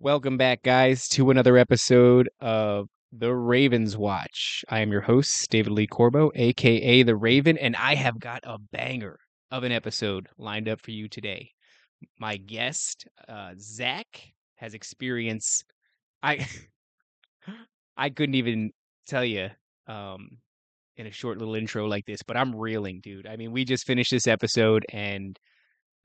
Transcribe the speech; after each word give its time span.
Welcome 0.00 0.36
back, 0.36 0.62
guys, 0.62 1.08
to 1.08 1.30
another 1.30 1.56
episode 1.56 2.30
of 2.38 2.86
The 3.10 3.34
Ravens 3.34 3.96
Watch. 3.96 4.64
I 4.68 4.78
am 4.78 4.92
your 4.92 5.00
host, 5.00 5.50
David 5.50 5.72
Lee 5.72 5.88
Corbo, 5.88 6.30
aka 6.36 7.02
The 7.02 7.16
Raven, 7.16 7.58
and 7.58 7.74
I 7.74 7.96
have 7.96 8.20
got 8.20 8.38
a 8.44 8.58
banger 8.70 9.18
of 9.50 9.64
an 9.64 9.72
episode 9.72 10.28
lined 10.38 10.68
up 10.68 10.80
for 10.80 10.92
you 10.92 11.08
today. 11.08 11.50
My 12.16 12.36
guest, 12.36 13.08
uh, 13.28 13.54
Zack, 13.58 14.06
has 14.54 14.72
experience. 14.72 15.64
I 16.22 16.46
I 17.96 18.10
couldn't 18.10 18.36
even 18.36 18.70
tell 19.08 19.24
you 19.24 19.48
um, 19.88 20.28
in 20.96 21.08
a 21.08 21.12
short 21.12 21.38
little 21.38 21.56
intro 21.56 21.86
like 21.88 22.06
this, 22.06 22.22
but 22.22 22.36
I'm 22.36 22.54
reeling, 22.54 23.00
dude. 23.02 23.26
I 23.26 23.34
mean, 23.34 23.50
we 23.50 23.64
just 23.64 23.84
finished 23.84 24.12
this 24.12 24.28
episode, 24.28 24.86
and 24.92 25.36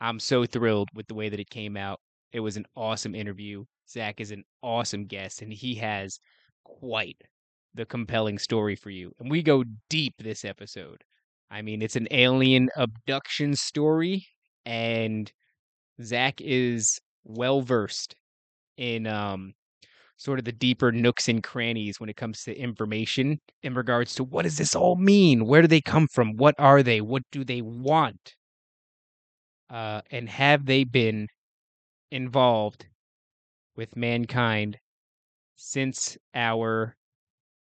I'm 0.02 0.20
so 0.20 0.48
thrilled 0.48 0.90
with 0.96 1.06
the 1.06 1.14
way 1.14 1.30
that 1.30 1.40
it 1.40 1.52
came 1.52 1.78
out. 1.78 2.00
It 2.32 2.40
was 2.40 2.58
an 2.58 2.66
awesome 2.76 3.14
interview. 3.14 3.66
Zack 3.90 4.22
is 4.22 4.32
an 4.32 4.44
awesome 4.62 5.06
guest, 5.06 5.42
and 5.42 5.52
he 5.52 5.76
has 5.76 6.20
quite 6.64 7.18
the 7.74 7.86
compelling 7.86 8.38
story 8.40 8.76
for 8.76 8.90
you. 8.90 9.14
And 9.20 9.30
we 9.30 9.44
go 9.44 9.64
deep 9.90 10.14
this 10.20 10.46
episode. 10.46 11.04
I 11.50 11.62
mean, 11.62 11.82
it's 11.82 11.96
an 11.96 12.08
alien 12.12 12.70
abduction 12.76 13.56
story, 13.56 14.26
and 14.66 15.32
Zack 16.02 16.42
is 16.42 17.00
well 17.24 17.62
versed 17.62 18.16
in 18.78 19.08
um, 19.08 19.54
sort 20.18 20.40
of 20.40 20.46
the 20.46 20.52
deeper 20.52 20.92
nooks 20.92 21.28
and 21.28 21.44
crannies 21.44 22.00
when 22.00 22.10
it 22.10 22.16
comes 22.16 22.44
to 22.44 22.58
information 22.58 23.40
in 23.62 23.74
regards 23.74 24.16
to 24.16 24.24
what 24.24 24.44
does 24.44 24.58
this 24.58 24.76
all 24.76 24.96
mean? 24.96 25.46
Where 25.46 25.62
do 25.62 25.68
they 25.68 25.82
come 25.82 26.08
from? 26.08 26.38
What 26.38 26.56
are 26.58 26.82
they? 26.82 27.02
What 27.02 27.24
do 27.32 27.44
they 27.44 27.62
want? 27.62 28.36
Uh, 29.70 30.02
and 30.12 30.30
have 30.30 30.66
they 30.66 30.84
been 30.84 31.28
involved 32.12 32.86
with 33.76 33.96
mankind 33.96 34.78
since 35.56 36.18
our 36.36 36.96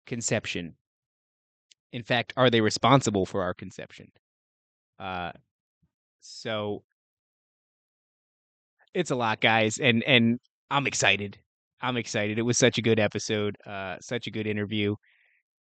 conception? 0.06 0.76
In 1.94 2.04
fact, 2.04 2.34
are 2.38 2.50
they 2.50 2.62
responsible 2.62 3.26
for 3.26 3.42
our 3.42 3.54
conception? 3.54 4.08
Uh, 5.00 5.32
so 6.22 6.84
it's 8.94 9.12
a 9.12 9.16
lot, 9.16 9.42
guys, 9.42 9.78
and 9.78 10.04
and 10.04 10.40
I'm 10.70 10.88
excited. 10.88 11.40
I'm 11.82 11.98
excited. 11.98 12.38
It 12.38 12.44
was 12.44 12.58
such 12.58 12.78
a 12.78 12.82
good 12.82 13.00
episode, 13.00 13.56
uh, 13.66 13.98
such 14.00 14.28
a 14.28 14.32
good 14.32 14.48
interview, 14.48 14.96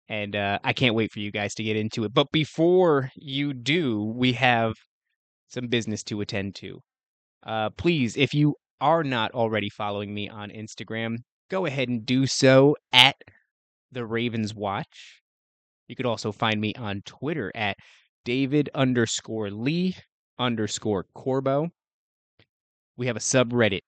and 0.08 0.34
uh, 0.34 0.58
I 0.64 0.72
can't 0.72 0.94
wait 0.94 1.12
for 1.12 1.20
you 1.20 1.30
guys 1.30 1.54
to 1.54 1.62
get 1.62 1.76
into 1.76 2.04
it. 2.04 2.12
But 2.12 2.26
before 2.32 3.10
you 3.14 3.54
do, 3.54 4.04
we 4.16 4.32
have 4.34 4.74
some 5.48 5.69
business 5.69 6.02
to 6.04 6.20
attend 6.20 6.54
to. 6.56 6.80
Uh, 7.46 7.70
please, 7.70 8.16
if 8.16 8.34
you 8.34 8.54
are 8.80 9.04
not 9.04 9.32
already 9.32 9.68
following 9.68 10.14
me 10.14 10.28
on 10.28 10.50
Instagram, 10.50 11.18
go 11.50 11.66
ahead 11.66 11.88
and 11.88 12.04
do 12.04 12.26
so 12.26 12.76
at 12.92 13.16
the 13.92 14.04
Ravens 14.04 14.54
Watch. 14.54 15.22
You 15.88 15.96
could 15.96 16.06
also 16.06 16.32
find 16.32 16.60
me 16.60 16.74
on 16.74 17.02
Twitter 17.06 17.50
at 17.54 17.76
David 18.24 18.68
underscore 18.74 19.50
Lee 19.50 19.96
underscore 20.38 21.06
Corbo. 21.14 21.70
We 22.96 23.06
have 23.06 23.16
a 23.16 23.20
subreddit, 23.20 23.80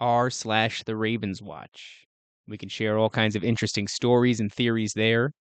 r 0.00 0.30
slash 0.30 0.82
the 0.84 0.96
Ravens 0.96 1.42
Watch. 1.42 2.06
We 2.48 2.58
can 2.58 2.68
share 2.68 2.98
all 2.98 3.10
kinds 3.10 3.36
of 3.36 3.44
interesting 3.44 3.86
stories 3.86 4.40
and 4.40 4.52
theories 4.52 4.92
there. 4.94 5.32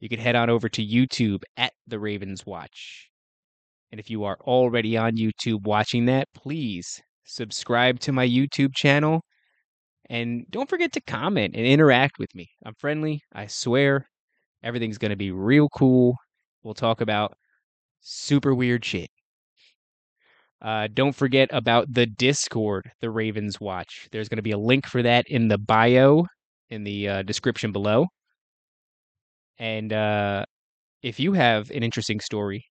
You 0.00 0.08
can 0.08 0.18
head 0.18 0.34
on 0.34 0.50
over 0.50 0.68
to 0.68 0.84
YouTube 0.84 1.42
at 1.56 1.72
the 1.86 1.98
Ravens 1.98 2.44
Watch. 2.44 3.08
And 3.92 4.00
if 4.00 4.10
you 4.10 4.24
are 4.24 4.38
already 4.40 4.96
on 4.96 5.16
YouTube 5.16 5.62
watching 5.62 6.06
that, 6.06 6.26
please 6.34 7.00
subscribe 7.24 8.00
to 8.00 8.12
my 8.12 8.26
YouTube 8.26 8.74
channel. 8.74 9.22
And 10.10 10.44
don't 10.50 10.68
forget 10.68 10.92
to 10.92 11.00
comment 11.00 11.54
and 11.56 11.64
interact 11.64 12.18
with 12.18 12.34
me. 12.34 12.48
I'm 12.64 12.74
friendly, 12.74 13.22
I 13.32 13.46
swear. 13.46 14.06
Everything's 14.62 14.98
going 14.98 15.10
to 15.10 15.16
be 15.16 15.30
real 15.30 15.68
cool. 15.68 16.16
We'll 16.62 16.74
talk 16.74 17.00
about 17.00 17.34
super 18.00 18.54
weird 18.54 18.84
shit. 18.84 19.08
Uh, 20.60 20.86
don't 20.94 21.14
forget 21.14 21.48
about 21.52 21.92
the 21.92 22.06
Discord, 22.06 22.90
the 23.00 23.10
Ravens 23.10 23.60
Watch. 23.60 24.08
There's 24.12 24.28
going 24.28 24.36
to 24.36 24.42
be 24.42 24.52
a 24.52 24.58
link 24.58 24.86
for 24.86 25.02
that 25.02 25.24
in 25.28 25.48
the 25.48 25.58
bio, 25.58 26.24
in 26.70 26.84
the 26.84 27.08
uh, 27.08 27.22
description 27.22 27.72
below. 27.72 28.06
And 29.58 29.92
uh, 29.92 30.44
if 31.02 31.18
you 31.18 31.32
have 31.32 31.70
an 31.70 31.82
interesting 31.82 32.20
story, 32.20 32.64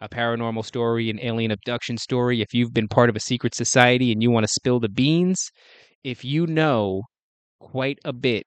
a 0.00 0.08
paranormal 0.08 0.64
story, 0.64 1.10
an 1.10 1.18
alien 1.20 1.50
abduction 1.50 1.98
story, 1.98 2.40
if 2.40 2.52
you've 2.52 2.74
been 2.74 2.88
part 2.88 3.08
of 3.08 3.16
a 3.16 3.20
secret 3.20 3.54
society 3.54 4.12
and 4.12 4.22
you 4.22 4.30
want 4.30 4.44
to 4.44 4.52
spill 4.52 4.80
the 4.80 4.88
beans, 4.88 5.50
if 6.04 6.24
you 6.24 6.46
know 6.46 7.02
quite 7.60 7.98
a 8.04 8.12
bit 8.12 8.44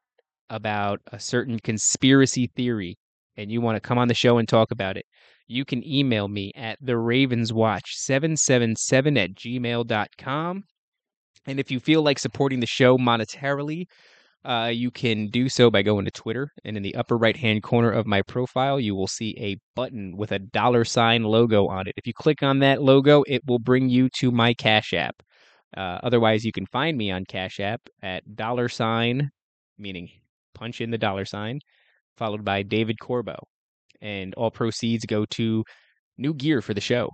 about 0.50 1.00
a 1.12 1.20
certain 1.20 1.60
conspiracy 1.60 2.50
theory 2.56 2.96
and 3.38 3.52
you 3.52 3.62
want 3.62 3.76
to 3.76 3.82
come 3.82 3.98
on 3.98 4.08
the 4.08 4.14
show 4.14 4.38
and 4.38 4.48
talk 4.48 4.72
about 4.72 4.98
it, 4.98 5.06
you 5.48 5.66
can 5.66 5.86
email 5.88 6.28
me 6.28 6.52
at 6.56 6.78
the 6.82 6.94
ravenswatch777 6.94 9.18
at 9.18 9.34
gmail.com. 9.34 10.64
And 11.48 11.60
if 11.60 11.72
you 11.72 11.80
feel 11.80 12.04
like 12.04 12.20
supporting 12.20 12.60
the 12.60 12.68
show 12.68 12.98
monetarily, 12.98 13.86
uh, 14.46 14.72
you 14.74 14.90
can 14.90 15.28
do 15.28 15.50
so 15.50 15.70
by 15.70 15.82
going 15.82 16.06
to 16.06 16.12
Twitter, 16.12 16.52
and 16.64 16.78
in 16.78 16.84
the 16.84 16.96
upper 16.96 17.18
right 17.18 17.36
hand 17.36 17.62
corner 17.62 17.92
of 17.92 18.08
my 18.08 18.22
profile, 18.22 18.80
you 18.80 18.96
will 18.96 19.08
see 19.08 19.36
a 19.38 19.58
button 19.76 20.16
with 20.16 20.32
a 20.32 20.40
dollar 20.40 20.86
sign 20.86 21.24
logo 21.24 21.68
on 21.68 21.88
it. 21.88 21.94
If 21.98 22.08
you 22.08 22.14
click 22.14 22.42
on 22.42 22.60
that 22.60 22.82
logo, 22.82 23.24
it 23.28 23.42
will 23.46 23.60
bring 23.60 23.90
you 23.90 24.08
to 24.20 24.32
my 24.32 24.54
Cash 24.54 24.94
App. 24.94 25.16
Uh, 25.76 26.00
otherwise, 26.04 26.46
you 26.46 26.54
can 26.54 26.66
find 26.68 26.98
me 26.98 27.12
on 27.12 27.26
Cash 27.26 27.60
App 27.60 27.82
at 28.02 28.36
dollar 28.36 28.70
sign, 28.70 29.30
meaning 29.78 30.10
punch 30.56 30.80
in 30.80 30.90
the 30.90 30.98
dollar 30.98 31.26
sign, 31.26 31.60
followed 32.18 32.46
by 32.46 32.64
David 32.64 32.98
Corbo. 33.00 33.38
And 34.02 34.34
all 34.36 34.52
proceeds 34.52 35.06
go 35.06 35.26
to 35.32 35.66
new 36.18 36.34
gear 36.34 36.62
for 36.62 36.74
the 36.74 36.82
show. 36.82 37.10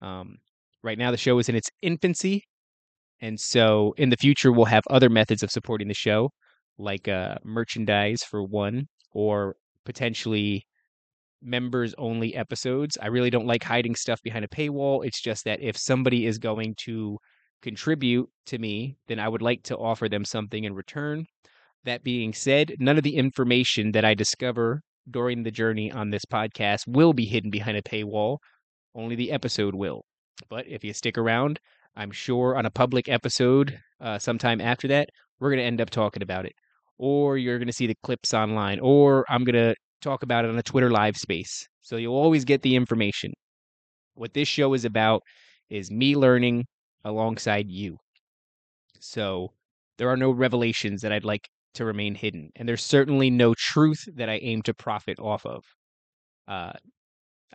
Um, 0.00 0.36
right 0.84 0.96
now, 0.96 1.10
the 1.10 1.16
show 1.16 1.38
is 1.40 1.48
in 1.48 1.56
its 1.56 1.68
infancy. 1.82 2.44
And 3.20 3.38
so 3.38 3.92
in 3.98 4.10
the 4.10 4.16
future, 4.16 4.52
we'll 4.52 4.66
have 4.66 4.84
other 4.88 5.10
methods 5.10 5.42
of 5.42 5.50
supporting 5.50 5.88
the 5.88 5.94
show 5.94 6.30
like 6.80 7.08
uh, 7.08 7.36
merchandise 7.44 8.22
for 8.22 8.42
one, 8.42 8.86
or 9.12 9.56
potentially 9.84 10.64
members 11.42 11.94
only 11.98 12.34
episodes. 12.34 12.98
I 13.00 13.06
really 13.06 13.30
don't 13.30 13.46
like 13.46 13.64
hiding 13.64 13.94
stuff 13.94 14.20
behind 14.22 14.44
a 14.44 14.48
paywall. 14.48 15.04
It's 15.04 15.20
just 15.20 15.44
that 15.44 15.60
if 15.62 15.76
somebody 15.76 16.26
is 16.26 16.38
going 16.38 16.74
to 16.84 17.18
contribute 17.62 18.28
to 18.46 18.58
me, 18.58 18.96
then 19.08 19.18
I 19.18 19.28
would 19.28 19.42
like 19.42 19.62
to 19.64 19.76
offer 19.76 20.08
them 20.08 20.24
something 20.24 20.64
in 20.64 20.74
return. 20.74 21.24
That 21.84 22.04
being 22.04 22.32
said, 22.32 22.74
none 22.78 22.98
of 22.98 23.04
the 23.04 23.16
information 23.16 23.92
that 23.92 24.04
I 24.04 24.14
discover 24.14 24.82
during 25.10 25.42
the 25.42 25.50
journey 25.50 25.90
on 25.90 26.10
this 26.10 26.24
podcast 26.24 26.86
will 26.86 27.12
be 27.12 27.24
hidden 27.24 27.50
behind 27.50 27.76
a 27.76 27.82
paywall. 27.82 28.38
Only 28.94 29.16
the 29.16 29.32
episode 29.32 29.74
will. 29.74 30.02
But 30.48 30.66
if 30.68 30.84
you 30.84 30.92
stick 30.92 31.16
around, 31.16 31.58
I'm 31.96 32.10
sure 32.10 32.56
on 32.56 32.66
a 32.66 32.70
public 32.70 33.08
episode 33.08 33.78
uh, 34.00 34.18
sometime 34.18 34.60
after 34.60 34.88
that, 34.88 35.08
we're 35.38 35.50
going 35.50 35.58
to 35.58 35.64
end 35.64 35.80
up 35.80 35.90
talking 35.90 36.22
about 36.22 36.44
it 36.44 36.52
or 37.00 37.38
you're 37.38 37.58
going 37.58 37.66
to 37.66 37.72
see 37.72 37.86
the 37.86 37.96
clips 38.02 38.34
online, 38.34 38.78
or 38.80 39.24
I'm 39.30 39.42
going 39.42 39.54
to 39.54 39.74
talk 40.02 40.22
about 40.22 40.44
it 40.44 40.50
on 40.50 40.58
a 40.58 40.62
Twitter 40.62 40.90
live 40.90 41.16
space. 41.16 41.66
So 41.80 41.96
you'll 41.96 42.14
always 42.14 42.44
get 42.44 42.60
the 42.60 42.76
information. 42.76 43.32
What 44.14 44.34
this 44.34 44.48
show 44.48 44.74
is 44.74 44.84
about 44.84 45.22
is 45.70 45.90
me 45.90 46.14
learning 46.14 46.66
alongside 47.04 47.70
you. 47.70 47.96
So 49.00 49.48
there 49.96 50.10
are 50.10 50.16
no 50.16 50.30
revelations 50.30 51.00
that 51.00 51.10
I'd 51.10 51.24
like 51.24 51.48
to 51.74 51.86
remain 51.86 52.14
hidden, 52.14 52.50
and 52.54 52.68
there's 52.68 52.84
certainly 52.84 53.30
no 53.30 53.54
truth 53.56 54.04
that 54.16 54.28
I 54.28 54.34
aim 54.42 54.60
to 54.62 54.74
profit 54.74 55.18
off 55.18 55.46
of. 55.46 55.64
Uh, 56.46 56.72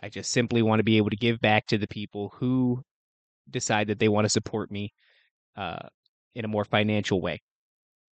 I 0.02 0.08
just 0.08 0.32
simply 0.32 0.60
want 0.60 0.80
to 0.80 0.84
be 0.84 0.96
able 0.96 1.10
to 1.10 1.16
give 1.16 1.40
back 1.40 1.66
to 1.68 1.78
the 1.78 1.86
people 1.86 2.32
who 2.40 2.82
decide 3.48 3.86
that 3.88 4.00
they 4.00 4.08
want 4.08 4.24
to 4.24 4.30
support 4.30 4.72
me 4.72 4.92
uh, 5.56 5.86
in 6.34 6.44
a 6.44 6.48
more 6.48 6.64
financial 6.64 7.20
way. 7.20 7.40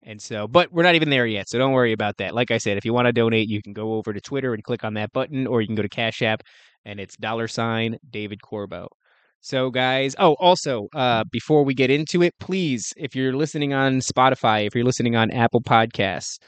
And 0.07 0.21
so, 0.21 0.47
but 0.47 0.71
we're 0.71 0.83
not 0.83 0.95
even 0.95 1.09
there 1.09 1.27
yet. 1.27 1.49
So 1.49 1.59
don't 1.59 1.73
worry 1.73 1.93
about 1.93 2.19
that. 2.19 2.35
Like 2.35 2.51
I 2.51 2.59
said, 2.59 2.77
if 2.77 2.85
you 2.85 2.93
want 2.93 3.07
to 3.07 3.13
donate, 3.13 3.49
you 3.49 3.63
can 3.63 3.73
go 3.73 3.95
over 3.95 4.13
to 4.13 4.21
Twitter 4.21 4.53
and 4.53 4.63
click 4.63 4.85
on 4.85 4.95
that 4.95 5.13
button, 5.13 5.47
or 5.47 5.63
you 5.63 5.67
can 5.67 5.77
go 5.77 5.83
to 5.83 5.89
Cash 5.89 6.21
App 6.21 6.43
and 6.85 7.01
it's 7.01 7.17
dollar 7.17 7.49
sign 7.49 7.97
David 8.11 8.43
Corbo. 8.43 8.89
So, 9.41 9.71
guys, 9.71 10.15
oh, 10.19 10.35
also, 10.41 10.89
uh, 10.95 11.25
before 11.31 11.65
we 11.65 11.75
get 11.75 11.91
into 11.91 12.23
it, 12.23 12.33
please, 12.41 12.93
if 12.97 13.15
you're 13.15 13.35
listening 13.35 13.75
on 13.75 14.01
Spotify, 14.01 14.67
if 14.67 14.75
you're 14.75 14.85
listening 14.85 15.17
on 15.17 15.31
Apple 15.31 15.61
Podcasts, 15.61 16.39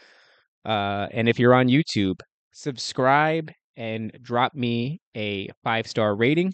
uh, 0.64 1.06
and 1.12 1.29
if 1.29 1.38
you're 1.38 1.55
on 1.55 1.69
YouTube, 1.69 2.20
subscribe 2.53 3.50
and 3.76 4.12
drop 4.23 4.55
me 4.55 5.00
a 5.14 5.49
five 5.62 5.87
star 5.87 6.17
rating. 6.17 6.53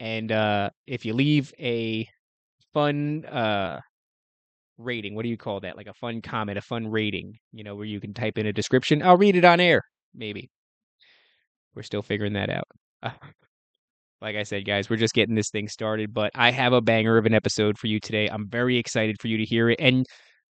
And 0.00 0.32
uh, 0.32 0.70
if 0.86 1.04
you 1.04 1.14
leave 1.14 1.52
a 1.58 2.08
fun 2.72 3.24
uh, 3.26 3.80
rating. 4.78 5.14
What 5.14 5.22
do 5.22 5.28
you 5.28 5.36
call 5.36 5.60
that? 5.60 5.76
Like 5.76 5.86
a 5.86 5.94
fun 5.94 6.20
comment, 6.22 6.58
a 6.58 6.62
fun 6.62 6.88
rating, 6.88 7.34
you 7.52 7.64
know, 7.64 7.74
where 7.74 7.84
you 7.84 8.00
can 8.00 8.14
type 8.14 8.38
in 8.38 8.46
a 8.46 8.52
description. 8.52 9.02
I'll 9.02 9.16
read 9.16 9.36
it 9.36 9.44
on 9.44 9.60
air, 9.60 9.82
maybe. 10.14 10.50
We're 11.74 11.82
still 11.82 12.02
figuring 12.02 12.34
that 12.34 12.50
out. 12.50 12.68
like 14.20 14.36
I 14.36 14.42
said, 14.42 14.64
guys, 14.64 14.88
we're 14.88 14.96
just 14.96 15.14
getting 15.14 15.34
this 15.34 15.50
thing 15.50 15.68
started, 15.68 16.14
but 16.14 16.30
I 16.34 16.50
have 16.50 16.72
a 16.72 16.80
banger 16.80 17.18
of 17.18 17.26
an 17.26 17.34
episode 17.34 17.78
for 17.78 17.88
you 17.88 18.00
today. 18.00 18.28
I'm 18.28 18.48
very 18.48 18.76
excited 18.78 19.16
for 19.20 19.28
you 19.28 19.36
to 19.38 19.44
hear 19.44 19.70
it. 19.70 19.80
And 19.80 20.06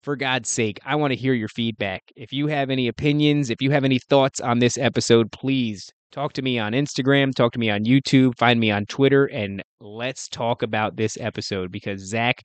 for 0.04 0.16
God's 0.16 0.50
sake, 0.50 0.80
I 0.86 0.96
want 0.96 1.12
to 1.12 1.20
hear 1.20 1.34
your 1.34 1.48
feedback. 1.48 2.02
If 2.16 2.34
you 2.34 2.48
have 2.48 2.70
any 2.70 2.88
opinions, 2.88 3.50
if 3.50 3.62
you 3.62 3.72
have 3.72 3.84
any 3.84 4.00
thoughts 4.00 4.40
on 4.40 4.60
this 4.60 4.78
episode, 4.78 5.32
please 5.32 5.90
talk 6.12 6.34
to 6.34 6.42
me 6.42 6.60
on 6.60 6.74
Instagram, 6.74 7.34
talk 7.34 7.54
to 7.54 7.60
me 7.60 7.70
on 7.70 7.86
YouTube, 7.86 8.38
find 8.38 8.60
me 8.60 8.72
on 8.72 8.86
Twitter, 8.88 9.26
and 9.28 9.64
let's 9.80 10.28
talk 10.28 10.64
about 10.64 10.98
this 10.98 11.18
episode 11.20 11.72
because 11.72 12.06
Zack 12.06 12.42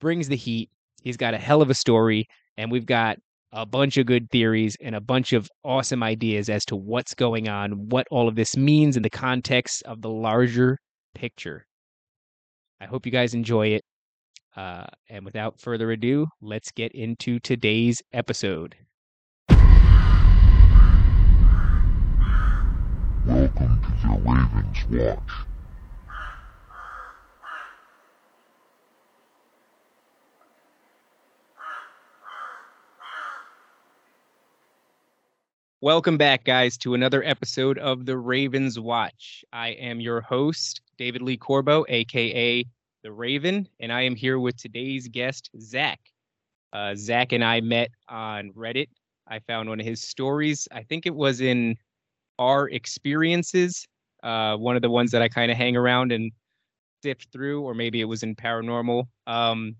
brings 0.00 0.28
the 0.28 0.36
heat. 0.36 0.68
He's 1.06 1.16
got 1.16 1.34
a 1.34 1.38
hell 1.38 1.62
of 1.62 1.70
a 1.70 1.74
story, 1.74 2.26
and 2.56 2.68
we've 2.68 2.84
got 2.84 3.18
a 3.52 3.64
bunch 3.64 3.96
of 3.96 4.06
good 4.06 4.28
theories 4.32 4.76
and 4.82 4.96
a 4.96 5.00
bunch 5.00 5.32
of 5.32 5.48
awesome 5.62 6.02
ideas 6.02 6.50
as 6.50 6.64
to 6.64 6.74
what's 6.74 7.14
going 7.14 7.48
on, 7.48 7.88
what 7.90 8.08
all 8.10 8.26
of 8.26 8.34
this 8.34 8.56
means 8.56 8.96
in 8.96 9.04
the 9.04 9.08
context 9.08 9.84
of 9.84 10.02
the 10.02 10.10
larger 10.10 10.76
picture. 11.14 11.64
I 12.80 12.86
hope 12.86 13.06
you 13.06 13.12
guys 13.12 13.34
enjoy 13.34 13.68
it. 13.68 13.84
Uh, 14.56 14.86
and 15.08 15.24
without 15.24 15.60
further 15.60 15.92
ado, 15.92 16.26
let's 16.42 16.72
get 16.72 16.90
into 16.90 17.38
today's 17.38 18.02
episode. 18.12 18.74
Welcome 23.24 23.80
to 23.80 23.92
the 24.02 24.20
Ravens 24.24 24.78
Watch. 24.90 25.46
Welcome 35.82 36.16
back, 36.16 36.44
guys, 36.44 36.78
to 36.78 36.94
another 36.94 37.22
episode 37.22 37.76
of 37.76 38.06
the 38.06 38.16
Ravens 38.16 38.80
Watch. 38.80 39.44
I 39.52 39.68
am 39.72 40.00
your 40.00 40.22
host, 40.22 40.80
David 40.96 41.20
Lee 41.20 41.36
Corbo, 41.36 41.84
aka 41.90 42.64
The 43.02 43.12
Raven, 43.12 43.68
and 43.78 43.92
I 43.92 44.00
am 44.00 44.16
here 44.16 44.38
with 44.38 44.56
today's 44.56 45.06
guest, 45.06 45.50
Zack. 45.60 46.00
Uh, 46.72 46.94
Zack 46.94 47.32
and 47.32 47.44
I 47.44 47.60
met 47.60 47.90
on 48.08 48.52
Reddit. 48.52 48.88
I 49.28 49.40
found 49.40 49.68
one 49.68 49.78
of 49.78 49.84
his 49.84 50.00
stories. 50.00 50.66
I 50.72 50.82
think 50.82 51.04
it 51.04 51.14
was 51.14 51.42
in 51.42 51.76
our 52.38 52.70
experiences, 52.70 53.86
uh, 54.22 54.56
one 54.56 54.76
of 54.76 54.82
the 54.82 54.90
ones 54.90 55.10
that 55.10 55.20
I 55.20 55.28
kind 55.28 55.50
of 55.50 55.58
hang 55.58 55.76
around 55.76 56.10
and 56.10 56.32
sift 57.02 57.28
through, 57.30 57.60
or 57.60 57.74
maybe 57.74 58.00
it 58.00 58.06
was 58.06 58.22
in 58.22 58.34
paranormal. 58.34 59.08
Um, 59.26 59.76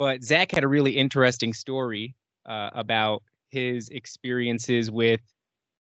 but 0.00 0.24
Zack 0.24 0.50
had 0.50 0.64
a 0.64 0.68
really 0.68 0.96
interesting 0.96 1.52
story 1.52 2.16
uh, 2.44 2.70
about 2.72 3.22
his 3.50 3.88
experiences 3.90 4.90
with 4.90 5.20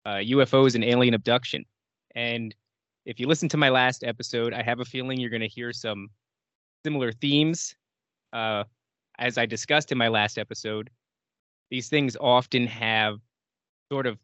uh, 0.07 0.21
UFOs 0.21 0.75
and 0.75 0.85
alien 0.85 1.15
abduction. 1.15 1.65
And 2.15 2.55
if 3.07 3.21
you 3.21 3.27
listen 3.27 3.49
to 3.51 3.57
my 3.57 3.69
last 3.69 4.05
episode, 4.05 4.53
I 4.55 4.63
have 4.63 4.81
a 4.81 4.85
feeling 4.85 5.21
you're 5.21 5.31
going 5.31 5.41
to 5.41 5.49
hear 5.49 5.73
some 5.73 6.09
similar 6.85 7.13
themes. 7.13 7.75
Uh, 8.33 8.65
as 9.19 9.39
I 9.39 9.47
discussed 9.47 9.93
in 9.93 9.99
my 9.99 10.09
last 10.09 10.39
episode, 10.39 10.91
these 11.71 11.89
things 11.89 12.17
often 12.21 12.67
have 12.67 13.19
sort 13.91 14.07
of 14.07 14.19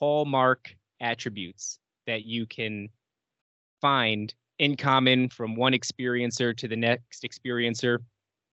hallmark 0.00 0.74
attributes 1.00 1.78
that 2.06 2.24
you 2.24 2.46
can 2.46 2.88
find 3.80 4.34
in 4.58 4.76
common 4.76 5.28
from 5.28 5.56
one 5.56 5.72
experiencer 5.72 6.56
to 6.56 6.68
the 6.68 6.76
next 6.76 7.24
experiencer. 7.24 7.98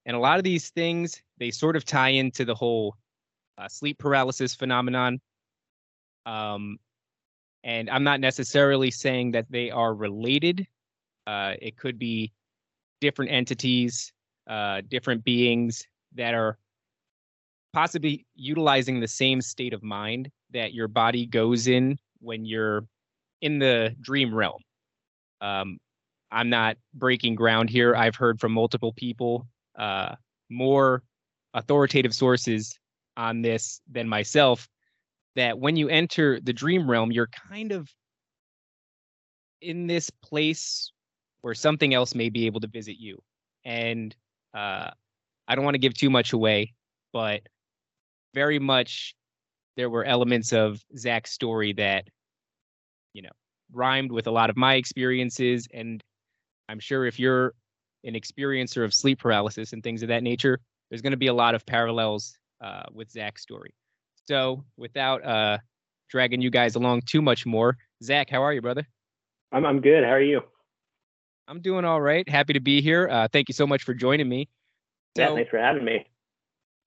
And 0.05 0.17
a 0.17 0.21
lot 0.21 0.39
of 0.39 0.45
these 0.45 0.71
things, 0.71 1.23
they 1.39 1.51
sort 1.51 1.77
of 1.77 1.85
tie 1.85 2.09
into 2.09 2.45
the 2.45 2.55
whole 2.55 2.97
uh, 3.59 3.69
sleep 3.69 3.99
paralysis 3.99 4.55
phenomenon. 4.55 5.21
Um, 6.27 6.79
and 7.65 7.89
I'm 7.91 8.05
not 8.05 8.21
necessarily 8.21 8.91
saying 8.91 9.33
that 9.33 9.47
they 9.51 9.71
are 9.71 9.95
related. 9.95 10.67
Uh, 11.27 11.55
it 11.61 11.77
could 11.77 11.99
be 11.99 12.33
different 13.01 13.31
entities, 13.31 14.13
uh, 14.49 14.83
different 14.89 15.25
beings 15.25 15.87
that 16.15 16.35
are 16.35 16.59
possibly 17.73 18.27
utilizing 18.35 19.01
the 19.01 19.09
same 19.09 19.41
state 19.41 19.73
of 19.73 19.83
mind 19.83 20.31
that 20.51 20.75
your 20.75 20.89
body 20.89 21.27
goes 21.27 21.69
in 21.69 21.99
when 22.21 22.45
you're 22.45 22.85
in 23.41 23.59
the 23.59 23.95
dream 24.01 24.35
realm. 24.35 24.61
Um, 25.41 25.79
I'm 26.31 26.49
not 26.49 26.77
breaking 26.95 27.35
ground 27.35 27.71
here. 27.71 27.95
I've 27.95 28.17
heard 28.17 28.41
from 28.41 28.53
multiple 28.53 28.93
people, 28.93 29.47
uh, 29.77 30.15
more 30.51 31.03
authoritative 31.55 32.15
sources 32.15 32.79
on 33.17 33.43
this 33.43 33.81
than 33.91 34.09
myself 34.09 34.69
that 35.37 35.59
when 35.59 35.77
you 35.77 35.89
enter 35.89 36.41
the 36.41 36.53
dream 36.53 36.91
realm, 36.91 37.11
you're 37.11 37.29
kind 37.49 37.73
of 37.73 37.91
in 39.61 39.87
this 39.87 40.11
place 40.11 40.93
where 41.43 41.55
something 41.55 41.95
else 41.95 42.15
may 42.15 42.29
be 42.29 42.47
able 42.47 42.61
to 42.61 42.67
visit 42.67 42.97
you. 42.99 43.19
And 43.65 44.15
uh, 44.55 44.91
I 45.49 45.55
don't 45.55 45.65
want 45.65 45.75
to 45.75 45.81
give 45.81 45.95
too 45.95 46.11
much 46.11 46.33
away, 46.33 46.75
but 47.13 47.43
very 48.35 48.59
much 48.59 49.15
there 49.77 49.91
were 49.91 50.05
elements 50.05 50.53
of 50.53 50.81
Zack's 50.97 51.33
story 51.33 51.73
that, 51.75 52.05
you 53.15 53.23
know, 53.23 53.31
rhymed 53.73 54.13
with 54.13 54.27
a 54.27 54.31
lot 54.31 54.51
of 54.51 54.57
my 54.57 54.75
experiences. 54.75 55.67
And 55.73 56.03
I'm 56.69 56.81
sure 56.81 57.07
if 57.07 57.19
you're 57.19 57.55
an 58.05 58.15
experiencer 58.15 58.85
of 58.85 58.93
sleep 58.93 59.21
paralysis 59.21 59.73
and 59.73 59.83
things 59.83 60.03
of 60.03 60.09
that 60.09 60.23
nature, 60.23 60.59
there's 60.91 61.03
going 61.03 61.13
to 61.13 61.17
be 61.17 61.29
a 61.29 61.35
lot 61.35 61.55
of 61.55 61.65
parallels 61.65 62.37
uh, 62.63 62.85
with 62.93 63.11
Zack's 63.11 63.43
story. 63.43 63.75
So, 64.27 64.65
without 64.77 65.25
uh, 65.25 65.59
dragging 66.09 66.41
you 66.41 66.51
guys 66.51 66.77
along 66.77 67.03
too 67.03 67.21
much 67.21 67.45
more, 67.45 67.77
Zack, 68.03 68.31
how 68.31 68.43
are 68.43 68.53
you, 68.53 68.63
brother? 68.63 68.87
I'm 69.51 69.67
I'm 69.67 69.81
good. 69.81 70.05
How 70.05 70.11
are 70.11 70.23
you? 70.23 70.43
I'm 71.49 71.61
doing 71.61 71.85
all 71.85 72.01
right. 72.01 72.27
Happy 72.29 72.53
to 72.53 72.61
be 72.61 72.81
here. 72.81 73.09
Uh, 73.11 73.29
thank 73.33 73.49
you 73.49 73.53
so 73.53 73.67
much 73.67 73.83
for 73.83 73.95
joining 73.95 74.29
me. 74.29 74.49
So, 75.17 75.23
yeah, 75.23 75.35
thanks 75.35 75.51
for 75.51 75.59
having 75.59 75.85
me. 75.85 76.07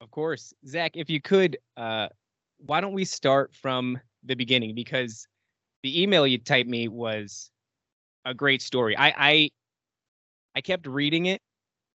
Of 0.01 0.11
course, 0.11 0.53
Zack. 0.67 0.91
If 0.95 1.09
you 1.09 1.21
could, 1.21 1.57
uh, 1.77 2.07
why 2.57 2.81
don't 2.81 2.93
we 2.93 3.05
start 3.05 3.53
from 3.53 3.99
the 4.23 4.35
beginning? 4.35 4.75
Because 4.75 5.27
the 5.83 6.01
email 6.01 6.25
you 6.25 6.37
typed 6.37 6.69
me 6.69 6.87
was 6.87 7.51
a 8.23 8.33
great 8.33 8.61
story. 8.61 8.97
I 8.97 9.13
I, 9.17 9.49
I 10.55 10.61
kept 10.61 10.87
reading 10.87 11.27
it, 11.27 11.41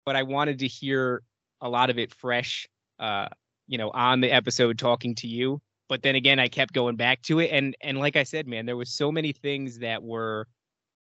but 0.05 0.15
I 0.15 0.23
wanted 0.23 0.59
to 0.59 0.67
hear 0.67 1.23
a 1.61 1.69
lot 1.69 1.89
of 1.89 1.97
it 1.97 2.13
fresh. 2.13 2.67
Uh, 2.99 3.29
you 3.69 3.77
know, 3.77 3.91
on 3.91 4.19
the 4.19 4.31
episode 4.31 4.79
talking 4.79 5.13
to 5.13 5.27
you. 5.27 5.61
But 5.87 6.01
then 6.01 6.15
again, 6.15 6.39
I 6.39 6.47
kept 6.47 6.73
going 6.73 6.95
back 6.95 7.21
to 7.23 7.39
it, 7.39 7.51
and 7.51 7.77
and 7.81 7.99
like 7.99 8.15
I 8.15 8.23
said, 8.23 8.47
man, 8.47 8.65
there 8.65 8.75
was 8.75 8.89
so 8.89 9.11
many 9.11 9.31
things 9.31 9.79
that 9.79 10.03
were, 10.03 10.47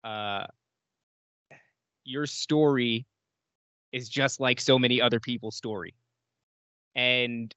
uh, 0.04 0.46
your 2.04 2.26
story 2.26 3.06
is 3.92 4.08
just 4.08 4.40
like 4.40 4.60
so 4.60 4.78
many 4.78 5.00
other 5.00 5.20
people's 5.20 5.56
story, 5.56 5.94
and 6.94 7.54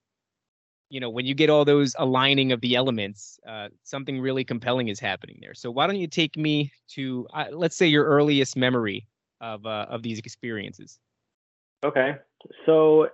you 0.90 1.00
know 1.00 1.10
when 1.10 1.26
you 1.26 1.34
get 1.34 1.50
all 1.50 1.66
those 1.66 1.96
aligning 1.98 2.52
of 2.52 2.62
the 2.62 2.76
elements, 2.76 3.40
uh, 3.48 3.70
something 3.84 4.20
really 4.20 4.44
compelling 4.44 4.88
is 4.90 5.00
happening 5.00 5.38
there. 5.42 5.56
So 5.56 5.72
why 5.72 5.88
don't 5.88 5.98
you 5.98 6.08
take 6.08 6.38
me 6.38 6.72
to 6.90 7.28
uh, 7.34 7.46
let's 7.52 7.76
say 7.76 7.88
your 7.88 8.06
earliest 8.06 8.56
memory 8.56 9.08
of 9.42 9.66
uh, 9.66 9.88
of 9.90 10.04
these 10.04 10.20
experiences? 10.20 11.00
Okay, 11.84 12.16
so 12.66 13.10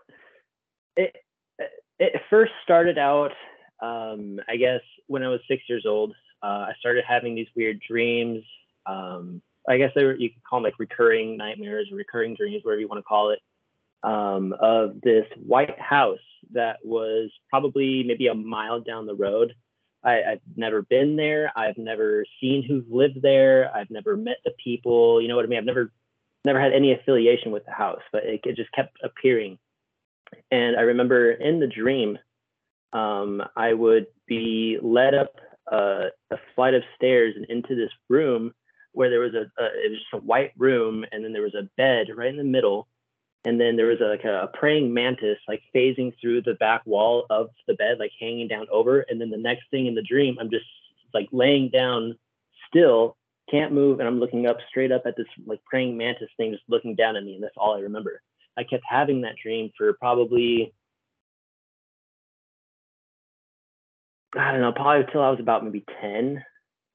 it 2.00 2.22
first 2.30 2.52
started 2.64 2.98
out, 2.98 3.32
um, 3.82 4.40
I 4.48 4.56
guess, 4.56 4.82
when 5.08 5.24
I 5.24 5.28
was 5.28 5.42
six 5.48 5.64
years 5.68 5.86
old. 5.86 6.14
Uh, 6.42 6.68
I 6.70 6.74
started 6.80 7.04
having 7.08 7.36
these 7.36 7.48
weird 7.56 7.82
dreams. 7.86 8.44
Um, 8.86 9.42
I 9.68 9.78
guess 9.78 9.92
they 9.94 10.06
were, 10.06 10.16
you 10.16 10.30
could 10.30 10.44
call 10.44 10.60
them 10.60 10.64
like 10.64 10.80
recurring 10.80 11.38
nightmares 11.38 11.90
or 11.92 11.98
recurring 11.98 12.36
dreams, 12.36 12.64
whatever 12.64 12.80
you 12.80 12.88
want 12.88 13.00
to 13.00 13.04
call 13.04 13.32
it, 13.32 13.40
um, 14.04 14.56
of 14.60 15.02
this 15.02 15.26
white 15.46 15.80
house 15.80 16.18
that 16.54 16.78
was 16.84 17.30
probably 17.50 18.04
maybe 18.04 18.28
a 18.28 18.34
mile 18.34 18.80
down 18.80 19.06
the 19.06 19.16
road. 19.16 19.54
I, 20.04 20.22
have 20.26 20.40
never 20.56 20.82
been 20.84 21.18
there. 21.18 21.52
I've 21.58 21.78
never 21.78 22.26
seen 22.40 22.64
who 22.64 22.86
lived 22.90 23.22
there. 23.22 23.70
I've 23.76 23.90
never 23.90 24.16
met 24.16 24.38
the 24.46 24.54
people. 24.64 25.22
You 25.22 25.28
know 25.28 25.36
what 25.36 25.44
I 25.44 25.50
mean? 25.50 25.60
I've 25.60 25.66
never 25.66 25.92
never 26.46 26.62
had 26.62 26.72
any 26.72 26.94
affiliation 26.94 27.52
with 27.52 27.66
the 27.66 27.74
house, 27.74 28.00
but 28.14 28.24
it, 28.24 28.40
it 28.46 28.56
just 28.56 28.72
kept 28.72 28.98
appearing 29.04 29.60
and 30.52 30.76
I 30.76 30.82
remember 30.82 31.32
in 31.32 31.60
the 31.60 31.68
dream, 31.68 32.18
um, 32.94 33.44
I 33.56 33.74
would 33.74 34.08
be 34.28 34.78
led 34.82 35.14
up 35.14 35.34
uh, 35.72 36.06
a 36.32 36.38
flight 36.56 36.74
of 36.74 36.84
stairs 36.96 37.36
and 37.36 37.46
into 37.46 37.76
this 37.76 37.92
room 38.10 38.54
where 38.94 39.10
there 39.10 39.20
was 39.20 39.34
a, 39.36 39.42
a, 39.62 39.66
it 39.86 39.92
was 39.92 40.00
just 40.00 40.14
a 40.14 40.26
white 40.26 40.52
room 40.58 41.06
and 41.12 41.24
then 41.24 41.34
there 41.34 41.44
was 41.44 41.56
a 41.56 41.70
bed 41.78 42.08
right 42.16 42.30
in 42.30 42.38
the 42.38 42.44
middle. 42.44 42.88
And 43.46 43.62
then 43.62 43.78
there 43.78 43.86
was 43.86 44.02
a, 44.02 44.06
like 44.06 44.24
a, 44.26 44.44
a, 44.44 44.48
praying 44.48 44.94
mantis 44.94 45.38
like 45.48 45.62
phasing 45.74 46.12
through 46.20 46.42
the 46.42 46.56
back 46.56 46.82
wall 46.86 47.26
of 47.30 47.50
the 47.68 47.76
bed 47.76 47.98
like 48.00 48.12
hanging 48.20 48.48
down 48.48 48.68
over. 48.72 49.02
And 49.02 49.22
then 49.22 49.30
the 49.30 49.38
next 49.38 49.70
thing 49.70 49.86
in 49.86 49.96
the 49.96 50.02
dream 50.02 50.38
i'm 50.40 50.50
just 50.50 50.66
like 51.14 51.28
laying 51.32 51.70
down 51.70 52.18
still 52.68 53.16
can't 53.52 53.72
move. 53.72 54.00
And 54.00 54.08
i'm 54.08 54.20
looking 54.20 54.48
up 54.48 54.58
straight 54.68 54.92
up 54.92 55.04
at 55.06 55.16
this 55.16 55.28
like 55.46 55.64
praying 55.66 55.96
mantis 55.96 56.30
thing 56.38 56.52
just 56.52 56.64
looking 56.68 56.96
down 56.96 57.16
at 57.16 57.24
me. 57.24 57.36
And 57.36 57.44
that's 57.44 57.56
all 57.58 57.76
i 57.76 57.80
remember 57.80 58.22
I 58.60 58.64
kept 58.64 58.84
having 58.88 59.22
that 59.22 59.36
dream 59.42 59.72
for 59.78 59.94
probably 59.94 60.74
I 64.38 64.52
don't 64.52 64.62
know, 64.62 64.72
probably 64.72 65.06
until 65.06 65.24
I 65.24 65.32
was 65.32 65.40
about 65.40 65.64
maybe 65.64 65.84
10. 66.02 66.44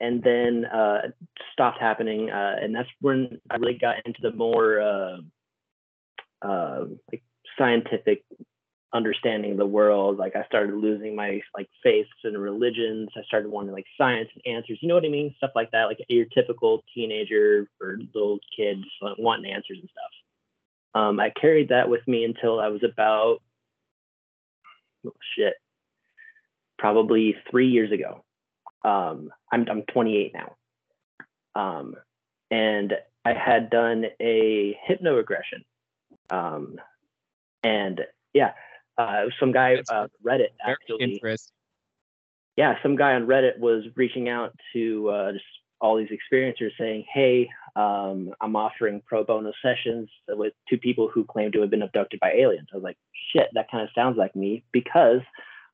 And 0.00 0.22
then 0.22 0.64
uh, 0.66 1.02
stopped 1.52 1.80
happening. 1.80 2.30
Uh, 2.30 2.56
and 2.60 2.74
that's 2.74 2.88
when 3.00 3.40
I 3.50 3.56
really 3.56 3.78
got 3.78 3.96
into 4.04 4.20
the 4.22 4.32
more 4.32 4.80
uh, 4.80 5.16
uh, 6.42 6.84
like 7.10 7.22
scientific 7.58 8.24
understanding 8.92 9.52
of 9.52 9.56
the 9.58 9.66
world. 9.66 10.18
Like 10.18 10.36
I 10.36 10.44
started 10.46 10.74
losing 10.74 11.16
my 11.16 11.40
like 11.56 11.68
faiths 11.82 12.10
and 12.24 12.36
religions. 12.40 13.08
I 13.16 13.22
started 13.22 13.50
wanting 13.50 13.72
like 13.72 13.86
science 13.96 14.28
and 14.34 14.56
answers. 14.56 14.78
You 14.82 14.88
know 14.88 14.94
what 14.94 15.04
I 15.04 15.08
mean? 15.08 15.34
Stuff 15.38 15.52
like 15.54 15.70
that. 15.70 15.84
Like 15.84 15.98
your 16.08 16.26
typical 16.26 16.82
teenager 16.94 17.66
or 17.80 17.98
little 18.14 18.38
kids 18.56 18.84
wanting 19.18 19.52
answers 19.52 19.78
and 19.80 19.88
stuff. 19.90 20.23
Um, 20.94 21.18
I 21.18 21.30
carried 21.30 21.70
that 21.70 21.88
with 21.88 22.06
me 22.06 22.24
until 22.24 22.60
I 22.60 22.68
was 22.68 22.82
about 22.84 23.38
oh, 25.06 25.12
shit, 25.36 25.54
probably 26.78 27.36
three 27.50 27.68
years 27.68 27.90
ago. 27.90 28.24
Um, 28.84 29.30
I'm 29.50 29.66
I'm 29.68 29.82
28 29.82 30.32
now. 30.34 30.56
Um, 31.56 31.96
and 32.50 32.92
I 33.24 33.32
had 33.32 33.70
done 33.70 34.04
a 34.20 34.78
hypnoregression. 34.88 35.64
Um, 36.30 36.76
and 37.62 38.00
yeah, 38.32 38.52
uh, 38.98 39.24
some 39.40 39.52
guy 39.52 39.76
uh, 39.88 40.08
Reddit 40.24 40.50
actually. 40.62 40.96
Yeah, 42.56 42.74
some 42.82 42.96
guy 42.96 43.14
on 43.14 43.26
Reddit 43.26 43.58
was 43.58 43.84
reaching 43.96 44.28
out 44.28 44.54
to 44.74 45.08
uh, 45.08 45.32
just 45.32 45.44
all 45.84 45.96
these 45.96 46.08
experiencers 46.08 46.70
saying, 46.78 47.04
"Hey, 47.12 47.50
um, 47.76 48.32
I'm 48.40 48.56
offering 48.56 49.02
pro 49.06 49.22
bono 49.22 49.52
sessions 49.60 50.08
with 50.30 50.54
two 50.66 50.78
people 50.78 51.08
who 51.08 51.24
claim 51.24 51.52
to 51.52 51.60
have 51.60 51.68
been 51.68 51.82
abducted 51.82 52.20
by 52.20 52.32
aliens." 52.32 52.68
I 52.72 52.76
was 52.76 52.84
like, 52.84 52.96
"Shit, 53.30 53.50
that 53.52 53.70
kind 53.70 53.84
of 53.84 53.90
sounds 53.94 54.16
like 54.16 54.34
me," 54.34 54.64
because 54.72 55.20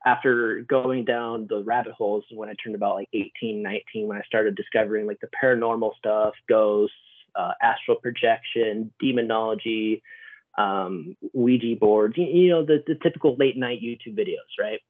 after 0.05 0.63
going 0.63 1.05
down 1.05 1.47
the 1.49 1.63
rabbit 1.63 1.93
holes 1.93 2.25
when 2.33 2.49
I 2.49 2.55
turned 2.55 2.75
about 2.75 2.97
like 2.97 3.09
18, 3.13 3.63
19, 3.63 4.09
when 4.09 4.19
I 4.19 4.23
started 4.23 4.57
discovering 4.57 5.07
like 5.07 5.21
the 5.21 5.29
paranormal 5.41 5.97
stuff, 5.97 6.35
ghosts, 6.49 6.97
uh, 7.37 7.53
astral 7.63 7.99
projection, 7.99 8.93
demonology, 8.99 10.03
um, 10.59 11.17
Ouija 11.35 11.77
boards, 11.79 12.17
you, 12.17 12.25
you 12.25 12.51
know, 12.51 12.65
the, 12.65 12.83
the 12.87 12.97
typical 12.97 13.37
late 13.37 13.57
night 13.57 13.81
YouTube 13.81 14.19
videos, 14.19 14.59
right? 14.59 14.81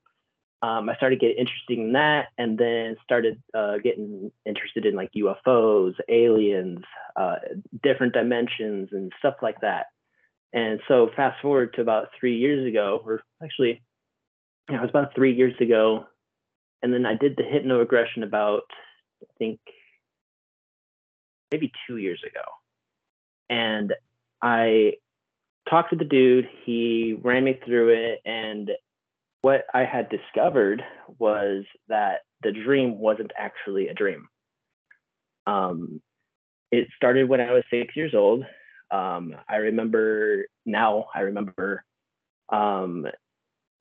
Um, 0.62 0.90
I 0.90 0.96
started 0.96 1.20
getting 1.20 1.38
interested 1.38 1.78
in 1.78 1.92
that 1.92 2.28
and 2.36 2.58
then 2.58 2.96
started 3.02 3.42
uh, 3.54 3.78
getting 3.78 4.30
interested 4.44 4.84
in 4.84 4.94
like 4.94 5.10
UFOs, 5.16 5.94
aliens, 6.08 6.84
uh, 7.16 7.36
different 7.82 8.12
dimensions, 8.12 8.90
and 8.92 9.10
stuff 9.18 9.36
like 9.40 9.60
that. 9.62 9.86
And 10.52 10.80
so, 10.86 11.08
fast 11.16 11.40
forward 11.40 11.74
to 11.74 11.80
about 11.80 12.08
three 12.18 12.36
years 12.36 12.68
ago, 12.68 13.00
or 13.04 13.22
actually, 13.42 13.82
yeah, 14.68 14.78
it 14.78 14.82
was 14.82 14.90
about 14.90 15.14
three 15.14 15.34
years 15.34 15.54
ago. 15.60 16.06
And 16.82 16.92
then 16.92 17.06
I 17.06 17.14
did 17.14 17.36
the 17.36 17.42
hypnoregression 17.42 18.22
about, 18.22 18.64
I 19.22 19.32
think, 19.38 19.60
maybe 21.50 21.72
two 21.86 21.96
years 21.96 22.22
ago. 22.26 22.42
And 23.48 23.94
I 24.42 24.94
talked 25.68 25.90
to 25.90 25.96
the 25.96 26.04
dude, 26.04 26.48
he 26.64 27.18
ran 27.22 27.44
me 27.44 27.58
through 27.64 27.90
it. 27.90 28.20
And 28.24 28.70
what 29.42 29.64
I 29.72 29.84
had 29.84 30.08
discovered 30.10 30.82
was 31.18 31.64
that 31.88 32.20
the 32.42 32.52
dream 32.52 32.98
wasn't 32.98 33.32
actually 33.36 33.88
a 33.88 33.94
dream. 33.94 34.28
Um, 35.46 36.00
it 36.70 36.88
started 36.96 37.28
when 37.28 37.40
I 37.40 37.52
was 37.52 37.64
six 37.70 37.96
years 37.96 38.14
old. 38.14 38.44
Um, 38.90 39.34
I 39.48 39.56
remember 39.56 40.46
now, 40.66 41.06
I 41.14 41.20
remember 41.20 41.84
um, 42.50 43.06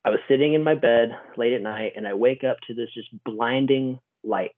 I 0.04 0.10
was 0.10 0.20
sitting 0.28 0.54
in 0.54 0.64
my 0.64 0.74
bed 0.74 1.10
late 1.36 1.52
at 1.52 1.62
night 1.62 1.92
and 1.96 2.06
I 2.06 2.14
wake 2.14 2.42
up 2.44 2.56
to 2.66 2.74
this 2.74 2.88
just 2.94 3.08
blinding 3.24 3.98
light. 4.24 4.52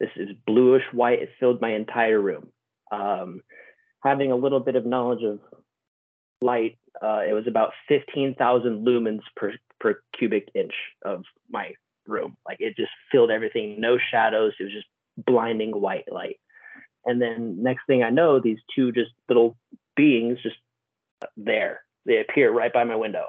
This 0.00 0.10
is 0.16 0.30
bluish 0.46 0.82
white. 0.92 1.20
It 1.20 1.30
filled 1.38 1.60
my 1.60 1.74
entire 1.74 2.20
room. 2.20 2.48
Um, 2.90 3.42
having 4.02 4.32
a 4.32 4.36
little 4.36 4.60
bit 4.60 4.76
of 4.76 4.86
knowledge 4.86 5.22
of 5.22 5.38
light, 6.42 6.78
uh, 7.02 7.20
it 7.28 7.34
was 7.34 7.46
about 7.46 7.72
15,000 7.88 8.84
lumens 8.84 9.20
per, 9.36 9.52
per 9.80 10.00
cubic 10.16 10.48
inch 10.54 10.74
of 11.04 11.24
my 11.50 11.72
room. 12.06 12.36
Like 12.46 12.58
it 12.60 12.76
just 12.76 12.92
filled 13.10 13.30
everything, 13.30 13.80
no 13.80 13.98
shadows. 14.10 14.52
It 14.60 14.64
was 14.64 14.72
just 14.72 14.86
blinding 15.16 15.70
white 15.70 16.10
light. 16.10 16.38
And 17.04 17.20
then 17.20 17.62
next 17.62 17.86
thing 17.86 18.02
I 18.02 18.10
know, 18.10 18.40
these 18.40 18.58
two 18.74 18.92
just 18.92 19.10
little 19.28 19.56
beings 19.96 20.38
just 20.42 20.56
there. 21.36 21.80
They 22.06 22.20
appear 22.20 22.52
right 22.52 22.72
by 22.72 22.84
my 22.84 22.96
window. 22.96 23.26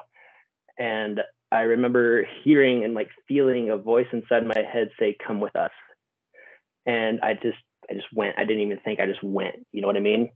And 0.78 1.22
I 1.52 1.62
remember 1.62 2.26
hearing 2.44 2.84
and 2.84 2.94
like 2.94 3.10
feeling 3.28 3.70
a 3.70 3.78
voice 3.78 4.08
inside 4.14 4.46
my 4.46 4.62
head 4.62 4.90
say, 5.00 5.16
"Come 5.26 5.40
with 5.40 5.56
us." 5.56 5.72
And 6.86 7.20
I 7.22 7.34
just, 7.34 7.58
I 7.90 7.94
just 7.94 8.08
went. 8.14 8.40
I 8.40 8.46
didn't 8.46 8.64
even 8.64 8.80
think. 8.80 9.00
I 9.00 9.06
just 9.06 9.22
went. 9.22 9.56
You 9.72 9.82
know 9.82 9.88
what 9.88 9.98
I 9.98 10.02
mean? 10.02 10.30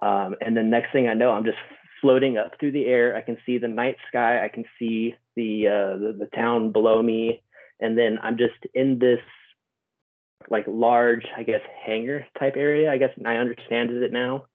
Um, 0.00 0.36
and 0.40 0.56
then 0.56 0.70
next 0.70 0.92
thing 0.92 1.08
I 1.08 1.14
know, 1.14 1.32
I'm 1.32 1.44
just 1.44 1.58
floating 2.00 2.38
up 2.38 2.52
through 2.58 2.72
the 2.72 2.86
air. 2.86 3.16
I 3.16 3.22
can 3.22 3.36
see 3.44 3.58
the 3.58 3.68
night 3.68 3.96
sky. 4.08 4.44
I 4.44 4.48
can 4.48 4.64
see 4.78 5.14
the 5.36 5.68
uh, 5.68 5.98
the, 5.98 6.16
the 6.18 6.36
town 6.36 6.72
below 6.72 7.02
me, 7.02 7.42
and 7.80 7.96
then 7.96 8.18
I'm 8.22 8.36
just 8.36 8.54
in 8.74 8.98
this 8.98 9.20
like 10.48 10.64
large, 10.66 11.26
I 11.36 11.42
guess, 11.42 11.60
hangar 11.84 12.26
type 12.38 12.54
area. 12.56 12.90
I 12.90 12.98
guess 12.98 13.10
I 13.24 13.36
understand 13.36 13.90
it 13.90 14.12
now. 14.12 14.46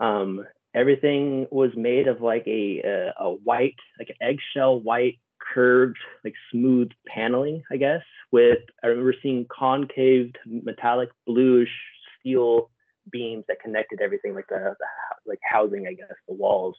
Um, 0.00 0.44
everything 0.74 1.46
was 1.50 1.70
made 1.76 2.08
of 2.08 2.20
like 2.20 2.46
a 2.46 2.82
a, 2.84 3.24
a 3.24 3.30
white, 3.30 3.76
like 3.98 4.08
an 4.10 4.16
eggshell 4.28 4.80
white 4.80 5.18
curved, 5.54 5.98
like 6.24 6.34
smooth 6.50 6.90
paneling, 7.06 7.62
I 7.70 7.76
guess. 7.76 8.02
With 8.30 8.58
I 8.82 8.88
remember 8.88 9.14
seeing 9.22 9.46
concaved 9.46 10.38
metallic 10.46 11.10
bluish 11.26 11.70
steel 12.18 12.70
beams 13.10 13.44
that 13.48 13.60
connected 13.60 14.00
everything, 14.00 14.34
like 14.34 14.46
the, 14.48 14.74
the 14.78 14.86
like 15.26 15.40
housing, 15.42 15.86
I 15.86 15.94
guess, 15.94 16.08
the 16.28 16.34
walls. 16.34 16.76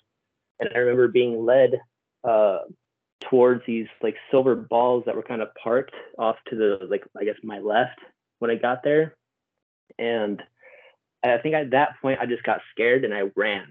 And 0.60 0.70
I 0.74 0.80
remember 0.80 1.08
being 1.08 1.46
led 1.46 1.82
uh, 2.24 2.60
towards 3.30 3.64
these 3.66 3.88
like 4.02 4.16
silver 4.32 4.56
balls 4.56 5.04
that 5.06 5.16
were 5.16 5.24
kind 5.24 5.42
of 5.42 5.50
parked 5.62 5.96
off 6.18 6.38
to 6.50 6.56
the 6.56 6.88
like 6.90 7.04
I 7.20 7.24
guess 7.24 7.36
my 7.44 7.60
left 7.60 8.00
when 8.40 8.52
I 8.52 8.56
got 8.56 8.84
there. 8.84 9.16
And 9.98 10.42
I 11.24 11.38
think 11.38 11.56
at 11.56 11.72
that 11.72 12.02
point 12.02 12.20
I 12.20 12.26
just 12.26 12.44
got 12.44 12.62
scared 12.72 13.06
and 13.06 13.14
I 13.14 13.24
ran. 13.36 13.68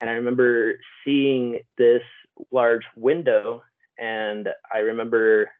And 0.00 0.10
I 0.10 0.14
remember 0.14 0.74
seeing 1.04 1.60
this 1.78 2.02
large 2.50 2.84
window 2.96 3.62
and 3.98 4.48
I 4.72 4.78
remember 4.78 5.50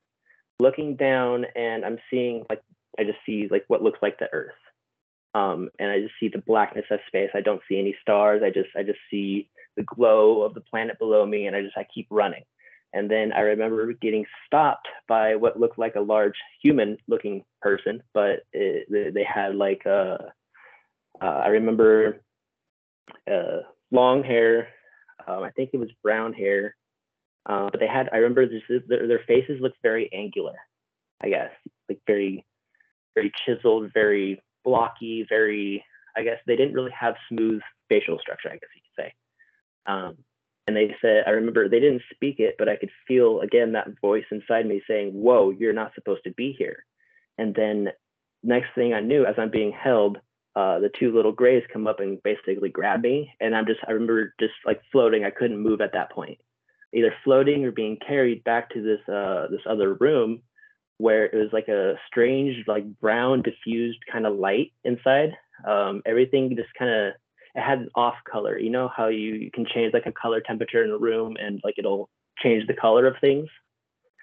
looking 0.58 0.96
down 0.96 1.46
and 1.56 1.84
I'm 1.84 1.98
seeing 2.10 2.44
like 2.48 2.62
I 2.98 3.04
just 3.04 3.18
see 3.24 3.48
like 3.50 3.64
what 3.68 3.82
looks 3.82 3.98
like 4.02 4.18
the 4.18 4.32
earth. 4.32 4.54
Um, 5.34 5.70
and 5.78 5.90
I 5.90 6.00
just 6.00 6.14
see 6.20 6.28
the 6.28 6.42
blackness 6.46 6.84
of 6.90 7.00
space. 7.06 7.30
I 7.34 7.40
don't 7.40 7.62
see 7.68 7.78
any 7.78 7.96
stars. 8.02 8.42
I 8.44 8.50
just 8.50 8.68
I 8.76 8.82
just 8.82 8.98
see 9.10 9.48
the 9.76 9.82
glow 9.82 10.42
of 10.42 10.54
the 10.54 10.60
planet 10.60 10.98
below 10.98 11.24
me 11.24 11.46
and 11.46 11.56
I 11.56 11.62
just 11.62 11.76
I 11.76 11.86
keep 11.94 12.06
running. 12.10 12.44
And 12.94 13.10
then 13.10 13.32
I 13.32 13.40
remember 13.40 13.92
getting 13.94 14.26
stopped 14.46 14.88
by 15.08 15.34
what 15.36 15.58
looked 15.58 15.78
like 15.78 15.94
a 15.94 16.00
large 16.00 16.34
human 16.62 16.98
looking 17.08 17.42
person, 17.62 18.02
but 18.12 18.40
it, 18.52 19.14
they 19.14 19.24
had 19.24 19.54
like 19.54 19.82
a, 19.86 20.32
uh, 21.20 21.24
I 21.24 21.48
remember 21.48 22.20
uh, 23.30 23.60
long 23.90 24.22
hair. 24.22 24.68
Um, 25.26 25.42
I 25.42 25.50
think 25.50 25.70
it 25.72 25.78
was 25.78 25.88
brown 26.02 26.34
hair, 26.34 26.76
uh, 27.46 27.68
but 27.70 27.80
they 27.80 27.86
had. 27.86 28.10
I 28.12 28.16
remember 28.16 28.46
this, 28.46 28.62
their, 28.88 29.06
their 29.06 29.22
faces 29.26 29.60
looked 29.60 29.78
very 29.82 30.12
angular. 30.12 30.56
I 31.22 31.28
guess 31.28 31.50
like 31.88 32.00
very, 32.06 32.44
very 33.14 33.32
chiseled, 33.46 33.92
very 33.94 34.42
blocky, 34.64 35.26
very. 35.28 35.84
I 36.14 36.22
guess 36.22 36.38
they 36.46 36.56
didn't 36.56 36.74
really 36.74 36.92
have 36.98 37.14
smooth 37.28 37.62
facial 37.88 38.18
structure. 38.18 38.48
I 38.48 38.54
guess 38.54 38.68
you 38.74 38.82
could 38.82 39.04
say. 39.04 39.14
Um, 39.86 40.16
and 40.66 40.76
they 40.76 40.94
said, 41.00 41.24
I 41.26 41.30
remember 41.30 41.68
they 41.68 41.80
didn't 41.80 42.02
speak 42.14 42.38
it, 42.38 42.54
but 42.58 42.68
I 42.68 42.76
could 42.76 42.90
feel 43.08 43.40
again 43.40 43.72
that 43.72 43.88
voice 44.00 44.24
inside 44.30 44.66
me 44.66 44.82
saying, 44.86 45.10
"Whoa, 45.12 45.50
you're 45.50 45.72
not 45.72 45.94
supposed 45.94 46.24
to 46.24 46.32
be 46.32 46.54
here." 46.56 46.84
And 47.38 47.54
then 47.54 47.88
next 48.42 48.68
thing 48.74 48.94
I 48.94 49.00
knew, 49.00 49.24
as 49.24 49.34
I'm 49.38 49.50
being 49.50 49.72
held, 49.72 50.18
uh, 50.54 50.78
the 50.78 50.90
two 50.98 51.14
little 51.14 51.32
grays 51.32 51.64
come 51.72 51.86
up 51.86 52.00
and 52.00 52.22
basically 52.22 52.68
grab 52.68 53.02
me, 53.02 53.32
and 53.40 53.56
I'm 53.56 53.66
just 53.66 53.80
I 53.88 53.92
remember 53.92 54.34
just 54.38 54.54
like 54.66 54.80
floating. 54.92 55.24
I 55.24 55.30
couldn't 55.30 55.58
move 55.58 55.80
at 55.80 55.94
that 55.94 56.12
point, 56.12 56.38
either 56.92 57.14
floating 57.24 57.64
or 57.64 57.72
being 57.72 57.98
carried 58.06 58.44
back 58.44 58.70
to 58.70 58.82
this 58.82 59.00
uh, 59.12 59.48
this 59.50 59.62
other 59.68 59.94
room 59.94 60.42
where 61.02 61.24
it 61.24 61.34
was 61.34 61.52
like 61.52 61.66
a 61.66 61.94
strange 62.06 62.64
like 62.68 62.84
brown 63.00 63.42
diffused 63.42 63.98
kind 64.10 64.24
of 64.24 64.36
light 64.36 64.72
inside. 64.84 65.32
Um, 65.66 66.00
everything 66.06 66.54
just 66.56 66.72
kind 66.78 66.92
of 66.92 67.14
it 67.56 67.60
had 67.60 67.80
an 67.80 67.88
off 67.96 68.14
color. 68.30 68.56
You 68.56 68.70
know 68.70 68.88
how 68.96 69.08
you, 69.08 69.34
you 69.34 69.50
can 69.50 69.66
change 69.66 69.92
like 69.92 70.06
a 70.06 70.12
color 70.12 70.40
temperature 70.40 70.84
in 70.84 70.90
a 70.90 70.96
room 70.96 71.36
and 71.40 71.60
like 71.64 71.74
it'll 71.76 72.08
change 72.40 72.68
the 72.68 72.74
color 72.74 73.08
of 73.08 73.16
things. 73.20 73.48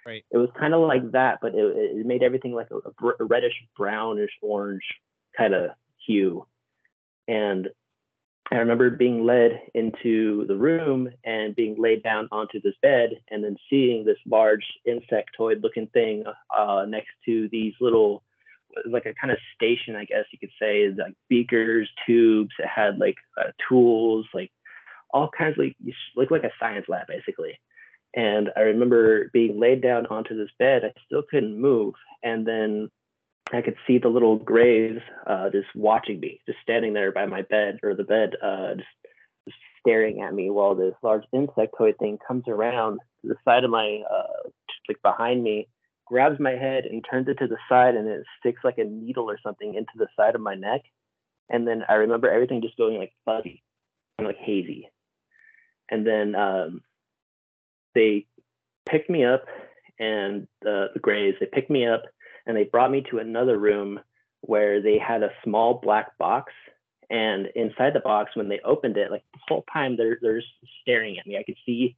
Right. 0.06 0.24
It 0.32 0.38
was 0.38 0.50
kind 0.58 0.74
of 0.74 0.88
like 0.88 1.12
that, 1.12 1.40
but 1.42 1.54
it, 1.54 1.66
it 1.76 2.06
made 2.06 2.24
everything 2.24 2.54
like 2.54 2.70
a, 2.72 2.78
a 2.78 3.26
reddish 3.26 3.54
brownish 3.76 4.32
orange 4.42 4.86
kind 5.38 5.54
of 5.54 5.72
hue. 6.08 6.46
And 7.28 7.68
I 8.52 8.56
remember 8.56 8.90
being 8.90 9.26
led 9.26 9.62
into 9.76 10.46
the 10.48 10.56
room 10.56 11.10
and 11.24 11.56
being 11.56 11.76
laid 11.78 12.02
down 12.02 12.28
onto 12.32 12.60
this 12.60 12.74
bed 12.82 13.12
and 13.30 13.44
then 13.44 13.56
seeing 13.70 14.04
this 14.04 14.18
large 14.26 14.66
insectoid 14.88 15.62
looking 15.62 15.88
thing 15.88 16.24
uh, 16.58 16.86
next 16.88 17.12
to 17.26 17.48
these 17.52 17.74
little 17.80 18.24
like 18.86 19.06
a 19.06 19.14
kind 19.14 19.32
of 19.32 19.38
station, 19.56 19.96
I 19.96 20.06
guess 20.06 20.26
you 20.32 20.40
could 20.40 20.52
say, 20.60 20.90
like 20.90 21.14
beakers, 21.28 21.90
tubes. 22.06 22.52
It 22.60 22.68
had 22.68 23.00
like 23.00 23.16
uh, 23.40 23.52
tools, 23.68 24.26
like 24.34 24.52
all 25.12 25.30
kinds 25.36 25.58
of 25.58 25.66
like 25.66 25.76
like 26.16 26.32
like 26.32 26.44
a 26.44 26.52
science 26.60 26.86
lab 26.88 27.08
basically. 27.08 27.60
And 28.16 28.50
I 28.56 28.62
remember 28.62 29.30
being 29.32 29.60
laid 29.60 29.82
down 29.82 30.08
onto 30.08 30.36
this 30.36 30.50
bed. 30.58 30.84
I 30.84 30.92
still 31.06 31.24
couldn't 31.30 31.60
move. 31.60 31.94
And 32.24 32.48
then 32.48 32.90
I 33.52 33.62
could 33.62 33.78
see 33.88 33.98
the 33.98 34.10
little 34.10 34.38
grays 34.38 35.00
uh, 35.26 35.50
just 35.50 35.68
watching 35.76 36.20
me, 36.20 36.40
just 36.46 36.60
standing 36.62 36.94
there 36.94 37.12
by 37.12 37.26
my 37.26 37.42
bed 37.42 37.80
or 37.84 37.96
the 37.96 38.04
bed, 38.04 38.36
uh, 38.44 38.76
just, 38.76 38.88
just 39.48 39.58
staring 39.80 40.22
at 40.22 40.34
me 40.34 40.50
while 40.50 40.76
this 40.76 40.94
large 41.02 41.24
insectoid 41.34 41.98
thing 41.98 42.20
comes 42.28 42.44
around 42.48 43.00
to 43.22 43.30
the 43.30 43.36
side 43.44 43.64
of 43.64 43.72
my, 43.72 44.02
uh, 44.10 44.50
like 44.88 45.02
behind 45.02 45.44
me, 45.44 45.68
grabs 46.06 46.40
my 46.40 46.52
head 46.52 46.86
and 46.86 47.04
turns 47.10 47.28
it 47.28 47.40
to 47.40 47.48
the 47.48 47.58
side, 47.68 47.96
and 47.96 48.08
it 48.08 48.24
sticks 48.40 48.62
like 48.64 48.78
a 48.78 48.84
needle 48.84 49.30
or 49.30 49.40
something 49.42 49.74
into 49.74 49.94
the 49.96 50.08
side 50.16 50.36
of 50.36 50.42
my 50.42 50.56
neck. 50.56 50.82
And 51.50 51.68
then 51.68 51.84
I 51.90 51.94
remember 51.96 52.30
everything 52.30 52.62
just 52.62 52.78
going 52.78 52.98
like 52.98 53.14
fuzzy 53.26 53.64
and 54.18 54.28
like 54.28 54.38
hazy. 54.38 54.90
And 55.90 56.06
then 56.06 56.36
um, 56.36 56.82
they 57.96 58.28
picked 58.88 59.10
me 59.10 59.26
up, 59.26 59.46
and 60.00 60.48
the, 60.62 60.90
the 60.94 61.00
Greys 61.00 61.36
they 61.40 61.48
picked 61.48 61.72
me 61.72 61.88
up 61.88 62.04
and 62.50 62.58
they 62.58 62.64
brought 62.64 62.90
me 62.90 63.06
to 63.12 63.20
another 63.20 63.60
room 63.60 64.00
where 64.42 64.82
they 64.82 64.98
had 64.98 65.22
a 65.22 65.30
small 65.44 65.80
black 65.84 66.18
box. 66.18 66.52
And 67.12 67.46
inside 67.56 67.94
the 67.94 68.00
box, 68.00 68.32
when 68.36 68.50
they 68.50 68.60
opened 68.66 68.98
it, 68.98 69.12
like 69.12 69.24
the 69.34 69.40
whole 69.48 69.64
time 69.72 69.96
they're 69.96 70.18
they're 70.20 70.42
staring 70.82 71.20
at 71.20 71.28
me. 71.28 71.38
I 71.38 71.44
could 71.44 71.58
see 71.64 71.96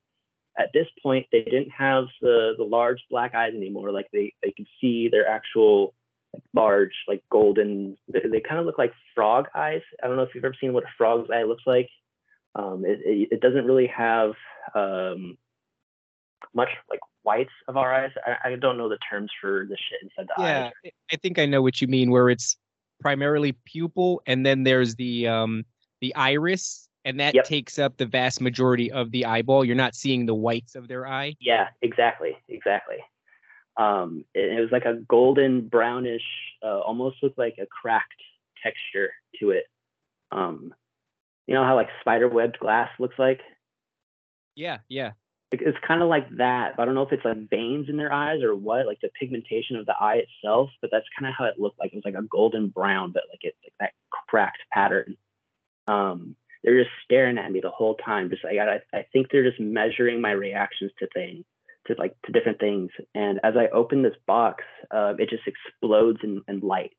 at 0.59 0.71
this 0.73 0.87
point 1.01 1.25
they 1.31 1.43
didn't 1.43 1.71
have 1.71 2.05
the 2.21 2.53
the 2.57 2.65
large 2.65 2.99
black 3.09 3.33
eyes 3.33 3.53
anymore. 3.55 3.93
Like 3.93 4.07
they 4.11 4.33
they 4.43 4.51
could 4.51 4.67
see 4.81 5.07
their 5.07 5.27
actual 5.27 5.93
large 6.53 6.93
like 7.07 7.23
golden. 7.31 7.97
They, 8.11 8.21
they 8.29 8.41
kind 8.41 8.59
of 8.59 8.65
look 8.65 8.77
like 8.77 8.93
frog 9.15 9.47
eyes. 9.55 9.81
I 10.03 10.07
don't 10.07 10.17
know 10.17 10.23
if 10.23 10.35
you've 10.35 10.43
ever 10.43 10.55
seen 10.59 10.73
what 10.73 10.83
a 10.83 10.97
frog's 10.97 11.29
eye 11.31 11.43
looks 11.43 11.63
like. 11.65 11.89
Um, 12.55 12.83
it, 12.85 12.99
it, 13.05 13.29
it 13.31 13.41
doesn't 13.41 13.65
really 13.65 13.87
have 13.87 14.31
um, 14.75 15.37
much 16.53 16.69
like 16.89 16.99
whites 17.23 17.51
of 17.67 17.77
our 17.77 17.93
eyes. 17.93 18.11
I, 18.25 18.51
I 18.51 18.55
don't 18.55 18.77
know 18.77 18.89
the 18.89 18.97
terms 19.09 19.29
for 19.39 19.65
the 19.69 19.77
shit 19.77 19.99
inside 20.03 20.27
the 20.27 20.41
Yeah, 20.41 20.65
eyes. 20.67 20.71
I- 20.85 20.91
I 21.13 21.15
think 21.17 21.39
I 21.39 21.45
know 21.45 21.61
what 21.61 21.81
you 21.81 21.87
mean. 21.87 22.09
Where 22.11 22.29
it's 22.29 22.57
primarily 23.01 23.53
pupil, 23.65 24.21
and 24.25 24.45
then 24.45 24.63
there's 24.63 24.95
the 24.95 25.27
um 25.27 25.65
the 25.99 26.15
iris, 26.15 26.87
and 27.05 27.19
that 27.19 27.35
Yep. 27.35 27.45
takes 27.45 27.77
up 27.79 27.97
the 27.97 28.05
vast 28.05 28.41
majority 28.41 28.91
of 28.91 29.11
the 29.11 29.25
eyeball. 29.25 29.65
You're 29.65 29.75
not 29.75 29.93
seeing 29.95 30.25
the 30.25 30.33
whites 30.35 30.75
of 30.75 30.87
their 30.87 31.05
eye. 31.07 31.35
Yeah, 31.39 31.67
exactly, 31.81 32.37
exactly. 32.47 32.97
Um, 33.77 34.25
it, 34.33 34.57
it 34.57 34.61
was 34.61 34.69
like 34.71 34.85
a 34.85 34.95
golden 35.07 35.67
brownish, 35.67 36.23
uh, 36.63 36.79
almost 36.79 37.17
looked 37.23 37.37
like 37.37 37.55
a 37.59 37.65
cracked 37.67 38.21
texture 38.63 39.11
to 39.39 39.51
it. 39.51 39.65
Um, 40.31 40.73
you 41.47 41.53
know 41.55 41.63
how 41.63 41.75
like 41.75 41.89
spider 42.01 42.27
webbed 42.29 42.59
glass 42.59 42.89
looks 42.99 43.17
like? 43.19 43.41
Yeah, 44.55 44.79
yeah. 44.89 45.11
It- 45.51 45.61
It's 45.61 45.77
kind 45.79 46.01
of 46.01 46.09
like 46.09 46.29
that. 46.37 46.75
I 46.79 46.85
don't 46.85 46.95
know 46.95 47.01
if 47.03 47.11
it's 47.11 47.25
like 47.25 47.49
veins 47.49 47.89
in 47.89 47.97
their 47.97 48.13
eyes 48.13 48.41
or 48.43 48.55
what, 48.55 48.85
like 48.87 49.01
the 49.01 49.09
pigmentation 49.19 49.75
of 49.75 49.85
the 49.85 49.95
eye 49.99 50.17
itself. 50.25 50.69
But 50.81 50.91
that's 50.91 51.07
kind 51.17 51.29
of 51.29 51.35
how 51.37 51.45
it 51.45 51.59
looked 51.59 51.79
like. 51.79 51.93
It 51.93 51.97
was 51.97 52.05
like 52.05 52.15
a 52.21 52.27
golden 52.27 52.69
brown, 52.69 53.11
but 53.11 53.23
like 53.29 53.41
it's 53.43 53.57
like 53.63 53.73
that 53.79 53.93
cracked 54.29 54.61
pattern. 54.73 55.17
Um, 55.87 56.35
they're 56.63 56.81
just 56.83 56.95
staring 57.03 57.37
at 57.37 57.51
me 57.51 57.59
the 57.61 57.69
whole 57.71 57.95
time. 57.95 58.29
Just 58.29 58.43
like 58.43 58.57
I, 58.59 58.81
I 58.97 59.05
think 59.13 59.27
they're 59.31 59.49
just 59.49 59.59
measuring 59.61 60.21
my 60.21 60.31
reactions 60.31 60.91
to 60.99 61.07
things, 61.13 61.45
to 61.87 61.95
like 61.97 62.15
to 62.25 62.31
different 62.31 62.59
things. 62.59 62.91
And 63.15 63.39
as 63.43 63.55
I 63.57 63.67
open 63.69 64.03
this 64.03 64.15
box, 64.27 64.63
uh, 64.91 65.13
it 65.19 65.29
just 65.29 65.43
explodes 65.47 66.19
in, 66.23 66.43
in 66.47 66.61
light. 66.61 66.93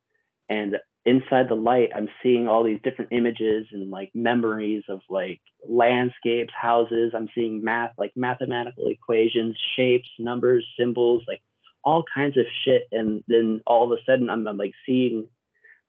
And 0.52 0.76
inside 1.06 1.48
the 1.48 1.54
light, 1.54 1.90
I'm 1.94 2.08
seeing 2.22 2.46
all 2.46 2.62
these 2.62 2.80
different 2.84 3.12
images 3.12 3.66
and 3.72 3.90
like 3.90 4.10
memories 4.14 4.84
of 4.88 5.00
like 5.08 5.40
landscapes, 5.66 6.52
houses. 6.60 7.12
I'm 7.14 7.28
seeing 7.34 7.64
math, 7.64 7.92
like 7.96 8.12
mathematical 8.16 8.88
equations, 8.88 9.56
shapes, 9.76 10.08
numbers, 10.18 10.66
symbols, 10.78 11.22
like 11.26 11.40
all 11.82 12.04
kinds 12.14 12.36
of 12.36 12.44
shit. 12.64 12.82
And 12.92 13.24
then 13.28 13.62
all 13.66 13.84
of 13.84 13.98
a 13.98 14.02
sudden, 14.04 14.28
I'm, 14.28 14.46
I'm 14.46 14.58
like 14.58 14.74
seeing 14.84 15.28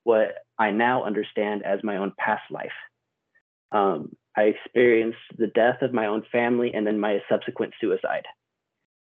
what 0.04 0.36
I 0.58 0.72
now 0.72 1.04
understand 1.04 1.64
as 1.66 1.84
my 1.84 1.98
own 1.98 2.14
past 2.18 2.44
life. 2.50 2.72
Um, 3.72 4.16
I 4.38 4.44
experienced 4.44 5.20
the 5.38 5.48
death 5.48 5.82
of 5.82 5.94
my 5.94 6.08
own 6.08 6.24
family 6.32 6.72
and 6.74 6.88
then 6.88 7.00
my 7.00 7.20
subsequent 7.30 7.74
suicide. 7.82 8.26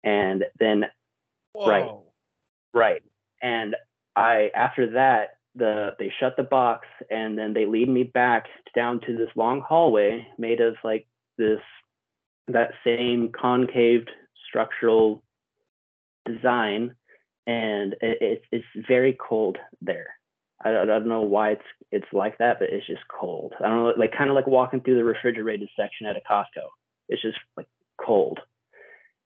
And 0.04 0.44
then 0.60 0.86
Right. 1.56 1.92
Right. 2.74 3.02
And 3.42 3.76
I 4.16 4.50
after 4.56 4.92
that 4.92 5.35
the 5.56 5.92
they 6.00 6.12
shut 6.20 6.36
the 6.38 6.44
box 6.44 6.88
and 7.10 7.38
then 7.38 7.54
they 7.54 7.66
lead 7.66 7.90
me 7.90 8.04
back 8.04 8.46
down 8.76 9.00
to 9.02 9.18
this 9.18 9.30
long 9.36 9.62
hallway 9.62 10.28
made 10.38 10.62
of 10.62 10.76
like 10.84 11.08
this 11.38 11.60
that 12.48 12.72
same 12.84 13.32
concaved 13.32 14.10
structural 14.48 15.24
design 16.26 16.96
and 17.48 17.94
it, 18.02 18.18
it, 18.22 18.42
it's 18.52 18.88
very 18.88 19.16
cold 19.20 19.58
there. 19.82 20.08
I, 20.64 20.72
don't- 20.72 20.90
I 20.90 21.00
don't 21.00 21.08
know 21.08 21.22
why 21.22 21.52
it's 21.52 21.64
it's 21.92 22.14
like 22.14 22.38
that, 22.40 22.60
but 22.60 22.70
it's 22.72 22.88
just 22.88 23.04
cold. 23.08 23.54
I 23.60 23.68
don't 23.68 23.84
know, 23.84 23.94
like 23.98 24.12
kind 24.18 24.30
of 24.30 24.36
like 24.36 24.48
walking 24.48 24.82
through 24.82 24.96
the 24.96 25.04
refrigerated 25.04 25.70
section 25.78 26.08
at 26.08 26.18
a 26.18 26.22
Costco. 26.30 26.66
It's 27.10 27.22
just 27.22 27.38
like 27.56 27.68
cold 28.04 28.40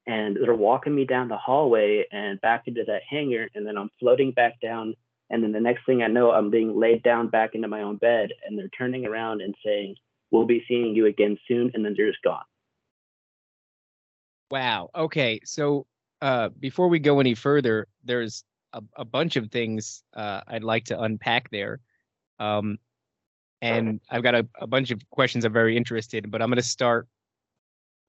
and 0.07 0.37
they're 0.41 0.55
walking 0.55 0.95
me 0.95 1.05
down 1.05 1.27
the 1.27 1.37
hallway 1.37 2.05
and 2.11 2.41
back 2.41 2.63
into 2.65 2.83
that 2.87 3.01
hangar 3.09 3.47
and 3.55 3.65
then 3.65 3.77
i'm 3.77 3.89
floating 3.99 4.31
back 4.31 4.59
down 4.59 4.95
and 5.29 5.43
then 5.43 5.51
the 5.51 5.59
next 5.59 5.85
thing 5.85 6.01
i 6.01 6.07
know 6.07 6.31
i'm 6.31 6.49
being 6.49 6.79
laid 6.79 7.03
down 7.03 7.27
back 7.27 7.51
into 7.53 7.67
my 7.67 7.81
own 7.81 7.97
bed 7.97 8.29
and 8.45 8.57
they're 8.57 8.69
turning 8.69 9.05
around 9.05 9.41
and 9.41 9.55
saying 9.65 9.95
we'll 10.31 10.45
be 10.45 10.63
seeing 10.67 10.95
you 10.95 11.05
again 11.05 11.37
soon 11.47 11.71
and 11.73 11.83
then 11.83 11.93
they're 11.97 12.09
just 12.09 12.23
gone 12.23 12.43
Wow. 14.51 14.89
Okay. 14.95 15.39
So 15.43 15.85
uh, 16.21 16.49
before 16.59 16.87
we 16.87 16.99
go 16.99 17.19
any 17.19 17.35
further, 17.35 17.87
there's 18.03 18.43
a, 18.73 18.81
a 18.95 19.05
bunch 19.05 19.35
of 19.35 19.51
things 19.51 20.03
uh, 20.15 20.41
I'd 20.47 20.63
like 20.63 20.85
to 20.85 20.99
unpack 20.99 21.49
there. 21.51 21.79
Um, 22.39 22.79
and 23.61 23.99
I've 24.09 24.23
got 24.23 24.35
a, 24.35 24.47
a 24.59 24.67
bunch 24.67 24.91
of 24.91 25.01
questions 25.09 25.43
I'm 25.43 25.51
very 25.51 25.75
interested 25.75 26.23
in, 26.23 26.29
but 26.29 26.41
I'm 26.41 26.49
going 26.49 26.57
to 26.57 26.63
start 26.63 27.07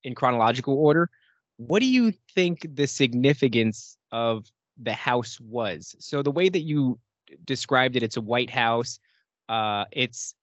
in 0.04 0.14
chronological 0.14 0.74
order. 0.74 1.10
What 1.56 1.80
do 1.80 1.86
you 1.86 2.12
think 2.34 2.66
the 2.74 2.86
significance 2.86 3.98
of 4.12 4.46
the 4.80 4.92
house 4.92 5.38
was? 5.40 5.96
So 5.98 6.22
the 6.22 6.30
way 6.30 6.48
that 6.48 6.60
you 6.60 6.98
described 7.44 7.96
it, 7.96 8.02
it's 8.02 8.16
a 8.16 8.20
white 8.20 8.50
house. 8.50 8.98
Uh, 9.48 9.84
it's 9.92 10.34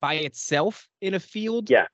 by 0.00 0.14
itself 0.14 0.88
in 1.00 1.14
a 1.14 1.20
field. 1.20 1.70
Yeah. 1.70 1.86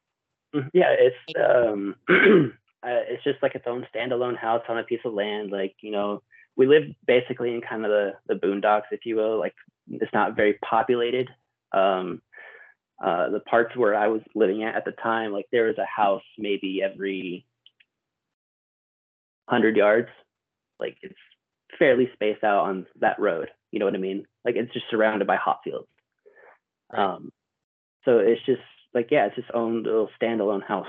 Mhm. 0.54 0.70
yeah 0.72 0.94
it's 0.98 1.16
um 1.38 1.94
uh, 2.08 3.04
it's 3.06 3.22
just 3.22 3.42
like 3.42 3.54
its 3.54 3.66
own 3.66 3.86
standalone 3.94 4.36
house 4.36 4.62
on 4.68 4.78
a 4.78 4.82
piece 4.82 5.00
of 5.04 5.12
land 5.12 5.50
like 5.50 5.76
you 5.82 5.90
know 5.90 6.22
we 6.56 6.66
live 6.66 6.84
basically 7.06 7.54
in 7.54 7.60
kind 7.60 7.84
of 7.84 7.90
the 7.90 8.12
the 8.28 8.34
boondocks 8.34 8.90
if 8.90 9.04
you 9.04 9.16
will 9.16 9.38
like 9.38 9.54
it's 9.90 10.12
not 10.14 10.36
very 10.36 10.54
populated 10.64 11.28
um 11.72 12.22
uh 13.04 13.28
the 13.28 13.40
parts 13.40 13.76
where 13.76 13.94
i 13.94 14.08
was 14.08 14.22
living 14.34 14.64
at 14.64 14.74
at 14.74 14.86
the 14.86 14.92
time 14.92 15.32
like 15.32 15.46
there 15.52 15.66
was 15.66 15.76
a 15.76 15.84
house 15.84 16.22
maybe 16.38 16.80
every 16.82 17.44
100 19.48 19.76
yards 19.76 20.08
like 20.80 20.96
it's 21.02 21.14
fairly 21.78 22.08
spaced 22.14 22.42
out 22.42 22.64
on 22.64 22.86
that 23.00 23.18
road 23.18 23.50
you 23.70 23.78
know 23.78 23.84
what 23.84 23.94
i 23.94 23.98
mean 23.98 24.24
like 24.44 24.56
it's 24.56 24.72
just 24.72 24.86
surrounded 24.90 25.26
by 25.26 25.36
hot 25.36 25.60
fields 25.64 25.88
um 26.96 27.30
so 28.04 28.18
it's 28.18 28.44
just 28.46 28.62
like 28.94 29.08
yeah 29.10 29.26
it's 29.26 29.38
its 29.38 29.48
own 29.54 29.82
little 29.82 30.08
standalone 30.20 30.62
house 30.62 30.86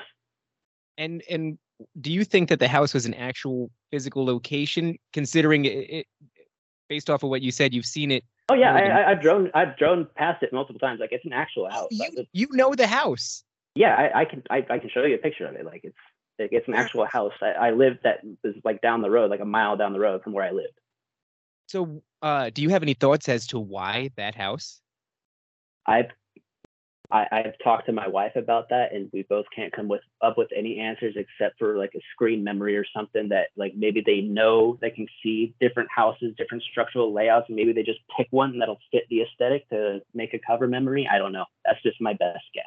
And 0.97 1.23
and 1.29 1.57
do 2.01 2.11
you 2.11 2.23
think 2.25 2.49
that 2.49 2.59
the 2.59 2.67
house 2.67 2.93
was 2.93 3.05
an 3.05 3.13
actual 3.13 3.69
physical 3.91 4.25
location, 4.25 4.97
considering 5.13 5.65
it, 5.65 5.69
it 5.89 6.07
based 6.89 7.09
off 7.09 7.23
of 7.23 7.29
what 7.29 7.41
you 7.41 7.51
said, 7.51 7.73
you've 7.73 7.85
seen 7.85 8.11
it? 8.11 8.23
Oh 8.49 8.55
yeah, 8.55 8.73
I, 8.73 8.79
I, 8.79 9.11
I've 9.11 9.21
drone 9.21 9.51
I've 9.53 9.77
drone 9.77 10.07
past 10.15 10.43
it 10.43 10.51
multiple 10.51 10.79
times. 10.79 10.99
Like 10.99 11.11
it's 11.11 11.25
an 11.25 11.33
actual 11.33 11.67
Oh, 11.67 11.69
house. 11.69 11.87
you, 11.91 12.09
Like, 12.17 12.27
you 12.33 12.47
know 12.51 12.73
the 12.75 12.87
house. 12.87 13.43
yeah, 13.75 13.95
I, 13.95 14.21
I 14.21 14.25
can 14.25 14.43
I, 14.49 14.65
I 14.69 14.79
can 14.79 14.89
show 14.89 15.03
you 15.03 15.15
a 15.15 15.19
picture 15.19 15.45
of 15.47 15.55
it. 15.55 15.65
Like 15.65 15.81
it's 15.83 15.95
like, 16.39 16.49
it's 16.51 16.67
an 16.67 16.73
actual 16.73 17.05
house. 17.05 17.33
I, 17.41 17.67
I 17.67 17.71
lived 17.71 17.99
was 18.43 18.55
like 18.63 18.81
down 18.81 19.01
the 19.01 19.09
road, 19.09 19.29
like 19.29 19.41
a 19.41 19.45
mile 19.45 19.77
down 19.77 19.93
the 19.93 19.99
road 19.99 20.23
from 20.23 20.33
where 20.33 20.45
I 20.45 20.51
lived. 20.51 20.79
So, 21.67 22.01
uh, 22.21 22.49
do 22.53 22.61
you 22.61 22.69
have 22.69 22.83
any 22.83 22.93
thoughts 22.93 23.29
as 23.29 23.47
to 23.47 23.59
why 23.59 24.11
that 24.17 24.35
house? 24.35 24.81
I've 25.85 26.11
I, 27.11 27.25
I've 27.31 27.57
talked 27.63 27.87
to 27.87 27.91
my 27.91 28.07
wife 28.07 28.35
about 28.35 28.69
that, 28.69 28.93
and 28.93 29.09
we 29.11 29.23
both 29.23 29.45
can't 29.55 29.73
come 29.73 29.87
with 29.87 30.01
up 30.21 30.37
with 30.37 30.49
any 30.55 30.79
answers 30.79 31.15
except 31.17 31.57
for 31.57 31.75
like 31.75 31.91
a 31.95 31.99
screen 32.11 32.43
memory 32.43 32.77
or 32.77 32.85
something 32.95 33.29
that 33.29 33.47
like 33.57 33.73
maybe 33.75 34.03
they 34.05 34.21
know 34.21 34.77
they 34.79 34.91
can 34.91 35.07
see 35.23 35.55
different 35.59 35.89
houses, 35.93 36.35
different 36.37 36.63
structural 36.63 37.11
layouts, 37.11 37.47
and 37.47 37.55
maybe 37.55 37.73
they 37.73 37.81
just 37.81 37.99
pick 38.15 38.27
one 38.29 38.59
that'll 38.59 38.79
fit 38.91 39.05
the 39.09 39.23
aesthetic 39.23 39.67
to 39.69 40.01
make 40.13 40.35
a 40.35 40.39
cover 40.39 40.67
memory. 40.67 41.09
I 41.11 41.17
don't 41.17 41.31
know. 41.31 41.45
That's 41.65 41.81
just 41.81 41.99
my 41.99 42.13
best 42.13 42.45
guess. 42.53 42.65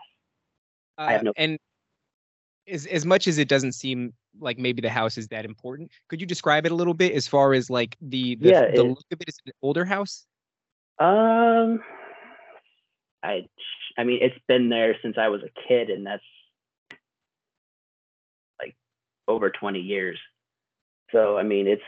Uh, 0.99 1.03
I 1.03 1.13
have 1.13 1.23
no- 1.23 1.33
And 1.37 1.59
as 2.69 2.87
as 2.87 3.05
much 3.05 3.27
as 3.29 3.39
it 3.39 3.49
doesn't 3.49 3.73
seem 3.73 4.13
like 4.41 4.59
maybe 4.59 4.81
the 4.81 4.91
house 4.91 5.19
is 5.19 5.29
that 5.29 5.45
important, 5.45 5.91
could 6.09 6.21
you 6.21 6.27
describe 6.27 6.65
it 6.67 6.73
a 6.73 6.75
little 6.75 6.95
bit 6.95 7.13
as 7.13 7.27
far 7.27 7.53
as 7.55 7.69
like 7.71 7.97
the 8.01 8.37
the, 8.37 8.49
Yeah, 8.51 8.61
the 8.67 8.85
it- 8.85 8.89
look 8.89 9.05
of 9.13 9.21
it 9.21 9.29
is 9.29 9.39
an 9.47 9.53
older 9.63 9.85
house? 9.85 10.27
Um, 10.99 11.83
I, 13.23 13.49
I 13.99 14.05
mean, 14.05 14.19
it's 14.23 14.39
been 14.47 14.69
there 14.69 14.97
since 15.03 15.17
I 15.19 15.29
was 15.29 15.43
a 15.43 15.69
kid, 15.69 15.91
and 15.91 16.07
that's 16.07 16.23
like 18.61 18.77
over 19.27 19.51
20 19.51 19.81
years. 19.81 20.19
So 21.11 21.37
I 21.37 21.43
mean, 21.43 21.67
it's 21.67 21.83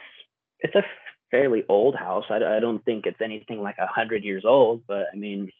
it's 0.60 0.74
a 0.74 0.84
fairly 1.30 1.64
old 1.68 1.94
house. 1.96 2.24
I, 2.30 2.36
I 2.36 2.60
don't 2.60 2.84
think 2.84 3.06
it's 3.06 3.20
anything 3.20 3.60
like 3.62 3.78
a 3.78 3.86
hundred 3.86 4.24
years 4.24 4.44
old, 4.44 4.82
but 4.86 5.06
I 5.12 5.16
mean, 5.16 5.50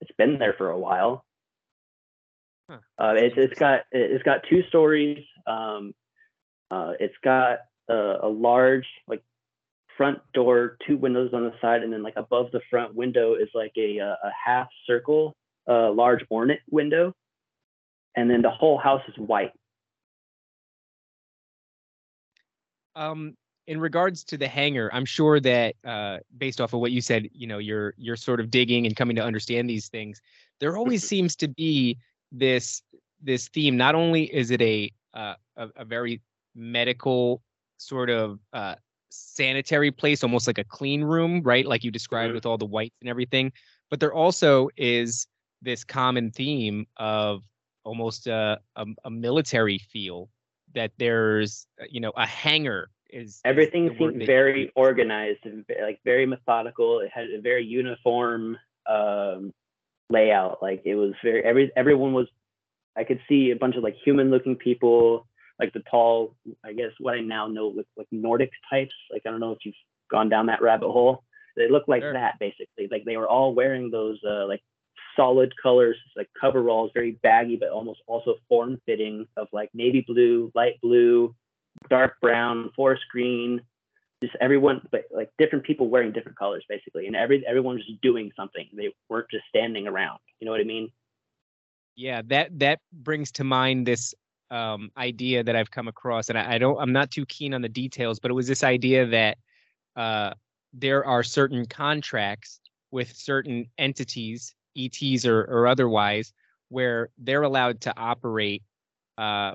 it's 0.00 0.12
been 0.16 0.38
there 0.38 0.54
for 0.56 0.70
a 0.70 0.78
while. 0.78 1.24
Huh. 2.70 2.78
Uh, 2.98 3.14
it's 3.16 3.34
it's 3.36 3.58
got 3.58 3.80
it's 3.90 4.22
got 4.22 4.42
two 4.48 4.62
stories. 4.68 5.24
Um, 5.46 5.92
uh, 6.70 6.92
it's 7.00 7.16
got 7.24 7.58
a, 7.88 8.18
a 8.22 8.28
large 8.28 8.86
like 9.08 9.22
front 9.96 10.20
door, 10.32 10.76
two 10.86 10.96
windows 10.96 11.30
on 11.32 11.42
the 11.42 11.52
side, 11.60 11.82
and 11.82 11.92
then 11.92 12.04
like 12.04 12.14
above 12.16 12.52
the 12.52 12.60
front 12.70 12.94
window 12.94 13.34
is 13.34 13.48
like 13.54 13.72
a 13.76 13.98
a, 13.98 14.16
a 14.22 14.30
half 14.44 14.68
circle, 14.86 15.34
uh, 15.68 15.90
large 15.90 16.24
ornate 16.30 16.60
window, 16.70 17.12
and 18.16 18.30
then 18.30 18.40
the 18.40 18.50
whole 18.50 18.78
house 18.78 19.02
is 19.08 19.14
white. 19.18 19.52
Um, 22.94 23.36
in 23.66 23.80
regards 23.80 24.22
to 24.24 24.36
the 24.36 24.46
hangar, 24.46 24.90
I'm 24.92 25.04
sure 25.04 25.40
that 25.40 25.74
uh, 25.84 26.18
based 26.38 26.60
off 26.60 26.72
of 26.72 26.80
what 26.80 26.92
you 26.92 27.00
said, 27.00 27.28
you 27.32 27.48
know, 27.48 27.58
you're 27.58 27.94
you're 27.96 28.16
sort 28.16 28.38
of 28.38 28.48
digging 28.48 28.86
and 28.86 28.94
coming 28.94 29.16
to 29.16 29.24
understand 29.24 29.68
these 29.68 29.88
things. 29.88 30.20
There 30.60 30.76
always 30.76 31.02
seems 31.02 31.34
to 31.36 31.48
be 31.48 31.98
this 32.32 32.82
this 33.22 33.48
theme. 33.48 33.76
Not 33.76 33.94
only 33.94 34.24
is 34.24 34.50
it 34.50 34.62
a 34.62 34.90
uh, 35.14 35.34
a, 35.56 35.68
a 35.76 35.84
very 35.84 36.20
medical 36.54 37.42
sort 37.78 38.10
of 38.10 38.38
uh, 38.52 38.74
sanitary 39.10 39.90
place, 39.90 40.22
almost 40.22 40.46
like 40.46 40.58
a 40.58 40.64
clean 40.64 41.02
room, 41.02 41.42
right? 41.42 41.66
Like 41.66 41.84
you 41.84 41.90
described 41.90 42.30
Mhm. 42.30 42.34
with 42.34 42.46
all 42.46 42.58
the 42.58 42.66
whites 42.66 42.96
and 43.00 43.08
everything. 43.08 43.52
But 43.90 44.00
there 44.00 44.14
also 44.14 44.68
is 44.76 45.26
this 45.62 45.84
common 45.84 46.30
theme 46.30 46.86
of 46.96 47.42
almost 47.84 48.26
a, 48.26 48.60
a, 48.76 48.86
a 49.04 49.10
military 49.10 49.78
feel 49.78 50.28
that 50.74 50.92
there's, 50.98 51.66
uh, 51.80 51.86
you 51.90 52.00
know, 52.00 52.12
a 52.16 52.26
hangar 52.26 52.90
is 53.10 53.26
is 53.26 53.40
Everything 53.44 53.86
the 53.86 53.92
word 53.94 54.12
seemed 54.12 54.26
very 54.26 54.70
organized 54.76 55.44
and 55.44 55.64
like 55.82 56.00
very 56.04 56.26
methodical. 56.26 57.00
It 57.00 57.10
had 57.12 57.30
a 57.30 57.40
very 57.40 57.64
uniform 57.64 58.56
um, 58.88 59.52
layout. 60.10 60.62
Like 60.62 60.82
it 60.84 60.94
was 60.94 61.12
very 61.22 61.42
every 61.44 61.70
everyone 61.76 62.12
was. 62.12 62.26
I 62.96 63.04
could 63.04 63.20
see 63.28 63.52
a 63.52 63.56
bunch 63.56 63.76
of 63.76 63.84
like 63.84 63.96
human 64.04 64.30
looking 64.30 64.56
people, 64.56 65.26
like 65.58 65.72
the 65.72 65.82
tall. 65.90 66.34
I 66.64 66.72
guess 66.72 66.90
what 66.98 67.14
I 67.14 67.20
now 67.20 67.46
know 67.46 67.68
with 67.68 67.86
like 67.96 68.08
Nordic 68.10 68.50
types. 68.68 68.94
Like 69.10 69.22
I 69.26 69.30
don't 69.30 69.40
know 69.40 69.52
if 69.52 69.58
you've 69.64 69.74
gone 70.10 70.28
down 70.28 70.46
that 70.46 70.60
rabbit 70.60 70.90
hole. 70.90 71.22
They 71.56 71.70
look 71.70 71.84
like 71.88 72.02
Sure. 72.02 72.12
that 72.12 72.38
basically. 72.38 72.88
Like 72.90 73.04
they 73.04 73.16
were 73.16 73.28
all 73.28 73.54
wearing 73.54 73.90
those 73.90 74.18
uh, 74.28 74.46
like 74.46 74.62
solid 75.16 75.52
colors, 75.62 75.96
like 76.16 76.28
coveralls, 76.40 76.90
very 76.94 77.12
baggy, 77.22 77.56
but 77.56 77.68
almost 77.68 78.00
also 78.06 78.36
form 78.48 78.80
fitting 78.86 79.26
of 79.36 79.48
like 79.52 79.70
navy 79.74 80.04
blue, 80.06 80.50
light 80.54 80.80
blue, 80.82 81.34
dark 81.88 82.20
brown, 82.20 82.70
forest 82.74 83.02
green, 83.10 83.60
just 84.22 84.36
everyone, 84.40 84.86
but 84.90 85.04
like 85.10 85.30
different 85.38 85.64
people 85.64 85.88
wearing 85.88 86.12
different 86.12 86.38
colors 86.38 86.64
basically, 86.68 87.06
and 87.06 87.16
every 87.16 87.44
everyone 87.46 87.76
was 87.76 87.90
doing 88.02 88.30
something. 88.36 88.66
They 88.74 88.94
weren't 89.08 89.30
just 89.30 89.44
standing 89.48 89.86
around. 89.86 90.18
You 90.40 90.46
know 90.46 90.52
what 90.52 90.60
I 90.60 90.64
mean? 90.64 90.90
Yeah, 91.96 92.22
that 92.26 92.58
that 92.58 92.80
brings 92.92 93.30
to 93.32 93.44
mind 93.44 93.86
this 93.86 94.14
um, 94.50 94.90
idea 94.96 95.44
that 95.44 95.56
I've 95.56 95.70
come 95.70 95.88
across, 95.88 96.28
and 96.28 96.38
I, 96.38 96.54
I 96.54 96.58
don't, 96.58 96.78
I'm 96.80 96.92
not 96.92 97.10
too 97.10 97.24
keen 97.26 97.54
on 97.54 97.62
the 97.62 97.68
details, 97.68 98.18
but 98.18 98.30
it 98.30 98.34
was 98.34 98.46
this 98.46 98.64
idea 98.64 99.06
that 99.06 99.38
uh, 99.96 100.34
there 100.72 101.04
are 101.04 101.22
certain 101.22 101.66
contracts 101.66 102.60
with 102.90 103.14
certain 103.14 103.66
entities, 103.78 104.54
ETs 104.76 105.24
or, 105.24 105.42
or 105.42 105.66
otherwise, 105.66 106.32
where 106.68 107.10
they're 107.18 107.42
allowed 107.42 107.80
to 107.82 107.96
operate 107.96 108.62
uh, 109.18 109.54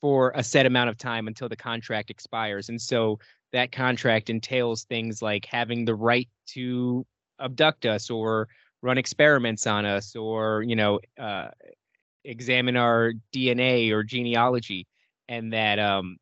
for 0.00 0.32
a 0.36 0.44
set 0.44 0.66
amount 0.66 0.90
of 0.90 0.96
time 0.96 1.26
until 1.26 1.48
the 1.48 1.56
contract 1.56 2.10
expires, 2.10 2.68
and 2.68 2.80
so 2.80 3.18
that 3.52 3.72
contract 3.72 4.30
entails 4.30 4.84
things 4.84 5.22
like 5.22 5.46
having 5.46 5.84
the 5.84 5.94
right 5.94 6.28
to 6.48 7.06
abduct 7.40 7.86
us 7.86 8.10
or 8.10 8.48
run 8.82 8.98
experiments 8.98 9.66
on 9.66 9.84
us 9.84 10.14
or 10.14 10.62
you 10.62 10.76
know 10.76 11.00
uh, 11.18 11.48
examine 12.24 12.76
our 12.76 13.12
DNA 13.32 13.90
or 13.92 14.02
genealogy, 14.02 14.86
and 15.28 15.52
that 15.52 15.78
um, 15.78 16.16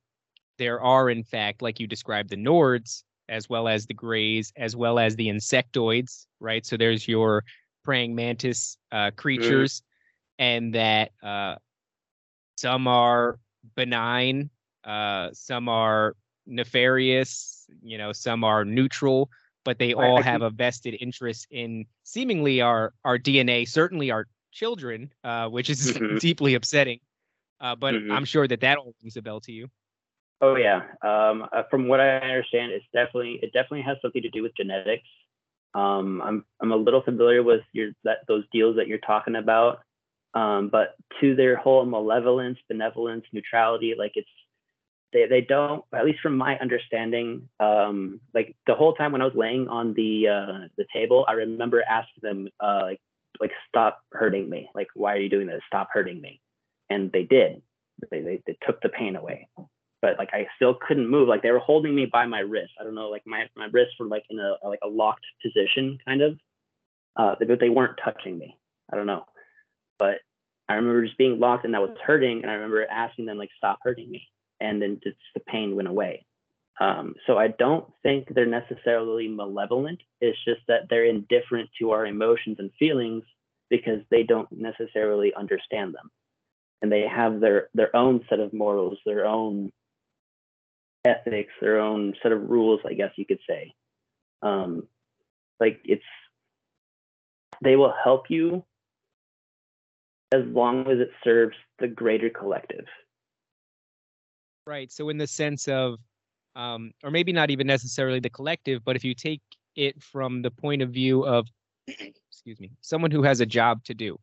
there 0.59 0.81
are 0.81 1.11
in 1.11 1.23
fact, 1.23 1.63
like 1.63 1.81
you 1.81 1.87
described, 1.87 2.31
the 2.31 2.37
Nords 2.37 3.03
as 3.29 3.49
well 3.49 3.67
as 3.67 3.87
the 3.87 3.95
Greys, 3.95 4.53
as 4.57 4.77
well 4.77 4.99
as 4.99 5.17
the 5.17 5.27
insectoids, 5.27 6.27
right? 6.39 6.65
So 6.65 6.77
there's 6.77 7.09
your 7.09 7.43
praying 7.85 8.15
mantis 8.15 8.79
uh, 8.93 9.11
creatures, 9.17 9.83
and 10.39 10.75
that 10.75 11.11
uh, 11.23 11.57
some 12.57 12.87
are 12.87 13.39
benign, 13.75 14.51
uh, 14.85 15.31
some 15.33 15.69
are 15.69 16.15
nefarious, 16.47 17.67
you 17.83 17.99
know, 17.99 18.13
some 18.13 18.45
are 18.45 18.65
neutral, 18.65 19.31
but 19.65 19.79
they 19.79 19.95
all 19.95 20.19
I 20.19 20.23
have 20.23 20.43
a 20.43 20.51
vested 20.51 20.97
interest 21.01 21.47
in 21.51 21.87
seemingly 22.05 22.61
our 22.61 22.93
our 23.05 23.19
DNA, 23.19 23.69
certainly 23.69 24.11
our 24.11 24.27
children, 24.53 25.13
uh, 25.25 25.49
which 25.49 25.71
is 25.71 25.93
Mhm. 25.93 26.21
deeply 26.21 26.55
upsetting. 26.55 27.01
Uh, 27.61 27.75
but 27.75 27.95
Mhm. 27.95 28.13
I'm 28.13 28.25
sure 28.25 28.47
that 28.47 28.61
that 28.61 28.79
all 28.79 28.95
rings 29.03 29.17
a 29.17 29.23
bell 29.23 29.41
to 29.41 29.53
you. 29.53 29.69
Oh 30.41 30.57
yeah. 30.57 30.83
Um, 31.03 31.49
uh, 31.53 31.63
from 31.71 31.89
what 31.89 32.01
I 32.01 32.19
understand, 32.19 32.73
it's 32.73 32.85
definitely 32.93 33.41
it 33.43 33.53
definitely 33.53 33.83
has 33.83 33.97
something 34.03 34.23
to 34.23 34.31
do 34.31 34.43
with 34.43 34.57
genetics. 34.57 35.09
Um, 35.75 36.21
I'm 36.23 36.45
I'm 36.61 36.73
a 36.73 36.77
little 36.77 37.03
familiar 37.03 37.43
with 37.43 37.63
your 37.73 37.91
that 38.05 38.19
those 38.29 38.45
deals 38.53 38.77
that 38.77 38.87
you're 38.87 38.99
talking 38.99 39.37
about. 39.37 39.81
Um, 40.35 40.69
but 40.69 40.97
to 41.21 41.35
their 41.35 41.57
whole 41.57 41.85
malevolence, 41.87 42.59
benevolence, 42.69 43.25
neutrality, 43.33 43.95
like 43.99 44.13
it's 44.17 44.29
they 45.13 45.27
they 45.27 45.41
don't 45.41 45.85
at 45.95 46.05
least 46.05 46.21
from 46.21 46.37
my 46.37 46.59
understanding. 46.59 47.49
Um, 47.61 48.21
like 48.35 48.57
the 48.67 48.75
whole 48.75 48.95
time 48.95 49.13
when 49.13 49.23
I 49.23 49.27
was 49.27 49.35
laying 49.35 49.69
on 49.69 49.95
the 49.95 50.29
uh, 50.29 50.69
the 50.77 50.87
table, 50.93 51.25
I 51.29 51.33
remember 51.33 51.83
asking 51.83 52.23
them 52.23 52.49
uh, 52.61 52.81
like 52.83 53.01
like 53.41 53.53
stop 53.69 54.01
hurting 54.13 54.49
me. 54.49 54.69
Like 54.75 54.89
why 54.95 55.15
are 55.15 55.21
you 55.21 55.29
doing 55.29 55.47
this? 55.47 55.63
Stop 55.67 55.89
hurting 55.93 56.21
me. 56.21 56.41
And 56.91 57.11
they 57.13 57.25
did. 57.25 57.63
They 58.11 58.21
they, 58.21 58.43
they 58.47 58.57
took 58.67 58.81
the 58.81 58.89
pain 58.89 59.17
away 59.17 59.49
but 60.03 60.19
like 60.19 60.31
I 60.33 60.47
still 60.57 60.75
couldn't 60.87 61.09
move. 61.09 61.29
Like 61.29 61.43
they 61.43 61.51
were 61.51 61.59
holding 61.59 61.95
me 61.95 62.07
by 62.07 62.27
my 62.27 62.41
wrist. 62.41 62.73
I 62.81 62.85
don't 62.85 62.95
know, 62.95 63.09
like 63.09 63.23
my 63.27 63.49
my 63.57 63.67
wrists 63.73 63.95
were 63.99 64.07
like 64.07 64.25
in 64.31 64.39
a 64.39 64.55
like 64.67 64.79
a 64.85 64.89
locked 64.89 65.25
position, 65.43 65.99
kind 66.05 66.23
of. 66.23 66.39
Uh, 67.17 67.35
but 67.39 67.59
they 67.61 67.71
weren't 67.71 67.99
touching 68.05 68.39
me. 68.39 68.57
I 68.93 68.97
don't 68.97 69.07
know, 69.07 69.25
but 69.99 70.19
I 70.69 70.75
remember 70.75 71.05
just 71.05 71.19
being 71.19 71.41
locked 71.41 71.65
and 71.65 71.75
that 71.75 71.81
was 71.81 71.97
hurting. 72.05 72.43
And 72.43 72.51
I 72.51 72.55
remember 72.55 72.87
asking 72.87 73.27
them 73.27 73.39
like 73.39 73.51
stop 73.57 73.79
hurting 73.83 74.11
me, 74.11 74.29
and 74.61 74.81
then 74.81 75.01
just 75.03 75.17
the 75.35 75.41
pain 75.41 75.77
went 75.77 75.89
away. 75.89 76.27
Um, 76.81 77.15
so 77.27 77.39
I 77.39 77.49
don't 77.49 77.87
think 78.03 78.29
they're 78.29 78.47
necessarily 78.47 79.29
malevolent. 79.29 80.01
It's 80.21 80.39
just 80.45 80.61
that 80.69 80.89
they're 80.91 81.07
indifferent 81.07 81.71
to 81.79 81.93
our 81.93 82.05
emotions 82.07 82.57
and 82.59 82.71
feelings 82.79 83.25
because 83.71 84.01
they 84.11 84.23
don't 84.23 84.51
necessarily 84.53 85.33
understand 85.35 85.95
them 85.95 86.11
and 86.83 86.93
they 86.93 87.03
have 87.03 87.41
their 87.41 87.69
their 87.75 87.95
own 87.97 88.25
set 88.29 88.41
of 88.41 88.53
morals, 88.53 88.99
their 89.05 89.27
own 89.27 89.73
ethics, 91.05 91.53
their 91.61 91.81
own 91.81 92.15
set 92.23 92.33
of 92.33 92.49
rules, 92.49 92.81
I 92.85 92.95
guess 92.95 93.13
you 93.17 93.27
could 93.27 93.41
say. 93.49 93.73
Um, 94.43 94.87
like 95.59 95.81
it's 95.85 96.05
they 97.63 97.77
will 97.77 97.95
help 98.05 98.27
you 98.29 98.65
as 100.33 100.43
long 100.45 100.81
as 100.91 100.99
it 100.99 101.11
serves 101.25 101.57
the 101.79 101.89
greater 101.89 102.29
collective. 102.29 102.85
Right. 104.67 104.91
So 104.91 105.09
in 105.09 105.19
the 105.19 105.27
sense 105.27 105.69
of, 105.69 106.01
um, 106.57 106.93
or 107.05 107.11
maybe 107.11 107.33
not 107.33 107.51
even 107.51 107.67
necessarily 107.67 108.21
the 108.21 108.31
collective, 108.31 108.83
but 108.85 108.97
if 108.97 109.05
you 109.05 109.15
take 109.15 109.43
it 109.77 110.03
from 110.03 110.43
the 110.43 110.51
point 110.51 110.83
of 110.83 110.91
view 110.91 111.25
of, 111.25 111.49
excuse 111.89 112.59
me, 112.61 112.73
someone 112.81 113.11
who 113.13 113.23
has 113.23 113.41
a 113.41 113.47
job 113.47 113.85
to 113.85 113.95
do, 113.95 114.19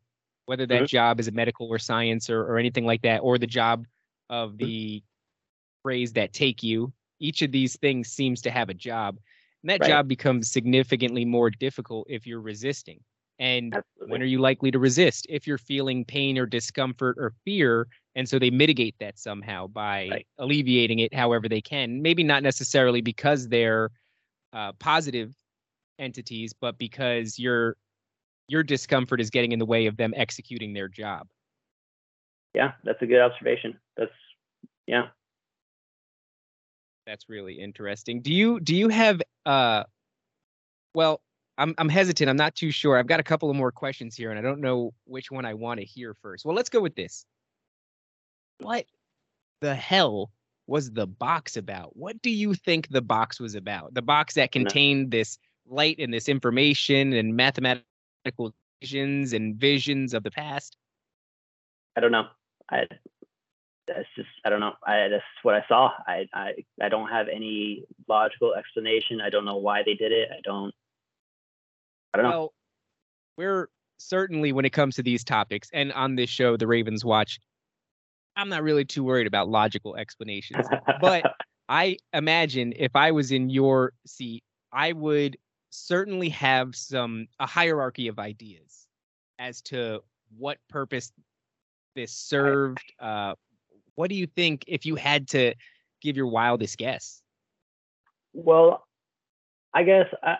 whether 0.46 0.66
that 0.66 0.84
Mhm. 0.84 0.86
job 0.86 1.18
is 1.20 1.28
a 1.28 1.32
medical 1.32 1.68
or 1.68 1.78
science 1.78 2.28
or, 2.28 2.42
or 2.42 2.58
anything 2.58 2.84
like 2.84 3.02
that, 3.02 3.20
or 3.20 3.38
the 3.38 3.46
job 3.46 3.86
of 4.28 4.58
the 4.58 5.02
phrase 5.82 6.14
that 6.14 6.32
take 6.34 6.62
you, 6.62 6.92
each 7.20 7.42
of 7.42 7.52
these 7.52 7.76
things 7.78 8.10
seems 8.10 8.42
to 8.42 8.50
have 8.50 8.70
a 8.70 8.74
job. 8.74 9.18
And 9.62 9.70
that 9.70 9.80
Right. 9.80 10.00
job 10.00 10.08
becomes 10.08 10.50
significantly 10.50 11.24
more 11.24 11.50
difficult 11.50 12.08
if 12.10 12.26
you're 12.26 12.40
resisting. 12.42 13.02
And 13.38 13.74
Absolutely. 13.74 14.12
when 14.12 14.22
are 14.22 14.26
you 14.26 14.38
likely 14.38 14.70
to 14.70 14.78
resist 14.78 15.26
if 15.28 15.46
you're 15.46 15.58
feeling 15.58 16.04
pain 16.04 16.38
or 16.38 16.46
discomfort 16.46 17.16
or 17.18 17.32
fear 17.44 17.86
and 18.14 18.28
so 18.28 18.38
they 18.38 18.50
mitigate 18.50 18.94
that 19.00 19.18
somehow 19.18 19.66
by 19.66 20.08
Right. 20.10 20.26
alleviating 20.38 21.00
it 21.00 21.12
however 21.12 21.48
they 21.48 21.60
can 21.60 22.00
maybe 22.00 22.22
not 22.22 22.42
necessarily 22.42 23.00
because 23.00 23.48
they're 23.48 23.90
uh, 24.52 24.72
positive 24.78 25.34
entities 25.98 26.52
but 26.60 26.78
because 26.78 27.38
your 27.38 27.76
your 28.48 28.62
discomfort 28.62 29.20
is 29.20 29.30
getting 29.30 29.52
in 29.52 29.58
the 29.58 29.66
way 29.66 29.86
of 29.86 29.96
them 29.96 30.12
executing 30.16 30.72
their 30.72 30.88
job 30.88 31.26
yeah, 32.54 32.72
that's 32.84 33.02
a 33.02 33.06
good 33.06 33.20
observation. 33.20 33.78
That's 33.96 34.12
yeah. 34.86 35.08
that's 37.06 37.28
really 37.28 37.54
interesting 37.54 38.22
do 38.22 38.32
you 38.32 38.60
do 38.60 38.74
you 38.74 38.88
have 38.88 39.20
uh 39.44 39.84
well 40.94 41.20
I'm 41.58 41.74
I'm 41.78 41.88
hesitant. 41.88 42.28
I'm 42.28 42.36
not 42.36 42.54
too 42.54 42.70
sure. 42.70 42.98
I've 42.98 43.06
got 43.06 43.20
a 43.20 43.24
couple 43.24 43.50
of 43.50 43.56
more 43.56 43.72
questions 43.72 44.16
here, 44.16 44.30
and 44.30 44.38
I 44.38 44.42
don't 44.42 44.60
know 44.60 44.92
which 45.04 45.30
one 45.30 45.44
I 45.44 45.54
want 45.54 45.80
to 45.80 45.86
hear 45.86 46.14
first. 46.14 46.44
Well, 46.44 46.54
let's 46.54 46.68
go 46.70 46.80
with 46.80 46.94
this. 46.96 47.24
What 48.58 48.86
the 49.60 49.74
hell 49.74 50.30
was 50.66 50.90
the 50.90 51.06
box 51.06 51.56
about? 51.56 51.96
What 51.96 52.20
do 52.22 52.30
you 52.30 52.54
think 52.54 52.88
the 52.88 53.02
box 53.02 53.38
was 53.38 53.54
about? 53.54 53.94
The 53.94 54.02
box 54.02 54.34
that 54.34 54.52
contained 54.52 55.10
this 55.10 55.38
light 55.66 55.96
and 55.98 56.12
this 56.12 56.28
information 56.28 57.12
and 57.12 57.36
mathematical 57.36 58.54
visions 58.80 59.32
and 59.32 59.56
visions 59.56 60.14
of 60.14 60.22
the 60.22 60.30
past? 60.30 60.76
I 61.96 62.00
don't 62.00 62.12
know. 62.12 62.26
I 62.70 62.86
that's 63.86 64.08
just 64.16 64.28
I 64.44 64.50
don't 64.50 64.60
know. 64.60 64.72
I 64.86 65.08
that's 65.08 65.24
what 65.42 65.54
I 65.54 65.64
saw. 65.68 65.90
I 66.06 66.26
I 66.32 66.52
I 66.80 66.88
don't 66.88 67.08
have 67.08 67.28
any 67.28 67.84
logical 68.08 68.54
explanation. 68.54 69.20
I 69.20 69.30
don't 69.30 69.44
know 69.44 69.56
why 69.56 69.82
they 69.84 69.94
did 69.94 70.12
it. 70.12 70.28
I 70.32 70.40
don't. 70.42 70.74
I 72.14 72.16
don't 72.16 72.30
know. 72.30 72.30
Well, 72.30 72.54
we're 73.36 73.68
certainly 73.98 74.52
when 74.52 74.64
it 74.64 74.70
comes 74.70 74.96
to 74.96 75.02
these 75.02 75.24
topics 75.24 75.68
and 75.72 75.92
on 75.92 76.14
this 76.14 76.30
show, 76.30 76.56
The 76.56 76.66
Ravens 76.66 77.04
Watch, 77.04 77.40
I'm 78.36 78.48
not 78.48 78.62
really 78.62 78.84
too 78.84 79.02
worried 79.02 79.26
about 79.26 79.48
logical 79.48 79.96
explanations. 79.96 80.66
but 81.00 81.24
I 81.68 81.96
imagine 82.12 82.72
if 82.76 82.94
I 82.94 83.10
was 83.10 83.32
in 83.32 83.50
your 83.50 83.92
seat, 84.06 84.44
I 84.72 84.92
would 84.92 85.36
certainly 85.70 86.28
have 86.28 86.76
some 86.76 87.26
a 87.40 87.46
hierarchy 87.46 88.08
of 88.08 88.18
ideas 88.18 88.86
as 89.38 89.60
to 89.62 90.00
what 90.36 90.58
purpose 90.68 91.12
this 91.96 92.12
served. 92.12 92.92
Uh, 93.00 93.34
what 93.94 94.08
do 94.08 94.16
you 94.16 94.26
think 94.26 94.64
if 94.68 94.86
you 94.86 94.94
had 94.94 95.28
to 95.28 95.54
give 96.00 96.16
your 96.16 96.26
wildest 96.26 96.78
guess? 96.78 97.22
Well, 98.32 98.84
I 99.72 99.82
guess 99.84 100.06
I, 100.22 100.36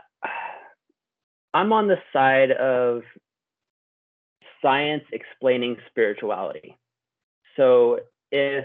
I'm 1.55 1.73
on 1.73 1.87
the 1.87 1.99
side 2.13 2.51
of 2.51 3.03
science 4.61 5.05
explaining 5.13 5.77
spirituality. 5.89 6.77
So 7.57 8.01
if 8.33 8.65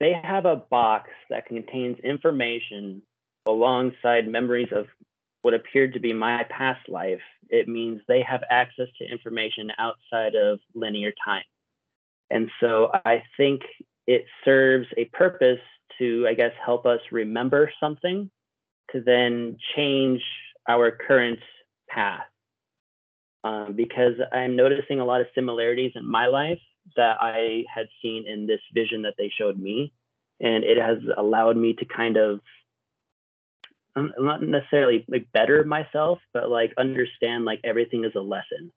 they 0.00 0.14
have 0.22 0.46
a 0.46 0.56
box 0.56 1.10
that 1.28 1.46
contains 1.46 1.98
information 2.02 3.02
alongside 3.46 4.26
memories 4.26 4.68
of 4.72 4.86
what 5.42 5.52
appeared 5.52 5.92
to 5.92 6.00
be 6.00 6.12
my 6.12 6.44
past 6.44 6.88
life, 6.88 7.20
it 7.50 7.68
means 7.68 8.00
they 8.08 8.22
have 8.22 8.42
access 8.50 8.88
to 8.98 9.10
information 9.10 9.70
outside 9.78 10.34
of 10.34 10.60
linear 10.74 11.12
time. 11.22 11.44
And 12.30 12.50
so 12.60 12.90
I 13.04 13.22
think 13.36 13.60
it 14.06 14.24
serves 14.44 14.86
a 14.96 15.04
purpose 15.06 15.60
to, 15.98 16.26
I 16.28 16.34
guess, 16.34 16.52
help 16.64 16.86
us 16.86 17.00
remember 17.12 17.70
something 17.78 18.30
to 18.92 19.00
then 19.02 19.58
change 19.76 20.22
our 20.68 20.90
current 20.90 21.40
path. 21.88 22.26
Um, 23.44 23.74
because 23.76 24.14
I'm 24.32 24.56
noticing 24.56 25.00
a 25.00 25.04
lot 25.04 25.20
of 25.20 25.28
similarities 25.34 25.92
in 25.94 26.04
my 26.08 26.26
life 26.26 26.58
that 26.96 27.16
I 27.20 27.64
had 27.72 27.86
seen 28.02 28.26
in 28.26 28.46
this 28.46 28.60
vision 28.74 29.02
that 29.02 29.14
they 29.16 29.30
showed 29.38 29.58
me. 29.58 29.92
And 30.40 30.64
it 30.64 30.78
has 30.78 30.98
allowed 31.16 31.56
me 31.56 31.74
to 31.74 31.84
kind 31.84 32.16
of 32.16 32.40
um, 33.96 34.12
not 34.18 34.42
necessarily 34.42 35.04
like 35.08 35.26
better 35.32 35.64
myself, 35.64 36.18
but 36.32 36.50
like 36.50 36.72
understand 36.78 37.44
like 37.44 37.60
everything 37.64 38.04
is 38.04 38.12
a 38.14 38.20
lesson. 38.20 38.72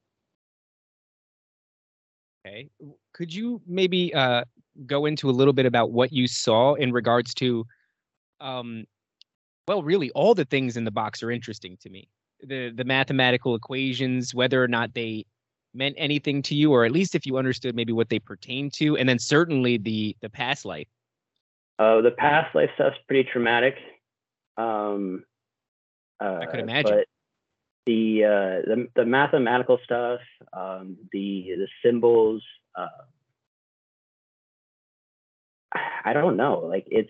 Okay. 2.45 2.69
Could 3.13 3.33
you 3.33 3.61
maybe 3.67 4.13
uh, 4.13 4.43
go 4.85 5.05
into 5.05 5.29
a 5.29 5.31
little 5.31 5.53
bit 5.53 5.65
about 5.65 5.91
what 5.91 6.11
you 6.11 6.27
saw 6.27 6.73
in 6.73 6.91
regards 6.91 7.33
to, 7.35 7.65
um, 8.39 8.85
well, 9.67 9.83
really 9.83 10.11
all 10.11 10.33
the 10.33 10.45
things 10.45 10.77
in 10.77 10.83
the 10.83 10.91
box 10.91 11.21
are 11.21 11.31
interesting 11.31 11.77
to 11.81 11.89
me. 11.89 12.07
The 12.43 12.71
the 12.75 12.83
mathematical 12.83 13.55
equations, 13.55 14.33
whether 14.33 14.63
or 14.63 14.67
not 14.67 14.93
they 14.93 15.25
meant 15.73 15.95
anything 15.97 16.41
to 16.43 16.55
you, 16.55 16.71
or 16.71 16.85
at 16.85 16.91
least 16.91 17.15
if 17.15 17.25
you 17.25 17.37
understood 17.37 17.75
maybe 17.75 17.93
what 17.93 18.09
they 18.09 18.19
pertain 18.19 18.69
to, 18.71 18.97
and 18.97 19.07
then 19.07 19.19
certainly 19.19 19.77
the 19.77 20.15
the 20.21 20.29
past 20.29 20.65
life. 20.65 20.87
Uh, 21.79 22.01
the 22.01 22.11
past 22.11 22.53
life 22.55 22.69
stuff's 22.75 22.97
pretty 23.07 23.27
traumatic. 23.31 23.75
Um, 24.57 25.23
uh, 26.19 26.39
I 26.41 26.45
could 26.45 26.59
imagine. 26.59 26.91
But 26.91 27.07
the 27.85 28.23
uh, 28.23 28.69
the 28.69 28.87
the 28.95 29.05
mathematical 29.05 29.79
stuff, 29.83 30.19
um, 30.53 30.97
the 31.11 31.55
the 31.57 31.67
symbols. 31.83 32.43
Uh, 32.75 32.87
I 36.05 36.13
don't 36.13 36.37
know. 36.37 36.59
Like 36.59 36.87
it's. 36.89 37.09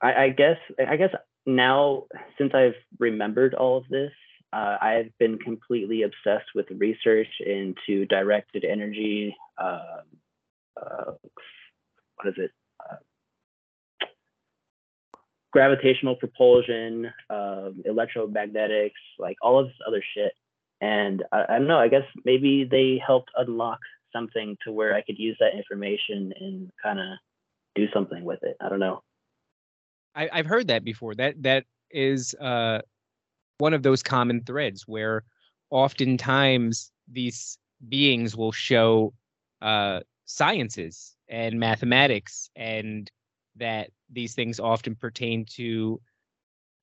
I, 0.00 0.24
I 0.24 0.28
guess 0.30 0.58
I 0.86 0.96
guess 0.96 1.10
now 1.46 2.04
since 2.38 2.52
I've 2.54 2.74
remembered 2.98 3.54
all 3.54 3.76
of 3.78 3.88
this, 3.88 4.12
uh, 4.52 4.76
I've 4.80 5.10
been 5.18 5.38
completely 5.38 6.02
obsessed 6.02 6.50
with 6.54 6.66
research 6.70 7.28
into 7.44 8.04
directed 8.06 8.64
energy. 8.64 9.34
Uh, 9.58 10.02
uh, 10.76 11.12
what 12.16 12.28
is 12.28 12.34
it? 12.36 12.50
Uh, 12.78 12.96
gravitational 15.52 16.16
propulsion, 16.16 17.06
um, 17.30 17.82
electromagnetics, 17.86 18.90
like 19.18 19.36
all 19.40 19.58
of 19.58 19.66
this 19.66 19.76
other 19.86 20.02
shit. 20.14 20.32
And 20.80 21.22
I, 21.32 21.44
I 21.48 21.58
don't 21.58 21.68
know. 21.68 21.78
I 21.78 21.88
guess 21.88 22.04
maybe 22.24 22.68
they 22.70 23.00
helped 23.04 23.30
unlock 23.36 23.78
something 24.12 24.56
to 24.64 24.72
where 24.72 24.94
I 24.94 25.02
could 25.02 25.18
use 25.18 25.36
that 25.40 25.56
information 25.56 26.32
and 26.38 26.70
kind 26.82 27.00
of 27.00 27.06
do 27.74 27.86
something 27.94 28.24
with 28.24 28.40
it. 28.42 28.56
I 28.60 28.68
don't 28.68 28.80
know. 28.80 29.02
I, 30.14 30.28
I've 30.32 30.46
heard 30.46 30.68
that 30.68 30.84
before. 30.84 31.14
That 31.14 31.42
that 31.42 31.64
is 31.90 32.34
uh, 32.34 32.80
one 33.58 33.74
of 33.74 33.82
those 33.82 34.02
common 34.02 34.42
threads 34.44 34.84
where 34.86 35.24
oftentimes 35.70 36.90
these 37.10 37.58
beings 37.88 38.36
will 38.36 38.52
show 38.52 39.12
uh, 39.60 40.00
sciences 40.24 41.16
and 41.28 41.58
mathematics 41.58 42.50
and 42.56 43.10
that 43.56 43.90
these 44.10 44.34
things 44.34 44.60
often 44.60 44.94
pertain 44.94 45.44
to 45.44 46.00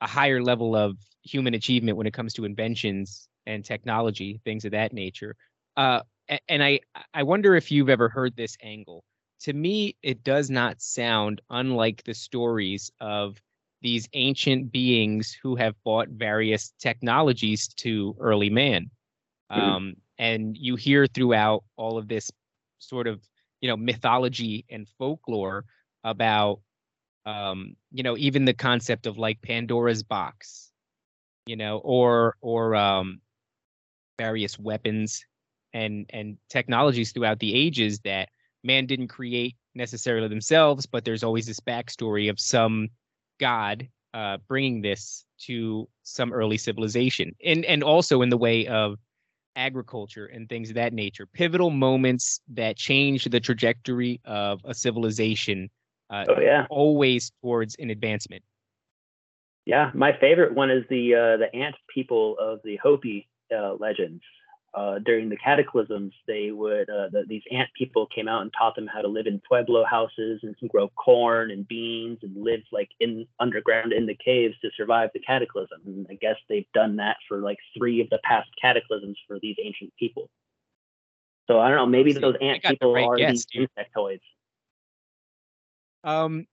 a 0.02 0.08
higher 0.08 0.42
level 0.42 0.76
of 0.76 0.98
human 1.24 1.54
achievement 1.54 1.98
when 1.98 2.08
it 2.08 2.14
comes 2.14 2.34
to 2.34 2.46
inventions 2.46 3.28
and 3.46 3.66
technology, 3.66 4.40
things 4.46 4.66
of 4.66 4.72
that 4.72 4.94
nature. 4.94 5.36
Uh, 5.76 6.02
and 6.48 6.64
I, 6.64 6.80
I 7.14 7.24
wonder 7.24 7.56
if 7.56 7.72
you've 7.72 7.90
ever 7.90 8.10
heard 8.10 8.36
this 8.36 8.56
angle. 8.62 9.04
To 9.42 9.54
me, 9.54 9.96
it 10.04 10.24
does 10.24 10.50
not 10.50 10.82
sound 10.82 11.42
unlike 11.50 12.04
the 12.04 12.14
stories 12.14 12.92
of 13.00 13.42
these 13.82 14.10
ancient 14.14 14.72
beings 14.72 15.38
who 15.42 15.56
have 15.56 15.82
brought 15.84 16.10
various 16.10 16.74
technologies 16.80 17.68
to 17.76 18.16
early 18.20 18.50
man. 18.50 18.90
Mm-hmm. 19.52 19.62
Um, 19.62 19.94
and 20.18 20.58
you 20.58 20.76
hear 20.76 21.08
throughout 21.08 21.64
all 21.78 21.98
of 21.98 22.08
this 22.10 22.30
sort 22.80 23.08
of, 23.08 23.22
you 23.62 23.70
know, 23.70 23.78
mythology 23.78 24.66
and 24.70 24.88
folklore 24.98 25.64
about 26.04 26.60
um, 27.26 27.76
you 27.92 28.04
know, 28.04 28.18
even 28.18 28.46
the 28.46 28.54
concept 28.54 29.06
of 29.06 29.18
like 29.18 29.42
Pandora's 29.42 30.04
box, 30.04 30.72
you 31.46 31.56
know, 31.56 31.78
or 31.80 32.36
or 32.42 32.76
um, 32.76 33.22
various 34.18 34.58
weapons 34.58 35.26
and 35.74 36.06
and 36.10 36.38
technologies 36.50 37.12
throughout 37.12 37.40
the 37.40 37.54
ages 37.54 38.00
that 38.00 38.30
man 38.64 38.86
didn't 38.86 39.08
create 39.08 39.56
necessarily 39.76 40.28
themselves, 40.28 40.86
but 40.86 41.06
there's 41.06 41.24
always 41.24 41.46
this 41.46 41.60
backstory 41.60 42.30
of 42.30 42.40
some 42.40 42.90
god 43.40 43.88
uh, 44.14 44.38
bringing 44.48 44.82
this 44.82 45.26
to 45.38 45.88
some 46.04 46.34
early 46.34 46.58
civilization, 46.58 47.36
and 47.44 47.64
and 47.66 47.84
also 47.84 48.22
in 48.22 48.30
the 48.30 48.38
way 48.38 48.68
of 48.68 48.98
agriculture 49.56 50.26
and 50.28 50.48
things 50.48 50.70
of 50.70 50.76
that 50.76 50.94
nature, 50.94 51.26
pivotal 51.26 51.70
moments 51.70 52.40
that 52.48 52.78
change 52.78 53.26
the 53.26 53.40
trajectory 53.40 54.20
of 54.26 54.62
a 54.64 54.74
civilization 54.74 55.70
uh, 56.10 56.26
oh 56.30 56.40
yeah, 56.40 56.66
always 56.70 57.32
towards 57.42 57.76
an 57.76 57.90
advancement. 57.90 58.44
Yeah, 59.66 59.92
my 59.94 60.18
favorite 60.20 60.56
one 60.56 60.72
is 60.72 60.84
the 60.90 61.14
uh, 61.14 61.38
the 61.38 61.56
ant 61.56 61.76
people 61.94 62.36
of 62.40 62.60
the 62.64 62.78
Hopi 62.78 63.30
uh, 63.56 63.74
legends. 63.76 64.24
Uh, 64.72 65.00
during 65.00 65.30
the 65.30 65.38
cataclysms, 65.38 66.14
they 66.28 66.52
would 66.52 66.90
uh, 66.90 67.10
the, 67.12 67.24
these 67.28 67.42
ant 67.52 67.70
people 67.76 68.06
came 68.14 68.28
out 68.28 68.44
and 68.44 68.54
taught 68.56 68.76
them 68.76 68.86
how 68.86 69.02
to 69.02 69.08
live 69.08 69.26
in 69.26 69.42
pueblo 69.48 69.84
houses 69.84 70.40
and 70.44 70.56
grow 70.70 70.88
corn 70.90 71.50
and 71.50 71.68
beans 71.68 72.20
and 72.22 72.36
live 72.38 72.60
like 72.72 72.90
in 73.00 73.26
underground 73.40 73.92
in 73.94 74.06
the 74.06 74.16
caves 74.24 74.56
to 74.62 74.70
survive 74.78 75.10
the 75.14 75.20
cataclysm. 75.22 75.80
And 75.88 76.06
I 76.10 76.14
guess 76.22 76.36
they've 76.48 76.72
done 76.76 76.98
that 76.98 77.18
for 77.28 77.40
like 77.40 77.58
three 77.76 78.00
of 78.00 78.10
the 78.12 78.20
past 78.24 78.48
cataclysms 78.62 79.18
for 79.28 79.40
these 79.42 79.56
ancient 79.64 79.92
people. 79.98 80.30
So 81.48 81.60
I 81.60 81.70
don't 81.70 81.78
know. 81.78 81.88
Maybe 81.88 82.14
those 82.14 82.36
ant 82.40 82.62
people 82.64 82.94
right 82.94 83.06
are 83.06 83.18
guess, 83.18 83.32
these 83.32 83.46
dude. 83.48 83.70
insectoids. 83.76 84.22
Um, 86.04 86.46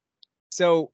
so 0.51 0.91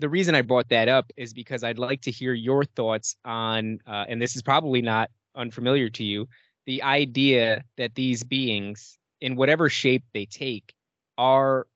the 0.00 0.08
reason 0.08 0.34
I 0.34 0.42
brought 0.42 0.68
that 0.68 0.88
up 0.88 1.10
is 1.16 1.32
because 1.32 1.64
I'd 1.64 1.78
like 1.78 2.02
to 2.02 2.10
hear 2.10 2.34
your 2.34 2.64
thoughts 2.64 3.16
on, 3.24 3.78
uh, 3.86 4.04
and 4.06 4.20
this 4.20 4.36
is 4.36 4.42
probably 4.42 4.82
not 4.82 5.10
unfamiliar 5.34 5.88
to 5.90 6.04
you, 6.04 6.28
the 6.66 6.82
idea 6.82 7.64
that 7.76 7.94
these 7.94 8.22
beings, 8.22 8.98
in 9.20 9.36
whatever 9.36 9.68
shape 9.68 10.04
they 10.14 10.26
take, 10.26 10.72
are 11.18 11.66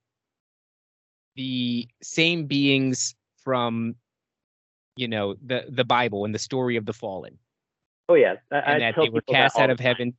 the 1.36 1.88
same 2.02 2.46
beings 2.46 3.14
from, 3.42 3.94
you 4.96 5.08
know, 5.08 5.34
the 5.44 5.64
the 5.68 5.84
Bible 5.84 6.24
and 6.24 6.34
the 6.34 6.38
story 6.38 6.76
of 6.76 6.86
the 6.86 6.92
fallen. 6.92 7.38
Oh 8.08 8.14
yeah, 8.14 8.36
I, 8.50 8.58
and 8.58 8.84
I 8.84 8.92
that 8.92 9.00
they 9.00 9.08
were 9.08 9.20
cast 9.22 9.58
out 9.58 9.70
of 9.70 9.80
heaven. 9.80 10.14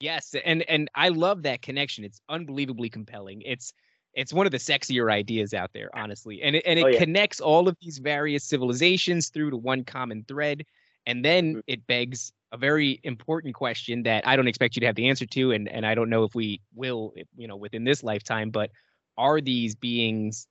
Yes, 0.00 0.34
and 0.44 0.62
and 0.68 0.90
I 0.94 1.08
love 1.08 1.42
that 1.42 1.62
connection. 1.62 2.04
It's 2.04 2.20
unbelievably 2.28 2.90
compelling. 2.90 3.42
It's 3.42 3.72
it's 4.14 4.32
one 4.32 4.46
of 4.46 4.52
the 4.52 4.58
sexier 4.58 5.10
ideas 5.10 5.54
out 5.54 5.72
there, 5.72 5.88
honestly, 5.96 6.42
and 6.42 6.56
it, 6.56 6.64
and 6.66 6.78
it 6.78 6.84
Oh, 6.84 6.88
yeah. 6.88 6.98
connects 6.98 7.40
all 7.40 7.66
of 7.66 7.76
these 7.80 7.98
various 7.98 8.44
civilizations 8.44 9.30
through 9.30 9.50
to 9.50 9.56
one 9.56 9.84
common 9.84 10.24
thread, 10.28 10.64
and 11.06 11.24
then 11.24 11.56
Mm. 11.56 11.62
it 11.66 11.86
begs 11.86 12.32
a 12.52 12.56
very 12.58 13.00
important 13.04 13.54
question 13.54 14.02
that 14.04 14.26
I 14.26 14.36
don't 14.36 14.48
expect 14.48 14.76
you 14.76 14.80
to 14.80 14.86
have 14.86 14.94
the 14.96 15.08
answer 15.08 15.26
to, 15.26 15.52
and 15.52 15.68
and 15.68 15.86
I 15.86 15.94
don't 15.94 16.10
know 16.10 16.24
if 16.24 16.34
we 16.34 16.60
will, 16.74 17.14
you 17.36 17.48
know, 17.48 17.56
within 17.56 17.84
this 17.84 18.02
lifetime. 18.02 18.50
But 18.50 18.70
are 19.16 19.40
these 19.40 19.74
beings, 19.74 20.46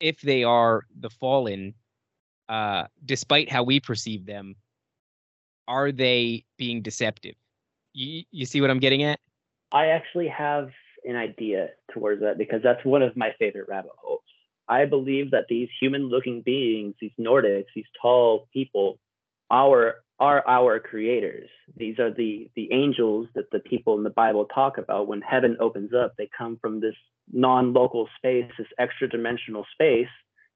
if 0.00 0.20
they 0.20 0.44
are 0.44 0.84
the 1.00 1.10
fallen, 1.10 1.74
uh, 2.48 2.84
despite 3.04 3.50
how 3.50 3.62
we 3.62 3.80
perceive 3.80 4.26
them, 4.26 4.56
are 5.68 5.92
they 5.92 6.44
being 6.58 6.82
deceptive? 6.82 7.34
You 7.92 8.24
you 8.30 8.46
see 8.46 8.60
what 8.60 8.70
I'm 8.70 8.80
getting 8.80 9.02
at? 9.04 9.20
I 9.72 9.86
actually 9.86 10.28
have 10.28 10.70
an 11.04 11.16
idea 11.16 11.68
towards 11.92 12.20
that 12.22 12.38
because 12.38 12.62
that's 12.62 12.84
one 12.84 13.02
of 13.02 13.16
my 13.16 13.32
favorite 13.38 13.68
rabbit 13.68 13.92
holes. 13.96 14.20
I 14.68 14.84
believe 14.84 15.30
that 15.30 15.46
these 15.48 15.68
human-looking 15.80 16.42
beings, 16.42 16.94
these 17.00 17.12
Nordics, 17.18 17.66
these 17.74 17.86
tall 18.00 18.48
people, 18.52 18.98
our 19.50 19.96
are 20.18 20.42
our 20.48 20.80
creators. 20.80 21.48
These 21.76 21.98
are 21.98 22.10
the 22.10 22.50
the 22.56 22.72
angels 22.72 23.28
that 23.34 23.50
the 23.50 23.60
people 23.60 23.96
in 23.98 24.04
the 24.04 24.10
Bible 24.10 24.46
talk 24.46 24.78
about. 24.78 25.08
When 25.08 25.20
heaven 25.20 25.56
opens 25.60 25.92
up, 25.94 26.14
they 26.16 26.28
come 26.36 26.58
from 26.60 26.80
this 26.80 26.94
non-local 27.32 28.08
space, 28.16 28.50
this 28.56 28.66
extra-dimensional 28.78 29.66
space. 29.72 30.08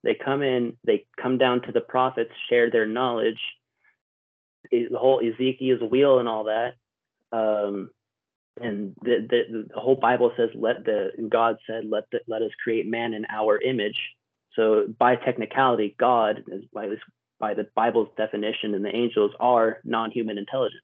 They 0.02 0.14
come 0.14 0.42
in, 0.42 0.76
they 0.84 1.06
come 1.20 1.36
down 1.36 1.62
to 1.62 1.72
the 1.72 1.80
prophets, 1.82 2.30
share 2.48 2.70
their 2.70 2.86
knowledge, 2.86 3.40
the 4.70 4.88
whole 4.94 5.20
Ezekiel's 5.20 5.82
wheel 5.90 6.18
and 6.20 6.28
all 6.28 6.44
that. 6.44 6.74
Um, 7.32 7.90
and 8.60 8.94
the, 9.02 9.26
the 9.28 9.68
the 9.74 9.80
whole 9.80 9.96
Bible 9.96 10.32
says, 10.36 10.50
"Let 10.54 10.84
the 10.84 11.10
God 11.28 11.56
said, 11.66 11.84
let 11.88 12.04
the, 12.12 12.20
let 12.26 12.42
us 12.42 12.50
create 12.62 12.86
man 12.86 13.14
in 13.14 13.26
our 13.30 13.60
image." 13.60 13.98
So 14.54 14.86
by 14.98 15.16
technicality, 15.16 15.94
God, 15.98 16.44
is 16.48 16.64
by 16.72 16.88
this 16.88 17.00
by 17.38 17.54
the 17.54 17.66
Bible's 17.74 18.08
definition, 18.16 18.74
and 18.74 18.84
the 18.84 18.94
angels 18.94 19.32
are 19.40 19.78
non-human 19.84 20.38
intelligence. 20.38 20.82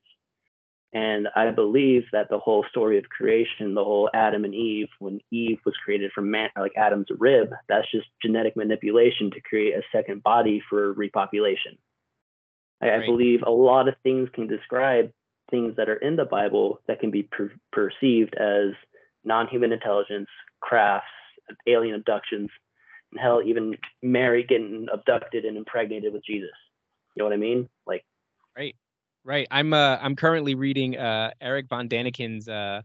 And 0.92 1.28
I 1.36 1.50
believe 1.50 2.04
that 2.12 2.30
the 2.30 2.38
whole 2.38 2.64
story 2.70 2.96
of 2.96 3.04
creation, 3.10 3.74
the 3.74 3.84
whole 3.84 4.08
Adam 4.14 4.44
and 4.44 4.54
Eve, 4.54 4.88
when 4.98 5.20
Eve 5.30 5.58
was 5.66 5.74
created 5.84 6.10
from 6.12 6.30
man, 6.30 6.48
like 6.58 6.72
Adam's 6.76 7.08
rib, 7.18 7.50
that's 7.68 7.90
just 7.90 8.06
genetic 8.22 8.56
manipulation 8.56 9.30
to 9.32 9.40
create 9.42 9.74
a 9.74 9.82
second 9.92 10.22
body 10.22 10.62
for 10.70 10.94
repopulation. 10.94 11.76
I, 12.80 12.92
I 12.92 12.98
believe 13.04 13.42
a 13.44 13.50
lot 13.50 13.88
of 13.88 13.94
things 14.02 14.28
can 14.32 14.46
describe 14.46 15.12
things 15.50 15.74
that 15.76 15.88
are 15.88 15.96
in 15.96 16.16
the 16.16 16.24
Bible 16.24 16.80
that 16.88 17.00
can 17.00 17.10
be 17.10 17.22
per- 17.24 17.52
perceived 17.72 18.34
as 18.36 18.72
non-human 19.24 19.72
intelligence, 19.72 20.28
crafts, 20.60 21.06
alien 21.66 21.94
abductions, 21.94 22.50
and 23.12 23.20
hell, 23.20 23.40
even 23.44 23.76
Mary 24.02 24.44
getting 24.44 24.86
abducted 24.92 25.44
and 25.44 25.56
impregnated 25.56 26.12
with 26.12 26.24
Jesus. 26.24 26.50
You 27.14 27.20
know 27.22 27.24
what 27.24 27.34
I 27.34 27.38
mean? 27.38 27.68
Like, 27.86 28.04
Right. 28.56 28.74
Right. 29.24 29.46
I'm 29.50 29.72
uh 29.72 29.98
I'm 30.00 30.16
currently 30.16 30.54
reading 30.54 30.96
uh 30.96 31.30
Erich 31.40 31.66
von 31.68 31.88
Däniken's 31.88 32.48
uh 32.48 32.82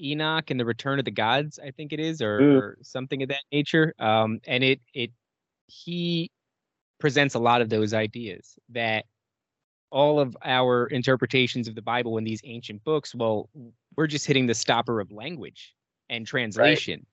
Enoch 0.00 0.50
and 0.50 0.58
the 0.58 0.64
Return 0.64 0.98
of 0.98 1.04
the 1.04 1.10
Gods, 1.10 1.58
I 1.62 1.70
think 1.72 1.92
it 1.92 2.00
is, 2.00 2.22
or, 2.22 2.40
Mm. 2.40 2.56
or 2.58 2.78
something 2.82 3.22
of 3.22 3.28
that 3.28 3.42
nature. 3.52 3.94
Um 3.98 4.40
and 4.46 4.64
it 4.64 4.80
it 4.94 5.10
he 5.66 6.30
presents 6.98 7.34
a 7.34 7.38
lot 7.38 7.60
of 7.62 7.68
those 7.68 7.94
ideas 7.94 8.58
that 8.70 9.04
all 9.90 10.20
of 10.20 10.36
our 10.44 10.86
interpretations 10.86 11.68
of 11.68 11.74
the 11.74 11.82
Bible 11.82 12.18
in 12.18 12.24
these 12.24 12.40
ancient 12.44 12.82
books, 12.84 13.14
well, 13.14 13.48
we're 13.96 14.06
just 14.06 14.26
hitting 14.26 14.46
the 14.46 14.54
stopper 14.54 15.00
of 15.00 15.10
language 15.10 15.74
and 16.08 16.26
translation. 16.26 17.06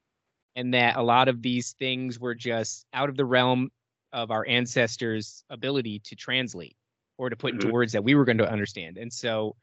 And 0.56 0.74
that 0.74 0.96
a 0.96 1.02
lot 1.04 1.28
of 1.28 1.42
these 1.42 1.74
things 1.74 2.20
were 2.20 2.34
just 2.34 2.86
out 2.94 3.10
of 3.10 3.18
the 3.18 3.26
realm 3.26 3.70
of 4.12 4.32
our 4.32 4.46
ancestors' 4.48 5.44
ability 5.50 6.00
to 6.06 6.16
translate 6.16 6.76
or 7.18 7.30
to 7.30 7.36
put 7.36 7.54
into 7.54 7.68
Mhm. 7.68 7.72
words 7.72 7.92
that 7.94 8.04
we 8.04 8.16
were 8.16 8.26
going 8.26 8.38
to 8.40 8.50
understand. 8.50 8.98
And 8.98 9.12
so, 9.12 9.56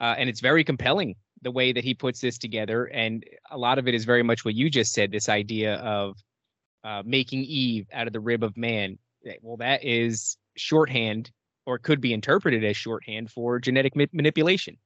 uh, 0.00 0.14
and 0.18 0.28
it's 0.28 0.40
very 0.40 0.64
compelling 0.64 1.16
the 1.42 1.50
way 1.50 1.72
that 1.72 1.84
he 1.84 1.94
puts 1.94 2.20
this 2.20 2.36
together. 2.38 2.86
And 2.86 3.24
a 3.50 3.56
lot 3.56 3.78
of 3.78 3.88
it 3.88 3.94
is 3.94 4.04
very 4.04 4.22
much 4.22 4.44
what 4.44 4.54
you 4.54 4.68
just 4.68 4.92
said 4.92 5.10
this 5.10 5.28
idea 5.28 5.76
of 5.76 6.16
uh, 6.84 7.02
making 7.04 7.44
Eve 7.44 7.86
out 7.92 8.06
of 8.06 8.12
the 8.12 8.20
rib 8.20 8.42
of 8.42 8.56
man. 8.56 8.98
Well, 9.40 9.56
that 9.56 9.82
is 9.84 10.36
shorthand 10.56 11.30
or 11.66 11.78
could 11.78 12.00
be 12.00 12.12
interpreted 12.12 12.64
as 12.64 12.76
shorthand 12.76 13.30
for 13.30 13.58
genetic 13.58 13.96
ma- 13.96 14.06
manipulation. 14.12 14.78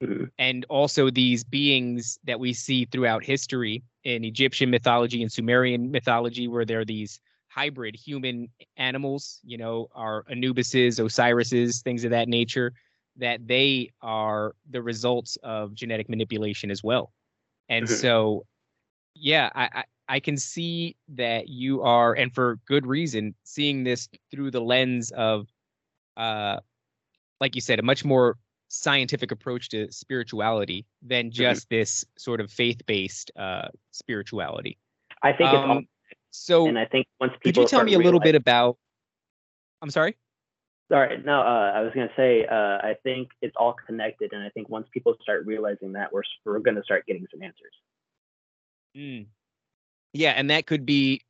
mhm. 0.00 0.30
And 0.38 0.64
also 0.68 1.10
these 1.10 1.42
beings 1.42 2.18
that 2.24 2.38
we 2.38 2.52
see 2.52 2.84
throughout 2.84 3.24
history 3.24 3.82
in 4.04 4.24
Egyptian 4.24 4.70
mythology 4.70 5.20
and 5.20 5.32
Sumerian 5.32 5.90
mythology, 5.90 6.46
where 6.46 6.64
they're 6.64 6.84
these 6.84 7.20
hybrid 7.48 7.96
human 7.96 8.48
animals, 8.76 9.40
you 9.42 9.58
know, 9.58 9.88
are 9.94 10.22
Anubises, 10.24 11.00
Osirises, 11.00 11.82
things 11.82 12.04
of 12.04 12.10
that 12.12 12.28
nature, 12.28 12.72
that 13.16 13.48
they 13.48 13.90
are 14.00 14.54
the 14.70 14.80
results 14.80 15.36
of 15.42 15.74
genetic 15.74 16.08
manipulation 16.08 16.70
as 16.70 16.84
well. 16.84 17.12
And 17.68 17.88
Mhm. 17.88 17.90
so, 17.90 18.46
yeah, 19.14 19.50
I, 19.54 19.64
I 19.74 19.84
I 20.10 20.20
can 20.20 20.38
see 20.38 20.96
that 21.08 21.48
you 21.48 21.82
are, 21.82 22.14
and 22.14 22.34
for 22.34 22.56
good 22.66 22.86
reason, 22.86 23.34
seeing 23.44 23.84
this 23.84 24.08
through 24.30 24.50
the 24.52 24.60
lens 24.60 25.10
of, 25.12 25.48
uh, 26.18 26.60
like 27.40 27.54
you 27.54 27.60
said, 27.60 27.78
a 27.78 27.82
much 27.82 28.04
more 28.04 28.36
scientific 28.68 29.30
approach 29.30 29.70
to 29.70 29.90
spirituality 29.90 30.84
than 31.00 31.30
just 31.30 31.70
this 31.70 32.04
sort 32.18 32.40
of 32.40 32.50
faith-based 32.50 33.30
uh, 33.36 33.68
spirituality. 33.92 34.76
I 35.22 35.32
think 35.32 35.48
Um, 35.48 35.88
so, 36.30 36.66
and 36.66 36.78
I 36.78 36.84
think 36.84 37.06
once 37.18 37.32
people 37.40 37.62
could 37.64 37.72
you 37.72 37.78
tell 37.78 37.84
me 37.84 37.94
a 37.94 37.98
little 37.98 38.20
bit 38.20 38.34
about? 38.34 38.76
I'm 39.80 39.90
sorry. 39.90 40.16
Sorry, 40.90 41.22
no, 41.24 41.40
uh, 41.40 41.72
I 41.74 41.80
was 41.80 41.92
gonna 41.94 42.10
say 42.16 42.44
uh, 42.46 42.78
I 42.82 42.96
think 43.02 43.28
it's 43.42 43.54
all 43.56 43.74
connected, 43.86 44.32
and 44.32 44.42
I 44.42 44.48
think 44.50 44.68
once 44.68 44.86
people 44.92 45.14
start 45.22 45.46
realizing 45.46 45.92
that, 45.92 46.12
we're 46.12 46.22
we're 46.44 46.58
gonna 46.58 46.82
start 46.82 47.06
getting 47.06 47.26
some 47.30 47.42
answers. 47.42 47.72
Mm. 48.96 49.26
Yeah, 50.12 50.30
and 50.30 50.50
that 50.50 50.66
could 50.66 50.86
be 50.86 51.22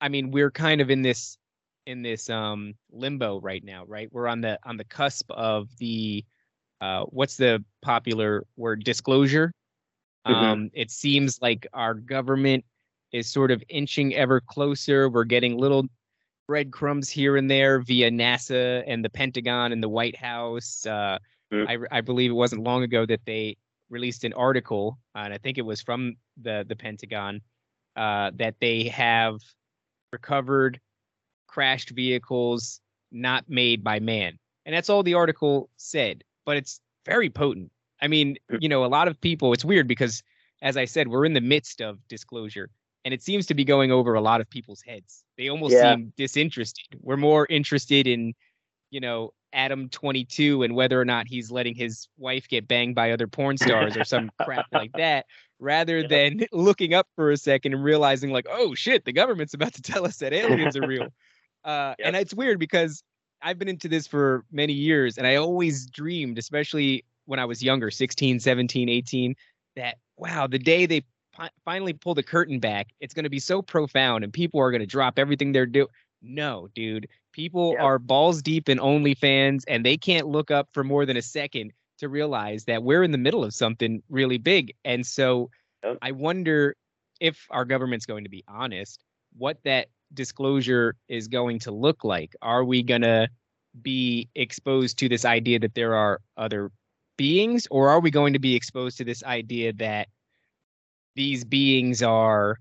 I 0.00 0.08
mean, 0.08 0.30
we're 0.30 0.50
kind 0.50 0.80
of 0.80 0.90
in 0.90 1.02
this 1.02 1.38
in 1.86 2.02
this 2.02 2.28
um 2.30 2.74
limbo 2.90 3.40
right 3.40 3.64
now, 3.64 3.84
right? 3.86 4.08
We're 4.12 4.28
on 4.28 4.40
the 4.40 4.58
on 4.64 4.76
the 4.76 4.84
cusp 4.84 5.30
of 5.30 5.68
the 5.78 6.24
uh 6.80 7.04
what's 7.04 7.36
the 7.36 7.64
popular 7.82 8.44
word 8.56 8.84
disclosure. 8.84 9.52
Mhm. 10.26 10.34
Um 10.34 10.70
it 10.74 10.90
seems 10.90 11.40
like 11.40 11.66
our 11.72 11.94
government 11.94 12.64
is 13.12 13.28
sort 13.28 13.50
of 13.50 13.62
inching 13.68 14.14
ever 14.14 14.40
closer. 14.40 15.08
We're 15.08 15.24
getting 15.24 15.56
little 15.58 15.86
breadcrumbs 16.48 17.08
here 17.10 17.36
and 17.36 17.50
there 17.50 17.80
via 17.80 18.10
NASA 18.10 18.84
and 18.86 19.04
the 19.04 19.10
Pentagon 19.10 19.72
and 19.72 19.82
the 19.82 19.88
White 19.88 20.16
House. 20.16 20.86
Uh 20.86 21.18
Mm. 21.52 21.68
I 21.92 21.98
I 21.98 22.00
believe 22.00 22.30
it 22.32 22.34
wasn't 22.34 22.64
long 22.64 22.82
ago 22.82 23.06
that 23.06 23.20
they 23.24 23.56
released 23.88 24.24
an 24.24 24.32
article, 24.32 24.98
uh, 25.14 25.20
and 25.20 25.32
I 25.32 25.38
think 25.38 25.58
it 25.58 25.62
was 25.62 25.80
from 25.80 26.16
the 26.36 26.64
the 26.68 26.74
Pentagon, 26.74 27.40
uh, 27.94 28.32
that 28.34 28.56
they 28.60 28.88
have 28.88 29.38
recovered 30.12 30.80
crashed 31.56 31.88
vehicles 31.90 32.82
not 33.12 33.48
made 33.48 33.82
by 33.82 33.98
man, 33.98 34.38
and 34.66 34.74
that's 34.74 34.90
all 34.90 35.02
the 35.02 35.14
article 35.14 35.70
said. 35.78 36.22
But 36.44 36.58
it's 36.58 36.80
very 37.06 37.30
potent. 37.30 37.70
I 38.02 38.08
mean, 38.08 38.36
you 38.60 38.68
know, 38.68 38.84
a 38.84 38.92
lot 38.98 39.08
of 39.08 39.18
people. 39.22 39.54
It's 39.54 39.64
weird 39.64 39.88
because, 39.88 40.22
as 40.60 40.76
I 40.76 40.84
said, 40.84 41.08
we're 41.08 41.24
in 41.24 41.32
the 41.32 41.40
midst 41.40 41.80
of 41.80 41.98
disclosure, 42.08 42.68
and 43.06 43.14
it 43.14 43.22
seems 43.22 43.46
to 43.46 43.54
be 43.54 43.64
going 43.64 43.90
over 43.90 44.12
a 44.12 44.20
lot 44.20 44.42
of 44.42 44.50
people's 44.50 44.82
heads. 44.82 45.24
They 45.38 45.48
almost 45.48 45.72
Yeah. 45.72 45.94
seem 45.94 46.12
disinterested. 46.18 46.84
We're 47.00 47.16
more 47.16 47.46
interested 47.48 48.06
in, 48.06 48.34
you 48.90 49.00
know, 49.00 49.32
Adam 49.54 49.88
22 49.88 50.62
and 50.62 50.74
whether 50.76 51.00
or 51.00 51.06
not 51.06 51.26
he's 51.26 51.50
letting 51.50 51.74
his 51.74 52.06
wife 52.18 52.46
get 52.48 52.68
banged 52.68 52.94
by 52.94 53.12
other 53.12 53.26
porn 53.26 53.56
stars 53.56 53.96
or 53.96 54.04
some 54.04 54.30
crap 54.44 54.66
like 54.72 54.92
that, 54.92 55.24
rather 55.58 56.00
Yep. 56.00 56.10
than 56.10 56.46
looking 56.52 56.92
up 56.92 57.08
for 57.16 57.30
a 57.30 57.38
second 57.38 57.72
and 57.72 57.82
realizing 57.82 58.30
like, 58.30 58.46
oh 58.50 58.74
shit, 58.74 59.06
the 59.06 59.12
government's 59.12 59.54
about 59.54 59.72
to 59.72 59.80
tell 59.82 60.04
us 60.04 60.18
that 60.18 60.34
aliens 60.34 60.76
are 60.76 60.86
real. 60.86 61.08
Uh, 61.66 61.94
And 62.02 62.16
it's 62.16 62.32
weird 62.32 62.58
because 62.58 63.02
I've 63.42 63.58
been 63.58 63.68
into 63.68 63.88
this 63.88 64.06
for 64.06 64.44
many 64.50 64.72
years 64.72 65.18
and 65.18 65.26
I 65.26 65.36
always 65.36 65.86
dreamed, 65.86 66.38
especially 66.38 67.04
when 67.26 67.38
I 67.38 67.44
was 67.44 67.62
younger, 67.62 67.90
16, 67.90 68.40
17, 68.40 68.88
18, 68.88 69.34
that 69.74 69.98
wow, 70.16 70.46
the 70.46 70.58
day 70.58 70.86
they 70.86 71.02
fi- 71.36 71.50
finally 71.64 71.92
pull 71.92 72.14
the 72.14 72.22
curtain 72.22 72.60
back, 72.60 72.88
it's 73.00 73.12
going 73.12 73.24
to 73.24 73.30
be 73.30 73.40
so 73.40 73.60
profound 73.60 74.24
and 74.24 74.32
people 74.32 74.60
are 74.60 74.70
going 74.70 74.80
to 74.80 74.86
drop 74.86 75.18
everything 75.18 75.52
they're 75.52 75.66
doing. 75.66 75.88
No, 76.22 76.68
dude. 76.74 77.08
People 77.32 77.72
Yep. 77.72 77.82
are 77.82 77.98
balls 77.98 78.40
deep 78.40 78.68
in 78.68 78.78
OnlyFans 78.78 79.64
and 79.68 79.84
they 79.84 79.96
can't 79.98 80.26
look 80.26 80.50
up 80.50 80.68
for 80.72 80.82
more 80.84 81.04
than 81.04 81.16
a 81.16 81.22
second 81.22 81.72
to 81.98 82.08
realize 82.08 82.64
that 82.64 82.82
we're 82.82 83.02
in 83.02 83.10
the 83.10 83.18
middle 83.18 83.44
of 83.44 83.52
something 83.54 84.02
really 84.08 84.38
big. 84.38 84.72
And 84.84 85.06
so 85.06 85.50
Yep. 85.84 85.98
I 86.00 86.12
wonder 86.12 86.76
if 87.20 87.46
our 87.50 87.64
government's 87.64 88.06
going 88.06 88.24
to 88.24 88.30
be 88.30 88.44
honest, 88.48 89.04
what 89.36 89.58
that 89.64 89.88
disclosure 90.14 90.96
is 91.08 91.28
going 91.28 91.58
to 91.60 91.70
look 91.70 92.04
like. 92.04 92.34
Are 92.42 92.64
we 92.64 92.82
going 92.82 93.02
to 93.02 93.28
be 93.82 94.28
exposed 94.34 94.98
to 94.98 95.08
this 95.08 95.24
idea 95.24 95.58
that 95.58 95.74
there 95.74 95.94
are 95.94 96.20
other 96.36 96.70
beings, 97.16 97.66
or 97.70 97.88
are 97.90 98.00
we 98.00 98.10
going 98.10 98.32
to 98.32 98.38
be 98.38 98.54
exposed 98.54 98.98
to 98.98 99.04
this 99.04 99.22
idea 99.24 99.72
that 99.74 100.08
these 101.14 101.44
beings 101.44 102.02
are 102.02 102.58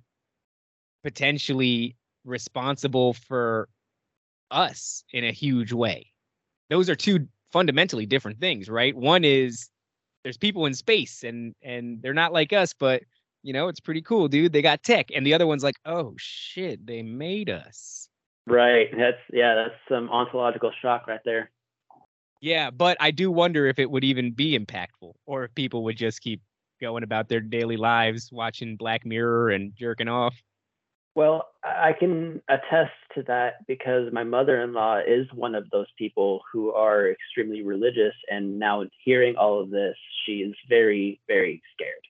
potentially 1.04 1.96
responsible 2.24 3.14
for 3.14 3.70
us 4.52 5.04
in 5.12 5.24
a 5.24 5.32
huge 5.32 5.72
way? 5.72 6.08
Those 6.70 6.89
are 6.89 6.96
two 6.96 7.28
fundamentally 7.52 8.06
different 8.06 8.39
things, 8.39 8.70
right? 8.70 8.96
One 8.96 9.24
is 9.24 9.70
there's 10.24 10.38
people 10.38 10.66
in 10.66 10.74
space 10.74 11.24
and 11.24 11.54
and 11.62 12.02
they're 12.02 12.14
not 12.14 12.34
like 12.34 12.52
us, 12.52 12.74
but 12.74 13.04
you 13.46 13.54
know, 13.54 13.68
it's 13.68 13.80
pretty 13.80 14.02
cool, 14.02 14.28
dude. 14.28 14.54
They 14.54 14.64
got 14.64 14.82
tech. 14.82 15.12
And 15.16 15.26
the 15.26 15.36
other 15.36 15.46
one's 15.46 15.64
like, 15.64 15.76
oh 15.86 16.16
shit, 16.18 16.86
they 16.86 17.04
made 17.04 17.48
us. 17.48 18.10
Right. 18.48 18.89
That's 18.98 19.20
yeah, 19.32 19.54
that's 19.54 19.76
some 19.88 20.10
ontological 20.10 20.72
shock 20.82 21.08
right 21.08 21.20
there. 21.26 21.52
Yeah, 22.41 22.72
but 22.72 22.98
I 23.00 23.12
do 23.12 23.32
wonder 23.32 23.68
if 23.68 23.78
it 23.78 23.89
would 23.89 24.04
even 24.04 24.32
be 24.32 24.58
impactful 24.58 25.14
or 25.28 25.46
if 25.46 25.54
people 25.54 25.84
would 25.84 25.96
just 25.96 26.22
keep 26.22 26.41
going 26.82 27.04
about 27.04 27.30
their 27.30 27.39
daily 27.39 27.78
lives 27.78 28.30
watching 28.32 28.78
Black 28.78 29.06
Mirror 29.06 29.52
and 29.52 29.74
jerking 29.76 30.08
off. 30.08 30.36
Well, 31.14 31.48
I 31.64 31.93
can 31.98 32.41
attest 32.50 32.91
to 33.14 33.24
that 33.28 33.66
because 33.68 34.12
my 34.12 34.24
mother 34.24 34.62
in 34.62 34.74
law 34.74 34.98
is 34.98 35.28
one 35.34 35.54
of 35.54 35.70
those 35.70 35.88
people 35.98 36.41
who 36.52 36.74
are 36.74 37.10
extremely 37.10 37.64
religious. 37.64 38.14
And 38.30 38.60
now 38.60 38.84
hearing 39.04 39.36
all 39.38 39.62
of 39.62 39.70
this, 39.70 39.96
she 40.26 40.39
is 40.39 40.54
very, 40.68 41.22
very 41.28 41.62
scared. 41.74 42.02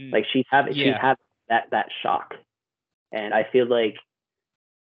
Mm, 0.00 0.12
Like 0.12 0.26
she's 0.32 0.46
having, 0.50 0.74
she's 0.74 0.86
Yeah. 0.86 1.00
having 1.00 1.24
that, 1.48 1.68
that 1.70 1.88
shock. 2.02 2.34
And 3.12 3.32
I 3.32 3.44
feel 3.52 3.66
like 3.66 3.96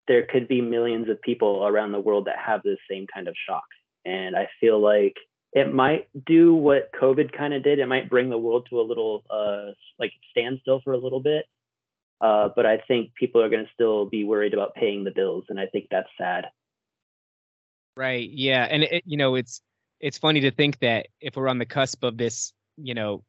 there 0.07 0.25
could 0.25 0.47
be 0.47 0.61
millions 0.61 1.09
of 1.09 1.21
people 1.21 1.65
around 1.65 1.91
the 1.91 1.99
world 1.99 2.25
that 2.25 2.37
have 2.37 2.61
this 2.63 2.79
same 2.89 3.07
kind 3.13 3.27
of 3.27 3.35
shock. 3.47 3.65
And 4.05 4.35
I 4.35 4.49
feel 4.59 4.79
like 4.79 5.15
it 5.53 5.73
might 5.73 6.07
do 6.25 6.53
what 6.53 6.91
COVID 6.99 7.31
kind 7.31 7.53
of 7.53 7.63
did. 7.63 7.79
It 7.79 7.87
might 7.87 8.09
bring 8.09 8.29
the 8.29 8.37
world 8.37 8.67
to 8.69 8.81
a 8.81 8.83
little, 8.83 9.23
uh, 9.29 9.71
like 9.99 10.11
standstill 10.31 10.81
for 10.83 10.93
a 10.93 10.97
little 10.97 11.21
bit. 11.21 11.45
Uh, 12.21 12.49
but 12.55 12.65
I 12.65 12.77
think 12.87 13.13
people 13.15 13.41
are 13.41 13.49
going 13.49 13.65
to 13.65 13.71
still 13.73 14.05
be 14.05 14.23
worried 14.23 14.53
about 14.53 14.75
paying 14.75 15.03
the 15.03 15.11
bills, 15.11 15.43
and 15.49 15.59
I 15.59 15.65
think 15.65 15.87
that's 15.91 16.07
sad. 16.17 16.45
Right. 17.97 18.29
Yeah. 18.29 18.63
And 18.69 18.83
it, 18.83 19.03
you 19.05 19.17
know, 19.17 19.35
it's 19.35 19.61
it's 19.99 20.17
funny 20.17 20.39
to 20.41 20.51
think 20.51 20.79
that 20.79 21.07
if 21.21 21.35
we're 21.35 21.47
on 21.49 21.59
the 21.59 21.65
cusp 21.65 22.03
of 22.03 22.17
this, 22.17 22.53
you 22.77 22.93
know, 22.93 23.23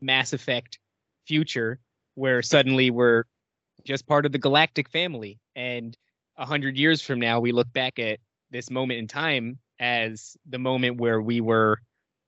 Mass 0.00 0.32
Effect 0.32 0.78
future 1.26 1.78
where 2.14 2.42
suddenly 2.42 2.90
we're 2.90 3.24
just 3.84 4.06
part 4.06 4.26
of 4.26 4.32
the 4.32 4.38
galactic 4.38 4.88
family. 4.88 5.38
And 5.56 5.96
a 6.36 6.44
hundred 6.44 6.76
years 6.76 7.02
from 7.02 7.20
now 7.20 7.40
we 7.40 7.52
look 7.52 7.72
back 7.72 7.98
at 7.98 8.18
this 8.50 8.70
moment 8.70 8.98
in 8.98 9.06
time 9.06 9.58
as 9.78 10.36
the 10.48 10.58
moment 10.58 10.98
where 10.98 11.20
we 11.20 11.40
were, 11.40 11.78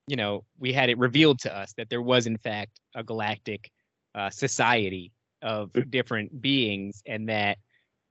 you 0.07 0.15
know, 0.15 0.43
we 0.57 0.73
had 0.73 0.89
it 0.89 0.97
revealed 0.97 1.39
to 1.39 1.55
us 1.55 1.73
that 1.77 1.89
there 1.89 2.01
was 2.01 2.25
in 2.27 2.37
fact 2.37 2.79
a 2.95 3.03
galactic 3.03 3.71
uh, 4.15 4.29
society 4.29 5.11
of 5.41 5.71
different 5.89 6.41
beings 6.41 7.03
and 7.05 7.27
that 7.29 7.57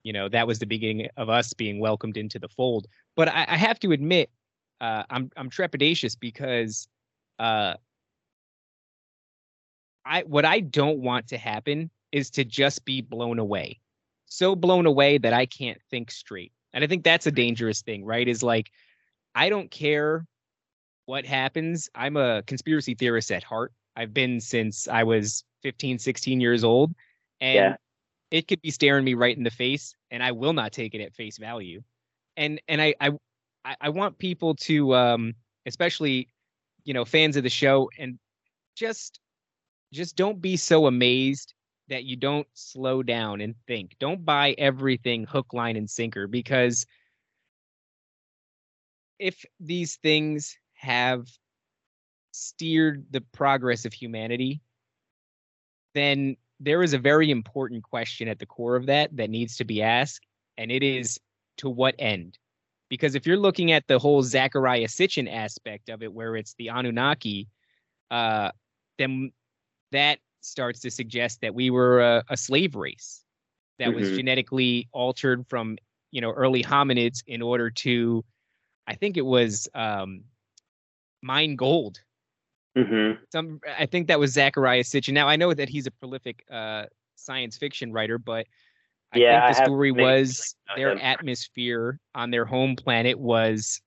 you 0.03 0.13
know 0.13 0.29
that 0.29 0.45
was 0.45 0.59
the 0.59 0.65
beginning 0.65 1.07
of 1.17 1.29
us 1.29 1.53
being 1.53 1.79
welcomed 1.79 2.17
into 2.17 2.39
the 2.39 2.47
fold. 2.47 2.87
But 3.15 3.29
I, 3.29 3.45
I 3.47 3.57
have 3.57 3.79
to 3.79 3.91
admit, 3.91 4.29
uh, 4.81 5.03
I'm 5.09 5.31
I'm 5.35 5.49
trepidatious 5.49 6.17
because 6.19 6.87
uh, 7.39 7.75
I 10.05 10.23
what 10.23 10.45
I 10.45 10.59
don't 10.61 10.99
want 10.99 11.27
to 11.29 11.37
happen 11.37 11.89
is 12.11 12.29
to 12.31 12.43
just 12.45 12.85
be 12.85 13.01
blown 13.01 13.39
away, 13.39 13.79
so 14.25 14.55
blown 14.55 14.85
away 14.85 15.17
that 15.19 15.33
I 15.33 15.45
can't 15.45 15.81
think 15.89 16.11
straight, 16.11 16.51
and 16.73 16.83
I 16.83 16.87
think 16.87 17.03
that's 17.03 17.27
a 17.27 17.31
dangerous 17.31 17.81
thing, 17.81 18.05
right? 18.05 18.27
Is 18.27 18.43
like 18.43 18.71
I 19.35 19.49
don't 19.49 19.71
care 19.71 20.27
what 21.05 21.25
happens. 21.25 21.89
I'm 21.95 22.17
a 22.17 22.43
conspiracy 22.43 22.95
theorist 22.95 23.31
at 23.31 23.43
heart. 23.43 23.73
I've 23.95 24.13
been 24.13 24.39
since 24.39 24.87
I 24.87 25.03
was 25.03 25.43
15, 25.63 25.99
16 25.99 26.39
years 26.41 26.63
old, 26.63 26.93
and 27.41 27.55
Yeah. 27.55 27.77
it 28.31 28.47
could 28.47 28.61
be 28.61 28.71
staring 28.71 29.05
me 29.05 29.13
right 29.15 29.37
in 29.37 29.43
the 29.43 29.51
face, 29.51 29.95
and 30.11 30.23
I 30.23 30.31
will 30.31 30.53
not 30.53 30.71
take 30.73 30.95
it 30.95 31.01
at 31.01 31.13
face 31.15 31.37
value 31.37 31.81
and 32.37 32.61
and 32.67 32.81
I 32.81 32.95
I 33.01 33.11
I- 33.65 33.77
I 33.81 33.89
want 33.89 34.17
people 34.17 34.55
to 34.55 34.95
um 34.95 35.35
especially 35.65 36.27
you 36.85 36.93
know 36.93 37.05
fans 37.05 37.37
of 37.37 37.43
the 37.43 37.49
show 37.49 37.89
and 37.97 38.19
just 38.75 39.19
just 39.93 40.15
don't 40.15 40.41
be 40.41 40.57
so 40.57 40.87
amazed 40.87 41.53
that 41.89 42.03
you 42.03 42.15
don't 42.15 42.47
slow 42.53 43.03
down 43.03 43.41
and 43.41 43.55
think. 43.67 43.95
Don't 43.99 44.25
buy 44.25 44.55
everything 44.57 45.25
hook 45.25 45.53
line 45.53 45.75
and 45.75 45.89
sinker 45.89 46.27
because 46.27 46.85
if 49.19 49.45
these 49.59 49.95
things 49.97 50.57
have 50.73 51.27
steered 52.31 53.05
the 53.11 53.21
progress 53.21 53.85
of 53.85 53.93
humanity 53.93 54.59
then 55.93 56.35
there 56.59 56.83
is 56.83 56.93
a 56.93 56.97
very 56.97 57.31
important 57.31 57.83
question 57.83 58.27
at 58.27 58.39
the 58.39 58.45
core 58.45 58.75
of 58.75 58.85
that 58.87 59.15
that 59.15 59.29
needs 59.29 59.57
to 59.57 59.65
be 59.65 59.81
asked 59.81 60.25
and 60.57 60.71
it 60.71 60.83
is 60.83 61.19
to 61.57 61.69
what 61.69 61.95
end? 61.99 62.37
Because 62.89 63.15
if 63.15 63.25
you're 63.25 63.37
looking 63.37 63.71
at 63.71 63.87
the 63.87 63.99
whole 63.99 64.23
Zecharia 64.23 64.87
Sitchin 64.87 65.31
aspect 65.31 65.89
of 65.89 66.03
it, 66.03 66.13
where 66.13 66.35
it's 66.35 66.53
the 66.55 66.69
Anunnaki, 66.69 67.47
uh, 68.11 68.51
then 68.97 69.31
that 69.93 70.19
starts 70.41 70.81
to 70.81 70.91
suggest 70.91 71.41
that 71.41 71.55
we 71.55 71.71
were 71.71 72.01
a, 72.01 72.23
a 72.29 72.37
slave 72.37 72.75
race 72.75 73.25
that 73.79 73.93
was 73.93 74.11
Mhm. 74.11 74.11
genetically 74.11 74.89
altered 74.93 75.47
from 75.47 75.77
you 76.11 76.21
know 76.21 76.31
early 76.31 76.63
hominids 76.63 77.23
in 77.27 77.41
order 77.41 77.71
to, 77.71 78.25
I 78.87 78.95
think 78.95 79.17
it 79.17 79.25
was 79.25 79.69
um, 79.75 80.25
mine 81.23 81.55
gold 81.55 81.99
Mm-hmm. 82.77 83.23
some 83.31 83.59
I 83.79 83.85
think 83.85 84.07
that 84.07 84.19
was 84.19 84.35
Zecharia 84.35 84.81
Sitchin. 84.81 85.13
Now 85.13 85.27
I 85.27 85.35
know 85.37 85.53
that 85.53 85.69
he's 85.69 85.87
a 85.87 85.91
prolific 85.91 86.43
uh, 86.51 86.85
science 87.15 87.57
fiction 87.57 87.91
writer, 87.93 88.17
but 88.17 88.47
I 89.13 89.19
Yeah, 89.19 89.39
think 89.39 89.47
the 89.47 89.53
have 89.61 89.73
story 89.73 89.91
was 89.91 90.55
their 90.75 90.95
him. 90.95 91.01
atmosphere 91.01 91.99
on 92.15 92.31
their 92.31 92.45
home 92.45 92.75
planet 92.75 93.19
was 93.19 93.81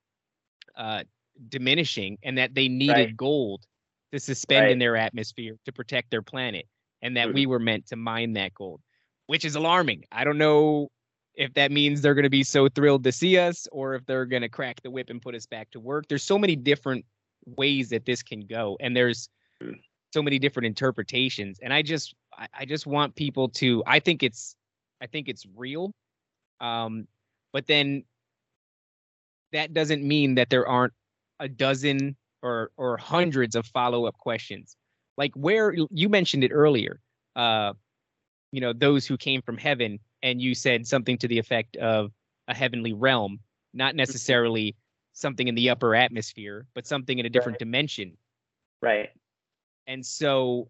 uh, 0.76 1.04
diminishing, 1.48 2.18
and 2.22 2.38
that 2.38 2.54
they 2.54 2.68
needed 2.68 3.16
Right. 3.16 3.16
gold 3.16 3.66
to 4.12 4.20
suspend 4.20 4.70
in 4.70 4.78
their 4.78 4.96
atmosphere 4.96 5.56
to 5.64 5.72
protect 5.72 6.10
their 6.10 6.22
planet, 6.22 6.66
and 7.02 7.16
that 7.16 7.28
Mhm. 7.28 7.34
we 7.34 7.46
were 7.46 7.58
meant 7.58 7.86
to 7.86 7.96
mine 7.96 8.32
that 8.34 8.54
gold, 8.54 8.80
which 9.26 9.44
is 9.44 9.56
alarming. 9.56 10.04
I 10.12 10.24
don't 10.24 10.38
know 10.38 10.88
if 11.34 11.52
that 11.54 11.70
means 11.70 12.00
they're 12.00 12.14
going 12.14 12.22
to 12.22 12.30
be 12.30 12.44
so 12.44 12.68
thrilled 12.68 13.04
to 13.04 13.12
see 13.12 13.36
us, 13.38 13.66
or 13.72 13.94
if 13.94 14.06
they're 14.06 14.24
going 14.24 14.42
to 14.42 14.48
crack 14.48 14.80
the 14.82 14.90
whip 14.90 15.10
and 15.10 15.20
put 15.20 15.34
us 15.34 15.46
back 15.46 15.70
to 15.72 15.80
work. 15.80 16.06
There's 16.08 16.22
so 16.22 16.38
many 16.38 16.56
different 16.56 17.04
ways 17.44 17.90
that 17.90 18.06
this 18.06 18.22
can 18.22 18.40
go, 18.40 18.76
and 18.80 18.96
there's 18.96 19.28
Mm. 19.62 19.80
so 20.12 20.22
many 20.22 20.38
different 20.38 20.66
interpretations. 20.66 21.58
And 21.60 21.72
I 21.72 21.82
just, 21.82 22.14
I, 22.36 22.46
I 22.52 22.64
just 22.64 22.86
want 22.86 23.14
people 23.16 23.48
to. 23.50 23.82
I 23.86 24.00
think 24.00 24.22
it's, 24.22 24.56
I 25.00 25.06
think 25.06 25.28
it's 25.28 25.46
real, 25.54 25.94
um, 26.60 27.08
but 27.52 27.66
then 27.66 28.04
that 29.52 29.72
doesn't 29.72 30.02
mean 30.02 30.34
that 30.36 30.50
there 30.50 30.66
aren't 30.66 30.92
a 31.40 31.48
dozen 31.48 32.16
or 32.46 32.70
or 32.76 32.96
hundreds 32.96 33.56
of 33.56 33.66
follow 33.66 34.06
up 34.06 34.16
questions. 34.18 34.76
Like 35.16 35.32
where 35.34 35.74
you 35.90 36.08
mentioned 36.08 36.44
it 36.44 36.52
earlier, 36.52 37.00
uh, 37.34 37.72
you 38.52 38.60
know, 38.60 38.72
those 38.72 39.06
who 39.06 39.16
came 39.16 39.42
from 39.42 39.56
heaven, 39.58 39.98
and 40.22 40.40
you 40.40 40.54
said 40.54 40.86
something 40.86 41.18
to 41.18 41.28
the 41.28 41.38
effect 41.38 41.76
of 41.76 42.12
a 42.48 42.54
heavenly 42.54 42.92
realm, 42.92 43.40
not 43.74 43.96
necessarily 43.96 44.76
something 45.12 45.48
in 45.48 45.54
the 45.54 45.70
upper 45.70 45.94
atmosphere, 45.94 46.66
but 46.74 46.86
something 46.86 47.18
in 47.18 47.26
a 47.26 47.30
different 47.30 47.54
Right. 47.54 47.66
dimension. 47.66 48.16
Right. 48.82 49.10
And 49.86 50.04
so, 50.04 50.68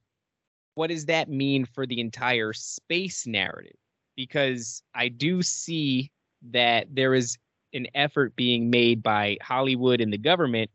what 0.74 0.88
does 0.88 1.06
that 1.06 1.28
mean 1.28 1.64
for 1.66 1.86
the 1.86 2.00
entire 2.00 2.52
space 2.52 3.26
narrative? 3.26 3.76
Because 4.16 4.82
I 4.94 5.08
do 5.08 5.42
see 5.42 6.10
that 6.50 6.86
there 6.94 7.14
is 7.14 7.36
an 7.72 7.86
effort 7.94 8.36
being 8.36 8.70
made 8.70 9.02
by 9.02 9.36
Hollywood 9.42 10.00
and 10.00 10.12
the 10.12 10.18
government 10.18 10.70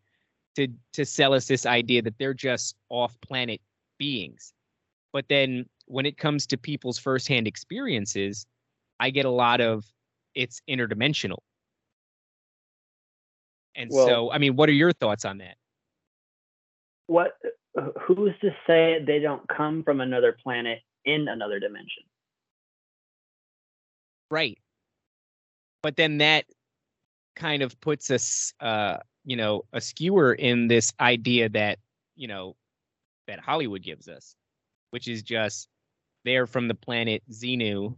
to 0.56 0.68
to 0.94 1.06
sell 1.06 1.34
us 1.34 1.48
this 1.48 1.66
idea 1.66 2.02
that 2.02 2.18
they're 2.18 2.34
just 2.34 2.76
off-planet 2.90 3.62
beings. 3.98 4.54
But 5.14 5.26
then 5.30 5.66
when 5.86 6.06
it 6.06 6.18
comes 6.18 6.48
to 6.48 6.58
people's 6.58 6.98
firsthand 6.98 7.48
experiences, 7.48 8.46
I 9.00 9.10
get 9.10 9.26
a 9.26 9.30
lot 9.30 9.62
of 9.62 9.86
it's 10.36 10.62
interdimensional. 10.70 11.40
And 13.76 13.90
Well- 13.92 14.08
so, 14.08 14.32
I 14.32 14.38
mean, 14.38 14.56
what 14.56 14.70
are 14.70 14.74
your 14.74 14.94
thoughts 14.94 15.26
on 15.26 15.40
that? 15.40 15.58
What? 17.08 17.38
Who's 18.02 18.38
to 18.42 18.56
say 18.68 19.04
they 19.04 19.20
don't 19.20 19.48
come 19.48 19.84
from 19.84 20.02
another 20.02 20.34
planet 20.34 20.82
in 21.06 21.28
another 21.28 21.60
dimension? 21.60 22.04
Right. 24.30 24.58
But 25.82 25.96
then 25.96 26.20
that 26.20 26.46
kind 27.36 27.62
of 27.64 27.80
puts 27.82 28.12
us, 28.12 28.54
uh, 28.60 28.98
you 29.24 29.36
know, 29.36 29.64
a 29.74 29.82
skewer 29.82 30.34
in 30.34 30.68
this 30.68 30.92
idea 31.00 31.50
that, 31.50 31.80
you 32.16 32.28
know, 32.28 32.56
that 33.28 33.40
Hollywood 33.40 33.84
gives 33.84 34.08
us, 34.08 34.36
which 34.92 35.08
is 35.08 35.24
just 35.24 35.68
they're 36.26 36.48
from 36.48 36.68
the 36.68 36.76
planet 36.76 37.24
Xenu 37.32 37.96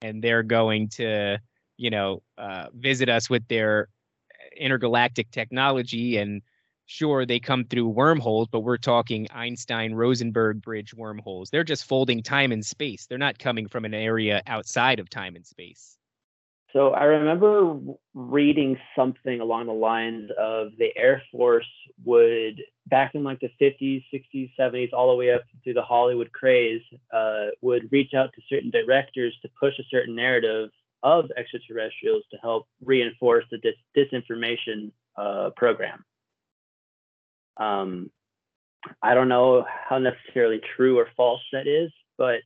and 0.00 0.22
they're 0.22 0.42
going 0.42 0.88
to, 0.90 1.38
you 1.76 1.90
know, 1.90 2.22
uh, 2.38 2.66
visit 2.74 3.08
us 3.08 3.30
with 3.30 3.46
their 3.48 3.88
intergalactic 4.56 5.30
technology 5.30 6.16
and 6.16 6.42
sure 6.86 7.24
they 7.24 7.40
come 7.40 7.64
through 7.64 7.88
wormholes, 7.88 8.48
but 8.48 8.60
we're 8.60 8.76
talking 8.76 9.26
Einstein 9.30 9.94
Rosenberg 9.94 10.60
bridge 10.60 10.94
wormholes. 10.94 11.50
They're 11.50 11.64
just 11.64 11.86
folding 11.86 12.22
time 12.22 12.52
and 12.52 12.64
space. 12.64 13.06
They're 13.06 13.18
not 13.18 13.38
coming 13.38 13.68
from 13.68 13.84
an 13.84 13.94
area 13.94 14.42
outside 14.46 14.98
of 15.00 15.08
time 15.08 15.36
and 15.36 15.46
space. 15.46 15.96
So 16.72 16.92
I 16.92 17.04
remember 17.04 17.78
reading 18.14 18.78
something 18.96 19.40
along 19.40 19.66
the 19.66 19.72
lines 19.72 20.30
of 20.38 20.68
the 20.78 20.88
Air 20.96 21.22
Force 21.30 21.68
would, 22.02 22.62
back 22.86 23.14
in 23.14 23.24
like 23.24 23.40
the 23.40 23.50
50s, 23.60 24.02
60s, 24.12 24.50
70s, 24.58 24.88
all 24.94 25.10
the 25.10 25.16
way 25.16 25.32
up 25.32 25.42
through 25.62 25.74
the 25.74 25.82
Hollywood 25.82 26.32
craze, 26.32 26.80
uh, 27.12 27.48
would 27.60 27.92
reach 27.92 28.14
out 28.14 28.30
to 28.34 28.42
certain 28.48 28.70
directors 28.70 29.36
to 29.42 29.50
push 29.60 29.78
a 29.78 29.84
certain 29.90 30.14
narrative 30.14 30.70
of 31.02 31.30
extraterrestrials 31.36 32.22
to 32.30 32.38
help 32.38 32.66
reinforce 32.82 33.44
the 33.50 33.58
dis- 33.58 33.74
disinformation 33.94 34.92
uh, 35.18 35.50
program. 35.56 36.04
Um, 37.58 38.10
I 39.02 39.14
don't 39.14 39.28
know 39.28 39.66
how 39.88 39.98
necessarily 39.98 40.60
true 40.74 40.98
or 40.98 41.08
false 41.16 41.42
that 41.52 41.66
is, 41.66 41.90
but 42.16 42.40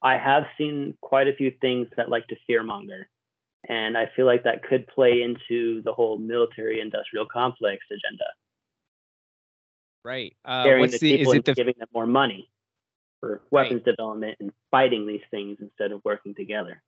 I 0.00 0.16
have 0.16 0.44
seen 0.56 0.94
quite 1.00 1.28
a 1.28 1.34
few 1.34 1.52
things 1.60 1.88
that 1.96 2.08
like 2.08 2.26
to 2.28 2.36
fearmonger. 2.48 3.04
And 3.68 3.96
I 3.96 4.10
feel 4.16 4.26
like 4.26 4.44
that 4.44 4.62
could 4.64 4.86
play 4.88 5.22
into 5.22 5.82
the 5.82 5.92
whole 5.92 6.18
military 6.18 6.80
industrial 6.80 7.26
complex 7.26 7.84
agenda. 7.90 8.24
Right. 10.04 10.34
Uh, 10.44 10.64
what's 10.78 10.98
the? 10.98 11.20
Is 11.20 11.32
it 11.32 11.44
the? 11.44 11.54
giving 11.54 11.74
them 11.78 11.88
more 11.94 12.06
money 12.06 12.50
for 13.20 13.40
weapons 13.52 13.82
development 13.84 14.36
and 14.40 14.50
fighting 14.70 15.06
these 15.06 15.20
things 15.30 15.58
instead 15.60 15.92
of 15.92 16.00
working 16.04 16.34
together. 16.34 16.82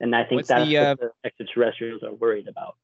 And 0.00 0.14
I 0.16 0.24
think 0.24 0.40
What's 0.40 0.48
that's 0.48 0.68
the, 0.68 0.76
uh, 0.76 0.90
what 0.90 1.00
the 1.00 1.10
extraterrestrials 1.24 2.02
are 2.02 2.12
worried 2.12 2.48
about. 2.48 2.74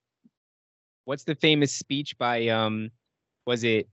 What's 1.04 1.24
the 1.24 1.34
famous 1.34 1.74
speech 1.74 2.16
by? 2.18 2.48
Um, 2.48 2.90
was 3.46 3.64
it 3.64 3.88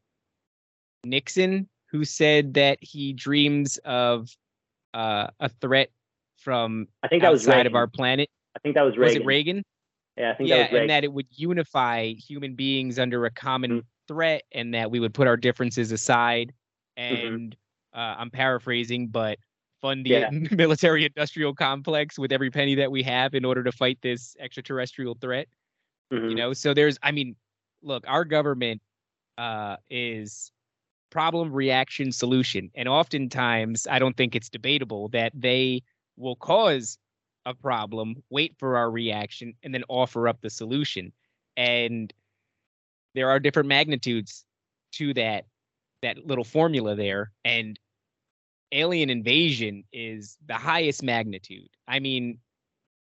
Nixon 1.03 1.67
who 1.89 2.05
said 2.05 2.53
that 2.55 2.77
he 2.81 3.13
dreams 3.13 3.79
of 3.85 4.29
uh, 4.93 5.27
a 5.39 5.49
threat 5.49 5.89
from 6.37 6.87
I 7.01 7.07
think 7.07 7.23
that 7.23 7.31
was 7.31 7.47
outside 7.47 7.57
Reagan. 7.57 7.71
of 7.71 7.75
our 7.75 7.87
planet? 7.87 8.29
I 8.55 8.59
think 8.59 8.75
that 8.75 8.83
was 8.83 8.95
Was 8.97 9.07
Reagan. 9.09 9.21
it 9.21 9.25
Reagan? 9.25 9.63
Yeah, 10.17 10.31
I 10.31 10.35
think 10.35 10.49
yeah, 10.49 10.57
that 10.57 10.61
was 10.63 10.71
Reagan. 10.71 10.81
and 10.81 10.89
that 10.91 11.03
it 11.03 11.13
would 11.13 11.27
unify 11.31 12.13
human 12.13 12.55
beings 12.55 12.97
under 12.99 13.25
a 13.25 13.31
common 13.31 13.81
Mhm. 13.81 13.85
threat, 14.07 14.43
and 14.51 14.73
that 14.73 14.89
we 14.91 14.99
would 14.99 15.13
put 15.13 15.27
our 15.27 15.37
differences 15.37 15.91
aside. 15.91 16.53
Mm-hmm. 16.97 17.27
And 17.27 17.55
uh, 17.93 18.15
I'm 18.17 18.29
paraphrasing, 18.29 19.07
but 19.07 19.37
fund 19.81 20.05
the 20.05 20.09
Yeah. 20.11 20.29
military-industrial 20.51 21.53
complex 21.55 22.17
with 22.17 22.31
every 22.31 22.49
penny 22.49 22.75
that 22.75 22.91
we 22.91 23.03
have 23.03 23.33
in 23.35 23.43
order 23.45 23.63
to 23.63 23.71
fight 23.71 23.99
this 24.01 24.35
extraterrestrial 24.39 25.15
threat. 25.15 25.47
Mhm. 26.13 26.29
You 26.29 26.35
know, 26.35 26.53
so 26.53 26.73
there's, 26.73 26.97
I 27.03 27.11
mean, 27.11 27.35
look, 27.81 28.03
our 28.07 28.23
government 28.25 28.81
uh, 29.37 29.75
is 29.89 30.49
problem, 31.09 31.51
reaction, 31.51 32.11
solution, 32.11 32.71
and 32.75 32.87
oftentimes 32.87 33.85
I 33.87 33.99
don't 33.99 34.15
think 34.15 34.33
it's 34.35 34.49
debatable 34.49 35.09
that 35.09 35.31
they 35.35 35.83
will 36.15 36.37
cause 36.37 36.97
a 37.45 37.53
problem, 37.53 38.23
wait 38.29 38.55
for 38.57 38.77
our 38.77 38.89
reaction, 38.89 39.53
and 39.63 39.73
then 39.73 39.83
offer 39.87 40.27
up 40.27 40.41
the 40.41 40.49
solution. 40.49 41.11
And 41.57 42.13
there 43.13 43.29
are 43.29 43.39
different 43.39 43.69
magnitudes 43.69 44.45
to 44.93 45.13
that 45.13 45.45
that 46.01 46.25
little 46.25 46.43
formula 46.43 46.95
there. 46.95 47.31
And 47.43 47.79
alien 48.71 49.09
invasion 49.09 49.83
is 49.93 50.37
the 50.45 50.55
highest 50.55 51.01
magnitude. 51.01 51.69
I 51.87 51.99
mean, 51.99 52.39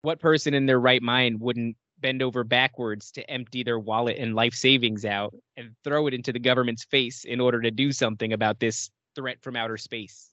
what 0.02 0.20
person 0.20 0.54
in 0.54 0.66
their 0.66 0.80
right 0.80 1.02
mind 1.02 1.40
wouldn't 1.40 1.76
bend 1.98 2.22
over 2.22 2.44
backwards 2.44 3.10
to 3.12 3.30
empty 3.30 3.62
their 3.62 3.78
wallet 3.78 4.16
and 4.18 4.34
life 4.34 4.54
savings 4.54 5.04
out 5.04 5.34
and 5.56 5.74
throw 5.84 6.06
it 6.06 6.14
into 6.14 6.32
the 6.32 6.38
government's 6.38 6.84
face 6.84 7.24
in 7.24 7.40
order 7.40 7.60
to 7.62 7.70
do 7.70 7.92
something 7.92 8.32
about 8.32 8.60
this 8.60 8.90
threat 9.14 9.38
from 9.42 9.56
outer 9.56 9.76
space? 9.76 10.30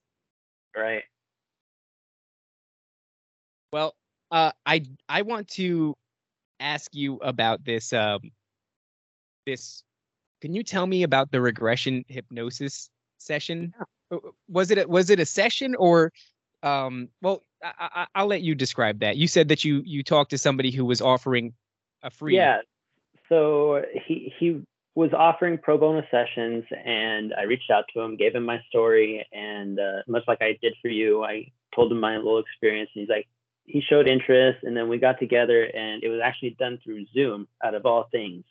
Right. 0.76 1.03
Well, 3.72 3.95
uh, 4.32 4.51
I 4.65 4.84
I 5.07 5.21
want 5.21 5.47
to 5.49 5.95
ask 6.59 6.93
you 6.93 7.17
about 7.17 7.63
this. 7.63 7.93
Um, 7.93 8.32
this, 9.45 9.84
can 10.41 10.53
you 10.53 10.63
tell 10.63 10.88
me 10.88 11.03
about 11.03 11.32
the 11.32 11.41
regression 11.41 12.05
hypnosis 12.07 12.89
session? 13.17 13.73
Uh, 14.11 14.17
Was 14.49 14.71
it 14.71 14.77
a, 14.77 14.88
was 14.88 15.09
it 15.09 15.19
a 15.19 15.25
session 15.25 15.73
or, 15.75 16.11
um, 16.63 17.07
well, 17.21 17.43
I, 17.63 17.71
I, 17.79 18.07
I'll 18.13 18.27
let 18.27 18.41
you 18.41 18.53
describe 18.55 18.99
that. 18.99 19.15
You 19.15 19.27
said 19.27 19.47
that 19.47 19.63
you 19.63 19.82
you 19.86 20.03
talked 20.03 20.32
to 20.32 20.38
somebody 20.38 20.69
who 20.69 20.84
was 20.84 21.01
offering 21.01 21.53
a 22.03 22.09
free. 22.09 22.36
Yeah. 22.36 22.59
So 23.29 23.84
he 24.05 24.34
he 24.38 24.61
was 24.95 25.11
offering 25.13 25.57
pro 25.57 25.77
bono 25.77 26.03
sessions, 26.11 26.65
and 26.86 27.34
I 27.34 27.43
reached 27.43 27.71
out 27.71 27.86
to 27.93 28.01
him, 28.01 28.17
gave 28.17 28.36
him 28.36 28.43
my 28.43 28.59
story, 28.67 29.25
and 29.32 29.79
uh, 29.79 30.03
much 30.07 30.23
like 30.27 30.41
I 30.41 30.57
did 30.61 30.73
for 30.82 30.89
you, 30.89 31.23
I 31.23 31.49
told 31.73 31.91
him 31.91 32.01
my 32.01 32.17
little 32.17 32.39
experience, 32.39 32.89
and 32.93 33.01
he's 33.01 33.09
like, 33.09 33.27
he 33.66 33.82
showed 33.82 34.07
interest, 34.07 34.59
and 34.64 34.76
then 34.76 34.89
we 34.89 34.97
got 34.97 35.20
together, 35.20 35.64
and 35.64 36.03
it 36.03 36.09
was 36.09 36.20
actually 36.24 36.55
done 36.59 36.80
through 36.84 37.05
Zoom, 37.14 37.47
out 37.64 37.76
of 37.76 37.86
all 37.86 38.07
things. 38.12 38.43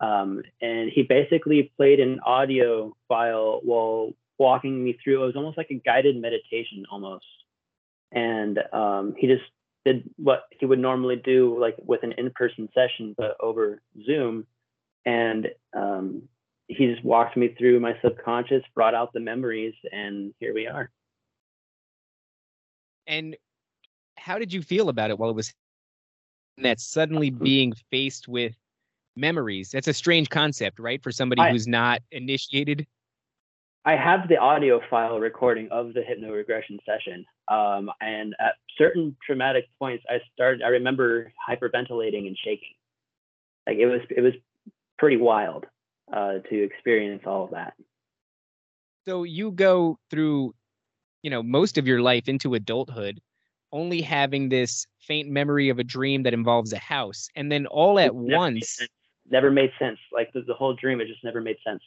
Um, 0.00 0.42
and 0.60 0.90
he 0.92 1.02
basically 1.02 1.72
played 1.76 2.00
an 2.00 2.20
audio 2.20 2.94
file 3.08 3.60
while 3.62 4.12
walking 4.38 4.82
me 4.82 4.96
through. 5.02 5.22
It 5.22 5.26
was 5.26 5.36
almost 5.36 5.58
like 5.58 5.70
a 5.70 5.74
guided 5.74 6.16
meditation, 6.20 6.84
almost. 6.90 7.24
And 8.12 8.58
um, 8.72 9.14
he 9.18 9.26
just 9.26 9.42
did 9.84 10.10
what 10.16 10.44
he 10.58 10.66
would 10.66 10.78
normally 10.78 11.16
do 11.16 11.58
like 11.58 11.76
with 11.84 12.02
an 12.02 12.12
in-person 12.18 12.68
session 12.74 13.14
but 13.16 13.36
over 13.40 13.80
zoom 14.04 14.46
and 15.06 15.48
um, 15.74 16.22
he 16.66 16.86
just 16.86 17.04
walked 17.04 17.36
me 17.36 17.54
through 17.56 17.80
my 17.80 17.94
subconscious 18.02 18.62
brought 18.74 18.94
out 18.94 19.12
the 19.12 19.20
memories 19.20 19.74
and 19.92 20.34
here 20.40 20.52
we 20.52 20.66
are 20.66 20.90
And 23.06 23.36
how 24.18 24.38
did 24.38 24.52
you 24.52 24.62
feel 24.62 24.88
about 24.88 25.10
it 25.10 25.18
while 25.18 25.30
it 25.30 25.36
was 25.36 25.52
that 26.58 26.80
suddenly 26.80 27.30
being 27.30 27.72
faced 27.90 28.28
with 28.28 28.54
memories? 29.16 29.70
That's 29.70 29.88
a 29.88 29.92
strange 29.94 30.28
concept, 30.28 30.78
right? 30.78 31.02
For 31.02 31.12
somebody 31.12 31.42
I- 31.42 31.50
who's 31.50 31.66
not 31.68 32.00
initiated. 32.10 32.86
i 33.84 33.96
have 33.96 34.28
the 34.28 34.36
audio 34.36 34.80
file 34.90 35.18
recording 35.20 35.68
of 35.70 35.94
the 35.94 36.00
hypnoregression 36.00 36.78
session 36.84 37.24
um, 37.48 37.90
and 38.00 38.34
at 38.40 38.54
certain 38.76 39.16
traumatic 39.24 39.66
points 39.78 40.04
i 40.08 40.18
started 40.34 40.62
i 40.62 40.68
remember 40.68 41.32
hyperventilating 41.48 42.26
and 42.26 42.36
shaking 42.44 42.74
like 43.66 43.78
it 43.78 43.86
was 43.86 44.00
it 44.10 44.20
was 44.20 44.34
pretty 44.98 45.16
wild 45.16 45.66
uh, 46.12 46.38
to 46.50 46.62
experience 46.62 47.22
all 47.26 47.44
of 47.44 47.50
that 47.50 47.74
So 49.06 49.22
you 49.22 49.52
go 49.52 49.98
through, 50.10 50.54
you 51.22 51.30
know, 51.30 51.42
most 51.42 51.78
of 51.78 51.86
your 51.86 52.00
life 52.02 52.28
into 52.28 52.54
adulthood, 52.54 53.20
only 53.72 54.00
having 54.00 54.48
this 54.48 54.86
faint 55.00 55.28
memory 55.28 55.68
of 55.68 55.78
a 55.78 55.84
dream 55.84 56.22
that 56.22 56.34
involves 56.34 56.72
a 56.72 56.78
house, 56.78 57.28
and 57.36 57.50
then 57.50 57.66
all 57.66 57.98
at 57.98 58.14
never 58.14 58.36
once. 58.38 58.76
sense. 58.76 58.90
never 59.30 59.50
made 59.50 59.70
sense 59.78 59.98
like 60.12 60.32
the, 60.32 60.40
the 60.42 60.54
whole 60.54 60.74
dream 60.74 61.00
it 61.00 61.06
just 61.06 61.22
never 61.22 61.40
made 61.40 61.56
sense 61.62 61.82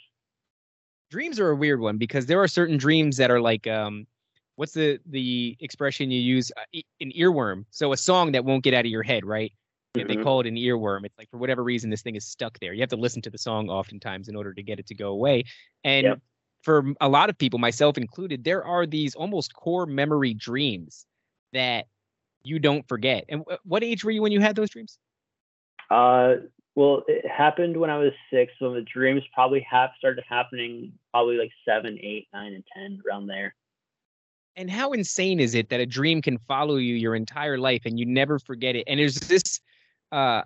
Dreams 1.09 1.39
are 1.39 1.49
a 1.49 1.55
weird 1.55 1.81
one 1.81 1.97
because 1.97 2.25
there 2.25 2.41
are 2.41 2.47
certain 2.47 2.77
dreams 2.77 3.17
that 3.17 3.29
are 3.29 3.41
like, 3.41 3.67
um, 3.67 4.07
what's 4.55 4.71
the 4.71 4.97
the 5.07 5.57
expression 5.59 6.09
you 6.09 6.21
use? 6.21 6.51
Uh, 6.55 6.79
An 7.01 7.11
earworm. 7.11 7.65
So 7.69 7.91
a 7.91 7.97
song 7.97 8.31
that 8.31 8.45
won't 8.45 8.63
get 8.63 8.73
out 8.73 8.85
of 8.85 8.91
your 8.91 9.03
head, 9.03 9.25
right? 9.25 9.51
If 9.93 10.07
they 10.07 10.15
call 10.15 10.39
it 10.39 10.47
an 10.47 10.55
earworm, 10.55 11.05
it's 11.05 11.17
like 11.17 11.29
for 11.29 11.37
whatever 11.37 11.65
reason 11.65 11.89
this 11.89 12.01
thing 12.01 12.15
is 12.15 12.25
stuck 12.25 12.57
there. 12.59 12.71
You 12.71 12.79
have 12.79 12.89
to 12.91 12.95
listen 12.95 13.21
to 13.23 13.29
the 13.29 13.37
song 13.37 13.69
oftentimes 13.69 14.29
in 14.29 14.37
order 14.37 14.53
to 14.53 14.63
get 14.63 14.79
it 14.79 14.87
to 14.87 14.95
go 14.95 15.09
away. 15.09 15.43
And 15.83 16.05
Yep. 16.05 16.19
for 16.61 16.93
a 17.01 17.09
lot 17.09 17.29
of 17.29 17.37
people, 17.37 17.59
myself 17.59 17.97
included, 17.97 18.45
there 18.45 18.63
are 18.63 18.85
these 18.85 19.15
almost 19.15 19.53
core 19.53 19.85
memory 19.85 20.33
dreams 20.33 21.05
that 21.53 21.87
you 22.43 22.59
don't 22.59 22.87
forget. 22.87 23.25
And 23.29 23.43
wh- 23.49 23.65
what 23.65 23.83
age 23.83 24.03
were 24.03 24.11
you 24.11 24.21
when 24.21 24.31
you 24.31 24.39
had 24.39 24.55
those 24.55 24.69
dreams? 24.69 24.97
Uh, 25.89 26.35
well, 26.75 27.03
it 27.07 27.27
happened 27.29 27.77
when 27.77 27.89
I 27.89 27.97
was 27.97 28.13
six. 28.31 28.53
So 28.59 28.73
the 28.73 28.81
dreams 28.81 29.23
probably 29.33 29.65
have 29.69 29.91
started 29.97 30.23
happening 30.27 30.93
probably 31.11 31.37
like 31.37 31.51
seven, 31.67 31.99
eight, 32.01 32.27
nine, 32.33 32.53
and 32.53 32.63
ten 32.73 32.99
around 33.07 33.27
there. 33.27 33.55
And 34.55 34.69
how 34.69 34.91
insane 34.91 35.39
is 35.39 35.55
it 35.55 35.69
that 35.69 35.79
a 35.79 35.85
dream 35.85 36.21
can 36.21 36.37
follow 36.37 36.75
you 36.75 36.95
your 36.95 37.15
entire 37.15 37.57
life 37.57 37.83
and 37.85 37.99
you 37.99 38.05
never 38.05 38.37
forget 38.39 38.75
it? 38.75 38.83
And 38.87 38.99
there's 38.99 39.15
this, 39.15 39.61
uh, 40.11 40.41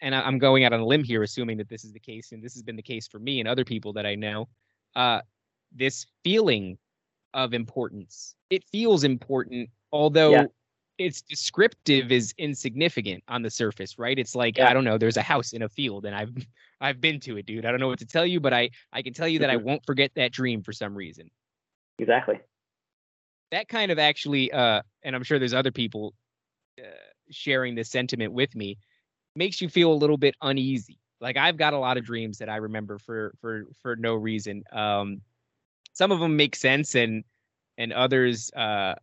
and 0.00 0.14
I'm 0.14 0.38
going 0.38 0.64
out 0.64 0.72
on 0.72 0.80
a 0.80 0.86
limb 0.86 1.04
here, 1.04 1.22
assuming 1.22 1.58
that 1.58 1.68
this 1.68 1.84
is 1.84 1.92
the 1.92 2.00
case, 2.00 2.32
and 2.32 2.42
this 2.42 2.54
has 2.54 2.62
been 2.62 2.76
the 2.76 2.82
case 2.82 3.06
for 3.06 3.18
me 3.18 3.40
and 3.40 3.48
other 3.48 3.64
people 3.64 3.92
that 3.94 4.06
I 4.06 4.14
know. 4.14 4.48
Uh, 4.96 5.20
this 5.72 6.06
feeling 6.22 6.78
of 7.32 7.52
importance. 7.52 8.34
It 8.50 8.64
feels 8.64 9.04
important, 9.04 9.68
although 9.94 10.32
Yeah. 10.32 10.44
its 10.98 11.22
descriptive 11.22 12.12
is 12.12 12.34
insignificant 12.38 13.24
on 13.28 13.42
the 13.42 13.50
surface, 13.50 13.98
right? 13.98 14.18
It's 14.18 14.34
like 14.34 14.58
Yeah. 14.58 14.68
I 14.68 14.74
don't 14.74 14.84
know. 14.84 14.98
There's 14.98 15.16
a 15.16 15.22
house 15.22 15.52
in 15.54 15.62
a 15.62 15.68
field, 15.68 16.04
and 16.04 16.14
I've 16.14 16.34
I've 16.80 17.00
been 17.00 17.20
to 17.20 17.38
it, 17.38 17.46
dude. 17.46 17.64
I 17.64 17.70
don't 17.70 17.80
know 17.80 17.88
what 17.88 18.00
to 18.00 18.06
tell 18.06 18.26
you, 18.26 18.40
but 18.40 18.52
I 18.52 18.70
I 18.92 19.00
can 19.02 19.14
tell 19.14 19.28
you 19.28 19.38
that 19.38 19.50
I 19.50 19.56
Mhm. 19.56 19.62
won't 19.62 19.86
forget 19.86 20.10
that 20.16 20.32
dream 20.32 20.62
for 20.62 20.72
some 20.72 20.94
reason 20.94 21.30
Exactly. 21.98 22.40
that 23.50 23.68
kind 23.68 23.92
of 23.92 24.00
actually 24.00 24.50
uh 24.52 24.82
and 25.04 25.14
i'm 25.14 25.22
sure 25.22 25.38
there's 25.38 25.54
other 25.54 25.70
people 25.70 26.12
uh, 26.80 26.86
sharing 27.30 27.76
this 27.76 27.88
sentiment 27.88 28.32
with 28.32 28.56
me 28.56 28.76
makes 29.36 29.60
you 29.60 29.68
feel 29.68 29.92
a 29.92 29.94
little 29.94 30.16
bit 30.16 30.34
uneasy 30.42 30.98
like 31.20 31.36
I've 31.36 31.56
got 31.56 31.72
a 31.72 31.78
lot 31.78 31.96
of 31.96 32.04
dreams 32.04 32.38
that 32.38 32.48
I 32.50 32.56
remember 32.56 32.98
for 32.98 33.32
for 33.40 33.64
for 33.80 33.96
no 33.96 34.14
reason. 34.14 34.62
Um, 34.72 35.22
some 35.92 36.12
of 36.12 36.20
them 36.20 36.36
make 36.36 36.54
sense 36.54 36.94
and 36.94 37.24
and 37.78 37.92
others 37.92 38.52
uh 38.54 38.94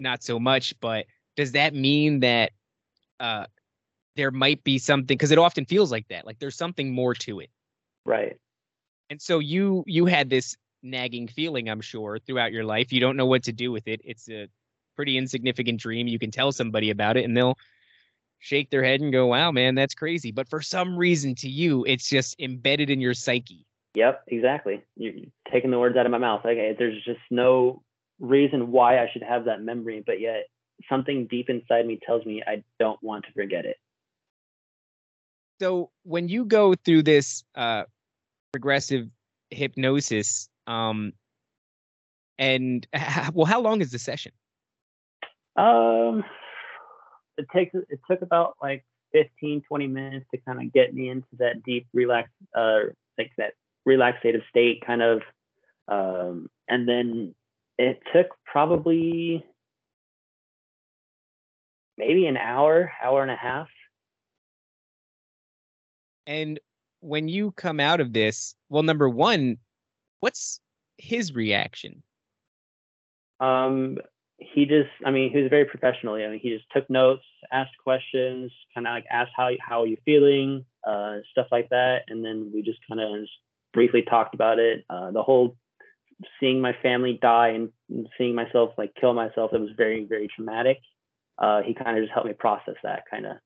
not 0.00 0.22
so 0.22 0.38
much. 0.38 0.78
But 0.80 1.06
does 1.36 1.52
that 1.52 1.74
mean 1.74 2.20
that 2.20 2.52
uh 3.20 3.46
there 4.16 4.30
might 4.30 4.62
be 4.64 4.78
something 4.78 5.16
because 5.16 5.30
it 5.30 5.38
often 5.38 5.64
feels 5.64 5.90
like 5.90 6.06
that, 6.08 6.26
like 6.26 6.38
there's 6.38 6.56
something 6.56 6.92
more 6.92 7.14
to 7.14 7.40
it. 7.40 7.50
Right. 8.04 8.36
And 9.10 9.20
so 9.20 9.38
you 9.38 9.84
you 9.86 10.06
had 10.06 10.30
this 10.30 10.56
nagging 10.82 11.28
feeling, 11.28 11.68
I'm 11.68 11.80
sure, 11.80 12.18
throughout 12.18 12.52
your 12.52 12.64
life. 12.64 12.92
You 12.92 13.00
don't 13.00 13.16
know 13.16 13.26
what 13.26 13.42
to 13.44 13.52
do 13.52 13.72
with 13.72 13.88
it. 13.88 14.00
It's 14.04 14.28
a 14.28 14.48
pretty 14.96 15.18
insignificant 15.18 15.80
dream. 15.80 16.06
You 16.06 16.18
can 16.18 16.30
tell 16.30 16.52
somebody 16.52 16.90
about 16.90 17.16
it 17.16 17.24
and 17.24 17.36
they'll 17.36 17.58
shake 18.38 18.70
their 18.70 18.84
head 18.84 19.00
and 19.00 19.12
go, 19.12 19.26
"Wow, 19.26 19.50
man, 19.50 19.74
that's 19.74 19.94
crazy." 19.94 20.30
But 20.30 20.48
for 20.48 20.60
some 20.60 20.96
reason 20.96 21.34
to 21.36 21.48
you, 21.48 21.84
it's 21.86 22.08
just 22.08 22.38
embedded 22.38 22.90
in 22.90 23.00
your 23.00 23.14
psyche. 23.14 23.66
Yep, 23.94 24.24
exactly. 24.26 24.82
You're 24.96 25.14
taking 25.50 25.70
the 25.70 25.78
words 25.78 25.96
out 25.96 26.06
of 26.06 26.12
my 26.12 26.18
mouth. 26.18 26.44
Okay, 26.44 26.74
there's 26.76 27.02
just 27.04 27.20
no 27.30 27.82
reason 28.24 28.72
why 28.72 28.98
I 28.98 29.08
should 29.12 29.22
have 29.22 29.44
that 29.44 29.62
memory, 29.62 30.02
but 30.04 30.20
yet 30.20 30.46
something 30.88 31.26
deep 31.30 31.48
inside 31.48 31.86
me 31.86 31.98
tells 32.04 32.24
me 32.24 32.42
I 32.46 32.62
don't 32.78 33.02
want 33.02 33.24
to 33.26 33.32
forget 33.32 33.64
it. 33.64 33.76
So 35.60 35.90
when 36.02 36.28
you 36.28 36.44
go 36.44 36.74
through 36.74 37.04
this 37.04 37.44
uh, 37.54 37.84
regressive 38.52 39.08
hypnosis, 39.50 40.48
um, 40.66 41.12
and 42.38 42.86
well, 43.34 43.46
how 43.46 43.60
long 43.60 43.80
is 43.80 43.90
the 43.90 43.98
session? 43.98 44.32
Um, 45.56 46.24
it 47.38 47.46
takes 47.54 47.74
it 47.74 48.00
took 48.10 48.22
about 48.22 48.56
like 48.60 48.84
15, 49.12 49.62
20 49.68 49.86
minutes 49.86 50.26
to 50.34 50.40
kind 50.40 50.60
of 50.60 50.72
get 50.72 50.92
me 50.92 51.08
into 51.08 51.28
that 51.38 51.62
deep 51.62 51.86
relax, 51.92 52.28
uh, 52.56 52.80
like 53.16 53.30
that 53.38 53.52
relaxative 53.86 54.42
state 54.50 54.82
kind 54.84 55.02
of, 55.02 55.22
um, 55.86 56.48
and 56.68 56.88
then 56.88 57.34
it 57.78 58.00
took 58.12 58.28
probably 58.44 59.44
maybe 61.96 62.26
an 62.26 62.36
hour, 62.36 62.92
hour 63.02 63.22
and 63.22 63.30
a 63.30 63.36
half. 63.36 63.68
And 66.26 66.58
when 67.00 67.28
you 67.28 67.52
come 67.52 67.80
out 67.80 68.00
of 68.00 68.12
this, 68.12 68.54
well, 68.68 68.82
number 68.82 69.08
one, 69.08 69.58
what's 70.20 70.60
his 70.98 71.34
reaction? 71.34 72.02
Um, 73.40 73.98
he 74.38 74.64
just, 74.64 74.88
I 75.04 75.10
mean, 75.10 75.30
he 75.30 75.38
was 75.38 75.50
very 75.50 75.64
professional. 75.64 76.14
I 76.14 76.28
mean, 76.28 76.40
he 76.40 76.50
just 76.50 76.64
took 76.74 76.88
notes, 76.88 77.24
asked 77.52 77.76
questions, 77.82 78.50
kind 78.74 78.86
of 78.86 78.92
like 78.92 79.04
asked 79.10 79.32
how 79.36 79.50
how 79.60 79.82
are 79.82 79.86
you 79.86 79.96
feeling, 80.04 80.64
uh, 80.86 81.18
stuff 81.30 81.46
like 81.52 81.68
that, 81.70 82.02
and 82.08 82.24
then 82.24 82.50
we 82.54 82.62
just 82.62 82.78
kind 82.88 83.00
of 83.00 83.26
briefly 83.72 84.02
talked 84.02 84.34
about 84.34 84.58
it. 84.58 84.84
Uh, 84.88 85.10
the 85.10 85.22
whole 85.22 85.56
seeing 86.40 86.60
my 86.60 86.74
family 86.82 87.18
die 87.20 87.48
and 87.48 87.70
seeing 88.18 88.34
myself 88.34 88.70
like 88.78 88.94
kill 89.00 89.14
myself, 89.14 89.52
it 89.52 89.60
was 89.60 89.70
very 89.76 90.04
very 90.04 90.28
traumatic. 90.34 90.78
Uh, 91.38 91.62
he 91.62 91.74
kind 91.74 91.98
of 91.98 92.04
just 92.04 92.12
helped 92.12 92.28
me 92.28 92.34
process 92.34 92.76
that 92.82 93.04
kind 93.10 93.26
of. 93.26 93.36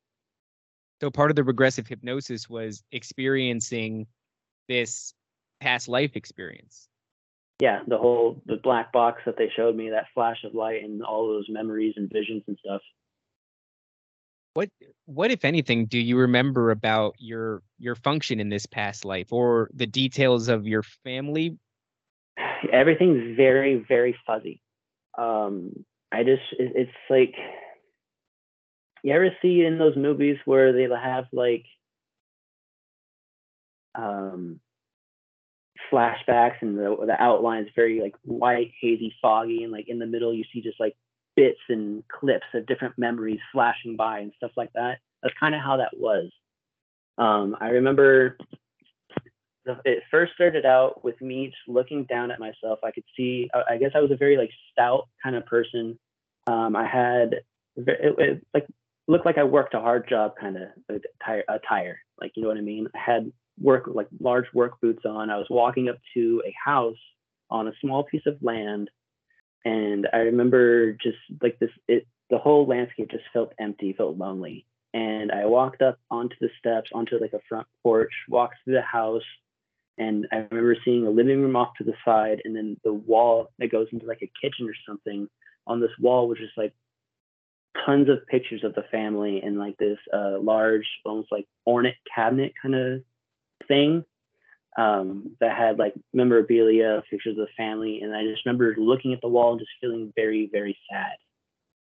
So 1.00 1.10
part 1.10 1.30
of 1.30 1.36
the 1.36 1.44
regressive 1.44 1.86
hypnosis 1.86 2.48
was 2.50 2.82
experiencing 2.92 4.06
this 4.68 5.14
past 5.60 5.88
life 5.88 6.16
experience 6.16 6.88
yeah, 7.60 7.80
the 7.86 7.98
whole 7.98 8.40
the 8.46 8.56
black 8.56 8.92
box 8.92 9.22
that 9.26 9.36
they 9.36 9.50
showed 9.54 9.74
me, 9.74 9.90
that 9.90 10.06
flash 10.14 10.44
of 10.44 10.54
light 10.54 10.84
and 10.84 11.02
all 11.02 11.26
those 11.26 11.46
memories 11.48 11.94
and 11.96 12.08
visions 12.10 12.42
and 12.46 12.56
stuff. 12.64 12.80
What 14.54 14.68
what 15.06 15.30
if 15.30 15.44
anything 15.44 15.86
do 15.86 15.98
you 15.98 16.18
remember 16.18 16.70
about 16.70 17.16
your 17.18 17.62
your 17.78 17.96
function 17.96 18.38
in 18.38 18.48
this 18.48 18.66
past 18.66 19.04
life 19.04 19.32
or 19.32 19.70
the 19.74 19.86
details 19.86 20.48
of 20.48 20.66
your 20.66 20.84
family? 21.04 21.58
Everything's 22.72 23.36
very 23.36 23.84
very 23.88 24.16
fuzzy. 24.26 24.60
Um 25.16 25.84
I 26.12 26.24
just 26.24 26.42
it, 26.58 26.72
it's 26.74 26.90
like 27.10 27.34
you 29.02 29.12
ever 29.12 29.30
see 29.40 29.64
in 29.64 29.78
those 29.78 29.96
movies 29.96 30.38
where 30.44 30.72
they 30.72 30.88
have 30.94 31.26
like 31.32 31.64
um 33.94 34.60
flashbacks 35.92 36.56
and 36.60 36.78
the 36.78 36.96
the 37.06 37.16
outline 37.20 37.64
is 37.64 37.70
very 37.74 38.00
like 38.00 38.14
white, 38.22 38.72
hazy, 38.80 39.14
foggy, 39.22 39.62
and 39.62 39.72
like 39.72 39.88
in 39.88 39.98
the 39.98 40.06
middle 40.06 40.32
you 40.32 40.44
see 40.52 40.60
just 40.60 40.80
like 40.80 40.96
bits 41.36 41.60
and 41.68 42.02
clips 42.08 42.46
of 42.54 42.66
different 42.66 42.98
memories 42.98 43.38
flashing 43.52 43.96
by 43.96 44.20
and 44.20 44.32
stuff 44.36 44.50
like 44.56 44.72
that. 44.74 44.98
That's 45.22 45.34
kind 45.38 45.54
of 45.54 45.60
how 45.60 45.76
that 45.78 45.96
was. 45.96 46.30
Um, 47.16 47.56
I 47.60 47.68
remember 47.70 48.36
it 49.84 50.02
first 50.10 50.34
started 50.34 50.66
out 50.66 51.04
with 51.04 51.20
me 51.20 51.46
just 51.46 51.68
looking 51.68 52.04
down 52.04 52.30
at 52.30 52.40
myself. 52.40 52.78
I 52.84 52.90
could 52.90 53.04
see, 53.16 53.48
I 53.68 53.76
guess 53.76 53.92
I 53.94 54.00
was 54.00 54.10
a 54.10 54.16
very 54.16 54.36
like 54.36 54.50
stout 54.72 55.08
kind 55.22 55.36
of 55.36 55.46
person. 55.46 55.98
Um, 56.46 56.74
I 56.74 56.86
had, 56.86 57.34
it, 57.76 58.14
it, 58.18 58.46
like, 58.54 58.66
looked 59.06 59.26
like 59.26 59.38
I 59.38 59.44
worked 59.44 59.74
a 59.74 59.80
hard 59.80 60.08
job 60.08 60.34
kind 60.40 60.56
of 60.56 60.68
attire, 60.88 61.44
attire, 61.48 62.00
like, 62.20 62.32
you 62.34 62.42
know 62.42 62.48
what 62.48 62.58
I 62.58 62.62
mean? 62.62 62.88
I 62.94 62.98
had 62.98 63.32
work 63.60 63.88
like 63.92 64.08
large 64.20 64.46
work 64.54 64.80
boots 64.80 65.04
on. 65.04 65.30
I 65.30 65.36
was 65.36 65.46
walking 65.50 65.88
up 65.88 65.98
to 66.14 66.42
a 66.46 66.54
house 66.62 66.96
on 67.50 67.68
a 67.68 67.72
small 67.80 68.04
piece 68.04 68.26
of 68.26 68.36
land, 68.42 68.90
and 69.64 70.06
I 70.12 70.18
remember 70.18 70.92
just 70.92 71.18
like 71.42 71.58
this. 71.58 71.70
It 71.86 72.06
the 72.30 72.38
whole 72.38 72.66
landscape 72.66 73.10
just 73.10 73.24
felt 73.32 73.52
empty, 73.58 73.94
felt 73.94 74.18
lonely. 74.18 74.66
And 74.94 75.32
I 75.32 75.46
walked 75.46 75.82
up 75.82 75.98
onto 76.10 76.36
the 76.40 76.50
steps, 76.58 76.90
onto 76.92 77.18
like 77.18 77.32
a 77.32 77.40
front 77.48 77.66
porch, 77.82 78.12
walked 78.28 78.56
through 78.64 78.74
the 78.74 78.82
house, 78.82 79.22
and 79.98 80.26
I 80.32 80.46
remember 80.50 80.76
seeing 80.84 81.06
a 81.06 81.10
living 81.10 81.42
room 81.42 81.56
off 81.56 81.74
to 81.78 81.84
the 81.84 81.94
side, 82.04 82.40
and 82.44 82.54
then 82.54 82.76
the 82.84 82.92
wall 82.92 83.48
that 83.58 83.72
goes 83.72 83.88
into 83.92 84.06
like 84.06 84.22
a 84.22 84.32
kitchen 84.40 84.68
or 84.68 84.74
something. 84.86 85.28
On 85.66 85.80
this 85.80 85.90
wall 86.00 86.28
was 86.28 86.38
just 86.38 86.56
like 86.56 86.72
tons 87.84 88.08
of 88.08 88.26
pictures 88.26 88.64
of 88.64 88.74
the 88.74 88.84
family 88.90 89.42
and 89.42 89.58
like 89.58 89.76
this 89.76 89.98
uh, 90.12 90.38
large, 90.40 90.86
almost 91.04 91.30
like 91.30 91.46
ornate 91.66 91.96
cabinet 92.14 92.52
kind 92.62 92.74
of 92.74 93.02
thing 93.66 94.04
um, 94.78 95.36
that 95.40 95.56
had 95.56 95.78
like 95.78 95.94
memorabilia, 96.12 97.02
pictures 97.10 97.36
of 97.38 97.46
the 97.46 97.52
family, 97.56 98.00
and 98.00 98.14
I 98.14 98.22
just 98.24 98.46
remember 98.46 98.74
looking 98.78 99.12
at 99.12 99.20
the 99.20 99.28
wall 99.28 99.52
and 99.52 99.60
just 99.60 99.70
feeling 99.80 100.12
very, 100.14 100.48
very 100.52 100.78
sad. 100.90 101.16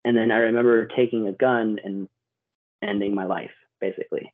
And 0.03 0.15
then 0.15 0.31
I 0.31 0.37
remember 0.37 0.87
taking 0.87 1.27
a 1.27 1.33
gun 1.33 1.79
and 1.83 2.07
ending 2.81 3.13
my 3.13 3.25
life, 3.25 3.51
basically. 3.79 4.33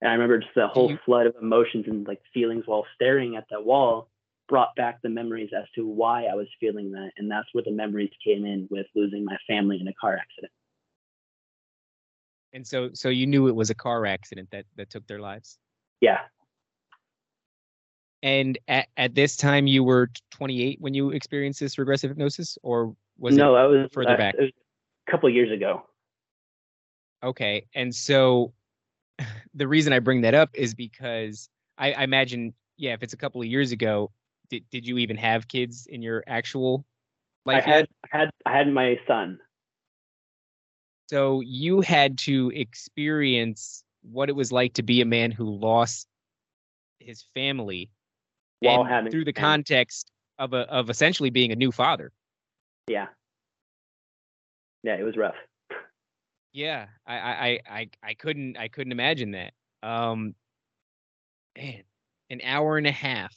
And 0.00 0.10
I 0.10 0.14
remember 0.14 0.38
just 0.38 0.54
the 0.54 0.66
whole 0.66 0.96
flood 1.04 1.26
of 1.26 1.34
emotions 1.40 1.84
and 1.86 2.06
like 2.06 2.20
feelings 2.32 2.64
while 2.66 2.86
staring 2.94 3.36
at 3.36 3.44
that 3.50 3.64
wall 3.64 4.08
brought 4.48 4.74
back 4.74 5.00
the 5.02 5.08
memories 5.08 5.50
as 5.56 5.64
to 5.74 5.86
why 5.86 6.24
I 6.24 6.34
was 6.34 6.48
feeling 6.58 6.90
that. 6.92 7.10
And 7.18 7.30
that's 7.30 7.48
where 7.52 7.64
the 7.64 7.70
memories 7.70 8.10
came 8.24 8.44
in 8.44 8.66
with 8.70 8.86
losing 8.94 9.24
my 9.24 9.36
family 9.46 9.78
in 9.80 9.86
a 9.86 9.94
car 10.00 10.16
accident. 10.16 10.52
And 12.52 12.66
so 12.66 12.90
so 12.94 13.10
you 13.10 13.26
knew 13.26 13.46
it 13.46 13.54
was 13.54 13.70
a 13.70 13.74
car 13.74 14.06
accident 14.06 14.48
that 14.50 14.64
that 14.76 14.90
took 14.90 15.06
their 15.06 15.20
lives? 15.20 15.58
Yeah, 16.00 16.18
and 18.22 18.58
at, 18.68 18.88
at 18.96 19.14
this 19.14 19.36
time, 19.36 19.66
you 19.66 19.82
were 19.82 20.10
28 20.30 20.80
when 20.80 20.94
you 20.94 21.10
experienced 21.10 21.60
this 21.60 21.78
regressive 21.78 22.10
hypnosis, 22.10 22.58
or 22.62 22.94
was 23.18 23.36
no, 23.36 23.56
it 23.56 23.58
I 23.58 23.66
was 23.66 23.88
further 23.92 24.10
uh, 24.10 24.16
back? 24.16 24.34
Was 24.38 24.50
a 25.08 25.10
couple 25.10 25.30
years 25.30 25.50
ago. 25.50 25.82
Okay, 27.22 27.66
and 27.74 27.94
so 27.94 28.52
the 29.54 29.68
reason 29.68 29.92
I 29.92 29.98
bring 29.98 30.22
that 30.22 30.34
up 30.34 30.50
is 30.54 30.74
because 30.74 31.48
I, 31.78 31.92
I 31.92 32.04
imagine, 32.04 32.54
yeah, 32.76 32.92
if 32.92 33.02
it's 33.02 33.12
a 33.12 33.16
couple 33.16 33.40
of 33.40 33.46
years 33.46 33.72
ago, 33.72 34.10
did 34.48 34.64
did 34.70 34.86
you 34.86 34.98
even 34.98 35.16
have 35.16 35.48
kids 35.48 35.86
in 35.86 36.02
your 36.02 36.24
actual 36.26 36.84
life? 37.46 37.64
I 37.66 37.70
had, 37.70 37.78
yet? 37.80 37.88
I 38.12 38.18
had, 38.18 38.30
I 38.46 38.56
had 38.56 38.72
my 38.72 38.98
son. 39.06 39.38
So 41.08 41.40
you 41.40 41.80
had 41.80 42.18
to 42.18 42.52
experience 42.54 43.82
what 44.02 44.28
it 44.28 44.36
was 44.36 44.52
like 44.52 44.74
to 44.74 44.82
be 44.82 45.00
a 45.00 45.04
man 45.04 45.30
who 45.30 45.44
lost 45.44 46.06
his 47.00 47.24
family 47.34 47.90
while 48.60 48.84
having 48.84 49.10
through 49.10 49.24
the 49.24 49.32
context 49.32 50.10
of 50.38 50.52
a 50.52 50.60
of 50.70 50.90
essentially 50.90 51.30
being 51.30 51.50
a 51.52 51.56
new 51.56 51.72
father. 51.72 52.12
Yeah. 52.88 53.08
Yeah, 54.82 54.96
it 54.96 55.02
was 55.02 55.16
rough. 55.16 55.34
Yeah, 56.52 56.86
I 57.06 57.16
I 57.16 57.60
I 57.68 57.90
I 58.02 58.14
couldn't 58.14 58.56
I 58.56 58.68
couldn't 58.68 58.92
imagine 58.92 59.32
that. 59.32 59.52
Um, 59.82 60.34
man, 61.56 61.82
an 62.30 62.40
hour 62.44 62.76
and 62.76 62.86
a 62.86 62.92
half, 62.92 63.34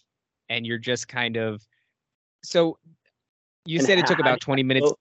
and 0.49 0.65
you're 0.65 0.79
just 0.79 1.07
kind 1.07 1.37
of 1.37 1.61
so. 2.43 2.77
You 3.65 3.77
And 3.77 3.87
said 3.87 3.97
it 3.97 4.07
took 4.07 4.19
about 4.19 4.41
20 4.41 4.61
minutes. 4.63 4.87
feel- 4.87 4.99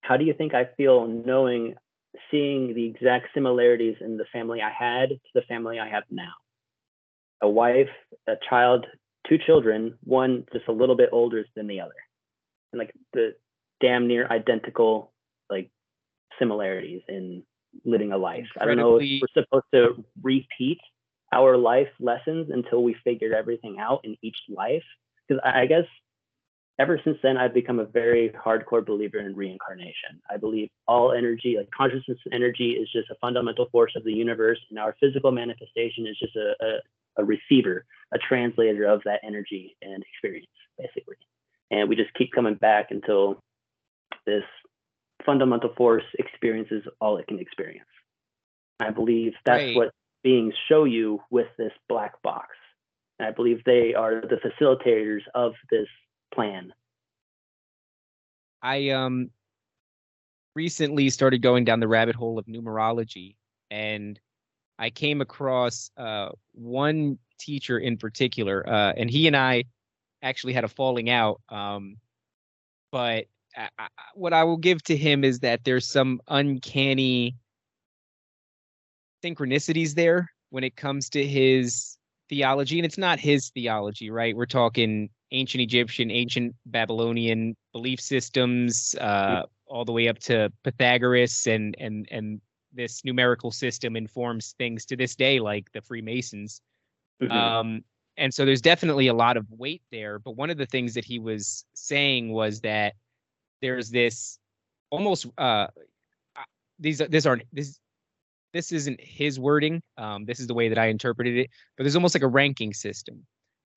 How 0.00 0.16
do 0.16 0.24
you 0.24 0.34
think 0.34 0.54
I 0.54 0.64
feel 0.76 1.06
knowing, 1.06 1.74
seeing 2.32 2.74
the 2.74 2.84
exact 2.84 3.28
similarities 3.32 3.96
in 4.00 4.16
the 4.16 4.24
family 4.32 4.60
I 4.60 4.70
had 4.70 5.10
to 5.10 5.18
the 5.34 5.42
family 5.42 5.78
I 5.78 5.88
have 5.88 6.02
now? 6.10 6.32
A 7.42 7.48
wife, 7.48 7.90
a 8.26 8.34
child, 8.48 8.86
two 9.28 9.38
children, 9.38 9.98
one 10.02 10.46
just 10.52 10.66
a 10.68 10.72
little 10.72 10.96
bit 10.96 11.10
older 11.12 11.44
than 11.54 11.66
the 11.68 11.80
other, 11.80 11.94
and 12.72 12.78
like 12.80 12.92
the 13.12 13.36
damn 13.80 14.08
near 14.08 14.26
identical 14.28 15.12
like 15.50 15.70
similarities 16.38 17.02
in 17.08 17.42
living 17.84 18.12
a 18.12 18.18
life. 18.18 18.46
I 18.60 18.64
don't 18.64 18.76
know 18.76 18.98
if 19.00 19.22
we're 19.22 19.42
supposed 19.42 19.66
to 19.74 20.04
repeat 20.22 20.78
our 21.32 21.56
life 21.56 21.88
lessons 22.00 22.48
until 22.52 22.82
we 22.82 22.96
figured 23.04 23.32
everything 23.32 23.78
out 23.78 24.00
in 24.04 24.16
each 24.22 24.36
life. 24.48 24.84
Because 25.26 25.42
I 25.44 25.66
guess 25.66 25.84
ever 26.78 27.00
since 27.04 27.18
then, 27.22 27.36
I've 27.36 27.54
become 27.54 27.78
a 27.78 27.84
very 27.84 28.30
hardcore 28.30 28.84
believer 28.84 29.18
in 29.18 29.34
reincarnation. 29.34 30.20
I 30.30 30.36
believe 30.36 30.68
all 30.86 31.12
energy, 31.12 31.56
like 31.58 31.70
consciousness 31.70 32.18
energy, 32.32 32.70
is 32.72 32.88
just 32.92 33.10
a 33.10 33.16
fundamental 33.20 33.66
force 33.70 33.92
of 33.96 34.04
the 34.04 34.12
universe, 34.12 34.58
and 34.70 34.78
our 34.78 34.96
physical 35.00 35.32
manifestation 35.32 36.06
is 36.06 36.18
just 36.18 36.36
a, 36.36 36.54
a, 36.64 37.22
a 37.22 37.24
receiver, 37.24 37.84
a 38.14 38.18
translator 38.18 38.84
of 38.84 39.02
that 39.04 39.20
energy 39.24 39.76
and 39.82 40.02
experience, 40.02 40.46
basically. 40.78 41.16
And 41.70 41.88
we 41.88 41.96
just 41.96 42.14
keep 42.14 42.32
coming 42.32 42.54
back 42.54 42.90
until 42.90 43.40
this 44.26 44.44
fundamental 45.24 45.72
force 45.76 46.04
experiences 46.18 46.82
all 47.00 47.16
it 47.16 47.26
can 47.26 47.38
experience. 47.38 47.88
I 48.80 48.90
believe 48.90 49.32
that's 49.44 49.62
Right. 49.64 49.76
what 49.76 49.90
beings 50.22 50.54
show 50.68 50.84
you 50.84 51.20
with 51.30 51.48
this 51.56 51.72
black 51.88 52.20
box. 52.22 52.48
I 53.20 53.30
believe 53.30 53.64
they 53.64 53.94
are 53.94 54.20
the 54.20 54.36
facilitators 54.36 55.22
of 55.34 55.54
this 55.70 55.88
plan. 56.34 56.72
I 58.62 58.90
um 58.90 59.30
recently 60.54 61.10
started 61.10 61.42
going 61.42 61.64
down 61.64 61.80
the 61.80 61.88
rabbit 61.88 62.16
hole 62.16 62.38
of 62.38 62.46
numerology 62.46 63.36
and 63.70 64.18
I 64.78 64.90
came 64.90 65.20
across 65.20 65.90
uh 65.96 66.30
one 66.52 67.18
teacher 67.38 67.78
in 67.78 67.96
particular 67.96 68.68
uh 68.68 68.92
and 68.96 69.10
he 69.10 69.26
and 69.26 69.36
I 69.36 69.64
actually 70.22 70.54
had 70.54 70.64
a 70.64 70.68
falling 70.68 71.10
out 71.10 71.40
um 71.48 71.98
but 72.90 73.26
I, 73.56 73.68
I, 73.78 73.88
what 74.14 74.32
I 74.32 74.44
will 74.44 74.56
give 74.56 74.82
to 74.84 74.96
him 74.96 75.24
is 75.24 75.40
that 75.40 75.64
there's 75.64 75.86
some 75.86 76.20
uncanny 76.28 77.36
synchronicities 79.24 79.94
there 79.94 80.30
when 80.50 80.64
it 80.64 80.76
comes 80.76 81.08
to 81.10 81.26
his 81.26 81.96
theology 82.28 82.78
and 82.78 82.86
it's 82.86 82.98
not 82.98 83.18
his 83.20 83.50
theology 83.50 84.10
right 84.10 84.36
we're 84.36 84.46
talking 84.46 85.08
ancient 85.30 85.62
egyptian 85.62 86.10
ancient 86.10 86.54
babylonian 86.66 87.56
belief 87.72 88.00
systems 88.00 88.94
uh 89.00 89.42
all 89.66 89.84
the 89.84 89.92
way 89.92 90.08
up 90.08 90.18
to 90.18 90.52
pythagoras 90.64 91.46
and 91.46 91.76
and 91.78 92.06
and 92.10 92.40
this 92.72 93.04
numerical 93.04 93.50
system 93.50 93.96
informs 93.96 94.54
things 94.58 94.84
to 94.84 94.96
this 94.96 95.14
day 95.16 95.38
like 95.40 95.70
the 95.72 95.80
freemasons 95.80 96.60
Mhm. 97.22 97.30
um, 97.30 97.84
and 98.16 98.32
so 98.32 98.44
there's 98.44 98.62
definitely 98.62 99.08
a 99.08 99.14
lot 99.14 99.36
of 99.36 99.46
weight 99.50 99.82
there. 99.90 100.18
But 100.18 100.32
one 100.32 100.50
of 100.50 100.56
the 100.56 100.66
things 100.66 100.94
that 100.94 101.04
he 101.04 101.18
was 101.18 101.64
saying 101.74 102.32
was 102.32 102.60
that 102.62 102.94
there's 103.60 103.90
this 103.90 104.38
almost 104.90 105.26
uh, 105.38 105.66
these 106.78 107.02
these 107.08 107.26
aren't 107.26 107.42
this 107.52 107.78
this 108.52 108.72
isn't 108.72 109.00
his 109.00 109.38
wording. 109.38 109.82
Um, 109.98 110.24
this 110.24 110.40
is 110.40 110.46
the 110.46 110.54
way 110.54 110.68
that 110.68 110.78
I 110.78 110.86
interpreted 110.86 111.36
it. 111.36 111.50
But 111.76 111.84
there's 111.84 111.96
almost 111.96 112.14
like 112.14 112.22
a 112.22 112.28
ranking 112.28 112.72
system 112.72 113.26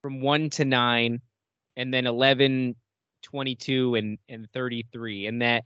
from 0.02 0.22
one 0.22 0.50
to 0.52 0.64
nine, 0.64 1.20
and 1.76 1.94
then 1.94 2.08
11, 2.08 2.76
22, 3.24 3.96
and 3.96 4.18
and 4.30 4.48
33, 4.54 5.28
and 5.28 5.42
that 5.42 5.66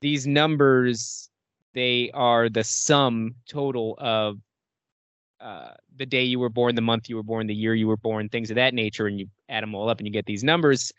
these 0.00 0.26
numbers 0.26 1.30
they 1.74 2.10
are 2.14 2.48
the 2.48 2.64
sum 2.64 3.34
total 3.46 3.96
of 3.98 4.38
uh, 5.40 5.72
the 5.96 6.06
day 6.06 6.24
you 6.24 6.38
were 6.38 6.48
born, 6.48 6.74
the 6.74 6.80
month 6.80 7.10
you 7.10 7.16
were 7.16 7.22
born, 7.22 7.46
the 7.46 7.54
year 7.54 7.74
you 7.74 7.86
were 7.86 7.98
born, 7.98 8.30
things 8.30 8.50
of 8.50 8.56
that 8.56 8.72
nature, 8.72 9.06
and 9.06 9.20
you 9.20 9.26
add 9.50 9.62
them 9.62 9.74
all 9.74 9.90
up 9.90 9.98
and 9.98 10.06
you 10.06 10.12
get 10.12 10.24
these 10.24 10.42
numbers, 10.42 10.90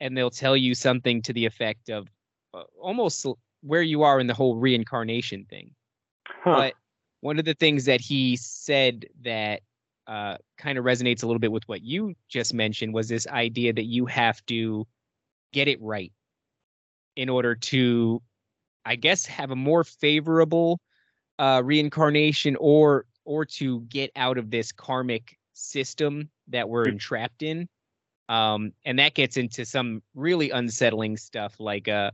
and 0.00 0.16
they'll 0.16 0.30
tell 0.30 0.56
you 0.56 0.74
something 0.74 1.22
to 1.22 1.32
the 1.32 1.46
effect 1.46 1.88
of 1.88 2.08
uh, 2.52 2.62
almost 2.80 3.26
where 3.62 3.82
you 3.82 4.02
are 4.02 4.20
in 4.20 4.26
the 4.26 4.34
whole 4.34 4.56
reincarnation 4.56 5.44
thing. 5.46 5.70
Huh. 6.26 6.56
But 6.56 6.74
one 7.20 7.38
of 7.38 7.44
the 7.44 7.54
things 7.54 7.86
that 7.86 8.00
he 8.00 8.36
said 8.36 9.06
that 9.22 9.62
uh, 10.06 10.36
kind 10.58 10.76
of 10.76 10.84
resonates 10.84 11.22
a 11.22 11.26
little 11.26 11.40
bit 11.40 11.52
with 11.52 11.66
what 11.66 11.82
you 11.82 12.14
just 12.28 12.52
mentioned 12.52 12.92
was 12.92 13.08
this 13.08 13.26
idea 13.28 13.72
that 13.72 13.84
you 13.84 14.04
have 14.06 14.44
to 14.46 14.86
get 15.52 15.68
it 15.68 15.80
right 15.80 16.12
in 17.16 17.28
order 17.28 17.54
to, 17.54 18.20
I 18.84 18.96
guess, 18.96 19.24
have 19.26 19.50
a 19.50 19.56
more 19.56 19.84
favorable 19.84 20.80
uh, 21.38 21.62
reincarnation 21.64 22.56
or 22.60 23.06
or 23.24 23.46
to 23.46 23.80
get 23.82 24.10
out 24.16 24.36
of 24.36 24.50
this 24.50 24.70
karmic 24.70 25.38
system 25.54 26.28
that 26.48 26.68
we're 26.68 26.86
entrapped 26.86 27.42
in. 27.42 27.66
Um, 28.28 28.72
and 28.84 28.98
that 28.98 29.14
gets 29.14 29.36
into 29.36 29.64
some 29.66 30.02
really 30.14 30.50
unsettling 30.50 31.16
stuff 31.16 31.56
like 31.60 31.88
uh, 31.88 32.10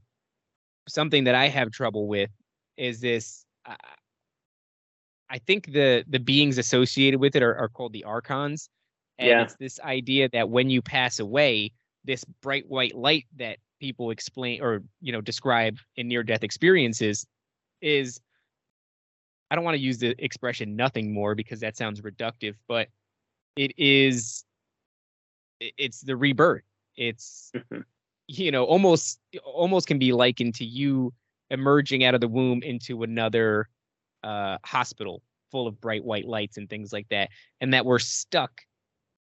something 0.88 1.24
that 1.24 1.34
I 1.34 1.48
have 1.48 1.70
trouble 1.70 2.08
with 2.08 2.30
is 2.76 3.00
this. 3.00 3.44
Uh, 3.64 3.76
I 5.28 5.38
think 5.38 5.72
the 5.72 6.04
the 6.08 6.18
beings 6.18 6.58
associated 6.58 7.20
with 7.20 7.36
it 7.36 7.42
are, 7.42 7.56
are 7.56 7.68
called 7.68 7.92
the 7.92 8.04
archons, 8.04 8.68
and 9.18 9.28
Yeah. 9.28 9.42
it's 9.42 9.56
this 9.56 9.78
idea 9.80 10.28
that 10.30 10.50
when 10.50 10.70
you 10.70 10.82
pass 10.82 11.20
away, 11.20 11.72
this 12.04 12.24
bright 12.42 12.68
white 12.68 12.94
light 12.96 13.26
that 13.36 13.58
people 13.80 14.10
explain 14.10 14.60
or 14.62 14.82
you 15.00 15.12
know 15.12 15.20
describe 15.20 15.78
in 15.96 16.08
near 16.08 16.22
death 16.22 16.42
experiences 16.42 17.26
is 17.80 18.20
I 19.50 19.54
don't 19.56 19.64
want 19.64 19.76
to 19.76 19.80
use 19.82 19.98
the 19.98 20.14
expression 20.22 20.76
nothing 20.76 21.12
more 21.12 21.34
because 21.34 21.60
that 21.60 21.76
sounds 21.76 22.00
reductive, 22.00 22.54
but 22.68 22.88
it 23.56 23.72
is 23.78 24.44
it's 25.60 26.00
the 26.00 26.16
rebirth. 26.16 26.64
It's 26.96 27.52
Mhm. 27.54 27.84
you 28.28 28.50
know 28.50 28.64
almost 28.64 29.20
almost 29.44 29.86
can 29.86 29.98
be 29.98 30.12
likened 30.12 30.54
to 30.56 30.64
you 30.64 31.12
emerging 31.50 32.04
out 32.04 32.14
of 32.14 32.20
the 32.20 32.28
womb 32.28 32.62
into 32.62 33.02
another 33.02 33.68
uh 34.22 34.56
hospital 34.64 35.22
full 35.50 35.66
of 35.66 35.80
bright 35.80 36.04
white 36.04 36.26
lights 36.26 36.56
and 36.56 36.68
things 36.70 36.92
like 36.92 37.08
that 37.08 37.28
and 37.60 37.74
that 37.74 37.84
we're 37.84 37.98
stuck 37.98 38.52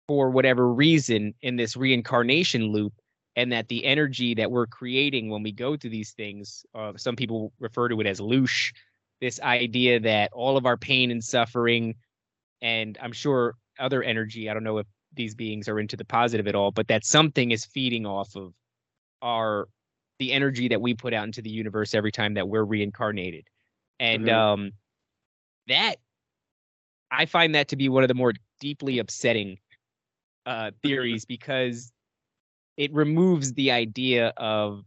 for 0.08 0.28
whatever 0.30 0.72
reason 0.74 1.32
in 1.40 1.56
this 1.56 1.74
reincarnation 1.76 2.66
loop 2.66 2.92
and 3.36 3.50
that 3.50 3.68
the 3.68 3.84
energy 3.86 4.34
that 4.34 4.50
we're 4.50 4.66
creating 4.66 5.30
when 5.30 5.42
we 5.42 5.52
go 5.52 5.74
through 5.76 5.88
these 5.90 6.12
things 6.12 6.66
uh, 6.74 6.92
some 6.96 7.16
people 7.16 7.52
refer 7.60 7.88
to 7.88 7.98
it 8.00 8.06
as 8.06 8.20
loosh 8.20 8.72
this 9.22 9.40
idea 9.40 9.98
that 10.00 10.30
all 10.34 10.58
of 10.58 10.66
our 10.66 10.76
pain 10.76 11.10
and 11.10 11.24
suffering 11.24 11.94
and 12.60 12.98
i'm 13.00 13.12
sure 13.12 13.54
other 13.78 14.02
energy 14.02 14.50
i 14.50 14.54
don't 14.54 14.64
know 14.64 14.78
if 14.78 14.86
these 15.14 15.34
beings 15.34 15.68
are 15.68 15.78
into 15.78 15.96
the 15.96 16.04
positive 16.04 16.46
at 16.46 16.54
all 16.54 16.70
but 16.70 16.88
that 16.88 17.04
something 17.04 17.50
is 17.50 17.64
feeding 17.64 18.06
off 18.06 18.36
of 18.36 18.52
our 19.22 19.68
the 20.18 20.32
energy 20.32 20.68
that 20.68 20.80
we 20.80 20.94
put 20.94 21.12
out 21.12 21.24
into 21.24 21.42
the 21.42 21.50
universe 21.50 21.94
every 21.94 22.12
time 22.12 22.34
that 22.34 22.48
we're 22.48 22.64
reincarnated 22.64 23.46
and 24.00 24.28
Mhm. 24.28 24.28
um 24.28 24.72
that 25.68 25.96
i 27.10 27.26
find 27.26 27.54
that 27.54 27.68
to 27.68 27.76
be 27.76 27.88
one 27.88 28.02
of 28.04 28.08
the 28.08 28.14
more 28.14 28.32
deeply 28.60 28.98
upsetting 28.98 29.58
uh 30.46 30.70
theories 30.82 31.24
because 31.24 31.92
it 32.76 32.92
removes 32.92 33.52
the 33.54 33.70
idea 33.70 34.28
of 34.36 34.84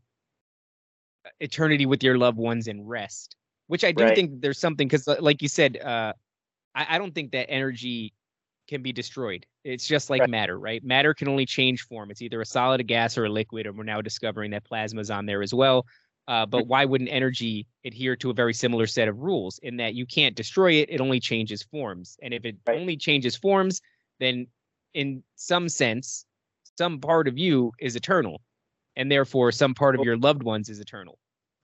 eternity 1.40 1.86
with 1.86 2.04
your 2.04 2.18
loved 2.18 2.38
ones 2.38 2.68
and 2.68 2.88
rest 2.90 3.36
which 3.68 3.84
i 3.84 3.92
do 3.92 4.10
Right. 4.10 4.16
think 4.16 4.42
there's 4.42 4.60
something 4.60 4.88
because 4.88 5.08
like 5.20 5.42
you 5.42 5.48
said 5.48 5.78
uh 5.78 6.14
I 6.78 6.98
don't 6.98 7.16
think 7.16 7.32
that 7.32 7.50
energy 7.50 8.14
can 8.68 8.82
be 8.82 8.92
destroyed 8.92 9.46
it's 9.64 9.88
just 9.88 10.10
like 10.10 10.22
Right. 10.22 10.30
matter 10.30 10.60
right 10.60 10.84
matter 10.84 11.14
can 11.14 11.28
only 11.28 11.46
change 11.46 11.82
form 11.84 12.10
it's 12.12 12.22
either 12.22 12.42
a 12.42 12.46
solid 12.46 12.80
a 12.82 12.84
gas 12.84 13.18
or 13.18 13.26
a 13.26 13.30
liquid 13.30 13.66
and 13.68 13.78
we're 13.78 13.84
now 13.84 14.02
discovering 14.02 14.52
that 14.52 14.64
plasma's 14.64 15.12
on 15.12 15.26
there 15.26 15.42
as 15.42 15.54
well 15.54 15.86
uh, 16.28 16.44
but 16.46 16.66
why 16.66 16.84
wouldn't 16.86 17.12
energy 17.12 17.68
adhere 17.86 18.16
to 18.16 18.32
a 18.32 18.34
very 18.34 18.54
similar 18.54 18.88
set 18.88 19.08
of 19.08 19.20
rules 19.20 19.60
in 19.62 19.78
that 19.78 19.94
you 19.94 20.06
can't 20.06 20.36
destroy 20.36 20.74
it 20.74 20.90
it 20.90 21.00
only 21.00 21.20
changes 21.20 21.62
forms 21.64 22.18
and 22.24 22.34
if 22.34 22.46
it 22.46 22.56
Right. 22.68 22.80
only 22.80 22.98
changes 22.98 23.36
forms 23.36 23.82
then 24.20 24.48
in 24.94 25.24
some 25.36 25.70
sense 25.70 26.26
some 26.78 27.00
part 27.00 27.28
of 27.28 27.38
you 27.38 27.72
is 27.80 27.96
eternal 27.96 28.42
and 28.96 29.12
therefore 29.12 29.52
some 29.52 29.74
part 29.76 29.94
of 29.96 30.04
your 30.04 30.18
loved 30.18 30.42
ones 30.44 30.70
is 30.70 30.80
eternal 30.80 31.20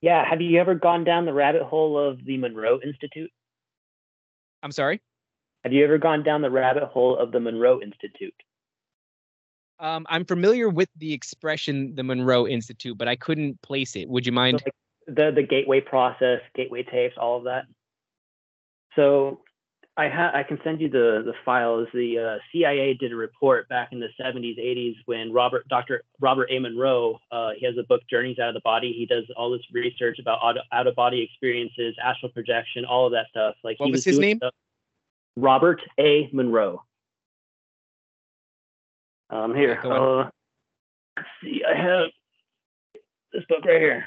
Yeah. 0.03 0.29
Have 0.29 0.41
you 0.41 0.59
ever 0.61 0.75
gone 0.75 1.05
down 1.05 1.25
the 1.25 1.33
rabbit 1.33 1.63
hole 1.63 1.97
of 1.99 2.25
the 2.25 2.37
Monroe 2.37 2.81
Institute? 2.85 3.31
i'm 4.63 4.73
sorry 4.73 5.01
Have 5.65 5.73
you 5.73 5.85
ever 5.85 5.99
gone 5.99 6.23
down 6.23 6.43
the 6.43 6.51
rabbit 6.51 6.85
hole 6.85 7.17
of 7.17 7.33
the 7.33 7.41
Monroe 7.41 7.81
Institute? 7.81 8.35
um, 9.79 10.07
i'm 10.09 10.25
familiar 10.25 10.69
with 10.69 10.89
the 10.99 11.13
expression 11.13 11.93
the 11.97 12.05
monroe 12.05 12.47
institute 12.47 12.97
but 12.97 13.09
i 13.09 13.17
couldn't 13.17 13.61
place 13.63 13.97
it 13.97 14.09
would 14.09 14.25
you 14.25 14.31
mind 14.31 14.61
So, 14.61 14.67
like 14.67 15.17
the 15.17 15.33
the 15.35 15.43
gateway 15.43 15.81
process, 15.81 16.41
gateway 16.55 16.85
tapes, 16.85 17.17
all 17.19 17.39
of 17.39 17.45
that. 17.45 17.65
So 18.95 19.41
I 19.97 20.09
ha- 20.09 20.31
I 20.33 20.45
can 20.45 20.59
send 20.63 20.81
you 20.81 20.89
the 20.89 21.23
the 21.25 21.33
files. 21.45 21.89
The 21.93 22.19
uh, 22.19 22.39
CIA 22.53 22.95
did 22.95 23.11
a 23.13 23.17
report 23.17 23.69
back 23.69 23.89
in 23.93 23.99
the 23.99 24.09
70s, 24.21 24.59
80s 24.61 24.95
when 25.07 25.33
Robert 25.33 25.67
Dr. 25.69 26.05
Robert 26.21 26.49
A. 26.53 26.61
Monroe 26.61 27.19
uh, 27.33 27.51
he 27.59 27.67
has 27.67 27.77
a 27.77 27.83
book 27.83 28.03
Journeys 28.09 28.39
Out 28.39 28.49
of 28.51 28.55
the 28.55 28.61
Body. 28.61 28.93
He 28.97 29.07
does 29.07 29.25
all 29.37 29.51
this 29.51 29.63
research 29.73 30.19
about 30.21 30.39
out, 30.45 30.57
out 30.73 30.87
of 30.87 30.95
body 30.95 31.21
experiences, 31.23 31.97
astral 32.03 32.31
projection, 32.31 32.85
all 32.85 33.07
of 33.07 33.13
that 33.13 33.27
stuff. 33.31 33.57
Like 33.65 33.81
What 33.81 33.87
he 33.87 33.93
was 33.93 34.05
his 34.05 34.21
name? 34.21 34.37
stuff- 34.37 34.55
Robert 35.37 35.81
A. 35.99 36.29
Monroe. 36.33 36.83
Um, 39.31 39.55
here. 39.55 39.81
Yeah, 39.83 39.91
uh, 39.91 40.31
let's 41.17 41.29
see, 41.43 41.63
I 41.67 41.75
have 41.75 42.09
this 43.33 43.43
book 43.49 43.65
right 43.65 43.81
here. 43.81 44.05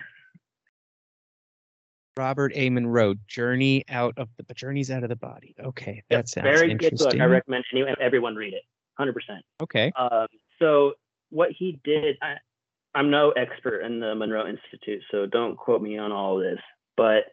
Robert 2.18 2.54
A. 2.56 2.70
Monroe, 2.70 3.16
Journey 3.28 3.84
Out 3.90 4.14
of 4.18 4.30
the 4.38 4.54
Journeys 4.54 4.90
Out 4.90 5.04
of 5.04 5.10
the 5.10 5.16
Body. 5.18 5.54
Okay, 5.60 6.02
that 6.10 6.18
Yep, 6.18 6.28
sounds 6.30 6.44
very 6.60 6.74
good 6.76 6.98
book. 6.98 7.20
I 7.20 7.26
recommend 7.26 7.66
any, 7.74 7.84
everyone 8.00 8.36
read 8.36 8.54
it. 8.54 8.62
Hundred 8.98 9.14
percent. 9.14 9.44
okay. 9.62 9.92
Um, 9.98 10.28
so 10.60 10.94
what 11.30 11.50
he 11.52 11.78
did, 11.84 12.16
I, 12.22 12.36
I'm 12.94 13.12
no 13.12 13.32
expert 13.32 13.82
in 13.82 14.00
the 14.00 14.16
Monroe 14.16 14.48
Institute, 14.48 15.04
so 15.12 15.26
don't 15.26 15.58
quote 15.58 15.82
me 15.82 15.98
on 15.98 16.14
all 16.14 16.38
of 16.38 16.44
this. 16.44 16.60
But 16.96 17.26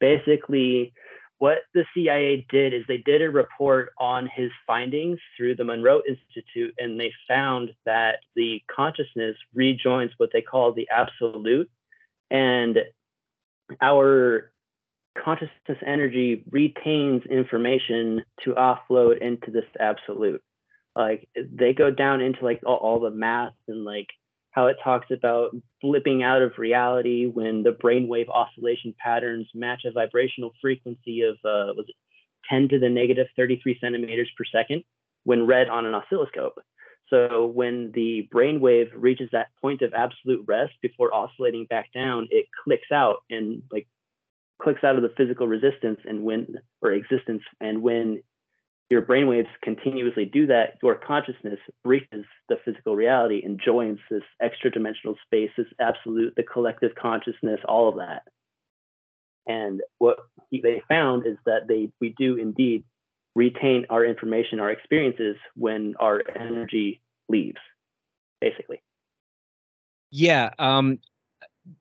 basically, 0.00 0.92
what 1.38 1.58
the 1.74 1.84
CIA 1.94 2.46
did 2.48 2.72
is 2.72 2.84
they 2.88 2.98
did 2.98 3.20
a 3.20 3.30
report 3.30 3.90
on 3.98 4.28
his 4.34 4.50
findings 4.66 5.18
through 5.36 5.56
the 5.56 5.64
Monroe 5.64 6.02
Institute, 6.08 6.74
and 6.78 6.98
they 6.98 7.12
found 7.28 7.70
that 7.84 8.20
the 8.34 8.62
consciousness 8.74 9.36
rejoins 9.54 10.12
what 10.16 10.30
they 10.32 10.40
call 10.40 10.72
the 10.72 10.88
absolute, 10.90 11.70
and 12.30 12.78
our 13.82 14.50
consciousness 15.22 15.78
energy 15.84 16.44
retains 16.50 17.22
information 17.26 18.22
to 18.44 18.54
offload 18.54 19.18
into 19.18 19.50
this 19.50 19.64
absolute. 19.78 20.42
Like 20.94 21.28
they 21.34 21.74
go 21.74 21.90
down 21.90 22.20
into 22.22 22.44
like 22.44 22.62
all, 22.64 22.76
all 22.76 23.00
the 23.00 23.10
math 23.10 23.52
and 23.68 23.84
like 23.84 24.08
how 24.56 24.66
it 24.68 24.78
talks 24.82 25.08
about 25.10 25.54
flipping 25.82 26.22
out 26.22 26.40
of 26.40 26.52
reality 26.56 27.26
when 27.26 27.62
the 27.62 27.72
brainwave 27.72 28.28
oscillation 28.30 28.94
patterns 28.98 29.46
match 29.54 29.82
a 29.84 29.92
vibrational 29.92 30.50
frequency 30.62 31.20
of 31.20 31.34
uh, 31.44 31.76
was 31.76 31.84
it 31.86 31.94
10 32.48 32.70
to 32.70 32.78
the 32.78 32.88
negative 32.88 33.26
33 33.36 33.78
centimeters 33.80 34.30
per 34.36 34.44
second 34.44 34.82
when 35.24 35.46
read 35.46 35.68
on 35.68 35.84
an 35.84 35.94
oscilloscope. 35.94 36.58
So 37.10 37.46
when 37.46 37.92
the 37.92 38.28
brainwave 38.34 38.90
reaches 38.94 39.28
that 39.32 39.48
point 39.60 39.82
of 39.82 39.92
absolute 39.92 40.44
rest 40.48 40.72
before 40.80 41.14
oscillating 41.14 41.66
back 41.66 41.92
down, 41.92 42.26
it 42.30 42.46
clicks 42.64 42.90
out 42.90 43.18
and 43.28 43.62
like 43.70 43.86
clicks 44.60 44.82
out 44.82 44.96
of 44.96 45.02
the 45.02 45.12
physical 45.16 45.46
resistance 45.46 46.00
and 46.04 46.24
when 46.24 46.56
or 46.80 46.92
existence. 46.92 47.42
And 47.60 47.82
when 47.82 48.22
your 48.88 49.02
brainwaves 49.02 49.48
continuously 49.62 50.24
do 50.24 50.46
that, 50.46 50.78
your 50.82 50.94
consciousness 50.94 51.58
reaches 51.84 52.24
the 52.48 52.56
physical 52.64 52.94
reality 52.94 53.42
and 53.44 53.60
joins 53.62 53.98
this 54.10 54.22
extra 54.40 54.70
dimensional 54.70 55.16
space, 55.24 55.50
this 55.56 55.66
absolute, 55.80 56.34
the 56.36 56.44
collective 56.44 56.94
consciousness, 56.94 57.60
all 57.66 57.88
of 57.88 57.96
that. 57.96 58.22
And 59.46 59.80
what 59.98 60.18
they 60.52 60.82
found 60.88 61.26
is 61.26 61.36
that 61.46 61.68
they 61.68 61.90
we 62.00 62.14
do 62.16 62.36
indeed 62.36 62.84
retain 63.34 63.86
our 63.90 64.04
information, 64.04 64.60
our 64.60 64.70
experiences 64.70 65.36
when 65.54 65.94
our 65.98 66.22
energy 66.34 67.00
leaves, 67.28 67.58
basically. 68.40 68.80
Yeah, 70.10 70.50
um 70.58 70.98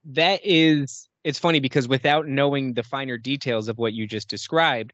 that 0.06 0.42
is 0.44 1.08
it's 1.24 1.40
funny 1.40 1.60
because 1.60 1.88
without 1.88 2.28
knowing 2.28 2.74
the 2.74 2.84
finer 2.84 3.18
details 3.18 3.68
of 3.68 3.78
what 3.78 3.94
you 3.94 4.08
just 4.08 4.28
described, 4.28 4.94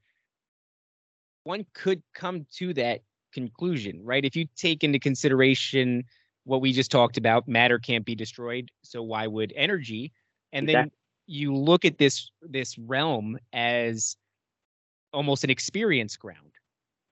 one 1.43 1.65
could 1.73 2.01
come 2.13 2.45
to 2.57 2.73
that 2.75 3.01
conclusion, 3.33 3.99
right? 4.03 4.23
If 4.25 4.35
you 4.35 4.47
take 4.55 4.83
into 4.83 4.99
consideration 4.99 6.03
what 6.43 6.61
we 6.61 6.73
just 6.73 6.91
talked 6.91 7.17
about, 7.17 7.47
matter 7.47 7.79
can't 7.79 8.05
be 8.05 8.15
destroyed, 8.15 8.69
so 8.83 9.01
why 9.01 9.27
would 9.27 9.53
energy? 9.55 10.11
And 10.53 10.67
then 10.67 10.91
you 11.27 11.55
look 11.55 11.85
at 11.85 11.97
this 11.97 12.31
this 12.41 12.77
realm 12.77 13.37
as 13.53 14.17
almost 15.13 15.43
an 15.43 15.49
experience 15.49 16.17
ground. 16.17 16.51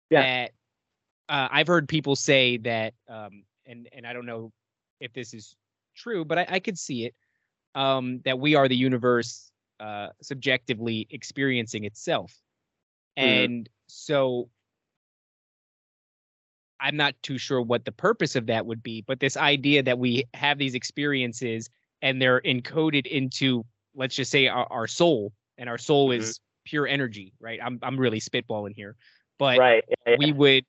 Yeah. 0.10 0.22
That 0.22 0.52
uh, 1.30 1.48
I've 1.52 1.68
heard 1.68 1.88
people 1.88 2.16
say 2.16 2.58
that, 2.58 2.94
um, 3.08 3.44
and 3.66 3.88
and 3.94 4.06
I 4.06 4.14
don't 4.14 4.26
know 4.26 4.52
if 5.00 5.14
this 5.14 5.34
is 5.34 5.56
true, 5.96 6.26
but 6.26 6.40
I, 6.40 6.46
I 6.50 6.60
could 6.60 6.78
see 6.78 7.06
it 7.06 7.16
um, 7.76 8.20
that 8.26 8.40
we 8.40 8.56
are 8.56 8.68
the 8.68 8.76
universe 8.76 9.52
uh, 9.80 10.10
subjectively 10.22 11.08
experiencing 11.10 11.86
itself, 11.86 12.34
Mhm. 13.18 13.46
and 13.46 13.70
so 13.92 14.50
I'm 16.80 16.96
not 16.96 17.14
too 17.22 17.38
sure 17.38 17.62
what 17.62 17.86
the 17.86 17.92
purpose 17.92 18.36
of 18.36 18.48
that 18.48 18.66
would 18.66 18.82
be, 18.82 19.04
but 19.06 19.20
this 19.20 19.38
idea 19.38 19.84
that 19.84 20.00
we 20.00 20.26
have 20.34 20.58
these 20.58 20.74
experiences 20.74 21.70
and 22.02 22.20
they're 22.20 22.42
encoded 22.42 23.06
into, 23.06 23.64
let's 23.94 24.16
just 24.16 24.32
say, 24.32 24.48
our, 24.48 24.66
our 24.72 24.88
soul, 24.88 25.34
and 25.58 25.70
our 25.70 25.78
soul 25.78 26.10
Mhm. 26.10 26.20
is 26.20 26.40
pure 26.66 26.88
energy, 26.88 27.34
right? 27.40 27.60
I'm 27.64 27.78
I'm 27.84 27.98
really 27.98 28.20
spitballing 28.20 28.74
here, 28.76 28.96
but 29.38 29.60
right. 29.60 29.84
yeah, 30.08 30.18
we 30.18 30.28
yeah. 30.28 30.34
would 30.34 30.66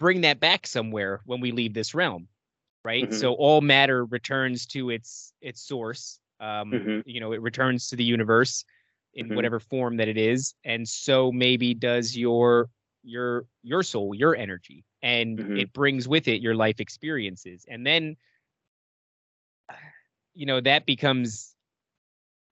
bring 0.00 0.22
that 0.22 0.40
back 0.40 0.66
somewhere 0.66 1.20
when 1.26 1.40
we 1.40 1.52
leave 1.52 1.74
this 1.74 1.94
realm 1.94 2.28
right 2.84 3.04
Mhm. 3.04 3.12
so 3.12 3.32
all 3.34 3.60
matter 3.60 4.04
returns 4.04 4.66
to 4.66 4.90
its 4.90 5.32
its 5.40 5.62
source 5.62 6.20
um 6.40 6.70
Mhm. 6.70 7.02
you 7.06 7.18
know 7.18 7.32
it 7.32 7.40
returns 7.40 7.88
to 7.88 7.96
the 7.96 8.04
universe 8.04 8.64
in 9.16 9.30
Mhm. 9.30 9.34
whatever 9.34 9.60
form 9.60 9.96
that 9.96 10.08
it 10.08 10.18
is 10.18 10.54
and 10.64 10.88
so 10.88 11.32
maybe 11.32 11.74
does 11.74 12.16
your 12.16 12.68
your 13.04 13.46
your 13.62 13.82
soul 13.82 14.14
your 14.14 14.36
energy 14.36 14.84
and 15.02 15.40
Mhm. 15.40 15.56
it 15.56 15.72
brings 15.72 16.08
with 16.08 16.28
it 16.28 16.40
your 16.42 16.54
life 16.54 16.80
experiences 16.80 17.64
and 17.68 17.86
then 17.86 18.16
you 20.34 20.46
know 20.46 20.60
that 20.60 20.86
becomes 20.86 21.56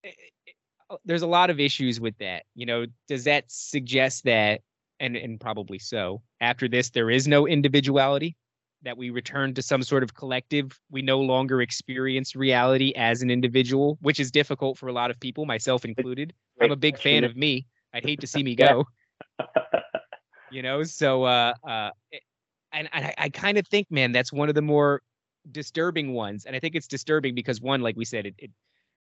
eh, 0.05 0.09
eh, 0.09 0.53
oh, 0.91 0.99
there's 1.05 1.23
a 1.23 1.27
lot 1.27 1.51
of 1.51 1.61
issues 1.61 2.01
with 2.01 2.17
that 2.19 2.45
you 2.55 2.67
know 2.67 2.87
does 3.09 3.25
that 3.25 3.45
suggest 3.49 4.25
that 4.25 4.61
and 5.01 5.17
and 5.17 5.41
probably 5.41 5.79
so 5.79 6.23
after 6.41 6.69
this 6.69 6.91
there 6.91 7.11
is 7.11 7.29
no 7.29 7.47
individuality 7.47 8.37
that 8.85 8.97
we 8.97 9.11
return 9.11 9.55
to 9.55 9.63
some 9.63 9.83
sort 9.83 10.03
of 10.03 10.15
collective 10.15 10.79
we 10.91 11.03
no 11.03 11.21
longer 11.21 11.63
experience 11.63 12.37
reality 12.37 12.93
as 12.97 13.23
an 13.23 13.31
individual 13.31 13.99
which 14.01 14.21
is 14.21 14.31
difficult 14.31 14.79
for 14.79 14.89
a 14.89 14.93
lot 14.93 15.11
of 15.11 15.19
people 15.21 15.47
myself 15.47 15.85
included. 15.85 16.33
i'm 16.61 16.71
a 16.71 16.77
big 16.77 16.99
fan 16.99 17.25
of 17.25 17.37
me. 17.37 17.67
I'd 17.93 18.05
hate 18.05 18.21
to 18.21 18.27
see 18.27 18.43
me 18.43 18.55
go. 18.57 18.87
You 20.51 20.63
know 20.63 20.83
so 20.85 21.25
uh 21.25 21.55
uh 21.67 21.91
and, 22.73 22.89
and 22.93 23.05
i, 23.07 23.15
I 23.19 23.29
kind 23.29 23.59
of 23.59 23.67
think 23.67 23.91
man 23.91 24.13
that's 24.13 24.33
one 24.33 24.49
of 24.49 24.55
the 24.55 24.63
more 24.63 25.03
disturbing 25.51 26.13
ones 26.13 26.45
and 26.47 26.55
i 26.55 26.61
think 26.61 26.75
it's 26.77 26.87
disturbing 26.87 27.35
because 27.35 27.61
one 27.61 27.81
like 27.83 27.97
we 27.97 28.05
said 28.05 28.27
it, 28.27 28.35
it 28.39 28.51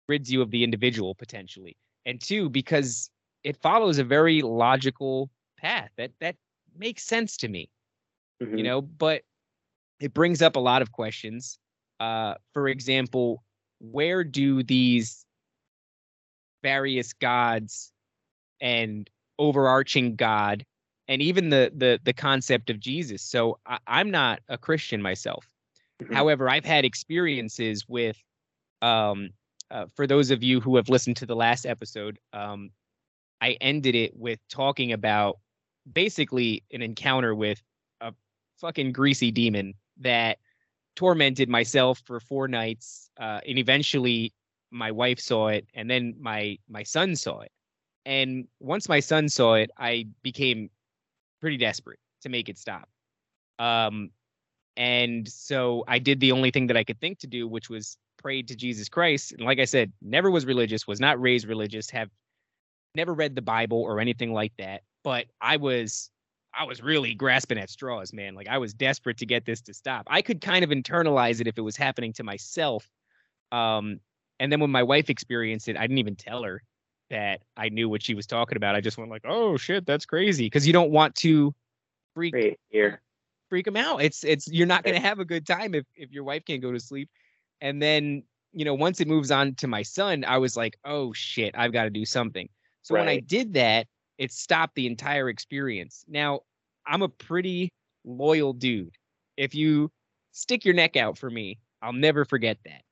rids 0.09 0.31
you 0.31 0.41
of 0.43 0.51
the 0.51 0.62
individual 0.62 1.14
potentially 1.16 1.77
and 2.07 2.20
two 2.20 2.49
because 2.49 3.11
it 3.45 3.57
follows 3.57 3.99
a 3.99 4.05
very 4.05 4.41
logical 4.43 5.31
path. 5.57 5.91
That 5.97 6.12
that 6.20 6.37
makes 6.77 7.03
sense 7.05 7.37
to 7.39 7.49
me. 7.49 7.70
You 8.41 8.47
Mhm. 8.47 8.64
know 8.64 8.83
but 8.83 9.23
it 10.03 10.13
brings 10.15 10.43
up 10.43 10.57
a 10.57 10.61
lot 10.61 10.83
of 10.83 10.93
questions. 10.93 11.59
Uh 12.01 12.35
for 12.53 12.69
example 12.69 13.43
where 13.81 14.23
do 14.25 14.63
these 14.63 15.25
various 16.63 17.13
gods 17.13 17.93
and 18.61 19.11
overarching 19.39 20.15
god 20.15 20.65
and 21.09 21.21
even 21.21 21.49
the 21.51 21.73
the 21.77 21.99
the 22.05 22.13
concept 22.13 22.71
of 22.71 22.79
jesus? 22.79 23.23
So 23.23 23.59
I, 23.67 23.79
i'm 23.87 24.11
not 24.11 24.41
a 24.49 24.57
christian 24.59 25.03
myself. 25.03 25.49
Mhm. 26.03 26.15
however 26.15 26.49
i've 26.49 26.65
had 26.65 26.85
experiences 26.85 27.87
with 27.89 28.17
um 28.83 29.31
uh, 29.71 29.87
for 29.95 30.07
those 30.07 30.31
of 30.31 30.43
you 30.43 30.61
who 30.61 30.77
have 30.77 30.89
listened 30.89 31.17
to 31.19 31.27
the 31.27 31.37
last 31.37 31.67
episode 31.67 32.19
um 32.33 32.71
i 33.41 33.57
ended 33.61 33.95
it 33.95 34.17
with 34.17 34.39
talking 34.49 34.93
about 34.93 35.39
basically 35.93 36.63
an 36.73 36.83
encounter 36.83 37.35
with 37.35 37.63
a 38.01 38.13
fucking 38.61 38.93
greasy 38.93 39.31
demon 39.31 39.75
that 40.03 40.39
tormented 40.97 41.49
myself 41.49 42.03
for 42.05 42.21
four 42.21 42.49
nights 42.49 43.11
uh, 43.19 43.41
and 43.47 43.59
eventually 43.59 44.33
my 44.71 44.91
wife 44.91 45.21
saw 45.21 45.49
it 45.49 45.67
and 45.75 45.89
then 45.89 46.15
my 46.21 46.59
my 46.69 46.83
son 46.83 47.17
saw 47.17 47.41
it. 47.41 47.53
And 48.05 48.49
once 48.59 48.89
my 48.89 49.01
son 49.01 49.29
saw 49.29 49.55
it 49.55 49.71
i 49.79 50.07
became 50.23 50.71
pretty 51.41 51.57
desperate 51.57 51.99
to 52.23 52.29
make 52.29 52.49
it 52.49 52.59
stop. 52.59 52.89
Um 53.59 54.11
and 54.77 55.29
so 55.29 55.85
i 55.87 55.99
did 55.99 56.21
the 56.21 56.33
only 56.33 56.51
thing 56.51 56.67
that 56.67 56.77
i 56.77 56.85
could 56.85 56.99
think 56.99 57.19
to 57.19 57.27
do 57.27 57.47
which 57.47 57.69
was 57.69 57.99
pray 58.17 58.43
to 58.43 58.57
jesus 58.57 58.89
christ. 58.89 59.33
And 59.33 59.43
like 59.43 59.61
i 59.61 59.65
said 59.65 59.93
never 60.01 60.31
was 60.31 60.47
religious 60.47 60.87
was 60.87 61.01
not 61.01 61.21
raised 61.21 61.47
religious 61.47 61.91
have 61.91 62.11
never 62.95 63.15
read 63.15 63.35
the 63.35 63.43
bible 63.43 63.83
or 63.83 64.01
anything 64.01 64.33
like 64.33 64.53
that. 64.59 64.83
But 65.05 65.27
i 65.41 65.57
was 65.57 66.11
i 66.59 66.65
was 66.65 66.83
really 66.83 67.15
grasping 67.15 67.59
at 67.59 67.71
straws 67.71 68.13
man 68.13 68.35
like 68.35 68.49
i 68.49 68.59
was 68.59 68.73
desperate 68.75 69.17
to 69.17 69.27
get 69.27 69.45
this 69.45 69.61
to 69.61 69.75
stop 69.75 70.07
i 70.09 70.23
could 70.23 70.41
kind 70.41 70.65
of 70.65 70.71
internalize 70.71 71.41
it 71.41 71.47
if 71.47 71.59
it 71.59 71.63
was 71.63 71.77
happening 71.77 72.13
to 72.13 72.23
myself 72.23 72.89
um 73.51 73.99
and 74.41 74.51
then 74.51 74.61
when 74.61 74.71
my 74.71 74.83
wife 74.83 75.11
experienced 75.11 75.69
it 75.69 75.77
i 75.77 75.83
didn't 75.83 75.99
even 75.99 76.17
tell 76.17 76.43
her 76.43 76.63
that 77.11 77.41
i 77.57 77.69
knew 77.69 77.89
what 77.89 78.03
she 78.03 78.15
was 78.15 78.27
talking 78.27 78.57
about 78.57 78.75
i 78.75 78.81
just 78.81 78.99
went 78.99 79.11
like 79.11 79.25
oh 79.27 79.57
shit 79.57 79.85
that's 79.87 80.07
crazy 80.07 80.47
because 80.47 80.67
you 80.67 80.73
don't 80.73 80.91
want 80.91 81.15
to 81.15 81.55
freak 82.15 82.33
Great 82.33 82.61
here. 82.71 83.01
freak 83.49 83.65
them 83.65 83.77
out. 83.77 84.03
It's 84.03 84.25
it's 84.25 84.49
you're 84.49 84.67
not 84.67 84.85
going 84.85 84.95
to 84.95 85.07
have 85.07 85.19
a 85.19 85.25
good 85.25 85.47
time 85.47 85.75
if 85.75 85.85
if 85.95 86.11
your 86.11 86.25
wife 86.25 86.45
can't 86.45 86.63
go 86.63 86.73
to 86.73 86.81
sleep. 86.81 87.09
And 87.61 87.81
then, 87.81 88.25
you 88.53 88.65
know, 88.65 88.75
once 88.75 89.01
it 89.01 89.09
moves 89.09 89.31
on 89.31 89.55
to 89.57 89.69
my 89.69 89.83
son, 89.83 90.25
I 90.27 90.39
was 90.39 90.57
like, 90.57 90.77
"Oh 90.85 91.13
shit, 91.13 91.55
I've 91.57 91.73
got 91.73 91.85
to 91.85 91.91
do 91.91 92.05
something." 92.05 92.49
So 92.83 92.97
when 92.97 93.09
I 93.09 93.21
did 93.21 93.55
that, 93.55 93.87
it 94.19 94.33
stopped 94.33 94.75
the 94.75 94.87
entire 94.87 95.29
experience. 95.29 96.05
Now, 96.09 96.41
I'm 96.87 97.03
a 97.03 97.09
pretty 97.09 97.71
loyal 98.05 98.53
dude. 98.53 98.95
If 99.37 99.55
you 99.55 99.91
stick 100.33 100.65
your 100.65 100.75
neck 100.75 100.97
out 100.97 101.19
for 101.19 101.31
me, 101.31 101.59
I'll 101.81 101.93
never 101.93 102.25
forget 102.25 102.59
that. 102.65 102.83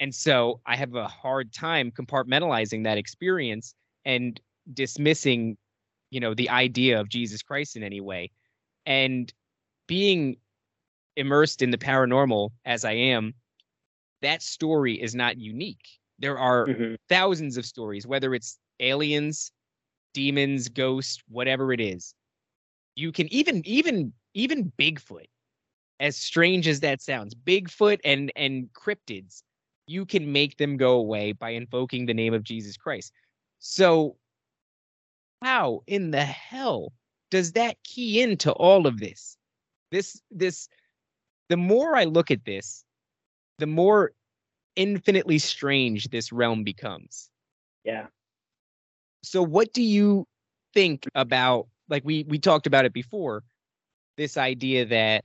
And 0.00 0.14
so 0.14 0.60
I 0.66 0.76
have 0.76 0.94
a 0.94 1.08
hard 1.08 1.52
time 1.52 1.90
compartmentalizing 1.90 2.84
that 2.84 2.98
experience 2.98 3.74
and 4.04 4.40
dismissing, 4.72 5.56
you 6.10 6.20
know, 6.20 6.34
the 6.34 6.50
idea 6.50 7.00
of 7.00 7.08
Jesus 7.08 7.42
Christ 7.42 7.76
in 7.76 7.82
any 7.82 8.00
way. 8.00 8.30
And 8.86 9.32
being 9.86 10.36
immersed 11.16 11.62
in 11.62 11.70
the 11.70 11.78
paranormal 11.78 12.50
as 12.64 12.84
I 12.84 12.92
am, 12.92 13.34
that 14.22 14.42
story 14.42 15.00
is 15.00 15.14
not 15.14 15.38
unique. 15.38 16.00
There 16.18 16.38
are 16.38 16.66
Mhm. 16.66 16.96
thousands 17.08 17.56
of 17.56 17.64
stories, 17.66 18.06
whether 18.06 18.34
it's 18.34 18.58
aliens, 18.80 19.52
demons, 20.14 20.68
ghosts, 20.68 21.22
whatever 21.28 21.72
it 21.72 21.80
is. 21.80 22.14
You 22.96 23.12
can 23.12 23.30
even 23.32 23.66
even 23.66 24.12
even 24.32 24.72
Bigfoot, 24.78 25.26
as 26.00 26.16
strange 26.16 26.66
as 26.66 26.80
that 26.80 27.02
sounds, 27.02 27.34
Bigfoot 27.34 28.00
and 28.04 28.32
and 28.36 28.68
cryptids, 28.72 29.42
you 29.86 30.06
can 30.06 30.32
make 30.32 30.56
them 30.56 30.76
go 30.76 30.92
away 30.92 31.32
by 31.32 31.50
invoking 31.50 32.06
the 32.06 32.14
name 32.14 32.32
of 32.32 32.42
Jesus 32.42 32.76
Christ. 32.76 33.12
So 33.58 34.16
how 35.42 35.82
in 35.86 36.10
the 36.10 36.24
hell 36.24 36.92
does 37.30 37.52
that 37.52 37.76
key 37.84 38.22
into 38.22 38.52
all 38.52 38.86
of 38.86 39.00
this? 39.00 39.36
This 39.90 40.20
this 40.30 40.68
the 41.48 41.56
more 41.56 41.96
I 41.96 42.04
look 42.04 42.30
at 42.30 42.44
this, 42.44 42.84
the 43.58 43.66
more 43.66 44.12
infinitely 44.76 45.38
strange 45.38 46.08
this 46.08 46.32
realm 46.32 46.64
becomes. 46.64 47.30
Yeah. 47.84 48.06
So 49.24 49.42
what 49.42 49.72
do 49.72 49.82
you 49.82 50.26
think 50.74 51.08
about 51.14 51.68
like 51.88 52.04
we 52.04 52.24
we 52.28 52.38
talked 52.38 52.66
about 52.66 52.84
it 52.84 52.92
before 52.92 53.42
this 54.16 54.36
idea 54.36 54.84
that 54.86 55.24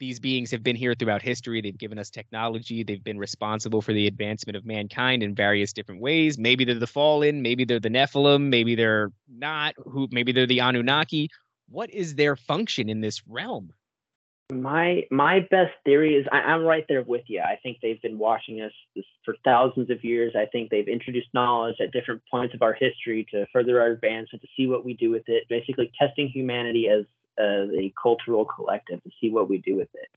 these 0.00 0.20
beings 0.20 0.50
have 0.50 0.62
been 0.62 0.76
here 0.76 0.94
throughout 0.94 1.22
history 1.22 1.60
they've 1.60 1.76
given 1.76 1.98
us 1.98 2.10
technology 2.10 2.82
they've 2.84 3.02
been 3.02 3.18
responsible 3.18 3.82
for 3.82 3.92
the 3.92 4.06
advancement 4.06 4.56
of 4.56 4.64
mankind 4.64 5.22
in 5.22 5.34
various 5.34 5.72
different 5.72 6.00
ways. 6.00 6.38
Maybe 6.38 6.64
they're 6.64 6.74
the 6.74 6.86
fallen 6.86 7.42
maybe 7.42 7.64
they're 7.64 7.80
the 7.80 7.90
nephilim 7.90 8.48
maybe 8.48 8.74
they're 8.74 9.10
not 9.28 9.74
who 9.76 10.08
maybe 10.10 10.32
they're 10.32 10.46
the 10.46 10.60
anunnaki. 10.60 11.30
What 11.68 11.90
is 11.90 12.14
their 12.14 12.36
function 12.36 12.88
in 12.88 13.00
this 13.00 13.22
realm 13.26 13.72
My 14.50 15.04
my 15.10 15.40
best 15.50 15.74
theory 15.84 16.14
is 16.14 16.26
I, 16.32 16.38
I'm 16.38 16.64
right 16.64 16.86
there 16.88 17.02
with 17.02 17.24
you. 17.26 17.40
I 17.40 17.58
think 17.62 17.78
they've 17.82 18.00
been 18.00 18.16
watching 18.18 18.62
us 18.62 18.72
for 19.22 19.34
thousands 19.44 19.90
of 19.90 20.02
years. 20.02 20.34
I 20.34 20.46
think 20.46 20.70
they've 20.70 20.88
introduced 20.88 21.28
knowledge 21.34 21.76
at 21.80 21.92
different 21.92 22.22
points 22.30 22.54
of 22.54 22.62
our 22.62 22.72
history 22.72 23.26
to 23.30 23.46
further 23.52 23.78
our 23.78 23.88
advancement, 23.88 24.40
to 24.40 24.48
see 24.56 24.66
what 24.66 24.86
we 24.86 24.94
do 24.94 25.10
with 25.10 25.24
it. 25.26 25.44
Basically, 25.50 25.92
testing 26.00 26.28
humanity 26.28 26.88
as 26.88 27.04
as 27.38 27.68
a 27.78 27.92
cultural 28.00 28.46
collective 28.46 29.02
to 29.02 29.10
see 29.20 29.28
what 29.28 29.50
we 29.50 29.58
do 29.58 29.76
with 29.76 29.90
it. 29.92 30.08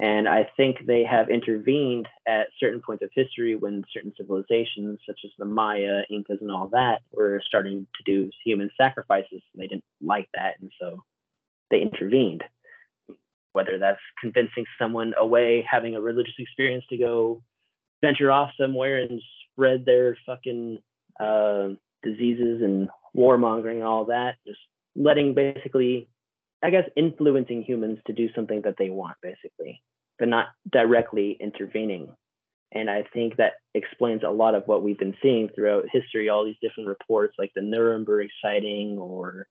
And 0.00 0.28
I 0.28 0.48
think 0.56 0.86
they 0.86 1.04
have 1.04 1.28
intervened 1.28 2.08
at 2.26 2.48
certain 2.58 2.80
points 2.80 3.04
of 3.04 3.10
history 3.14 3.54
when 3.54 3.84
certain 3.92 4.14
civilizations, 4.16 4.98
such 5.06 5.20
as 5.24 5.30
the 5.38 5.44
Maya, 5.44 6.02
Incas, 6.10 6.38
and 6.40 6.50
all 6.50 6.68
that, 6.68 7.02
were 7.12 7.40
starting 7.46 7.86
to 7.96 8.02
do 8.04 8.30
human 8.44 8.70
sacrifices. 8.78 9.42
They 9.54 9.66
didn't 9.66 9.84
like 10.00 10.28
that, 10.34 10.54
and 10.60 10.72
so 10.80 11.04
they 11.70 11.82
intervened 11.82 12.44
whether 13.54 13.78
that's 13.78 14.00
convincing 14.20 14.66
someone 14.78 15.14
away 15.18 15.66
having 15.68 15.96
a 15.96 16.00
religious 16.00 16.34
experience 16.38 16.84
to 16.90 16.98
go 16.98 17.42
venture 18.02 18.30
off 18.30 18.50
somewhere 18.60 18.98
and 18.98 19.20
spread 19.50 19.86
their 19.86 20.16
fucking 20.26 20.78
uh, 21.18 21.68
diseases 22.02 22.60
and 22.62 22.88
warmongering 23.16 23.76
and 23.76 23.84
all 23.84 24.04
that. 24.06 24.34
Just 24.46 24.58
letting 24.96 25.34
basically 25.34 26.08
i 26.62 26.70
guess 26.70 26.88
influencing 26.96 27.62
humans 27.62 27.98
to 28.06 28.12
do 28.12 28.28
something 28.34 28.62
that 28.62 28.76
they 28.78 28.90
want 28.90 29.16
basically 29.22 29.82
but 30.18 30.28
not 30.28 30.46
directly 30.70 31.36
intervening. 31.40 32.08
And 32.72 32.88
i 32.88 33.04
think 33.12 33.36
that 33.36 33.54
explains 33.74 34.22
a 34.22 34.30
lot 34.30 34.54
of 34.54 34.64
what 34.66 34.82
we've 34.82 34.98
been 34.98 35.16
seeing 35.22 35.48
throughout 35.48 35.84
history 35.92 36.28
all 36.28 36.44
these 36.44 36.56
different 36.62 36.88
reports 36.88 37.34
like 37.38 37.52
the 37.54 37.62
nuremberg 37.62 38.28
sighting 38.42 38.98
or 38.98 39.46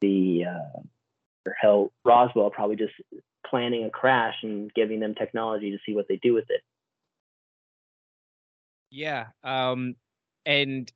the 0.00 0.44
uh, 0.48 1.50
hell 1.60 1.92
roswell 2.04 2.50
probably 2.50 2.76
just 2.76 2.92
planning 3.48 3.84
a 3.84 3.90
crash 3.90 4.36
and 4.42 4.72
giving 4.74 5.00
them 5.00 5.14
technology 5.14 5.70
to 5.70 5.78
see 5.86 5.94
what 5.94 6.06
they 6.08 6.16
do 6.16 6.34
with 6.34 6.46
it. 6.48 6.62
Yeah. 8.90 9.26
Um, 9.44 9.96
and 10.46 10.90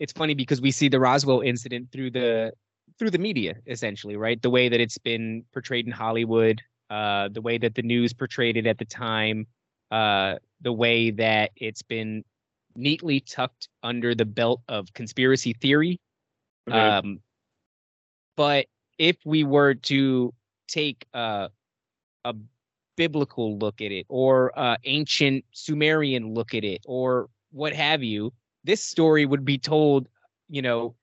it's 0.00 0.12
funny 0.12 0.34
because 0.34 0.60
we 0.60 0.70
see 0.70 0.88
the 0.88 1.00
Roswell 1.00 1.40
incident 1.40 1.90
through 1.92 2.10
the 2.10 2.52
through 2.98 3.10
the 3.10 3.18
media, 3.18 3.56
essentially, 3.66 4.16
right? 4.16 4.40
The 4.40 4.50
way 4.50 4.68
that 4.68 4.80
it's 4.80 4.98
been 4.98 5.44
portrayed 5.52 5.86
in 5.86 5.92
Hollywood, 5.92 6.62
uh, 6.90 7.28
the 7.32 7.40
way 7.40 7.58
that 7.58 7.74
the 7.74 7.82
news 7.82 8.12
portrayed 8.12 8.56
it 8.56 8.66
at 8.66 8.78
the 8.78 8.84
time, 8.84 9.46
uh, 9.90 10.36
the 10.60 10.72
way 10.72 11.10
that 11.10 11.50
it's 11.56 11.82
been 11.82 12.24
neatly 12.76 13.20
tucked 13.20 13.68
under 13.82 14.14
the 14.14 14.24
belt 14.24 14.60
of 14.68 14.92
conspiracy 14.94 15.54
theory. 15.54 16.00
Um, 16.70 17.20
but 18.36 18.66
if 18.98 19.16
we 19.24 19.44
were 19.44 19.74
to 19.74 20.32
take 20.68 21.06
uh, 21.14 21.48
a 22.24 22.34
biblical 22.96 23.58
look 23.58 23.80
at 23.80 23.92
it 23.92 24.06
or 24.08 24.56
uh, 24.58 24.76
ancient 24.84 25.44
Sumerian 25.52 26.34
look 26.34 26.54
at 26.54 26.64
it 26.64 26.80
or 26.86 27.28
what 27.52 27.72
have 27.74 28.02
you, 28.02 28.32
this 28.64 28.82
story 28.84 29.26
would 29.26 29.44
be 29.44 29.58
told, 29.58 30.08
you 30.48 30.62
know, 30.62 30.94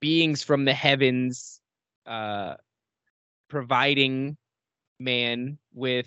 beings 0.00 0.42
from 0.42 0.64
the 0.64 0.74
heavens 0.74 1.60
uh, 2.06 2.54
providing 3.48 4.36
man 4.98 5.58
with 5.72 6.06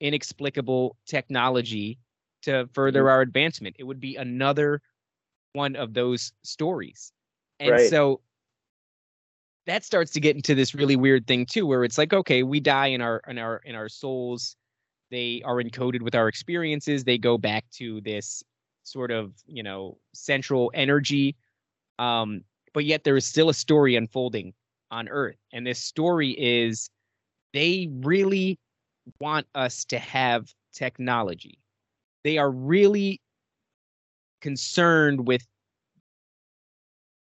inexplicable 0.00 0.96
technology 1.06 1.98
to 2.42 2.68
further 2.72 3.08
our 3.10 3.20
advancement. 3.20 3.76
It 3.78 3.84
would 3.84 4.00
be 4.00 4.16
another 4.16 4.80
one 5.52 5.76
of 5.76 5.94
those 5.94 6.32
stories. 6.42 7.12
And 7.60 7.80
Right. 7.80 7.80
so 7.80 8.20
that 9.66 9.84
starts 9.84 10.12
to 10.12 10.20
get 10.20 10.36
into 10.36 10.54
this 10.54 10.74
really 10.74 10.96
weird 10.96 11.26
thing 11.26 11.46
too 11.46 11.66
where 11.66 11.84
it's 11.84 11.98
like 11.98 12.12
okay 12.12 12.42
we 12.42 12.60
die 12.60 12.88
in 12.88 13.00
our 13.00 13.22
in 13.28 13.38
our 13.38 13.58
in 13.64 13.74
our 13.74 13.88
souls. 13.88 14.56
They 15.10 15.42
are 15.44 15.56
encoded 15.56 16.00
with 16.00 16.14
our 16.14 16.26
experiences. 16.26 17.04
They 17.04 17.18
go 17.18 17.36
back 17.36 17.66
to 17.72 18.00
this 18.00 18.42
sort 18.82 19.10
of 19.10 19.32
you 19.46 19.62
know 19.62 19.98
central 20.14 20.70
energy. 20.74 21.36
Um 21.98 22.42
but 22.74 22.84
yet 22.84 23.04
there 23.04 23.16
is 23.16 23.26
still 23.26 23.48
a 23.50 23.54
story 23.54 23.96
unfolding 23.96 24.54
on 24.90 25.08
earth. 25.08 25.36
And 25.52 25.66
this 25.66 25.78
story 25.78 26.30
is 26.30 26.90
they 27.52 27.88
really 27.90 28.58
want 29.20 29.46
us 29.54 29.84
to 29.86 29.98
have 29.98 30.52
technology. 30.72 31.58
They 32.24 32.38
are 32.38 32.50
really 32.50 33.20
concerned 34.40 35.26
with 35.26 35.46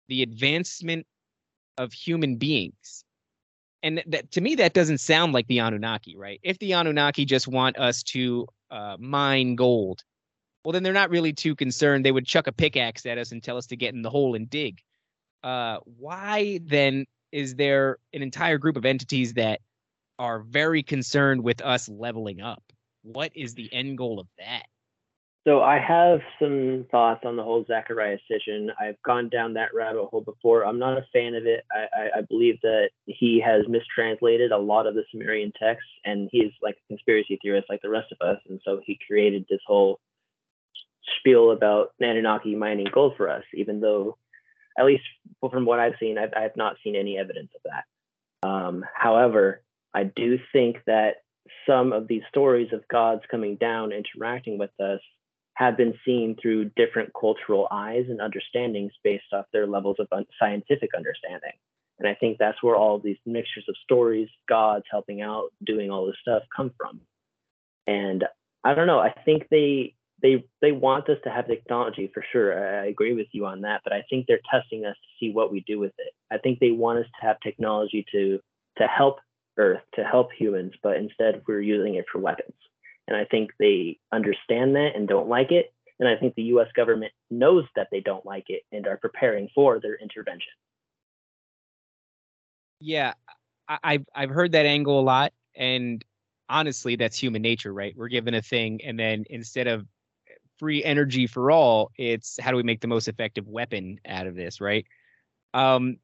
the 0.07 0.21
advancement 0.21 1.05
of 1.81 1.93
human 1.93 2.35
beings. 2.35 3.03
And 3.83 4.03
that 4.07 4.31
to 4.31 4.41
me, 4.41 4.55
that 4.55 4.73
doesn't 4.73 4.99
sound 4.99 5.33
like 5.33 5.47
the 5.47 5.59
Anunnaki, 5.59 6.15
right? 6.15 6.39
If 6.43 6.59
the 6.59 6.73
Anunnaki 6.73 7.25
just 7.25 7.47
want 7.47 7.77
us 7.77 8.03
to 8.03 8.47
uh, 8.69 8.95
mine 8.99 9.55
gold, 9.55 10.03
well, 10.63 10.73
then 10.73 10.83
they're 10.83 10.93
not 10.93 11.09
really 11.09 11.33
too 11.33 11.55
concerned. 11.55 12.05
They 12.05 12.11
would 12.11 12.27
chuck 12.27 12.45
a 12.45 12.51
pickaxe 12.51 13.05
at 13.07 13.17
us 13.17 13.31
and 13.31 13.41
tell 13.41 13.57
us 13.57 13.65
to 13.67 13.75
get 13.75 13.95
in 13.95 14.03
the 14.03 14.11
hole 14.11 14.35
and 14.35 14.47
dig. 14.47 14.79
Uh, 15.43 15.79
why 15.97 16.59
then 16.63 17.05
is 17.31 17.55
there 17.55 17.97
an 18.13 18.21
entire 18.21 18.59
group 18.59 18.77
of 18.77 18.85
entities 18.85 19.33
that 19.33 19.61
are 20.19 20.41
very 20.41 20.83
concerned 20.83 21.43
with 21.43 21.61
us 21.61 21.89
leveling 21.89 22.41
up? 22.41 22.61
What 23.01 23.31
is 23.33 23.55
the 23.55 23.73
end 23.73 23.97
goal 23.97 24.19
of 24.19 24.27
that? 24.37 24.67
So 25.47 25.61
I 25.63 25.79
have 25.79 26.19
some 26.39 26.85
thoughts 26.91 27.21
on 27.25 27.35
the 27.35 27.41
whole 27.41 27.65
Zecharia 27.65 28.19
Sitchin. 28.29 28.67
I've 28.79 29.01
gone 29.01 29.27
down 29.27 29.55
that 29.55 29.73
rabbit 29.73 30.05
hole 30.05 30.21
before. 30.21 30.63
I'm 30.63 30.77
not 30.77 30.99
a 30.99 31.05
fan 31.11 31.33
of 31.33 31.47
it. 31.47 31.65
I, 31.71 31.99
I, 31.99 32.09
I 32.17 32.21
believe 32.29 32.61
that 32.61 32.89
he 33.07 33.41
has 33.43 33.67
mistranslated 33.67 34.51
a 34.51 34.57
lot 34.57 34.85
of 34.85 34.93
the 34.93 35.03
Sumerian 35.11 35.51
texts, 35.59 35.89
and 36.05 36.29
he's 36.31 36.51
like 36.61 36.75
a 36.75 36.87
conspiracy 36.89 37.39
theorist 37.41 37.69
like 37.69 37.81
the 37.81 37.89
rest 37.89 38.11
of 38.11 38.21
us. 38.21 38.39
And 38.49 38.61
so 38.63 38.81
he 38.85 38.99
created 39.07 39.47
this 39.49 39.61
whole 39.65 39.99
spiel 41.17 41.49
about 41.49 41.93
Anunnaki 41.99 42.53
mining 42.53 42.87
gold 42.93 43.13
for 43.17 43.27
us, 43.27 43.43
even 43.55 43.81
though, 43.81 44.17
at 44.77 44.85
least 44.85 45.03
from 45.39 45.65
what 45.65 45.79
I've 45.79 45.95
seen, 45.99 46.19
I've, 46.19 46.33
I've 46.37 46.55
not 46.55 46.75
seen 46.83 46.95
any 46.95 47.17
evidence 47.17 47.49
of 47.55 47.61
that. 47.63 48.47
Um, 48.47 48.85
however, 48.93 49.63
I 49.91 50.03
do 50.03 50.37
think 50.53 50.77
that 50.85 51.23
some 51.67 51.93
of 51.93 52.07
these 52.07 52.21
stories 52.29 52.71
of 52.73 52.87
gods 52.87 53.23
coming 53.31 53.55
down, 53.55 53.91
interacting 53.91 54.59
with 54.59 54.69
us, 54.79 55.01
have 55.55 55.77
been 55.77 55.93
seen 56.05 56.35
through 56.41 56.71
different 56.75 57.11
cultural 57.19 57.67
eyes 57.71 58.05
and 58.09 58.19
understandings 58.21 58.91
based 59.03 59.25
off 59.33 59.45
their 59.51 59.67
levels 59.67 59.97
of 59.99 60.07
un- 60.11 60.25
scientific 60.39 60.91
understanding. 60.95 61.53
And 61.99 62.07
I 62.07 62.15
think 62.15 62.37
that's 62.37 62.63
where 62.63 62.75
all 62.75 62.99
these 62.99 63.17
mixtures 63.25 63.65
of 63.69 63.75
stories, 63.83 64.27
gods 64.49 64.85
helping 64.89 65.21
out, 65.21 65.49
doing 65.63 65.91
all 65.91 66.05
this 66.07 66.15
stuff 66.21 66.43
come 66.55 66.71
from. 66.77 67.01
And 67.85 68.25
I 68.63 68.73
don't 68.73 68.87
know, 68.87 68.99
I 68.99 69.13
think 69.25 69.47
they 69.49 69.95
they 70.21 70.45
they 70.61 70.71
want 70.71 71.09
us 71.09 71.17
to 71.23 71.29
have 71.29 71.47
technology 71.47 72.09
for 72.13 72.23
sure. 72.31 72.57
I 72.57 72.83
I 72.83 72.85
agree 72.85 73.13
with 73.13 73.27
you 73.31 73.45
on 73.45 73.61
that, 73.61 73.81
but 73.83 73.93
I 73.93 74.03
think 74.09 74.25
they're 74.27 74.39
testing 74.49 74.85
us 74.85 74.95
to 74.95 75.09
see 75.19 75.31
what 75.31 75.51
we 75.51 75.61
do 75.61 75.79
with 75.79 75.93
it. 75.97 76.13
I 76.31 76.37
think 76.37 76.59
they 76.59 76.71
want 76.71 76.99
us 76.99 77.05
to 77.19 77.27
have 77.27 77.39
technology 77.41 78.05
to 78.11 78.39
to 78.77 78.87
help 78.87 79.19
Earth, 79.57 79.81
to 79.95 80.03
help 80.03 80.29
humans, 80.31 80.73
but 80.81 80.95
instead 80.97 81.41
we're 81.47 81.61
using 81.61 81.95
it 81.95 82.05
for 82.11 82.19
weapons. 82.19 82.53
And 83.11 83.19
I 83.19 83.25
think 83.25 83.51
they 83.59 83.99
understand 84.13 84.75
that 84.75 84.91
and 84.95 85.05
don't 85.05 85.27
like 85.27 85.51
it. 85.51 85.73
And 85.99 86.07
I 86.07 86.15
think 86.15 86.33
the 86.35 86.43
US 86.43 86.69
government 86.73 87.11
knows 87.29 87.65
that 87.75 87.89
they 87.91 87.99
don't 87.99 88.25
like 88.25 88.45
it 88.47 88.61
and 88.71 88.87
are 88.87 88.95
preparing 88.95 89.49
for 89.53 89.81
their 89.81 89.95
intervention. 89.95 90.53
Yeah, 92.79 93.15
I, 93.67 93.79
I've 93.83 94.05
I've 94.15 94.29
heard 94.29 94.53
that 94.53 94.65
angle 94.65 94.97
a 94.97 95.03
lot, 95.03 95.33
and 95.57 96.01
honestly, 96.47 96.95
that's 96.95 97.21
human 97.21 97.41
nature, 97.41 97.73
right? 97.73 97.93
We're 97.97 98.07
given 98.07 98.33
a 98.33 98.41
thing, 98.41 98.79
and 98.81 98.97
then 98.97 99.25
instead 99.29 99.67
of 99.67 99.85
free 100.57 100.81
energy 100.81 101.27
for 101.27 101.51
all, 101.51 101.91
it's 101.97 102.39
how 102.39 102.51
do 102.51 102.55
we 102.55 102.63
make 102.63 102.79
the 102.79 102.87
most 102.87 103.09
effective 103.09 103.45
weapon 103.45 103.99
out 104.07 104.25
of 104.25 104.35
this, 104.35 104.61
right? 104.61 104.85
Um, 105.53 105.97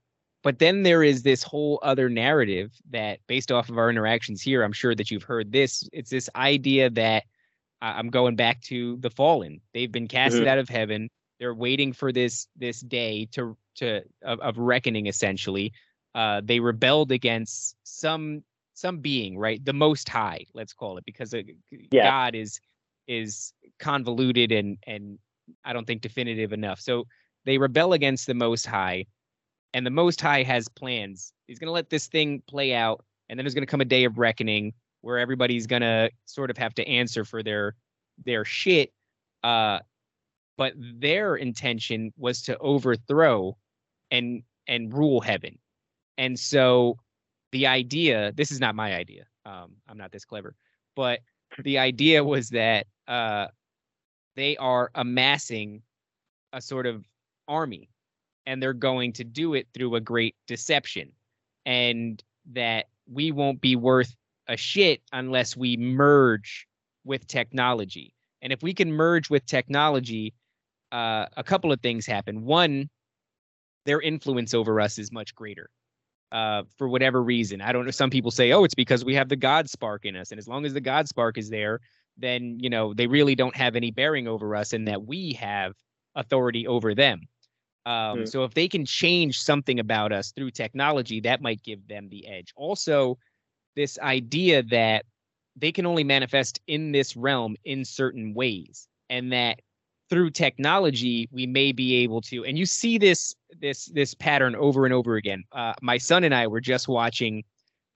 but 0.47 0.59
then 0.59 0.83
there 0.83 1.03
is 1.03 1.23
this 1.23 1.43
whole 1.43 1.77
other 1.83 2.07
narrative 2.07 2.71
that, 2.91 3.19
based 3.27 3.51
off 3.51 3.67
of 3.67 3.77
our 3.77 3.89
interactions 3.89 4.41
here, 4.41 4.63
I'm 4.63 4.71
sure 4.71 4.95
that 4.95 5.11
you've 5.11 5.23
heard 5.23 5.51
this. 5.51 5.89
It's 5.91 6.09
this 6.09 6.29
idea 6.37 6.89
that 6.91 7.23
uh, 7.81 7.95
I'm 7.97 8.09
going 8.09 8.37
back 8.37 8.61
to 8.61 8.95
the 9.01 9.09
fallen. 9.09 9.59
They've 9.73 9.91
been 9.91 10.07
casted 10.07 10.43
Mhm. 10.43 10.47
out 10.47 10.57
of 10.57 10.69
heaven. 10.69 11.09
They're 11.37 11.53
waiting 11.53 11.91
for 11.91 12.13
this 12.13 12.47
this 12.55 12.79
day 12.79 13.25
to 13.33 13.57
to 13.79 14.03
of, 14.21 14.39
of 14.39 14.57
reckoning, 14.57 15.07
essentially. 15.07 15.73
Uh, 16.15 16.39
they 16.41 16.61
rebelled 16.61 17.11
against 17.11 17.75
some 17.83 18.41
some 18.73 18.99
being, 18.99 19.37
right? 19.37 19.59
The 19.65 19.73
Most 19.73 20.07
High, 20.07 20.45
let's 20.53 20.71
call 20.71 20.97
it, 20.97 21.03
because 21.05 21.33
uh, 21.33 21.41
Yeah. 21.91 22.03
God 22.11 22.35
is 22.35 22.61
is 23.07 23.51
convoluted 23.79 24.53
and 24.53 24.77
and 24.87 25.19
I 25.65 25.73
don't 25.73 25.85
think 25.85 26.01
definitive 26.01 26.53
enough. 26.53 26.79
So 26.79 27.05
they 27.43 27.57
rebel 27.57 27.91
against 27.91 28.27
the 28.27 28.33
Most 28.47 28.65
High, 28.65 29.07
and 29.73 29.85
the 29.85 29.91
Most 29.91 30.21
High 30.21 30.43
has 30.43 30.67
plans. 30.67 31.33
He's 31.47 31.59
going 31.59 31.67
to 31.67 31.73
let 31.73 31.89
this 31.89 32.07
thing 32.07 32.41
play 32.47 32.73
out, 32.73 33.03
and 33.29 33.37
then 33.37 33.43
there's 33.45 33.53
going 33.53 33.65
to 33.65 33.71
come 33.71 33.81
a 33.81 33.85
day 33.85 34.03
of 34.03 34.17
reckoning 34.17 34.73
where 35.01 35.17
everybody's 35.17 35.67
going 35.67 35.81
to 35.81 36.09
sort 36.25 36.49
of 36.49 36.57
have 36.57 36.73
to 36.75 36.87
answer 36.87 37.23
for 37.23 37.43
their 37.43 37.75
their 38.25 38.43
shit. 38.43 38.91
Uh, 39.43 39.79
but 40.57 40.73
their 40.77 41.35
intention 41.35 42.11
was 42.17 42.41
to 42.43 42.57
overthrow 42.57 43.55
and 44.11 44.43
and 44.67 44.93
rule 44.93 45.21
heaven. 45.21 45.57
And 46.17 46.37
so 46.37 46.97
the 47.51 47.67
idea, 47.67 48.31
this 48.33 48.51
is 48.51 48.59
not 48.59 48.75
my 48.75 48.95
idea. 48.95 49.25
Um, 49.45 49.73
I'm 49.87 49.97
not 49.97 50.11
this 50.11 50.25
clever, 50.25 50.55
but 50.95 51.19
the 51.63 51.77
idea 51.77 52.23
was 52.23 52.49
that 52.49 52.87
uh, 53.07 53.47
they 54.35 54.57
are 54.57 54.91
amassing 54.95 55.81
a 56.53 56.61
sort 56.61 56.85
of 56.85 57.05
army 57.47 57.89
and 58.47 58.63
they're 58.63 58.73
going 58.73 59.13
to 59.13 59.23
do 59.23 59.53
it 59.53 59.67
through 59.73 59.95
a 59.95 60.01
great 60.01 60.35
deception. 60.47 61.11
And 61.65 62.23
that 62.53 62.85
we 63.11 63.31
won't 63.31 63.61
be 63.61 63.75
worth 63.75 64.15
a 64.47 64.55
shit 64.55 65.01
unless 65.11 65.55
we 65.55 65.75
merge 65.77 66.65
with 67.03 67.27
technology. 67.27 68.13
And 68.41 68.53
if 68.53 68.63
we 68.63 68.73
can 68.73 68.91
merge 68.91 69.29
with 69.29 69.45
technology 69.45 70.33
uh, 70.91 71.25
a 71.35 71.43
couple 71.43 71.73
of 71.73 71.81
things 71.81 72.05
happen. 72.05 72.45
One 72.45 72.89
their 73.85 74.01
influence 74.01 74.53
over 74.53 74.81
us 74.81 74.97
is 74.97 75.11
much 75.11 75.33
greater 75.35 75.69
uh, 76.31 76.63
for 76.77 76.89
whatever 76.89 77.23
reason. 77.23 77.61
I 77.61 77.71
don't 77.71 77.85
know 77.85 77.91
some 77.91 78.09
people 78.09 78.31
say 78.31 78.53
oh 78.53 78.63
it's 78.63 78.73
because 78.73 79.03
we 79.03 79.13
have 79.15 79.29
the 79.29 79.35
god 79.35 79.69
spark 79.69 80.05
in 80.05 80.15
us. 80.15 80.31
And 80.31 80.39
as 80.39 80.47
long 80.47 80.65
as 80.65 80.73
the 80.73 80.81
god 80.81 81.07
spark 81.07 81.37
is 81.37 81.49
there 81.49 81.81
then 82.17 82.57
you 82.59 82.69
know 82.69 82.93
they 82.93 83.07
really 83.07 83.35
don't 83.35 83.55
have 83.55 83.75
any 83.75 83.91
bearing 83.91 84.27
over 84.27 84.55
us 84.55 84.73
and 84.73 84.87
that 84.87 85.05
we 85.05 85.33
have 85.33 85.73
authority 86.15 86.65
over 86.65 86.95
them 86.95 87.21
um, 87.87 88.19
Mm. 88.19 88.27
so 88.29 88.43
if 88.43 88.53
they 88.53 88.67
can 88.67 88.85
change 88.85 89.39
something 89.39 89.79
about 89.79 90.11
us 90.11 90.31
through 90.33 90.51
technology 90.51 91.19
that 91.21 91.41
might 91.41 91.61
give 91.63 91.87
them 91.87 92.09
the 92.09 92.27
edge 92.27 92.51
also 92.55 93.17
this 93.75 93.97
idea 93.99 94.63
that 94.63 95.05
they 95.55 95.71
can 95.71 95.85
only 95.85 96.03
manifest 96.03 96.59
in 96.67 96.91
this 96.91 97.15
realm 97.15 97.55
in 97.63 97.85
certain 97.85 98.33
ways 98.33 98.87
and 99.09 99.31
that 99.31 99.59
through 100.09 100.29
technology 100.29 101.27
we 101.31 101.45
may 101.45 101.71
be 101.71 101.95
able 102.03 102.21
to 102.21 102.43
and 102.45 102.57
you 102.57 102.65
see 102.65 102.97
this 102.97 103.35
this 103.61 103.85
this 103.87 104.13
pattern 104.13 104.55
over 104.55 104.85
and 104.85 104.93
over 104.93 105.15
again 105.15 105.43
uh, 105.51 105.73
my 105.81 105.97
son 105.97 106.23
and 106.23 106.33
i 106.33 106.47
were 106.47 106.61
just 106.61 106.87
watching 106.87 107.43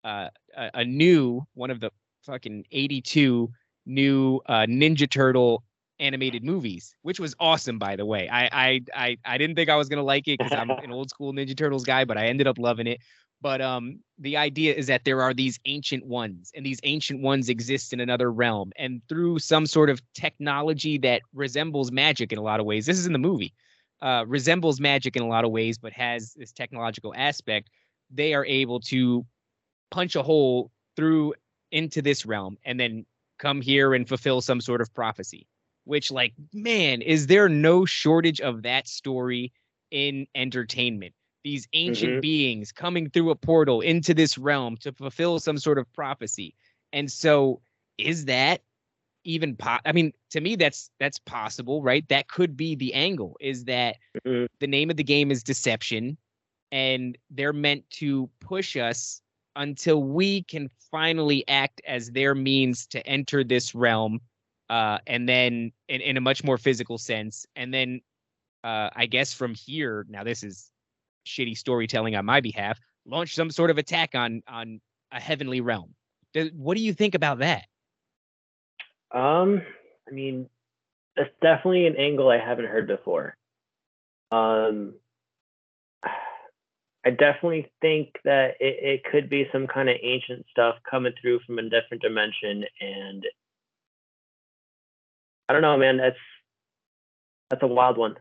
uh, 0.03 0.27
a, 0.57 0.69
a 0.75 0.85
new 0.85 1.41
one 1.53 1.71
of 1.71 1.79
the 1.79 1.91
fucking 2.25 2.63
82 2.71 3.49
new 3.85 4.39
uh, 4.47 4.65
ninja 4.67 5.09
turtle 5.09 5.63
animated 5.99 6.43
movies 6.43 6.95
which 7.01 7.19
was 7.19 7.35
awesome 7.39 7.77
by 7.77 7.95
the 7.95 8.05
way. 8.05 8.29
I 8.29 8.49
i 8.51 8.81
i, 8.95 9.17
I 9.25 9.37
didn't 9.37 9.55
think 9.55 9.69
i 9.69 9.75
was 9.75 9.89
gonna 9.89 10.03
like 10.03 10.27
it 10.27 10.37
because 10.37 10.53
i'm 10.53 10.69
an 10.69 10.91
old 10.91 11.09
school 11.09 11.33
ninja 11.33 11.55
turtles 11.55 11.83
guy 11.83 12.05
but 12.05 12.17
i 12.17 12.25
ended 12.27 12.47
up 12.47 12.57
loving 12.57 12.87
it. 12.87 12.99
But 13.41 13.61
um 13.61 13.99
the 14.17 14.35
idea 14.37 14.73
is 14.73 14.87
that 14.87 15.05
there 15.05 15.21
are 15.21 15.33
these 15.33 15.59
ancient 15.65 16.05
ones 16.05 16.51
and 16.55 16.65
these 16.65 16.79
ancient 16.83 17.21
ones 17.21 17.49
exist 17.49 17.93
in 17.93 17.99
another 17.99 18.31
realm 18.31 18.71
and 18.77 19.01
through 19.07 19.39
some 19.39 19.65
sort 19.65 19.89
of 19.89 20.01
technology 20.13 20.97
that 20.99 21.21
resembles 21.33 21.91
magic 21.91 22.31
in 22.31 22.37
a 22.37 22.41
lot 22.41 22.59
of 22.59 22.65
ways 22.65 22.85
this 22.85 22.99
is 22.99 23.05
in 23.05 23.13
the 23.13 23.19
movie 23.19 23.53
uh, 24.01 24.23
resembles 24.27 24.79
magic 24.79 25.15
in 25.17 25.21
a 25.21 25.27
lot 25.27 25.43
of 25.45 25.51
ways 25.51 25.77
but 25.77 25.91
has 25.91 26.33
this 26.33 26.51
technological 26.51 27.13
aspect 27.15 27.69
they 28.09 28.33
are 28.33 28.45
able 28.45 28.79
to 28.79 29.25
punch 29.91 30.15
a 30.15 30.23
hole 30.23 30.71
through 30.95 31.33
into 31.71 32.01
this 32.01 32.25
realm 32.25 32.57
and 32.65 32.79
then 32.79 33.05
come 33.37 33.61
here 33.61 33.93
and 33.93 34.07
fulfill 34.07 34.41
some 34.41 34.61
sort 34.61 34.81
of 34.81 34.93
prophecy 34.93 35.47
which 35.85 36.11
like 36.11 36.33
man 36.53 37.01
is 37.01 37.27
there 37.27 37.49
no 37.49 37.85
shortage 37.85 38.41
of 38.41 38.63
that 38.63 38.87
story 38.87 39.51
in 39.91 40.27
entertainment 40.35 41.13
these 41.43 41.67
ancient 41.73 42.17
Mhm. 42.17 42.21
beings 42.21 42.71
coming 42.71 43.09
through 43.09 43.29
a 43.29 43.35
portal 43.35 43.81
into 43.81 44.13
this 44.13 44.37
realm 44.37 44.75
to 44.77 44.91
fulfill 44.91 45.39
some 45.39 45.57
sort 45.57 45.77
of 45.77 45.91
prophecy 45.93 46.53
and 46.93 47.11
so 47.11 47.61
is 47.97 48.25
that 48.25 48.61
even 49.23 49.55
po- 49.55 49.79
i 49.85 49.91
mean 49.91 50.11
to 50.29 50.41
me 50.41 50.55
that's 50.55 50.91
that's 50.99 51.19
possible 51.19 51.81
right 51.81 52.07
that 52.09 52.27
could 52.27 52.55
be 52.55 52.75
the 52.75 52.93
angle 52.93 53.35
is 53.39 53.65
that 53.65 53.97
Mhm. 54.25 54.47
the 54.59 54.67
name 54.67 54.89
of 54.89 54.97
the 54.97 55.03
game 55.03 55.31
is 55.31 55.43
deception 55.43 56.17
and 56.71 57.17
they're 57.31 57.53
meant 57.53 57.89
to 57.89 58.29
push 58.39 58.75
us 58.77 59.21
until 59.55 60.03
we 60.03 60.43
can 60.43 60.69
finally 60.91 61.47
act 61.47 61.81
as 61.87 62.11
their 62.11 62.35
means 62.35 62.85
to 62.87 63.05
enter 63.07 63.43
this 63.43 63.73
realm 63.73 64.21
uh, 64.69 64.99
and 65.07 65.27
then 65.27 65.71
in, 65.87 66.01
in 66.01 66.17
a 66.17 66.21
much 66.21 66.43
more 66.43 66.57
physical 66.57 66.97
sense 66.97 67.45
and 67.55 67.73
then 67.73 68.01
uh, 68.63 68.89
i 68.95 69.05
guess 69.05 69.33
from 69.33 69.53
here 69.55 70.05
now 70.09 70.23
this 70.23 70.43
is 70.43 70.71
shitty 71.25 71.57
storytelling 71.57 72.15
on 72.15 72.25
my 72.25 72.39
behalf 72.39 72.79
launch 73.05 73.35
some 73.35 73.49
sort 73.51 73.69
of 73.69 73.77
attack 73.77 74.15
on 74.15 74.41
on 74.47 74.79
a 75.11 75.19
heavenly 75.19 75.61
realm 75.61 75.93
Does- 76.33 76.51
what 76.53 76.77
do 76.77 76.83
you 76.83 76.93
think 76.93 77.15
about 77.15 77.39
that 77.39 77.65
Um, 79.11 79.61
I 80.07 80.11
mean, 80.11 80.49
that's 81.15 81.33
definitely 81.41 81.87
an 81.87 81.95
angle 81.97 82.29
I 82.29 82.37
haven't 82.37 82.67
heard 82.67 82.87
before. 82.87 83.35
Um, 84.31 84.93
I 87.05 87.09
definitely 87.11 87.71
think 87.81 88.09
that 88.23 88.55
it, 88.59 88.77
it 88.83 89.03
could 89.11 89.29
be 89.29 89.47
some 89.51 89.67
kind 89.67 89.89
of 89.89 89.95
ancient 90.01 90.45
stuff 90.51 90.75
coming 90.89 91.13
through 91.19 91.39
from 91.45 91.57
a 91.59 91.63
different 91.63 92.03
dimension, 92.03 92.65
and 92.79 93.25
I 95.49 95.53
don't 95.53 95.63
know, 95.63 95.77
man. 95.77 95.97
That's 95.97 96.17
that's 97.49 97.63
a 97.63 97.67
wild 97.67 97.97
one. 97.97 98.15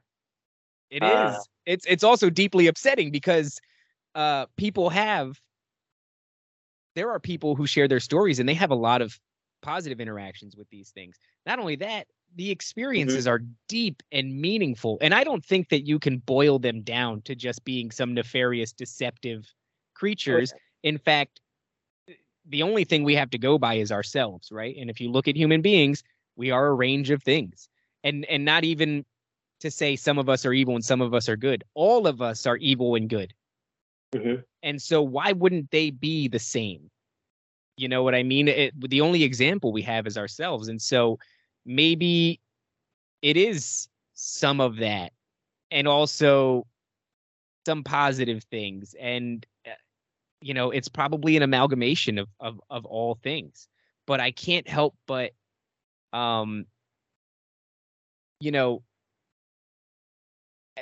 It 0.90 1.02
is. 1.04 1.10
Uh, 1.10 1.38
It's 1.66 1.86
it's 1.86 2.02
also 2.02 2.30
deeply 2.30 2.66
upsetting 2.66 3.10
because 3.10 3.60
uh 4.14 4.46
people 4.56 4.88
have 4.88 5.38
there 6.94 7.10
are 7.10 7.20
people 7.20 7.54
who 7.54 7.66
share 7.66 7.86
their 7.86 8.00
stories 8.00 8.40
and 8.40 8.48
they 8.48 8.54
have 8.54 8.70
a 8.70 8.74
lot 8.74 9.02
of 9.02 9.20
positive 9.62 10.00
interactions 10.00 10.56
with 10.56 10.68
these 10.70 10.90
things. 10.90 11.16
Not 11.46 11.58
only 11.58 11.76
that, 11.76 12.06
the 12.36 12.50
experiences 12.50 13.26
are 13.26 13.40
deep 13.68 14.02
and 14.10 14.40
meaningful. 14.40 14.98
And 15.00 15.14
I 15.14 15.22
don't 15.22 15.44
think 15.44 15.68
that 15.68 15.86
you 15.86 15.98
can 15.98 16.18
boil 16.18 16.58
them 16.58 16.82
down 16.82 17.22
to 17.22 17.34
just 17.34 17.64
being 17.64 17.90
some 17.90 18.14
nefarious, 18.14 18.72
deceptive 18.72 19.46
creatures. 19.94 20.52
In 20.82 20.98
fact, 20.98 21.40
the 22.46 22.62
only 22.62 22.84
thing 22.84 23.04
we 23.04 23.14
have 23.14 23.30
to 23.30 23.38
go 23.38 23.58
by 23.58 23.74
is 23.74 23.92
ourselves, 23.92 24.50
right? 24.50 24.74
And 24.76 24.90
if 24.90 25.00
you 25.00 25.10
look 25.10 25.28
at 25.28 25.36
human 25.36 25.60
beings, 25.62 26.02
we 26.38 26.50
are 26.50 26.68
a 26.68 26.74
range 26.74 27.10
of 27.10 27.22
things. 27.22 27.68
And 28.04 28.24
and 28.26 28.44
not 28.44 28.64
even 28.64 29.04
to 29.60 29.70
say 29.70 29.96
some 29.96 30.18
of 30.18 30.28
us 30.28 30.46
are 30.46 30.52
evil 30.52 30.74
and 30.76 30.84
some 30.84 31.02
of 31.02 31.12
us 31.12 31.28
are 31.28 31.36
good. 31.36 31.64
All 31.74 32.06
of 32.06 32.22
us 32.22 32.46
are 32.46 32.56
evil 32.56 32.94
and 32.94 33.08
good. 33.10 33.34
Mhm. 34.14 34.44
And 34.62 34.80
so 34.80 35.02
why 35.02 35.32
wouldn't 35.32 35.70
they 35.72 35.90
be 35.90 36.28
the 36.28 36.38
same? 36.38 36.90
You 37.76 37.88
know 37.88 38.02
what 38.02 38.14
I 38.14 38.22
mean? 38.22 38.48
It, 38.48 38.72
the 38.88 39.00
only 39.00 39.24
example 39.24 39.72
we 39.72 39.82
have 39.82 40.06
is 40.06 40.16
ourselves. 40.16 40.68
And 40.68 40.80
so 40.80 41.18
maybe 41.66 42.40
it 43.20 43.36
is 43.36 43.88
some 44.14 44.60
of 44.60 44.76
that 44.76 45.12
and 45.70 45.86
also 45.86 46.66
some 47.66 47.84
positive 47.84 48.42
things 48.44 48.94
and 48.98 49.44
uh, 49.66 49.70
you 50.40 50.54
know 50.54 50.70
it's 50.70 50.88
probably 50.88 51.36
an 51.36 51.42
amalgamation 51.42 52.18
of 52.18 52.28
of 52.40 52.60
of 52.70 52.86
all 52.86 53.14
things 53.22 53.68
but 54.06 54.20
i 54.20 54.30
can't 54.30 54.66
help 54.66 54.96
but 55.06 55.32
um 56.12 56.64
you 58.40 58.50
know 58.50 58.82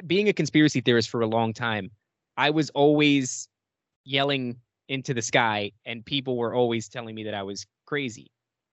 being 0.07 0.29
a 0.29 0.33
conspiracy 0.33 0.81
theorist 0.81 1.09
for 1.09 1.23
a 1.23 1.27
long 1.27 1.53
time 1.53 1.91
i 2.37 2.51
was 2.51 2.71
always 2.71 3.49
yelling 4.05 4.57
into 4.89 5.13
the 5.15 5.23
sky 5.23 5.73
and 5.85 6.05
people 6.05 6.37
were 6.37 6.55
always 6.55 6.89
telling 6.89 7.15
me 7.15 7.25
that 7.25 7.35
i 7.35 7.43
was 7.43 7.67
crazy 7.87 8.31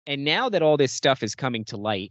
and 0.06 0.24
now 0.24 0.48
that 0.48 0.62
all 0.62 0.76
this 0.76 0.92
stuff 0.92 1.22
is 1.22 1.34
coming 1.34 1.64
to 1.64 1.76
light 1.76 2.10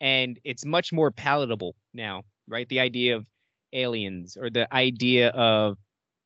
and 0.00 0.38
it's 0.44 0.64
much 0.64 0.92
more 0.92 1.10
palatable 1.10 1.74
now, 1.92 2.22
right? 2.48 2.68
The 2.68 2.80
idea 2.80 3.16
of 3.16 3.26
aliens 3.72 4.36
or 4.40 4.48
the 4.48 4.72
idea 4.74 5.28
of 5.28 5.76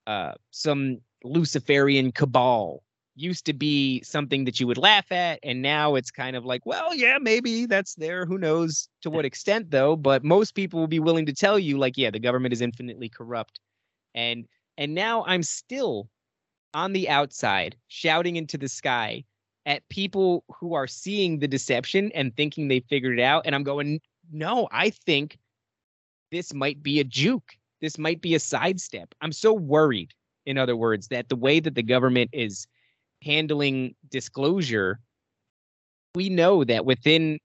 uh, 0.07 0.33
some 0.53 0.99
Luciferian 1.25 2.13
cabal 2.13 2.84
used 3.17 3.47
to 3.47 3.53
be 3.53 4.03
something 4.03 4.45
that 4.45 4.59
you 4.59 4.67
would 4.67 4.79
laugh 4.79 5.11
at 5.13 5.39
and 5.43 5.63
now 5.63 5.95
it's 5.95 6.11
kind 6.11 6.35
of 6.35 6.45
like 6.45 6.65
well 6.67 6.95
yeah 6.95 7.17
maybe 7.21 7.65
that's 7.67 7.95
there 7.95 8.27
who 8.27 8.39
knows 8.39 8.89
to 9.03 9.11
what 9.11 9.25
extent 9.25 9.71
though 9.71 9.95
but 9.95 10.25
most 10.25 10.55
people 10.55 10.81
will 10.81 10.89
be 10.89 10.99
willing 10.99 11.27
to 11.27 11.33
tell 11.33 11.59
you 11.59 11.79
like 11.79 11.97
yeah 11.97 12.11
the 12.11 12.19
government 12.19 12.53
is 12.53 12.61
infinitely 12.61 13.09
corrupt 13.09 13.61
and 14.15 14.47
and 14.79 14.95
now 14.95 15.25
i'm 15.27 15.43
still 15.43 16.09
on 16.75 16.93
the 16.93 17.09
outside 17.09 17.77
shouting 17.87 18.35
into 18.35 18.59
the 18.59 18.69
sky 18.69 19.23
at 19.65 19.89
people 19.89 20.45
who 20.49 20.75
are 20.75 20.89
seeing 20.89 21.39
the 21.39 21.49
deception 21.49 22.11
and 22.15 22.37
thinking 22.37 22.67
they 22.67 22.81
figured 22.81 23.19
it 23.19 23.23
out 23.23 23.43
and 23.47 23.55
i'm 23.55 23.63
going 23.63 24.01
no 24.33 24.69
i 24.73 24.91
think 24.91 25.39
this 26.35 26.53
might 26.53 26.83
be 26.83 26.99
a 26.99 27.05
juke. 27.05 27.57
This 27.81 27.97
might 27.97 28.21
be 28.21 28.35
a 28.35 28.41
sidestep. 28.41 29.15
I'm 29.21 29.31
so 29.31 29.53
worried 29.53 30.13
in 30.47 30.59
other 30.59 30.75
words 30.75 31.07
that 31.09 31.29
the 31.29 31.37
way 31.37 31.61
that 31.61 31.77
the 31.77 31.83
government 31.83 32.31
is 32.33 32.67
handling 33.25 33.95
disclosure, 34.11 35.01
we 36.15 36.29
know 36.29 36.65
that 36.65 36.85
within 36.85 37.39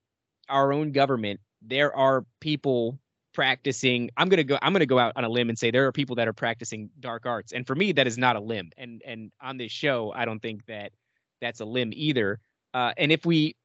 our 0.48 0.72
own 0.72 0.92
government, 0.92 1.40
there 1.62 1.94
are 1.94 2.24
people 2.40 2.98
practicing 3.32 4.10
i'm 4.16 4.28
going 4.28 4.38
to 4.38 4.44
go 4.44 4.58
i'm 4.62 4.72
going 4.72 4.80
to 4.80 4.86
go 4.86 4.98
out 4.98 5.12
on 5.14 5.24
a 5.24 5.28
limb 5.28 5.48
and 5.48 5.58
say 5.58 5.70
there 5.70 5.86
are 5.86 5.92
people 5.92 6.16
that 6.16 6.26
are 6.26 6.32
practicing 6.32 6.90
dark 6.98 7.26
arts. 7.26 7.52
And 7.52 7.66
for 7.66 7.74
me 7.74 7.92
that 7.92 8.06
is 8.06 8.18
not 8.18 8.36
a 8.36 8.40
limb. 8.40 8.70
And 8.76 9.02
and 9.06 9.30
on 9.40 9.56
this 9.56 9.70
show 9.70 10.12
i 10.16 10.24
don't 10.24 10.40
think 10.40 10.66
that 10.66 10.92
that's 11.40 11.60
a 11.60 11.64
limb 11.64 11.92
either. 11.94 12.40
Uh, 12.74 12.92
and 12.96 13.10
if 13.10 13.24
we 13.24 13.56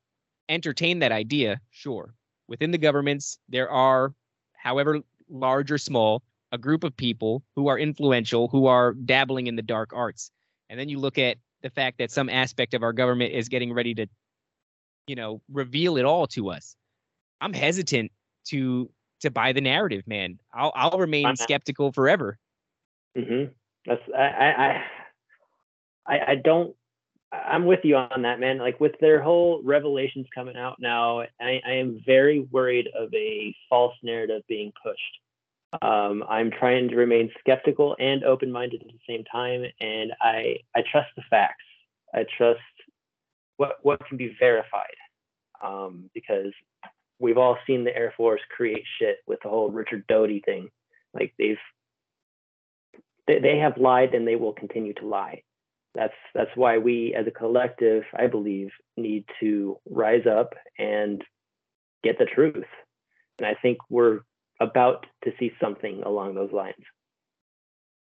entertain 0.49 0.99
that 0.99 1.11
idea 1.11 1.59
sure. 1.71 2.13
Within 2.47 2.71
the 2.71 2.77
governments 2.77 3.39
there 3.49 3.69
are 3.69 4.13
however 4.53 4.99
large 5.29 5.71
or 5.71 5.77
small 5.77 6.23
a 6.51 6.57
group 6.57 6.83
of 6.83 6.95
people 6.95 7.43
who 7.55 7.67
are 7.67 7.79
influential 7.79 8.47
who 8.47 8.67
are 8.67 8.93
dabbling 8.93 9.47
in 9.47 9.55
the 9.55 9.63
dark 9.63 9.91
arts. 9.93 10.31
And 10.69 10.79
then 10.79 10.89
you 10.89 10.99
look 10.99 11.17
at 11.17 11.37
the 11.65 11.71
fact 11.71 11.97
that 11.97 12.11
some 12.11 12.29
aspect 12.29 12.75
of 12.75 12.83
our 12.83 12.93
government 12.93 13.33
is 13.33 13.49
getting 13.49 13.73
ready 13.73 13.95
to, 13.95 14.05
you 15.07 15.15
know, 15.15 15.41
reveal 15.51 15.97
it 15.97 16.05
all 16.05 16.27
to 16.27 16.51
us. 16.51 16.75
I'm 17.41 17.53
hesitant 17.53 18.11
to 18.49 18.87
to 19.21 19.31
buy 19.31 19.51
the 19.51 19.61
narrative, 19.61 20.03
man. 20.05 20.37
I'll 20.53 20.71
I'll 20.75 20.99
remain 20.99 21.25
I'm 21.25 21.35
skeptical 21.35 21.91
forever. 21.91 22.37
Mm-hmm. 23.17 23.51
That's 23.87 24.01
I 24.15 24.21
I 24.21 24.83
I 26.05 26.19
I 26.27 26.35
don't. 26.35 26.75
I'm 27.33 27.65
with 27.65 27.79
you 27.81 27.95
on 27.95 28.21
that, 28.21 28.39
man. 28.39 28.59
Like 28.59 28.79
with 28.79 28.93
their 29.01 29.19
whole 29.19 29.59
revelations 29.63 30.27
coming 30.35 30.55
out 30.55 30.75
now, 30.79 31.21
I, 31.41 31.59
I 31.67 31.71
am 31.71 31.99
very 32.05 32.41
worried 32.51 32.89
of 32.95 33.11
a 33.11 33.55
false 33.67 33.95
narrative 34.03 34.43
being 34.47 34.71
pushed. 34.83 35.01
Um, 35.81 36.23
I'm 36.29 36.51
trying 36.51 36.89
to 36.89 36.95
remain 36.95 37.31
skeptical 37.39 37.95
and 37.99 38.23
open-minded 38.23 38.81
at 38.81 38.87
the 38.87 38.99
same 39.07 39.23
time, 39.25 39.63
and 39.79 40.11
I 40.21 40.57
I 40.75 40.83
trust 40.91 41.09
the 41.15 41.23
facts. 41.29 41.63
I 42.13 42.25
trust 42.37 42.59
what 43.57 43.77
what 43.81 44.05
can 44.07 44.17
be 44.17 44.35
verified, 44.39 44.95
um, 45.63 46.09
because 46.13 46.53
we've 47.19 47.37
all 47.37 47.57
seen 47.65 47.83
the 47.83 47.95
Air 47.95 48.13
Force 48.15 48.41
create 48.55 48.83
shit 48.99 49.17
with 49.27 49.39
the 49.43 49.49
whole 49.49 49.69
Richard 49.69 50.05
Doty 50.07 50.41
thing. 50.41 50.69
Like 51.13 51.33
they've 51.37 51.57
they, 53.27 53.39
they 53.39 53.57
have 53.57 53.77
lied 53.77 54.13
and 54.13 54.27
they 54.27 54.35
will 54.35 54.53
continue 54.53 54.93
to 54.95 55.07
lie. 55.07 55.43
That's 55.93 56.13
that's 56.33 56.51
why 56.55 56.77
we 56.77 57.15
as 57.17 57.25
a 57.27 57.31
collective, 57.31 58.03
I 58.13 58.27
believe, 58.27 58.69
need 58.97 59.25
to 59.39 59.79
rise 59.89 60.25
up 60.27 60.53
and 60.77 61.23
get 62.03 62.17
the 62.19 62.25
truth. 62.25 62.65
And 63.39 63.47
I 63.47 63.55
think 63.61 63.77
we're 63.89 64.19
about 64.59 65.05
to 65.23 65.31
see 65.39 65.51
something 65.61 66.01
along 66.03 66.35
those 66.35 66.51
lines. 66.51 66.75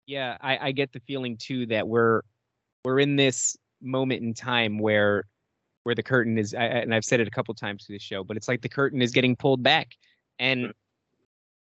Yeah, 0.05 0.37
I, 0.41 0.69
I 0.69 0.71
get 0.71 0.91
the 0.91 1.01
feeling 1.01 1.37
too 1.37 1.65
that 1.67 1.87
we're 1.87 2.21
we're 2.83 2.99
in 2.99 3.15
this 3.15 3.57
moment 3.81 4.23
in 4.23 4.33
time 4.33 4.79
where 4.79 5.25
where 5.83 5.95
the 5.95 6.03
curtain 6.03 6.37
is 6.37 6.53
I, 6.53 6.63
and 6.63 6.93
I've 6.93 7.05
said 7.05 7.19
it 7.19 7.27
a 7.27 7.31
couple 7.31 7.53
times 7.53 7.85
to 7.85 7.93
the 7.93 7.99
show, 7.99 8.23
but 8.23 8.37
it's 8.37 8.47
like 8.47 8.61
the 8.61 8.69
curtain 8.69 9.01
is 9.01 9.11
getting 9.11 9.35
pulled 9.35 9.63
back. 9.63 9.89
And 10.39 10.67
mm. 10.67 10.71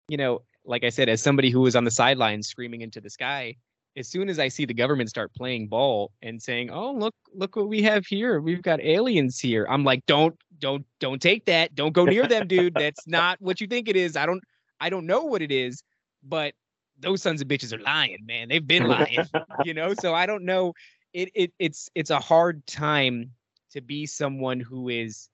you 0.08 0.18
know, 0.18 0.44
like 0.66 0.84
I 0.84 0.90
said, 0.90 1.10
as 1.10 1.22
somebody 1.22 1.50
who 1.50 1.62
was 1.62 1.76
on 1.76 1.84
the 1.84 1.92
sidelines 1.92 2.48
screaming 2.48 2.82
into 2.82 3.02
the 3.02 3.10
sky, 3.10 3.56
as 3.98 4.08
soon 4.08 4.30
as 4.30 4.38
I 4.38 4.48
see 4.48 4.66
the 4.66 4.74
government 4.74 5.10
start 5.10 5.34
playing 5.34 5.68
ball 5.68 6.12
and 6.22 6.42
saying, 6.42 6.70
"Oh, 6.70 6.92
look, 6.94 7.16
look 7.34 7.56
what 7.56 7.68
we 7.68 7.82
have 7.82 8.06
here. 8.06 8.40
We've 8.40 8.62
got 8.62 8.80
aliens 8.82 9.40
here." 9.40 9.66
I'm 9.70 9.84
like, 9.84 10.06
"Don't, 10.06 10.38
don't, 10.60 10.86
don't 11.00 11.22
take 11.22 11.46
that. 11.46 11.76
Don't 11.76 11.94
go 11.94 12.06
near 12.06 12.28
them, 12.28 12.48
dude. 12.48 12.76
That's 12.76 13.08
not 13.08 13.42
what 13.42 13.60
you 13.60 13.68
think 13.68 13.90
it 13.90 13.96
is. 13.96 14.16
I 14.16 14.26
don't 14.26 14.44
I 14.80 14.90
don't 14.90 15.06
know 15.06 15.24
what 15.24 15.42
it 15.42 15.52
is, 15.52 15.84
but 16.24 16.54
those 17.00 17.22
sons 17.22 17.42
of 17.42 17.48
bitches 17.48 17.74
are 17.74 17.82
lying, 17.82 18.20
man. 18.26 18.50
They've 18.50 18.66
been 18.66 18.88
lying, 18.88 19.26
you 19.64 19.74
know. 19.74 19.94
So 19.94 20.14
I 20.14 20.26
don't 20.26 20.44
know. 20.44 20.74
It 21.14 21.30
it 21.36 21.54
it's 21.60 21.90
it's 21.96 22.10
a 22.10 22.20
hard 22.20 22.66
time 22.68 23.32
to 23.72 23.82
be 23.82 24.06
someone 24.06 24.60
who 24.60 24.90
is 24.90 25.30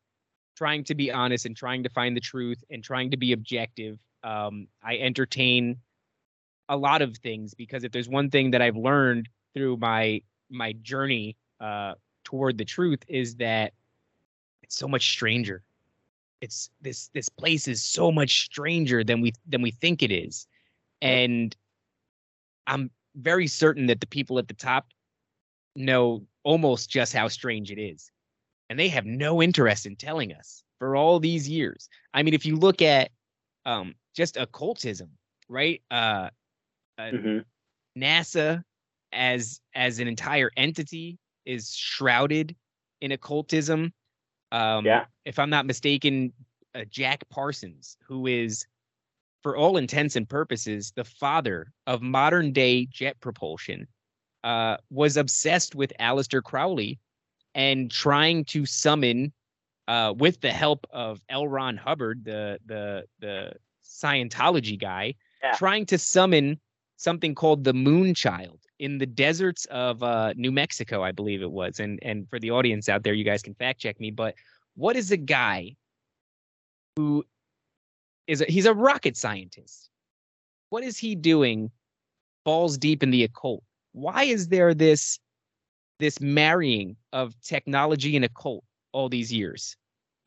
trying 0.55 0.83
to 0.85 0.95
be 0.95 1.11
honest 1.11 1.45
and 1.45 1.55
trying 1.55 1.83
to 1.83 1.89
find 1.89 2.15
the 2.15 2.21
truth 2.21 2.63
and 2.69 2.83
trying 2.83 3.11
to 3.11 3.17
be 3.17 3.31
objective. 3.31 3.97
Um, 4.23 4.67
I 4.83 4.97
entertain 4.97 5.77
a 6.69 6.77
lot 6.77 7.01
of 7.01 7.17
things 7.17 7.53
because 7.53 7.83
if 7.83 7.91
there's 7.91 8.07
one 8.07 8.29
thing 8.29 8.51
that 8.51 8.61
I've 8.61 8.77
learned 8.77 9.29
through 9.53 9.77
my 9.77 10.21
my 10.49 10.73
journey 10.81 11.35
uh, 11.59 11.95
toward 12.23 12.57
the 12.57 12.65
truth 12.65 12.99
is 13.07 13.35
that 13.35 13.73
it's 14.61 14.77
so 14.77 14.87
much 14.87 15.11
stranger 15.11 15.63
it's 16.43 16.69
this 16.81 17.09
this 17.13 17.29
place 17.29 17.69
is 17.69 17.81
so 17.81 18.11
much 18.11 18.43
stranger 18.43 19.01
than 19.01 19.21
we 19.21 19.31
than 19.47 19.61
we 19.61 19.71
think 19.71 20.03
it 20.03 20.11
is. 20.11 20.45
And 21.01 21.55
i'm 22.67 22.91
very 23.15 23.47
certain 23.47 23.87
that 23.87 23.99
the 23.99 24.07
people 24.07 24.39
at 24.39 24.47
the 24.47 24.53
top 24.53 24.87
know 25.75 26.25
almost 26.43 26.89
just 26.89 27.13
how 27.13 27.27
strange 27.27 27.71
it 27.71 27.79
is. 27.79 28.11
And 28.69 28.77
they 28.79 28.89
have 28.89 29.05
no 29.05 29.41
interest 29.41 29.85
in 29.85 29.95
telling 29.95 30.33
us 30.33 30.63
for 30.79 30.95
all 30.95 31.19
these 31.19 31.47
years. 31.47 31.87
I 32.13 32.23
mean 32.23 32.33
if 32.33 32.45
you 32.45 32.57
look 32.57 32.81
at 32.81 33.11
um 33.65 33.95
just 34.13 34.35
occultism 34.35 35.09
right? 35.49 35.81
Uh, 35.91 36.29
uh 36.97 37.01
mm-hmm. 37.01 38.01
nasa 38.01 38.63
as 39.13 39.61
as 39.75 39.99
an 39.99 40.07
entire 40.09 40.51
entity 40.57 41.17
is 41.45 41.73
shrouded 41.73 42.55
in 43.01 43.11
occultism 43.13 43.93
um, 44.53 44.85
yeah. 44.85 45.05
If 45.25 45.39
I'm 45.39 45.49
not 45.49 45.65
mistaken, 45.65 46.31
uh, 46.75 46.85
Jack 46.89 47.27
Parsons, 47.29 47.97
who 48.07 48.27
is, 48.27 48.65
for 49.41 49.57
all 49.57 49.75
intents 49.77 50.15
and 50.15 50.29
purposes, 50.29 50.93
the 50.95 51.03
father 51.03 51.73
of 51.87 52.01
modern 52.01 52.53
day 52.53 52.85
jet 52.85 53.19
propulsion, 53.19 53.87
uh, 54.43 54.77
was 54.89 55.17
obsessed 55.17 55.75
with 55.75 55.91
Aleister 55.99 56.41
Crowley 56.41 56.99
and 57.55 57.89
trying 57.89 58.45
to 58.45 58.65
summon, 58.65 59.33
uh, 59.87 60.13
with 60.15 60.39
the 60.41 60.51
help 60.51 60.85
of 60.91 61.19
L. 61.29 61.47
Ron 61.47 61.75
Hubbard, 61.75 62.23
the 62.23 62.59
the 62.65 63.05
the 63.19 63.53
Scientology 63.83 64.79
guy, 64.79 65.15
yeah. 65.43 65.53
trying 65.53 65.85
to 65.87 65.97
summon 65.97 66.59
something 66.97 67.33
called 67.35 67.63
the 67.63 67.73
Moon 67.73 68.13
Child 68.13 68.59
in 68.83 68.97
the 68.97 69.05
deserts 69.05 69.63
of 69.71 70.03
uh, 70.03 70.33
New 70.35 70.51
Mexico, 70.51 71.01
I 71.01 71.13
believe 71.13 71.41
it 71.41 71.49
was. 71.49 71.79
And 71.79 71.99
and 72.03 72.29
for 72.29 72.37
the 72.37 72.51
audience 72.51 72.89
out 72.89 73.03
there, 73.03 73.13
you 73.13 73.23
guys 73.23 73.41
can 73.41 73.55
fact 73.55 73.79
check 73.79 73.97
me. 73.97 74.11
But 74.11 74.35
what 74.75 74.97
is 74.97 75.09
a 75.09 75.17
guy 75.17 75.77
who 76.97 77.23
is 78.27 78.41
a, 78.41 78.45
he's 78.45 78.65
a 78.65 78.73
rocket 78.73 79.15
scientist? 79.15 79.89
What 80.69 80.83
is 80.83 80.97
he 80.97 81.15
doing 81.15 81.71
balls 82.43 82.77
deep 82.77 83.01
in 83.03 83.11
the 83.11 83.23
occult? 83.23 83.63
Why 83.93 84.23
is 84.23 84.49
there 84.49 84.73
this 84.73 85.17
this 85.99 86.19
marrying 86.19 86.97
of 87.13 87.39
technology 87.41 88.17
and 88.17 88.25
occult 88.25 88.65
all 88.91 89.07
these 89.07 89.31
years? 89.31 89.77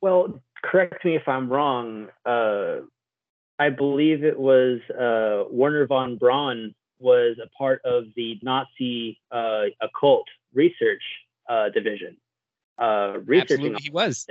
Well, 0.01 0.41
correct 0.65 1.05
me 1.05 1.15
if 1.15 1.29
I'm 1.29 1.51
wrong. 1.51 2.09
Uh, 2.25 2.77
I 3.59 3.69
believe 3.69 4.25
it 4.25 4.39
was 4.39 4.81
uh, 4.91 5.45
Wernher 5.51 5.87
von 5.87 6.17
Braun 6.17 6.75
was 6.99 7.37
a 7.43 7.49
part 7.57 7.81
of 7.85 8.05
the 8.17 8.39
Nazi 8.43 9.21
uh, 9.31 9.65
occult 9.81 10.27
research 10.55 11.03
uh, 11.49 11.69
division. 11.71 12.17
Uh, 12.79 13.19
researching 13.25 13.75
Absolutely, 13.75 13.83
he 13.83 13.91
was. 13.91 14.27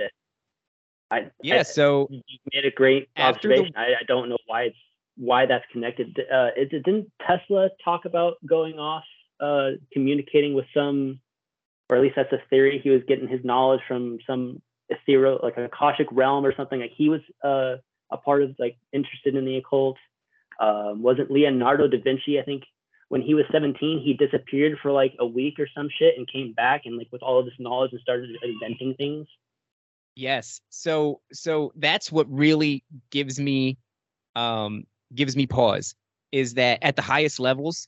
I, 1.10 1.30
yeah, 1.42 1.60
I, 1.60 1.62
so 1.62 2.08
you 2.10 2.22
made 2.52 2.64
a 2.64 2.70
great 2.70 3.08
observation. 3.16 3.72
The... 3.74 3.80
I, 3.80 3.84
I, 3.84 4.04
don't 4.06 4.28
know 4.28 4.38
why 4.46 4.62
it's 4.64 4.76
why 5.16 5.46
that's 5.46 5.64
connected. 5.72 6.18
Uh, 6.18 6.50
it, 6.56 6.70
didn't 6.70 7.10
Tesla 7.26 7.70
talk 7.84 8.04
about 8.04 8.34
going 8.44 8.78
off, 8.78 9.04
uh, 9.40 9.70
communicating 9.92 10.54
with 10.54 10.66
some, 10.74 11.20
or 11.88 11.96
at 11.96 12.02
least 12.02 12.16
that's 12.16 12.32
a 12.32 12.42
theory. 12.50 12.80
He 12.82 12.90
was 12.90 13.02
getting 13.06 13.28
his 13.28 13.44
knowledge 13.44 13.80
from 13.86 14.18
some 14.26 14.60
ethereal, 14.88 15.40
like 15.42 15.56
a 15.56 15.64
Akashic 15.64 16.08
realm 16.10 16.44
or 16.44 16.54
something. 16.54 16.80
Like 16.80 16.92
he 16.96 17.08
was 17.08 17.20
uh, 17.44 17.76
a 18.10 18.16
part 18.16 18.42
of, 18.42 18.56
like 18.58 18.76
interested 18.92 19.36
in 19.36 19.44
the 19.44 19.56
occult. 19.56 19.96
Um, 20.60 21.02
wasn't 21.02 21.30
Leonardo 21.30 21.88
da 21.88 21.98
Vinci? 22.02 22.38
I 22.38 22.42
think 22.42 22.64
when 23.08 23.22
he 23.22 23.34
was 23.34 23.44
17, 23.52 24.00
he 24.02 24.14
disappeared 24.14 24.78
for 24.82 24.90
like 24.90 25.14
a 25.18 25.26
week 25.26 25.58
or 25.58 25.68
some 25.74 25.88
shit 25.98 26.14
and 26.16 26.30
came 26.30 26.52
back 26.52 26.82
and 26.84 26.96
like 26.96 27.08
with 27.12 27.22
all 27.22 27.38
of 27.38 27.44
this 27.44 27.54
knowledge 27.58 27.92
and 27.92 28.00
started 28.00 28.30
inventing 28.42 28.94
things. 28.94 29.26
Yes. 30.14 30.60
So 30.70 31.20
so 31.32 31.72
that's 31.76 32.10
what 32.10 32.26
really 32.30 32.82
gives 33.10 33.38
me 33.38 33.76
um 34.34 34.84
gives 35.14 35.36
me 35.36 35.46
pause 35.46 35.94
is 36.32 36.54
that 36.54 36.78
at 36.82 36.96
the 36.96 37.02
highest 37.02 37.38
levels 37.38 37.86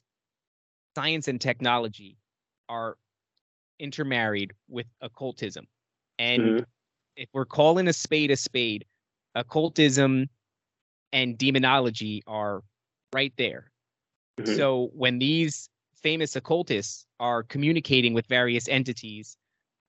science 0.94 1.28
and 1.28 1.40
technology 1.40 2.16
are 2.68 2.96
intermarried 3.78 4.52
with 4.68 4.86
occultism. 5.00 5.66
And 6.18 6.60
Mhm. 6.60 6.64
if 7.16 7.28
we're 7.32 7.44
calling 7.46 7.88
a 7.88 7.92
spade 7.92 8.30
a 8.30 8.36
spade, 8.36 8.84
occultism 9.34 10.28
and 11.12 11.38
demonology 11.38 12.22
are 12.26 12.62
right 13.12 13.32
there. 13.36 13.70
Mhm. 14.38 14.56
So 14.56 14.90
when 14.94 15.18
these 15.18 15.68
famous 16.02 16.36
occultists 16.36 17.06
are 17.18 17.42
communicating 17.42 18.14
with 18.14 18.26
various 18.26 18.68
entities, 18.68 19.36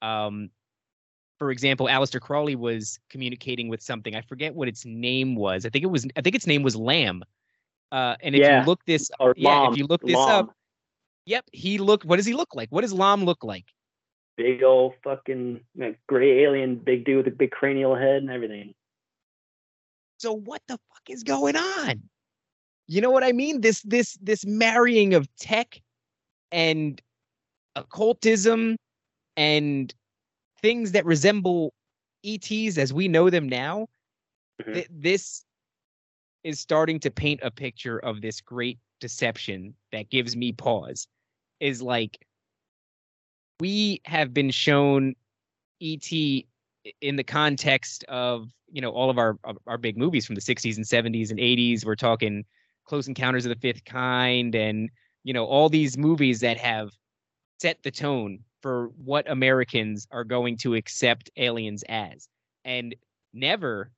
um, 0.01 0.49
for 1.37 1.51
example, 1.51 1.87
Aleister 1.87 2.19
Crowley 2.19 2.55
was 2.55 2.99
communicating 3.09 3.69
with 3.69 3.81
something. 3.81 4.15
I 4.15 4.21
forget 4.21 4.53
what 4.53 4.67
its 4.67 4.85
name 4.85 5.35
was. 5.35 5.65
I 5.65 5.69
think 5.69 5.83
it 5.83 5.87
was. 5.87 6.05
I 6.15 6.21
think 6.21 6.35
its 6.35 6.47
name 6.47 6.63
was 6.63 6.75
Lam. 6.75 7.23
Uh, 7.91 8.15
and 8.21 8.35
if 8.35 8.41
Yeah, 8.41 8.59
you 8.59 8.65
look 8.65 8.83
this, 8.85 9.09
Or 9.19 9.33
yeah, 9.37 9.61
Lom, 9.61 9.73
if 9.73 9.77
you 9.77 9.87
look 9.87 10.01
this 10.01 10.15
Lom. 10.15 10.49
up, 10.49 10.55
yep, 11.25 11.45
he 11.51 11.77
looked. 11.77 12.05
What 12.05 12.17
does 12.17 12.25
he 12.25 12.33
look 12.33 12.55
like? 12.55 12.69
What 12.71 12.81
does 12.81 12.93
Lam 12.93 13.23
look 13.23 13.43
like? 13.43 13.65
big 14.39 14.63
old 14.63 14.93
fucking 15.03 15.59
like, 15.75 15.99
gray 16.07 16.43
alien, 16.43 16.77
big 16.77 17.03
dude 17.03 17.25
with 17.25 17.33
a 17.33 17.35
big 17.35 17.51
cranial 17.51 17.93
head 17.93 18.21
and 18.21 18.29
everything. 18.31 18.73
So 20.19 20.33
what 20.33 20.61
the 20.67 20.73
fuck 20.73 21.09
is 21.09 21.23
going 21.23 21.55
on? 21.55 22.03
You 22.87 23.01
know 23.01 23.09
what 23.09 23.23
I 23.23 23.31
mean? 23.31 23.61
This 23.61 23.81
this 23.83 24.17
this 24.21 24.45
marrying 24.45 25.13
of 25.13 25.33
tech 25.37 25.81
and 26.51 27.01
occultism 27.75 28.75
and 29.37 29.93
things 30.61 30.91
that 30.91 31.05
resemble 31.05 31.73
ETs 32.25 32.77
as 32.77 32.91
we 32.93 33.07
know 33.07 33.29
them 33.29 33.47
now. 33.47 33.87
Mhm. 34.61 34.73
th- 34.73 34.87
this 34.91 35.45
is 36.43 36.59
starting 36.59 36.99
to 36.99 37.11
paint 37.11 37.39
a 37.43 37.51
picture 37.51 37.99
of 37.99 38.21
this 38.21 38.41
great 38.41 38.77
deception 38.99 39.73
that 39.93 40.09
gives 40.09 40.35
me 40.35 40.51
pause. 40.51 41.07
Is 41.61 41.81
like 41.81 42.17
we 43.61 44.01
have 44.05 44.33
been 44.33 44.51
shown 44.51 45.15
ET 45.79 46.11
i- 46.11 46.45
in 47.01 47.15
the 47.15 47.23
context 47.23 48.03
of 48.05 48.49
you 48.71 48.81
know 48.81 48.91
all 48.91 49.09
of 49.09 49.17
our 49.17 49.37
our 49.67 49.77
big 49.77 49.97
movies 49.97 50.25
from 50.25 50.35
the 50.35 50.41
60s 50.41 50.77
and 50.77 50.85
70s 50.85 51.29
and 51.29 51.39
80s 51.39 51.85
we're 51.85 51.95
talking 51.95 52.45
close 52.85 53.07
encounters 53.07 53.45
of 53.45 53.49
the 53.49 53.59
fifth 53.59 53.83
kind 53.85 54.55
and 54.55 54.89
you 55.23 55.33
know 55.33 55.45
all 55.45 55.69
these 55.69 55.97
movies 55.97 56.39
that 56.39 56.57
have 56.57 56.91
set 57.59 57.81
the 57.83 57.91
tone 57.91 58.39
for 58.61 58.87
what 59.03 59.29
americans 59.29 60.07
are 60.11 60.23
going 60.23 60.57
to 60.57 60.75
accept 60.75 61.29
aliens 61.37 61.83
as. 61.89 62.27
And 62.65 62.95
never 63.33 63.91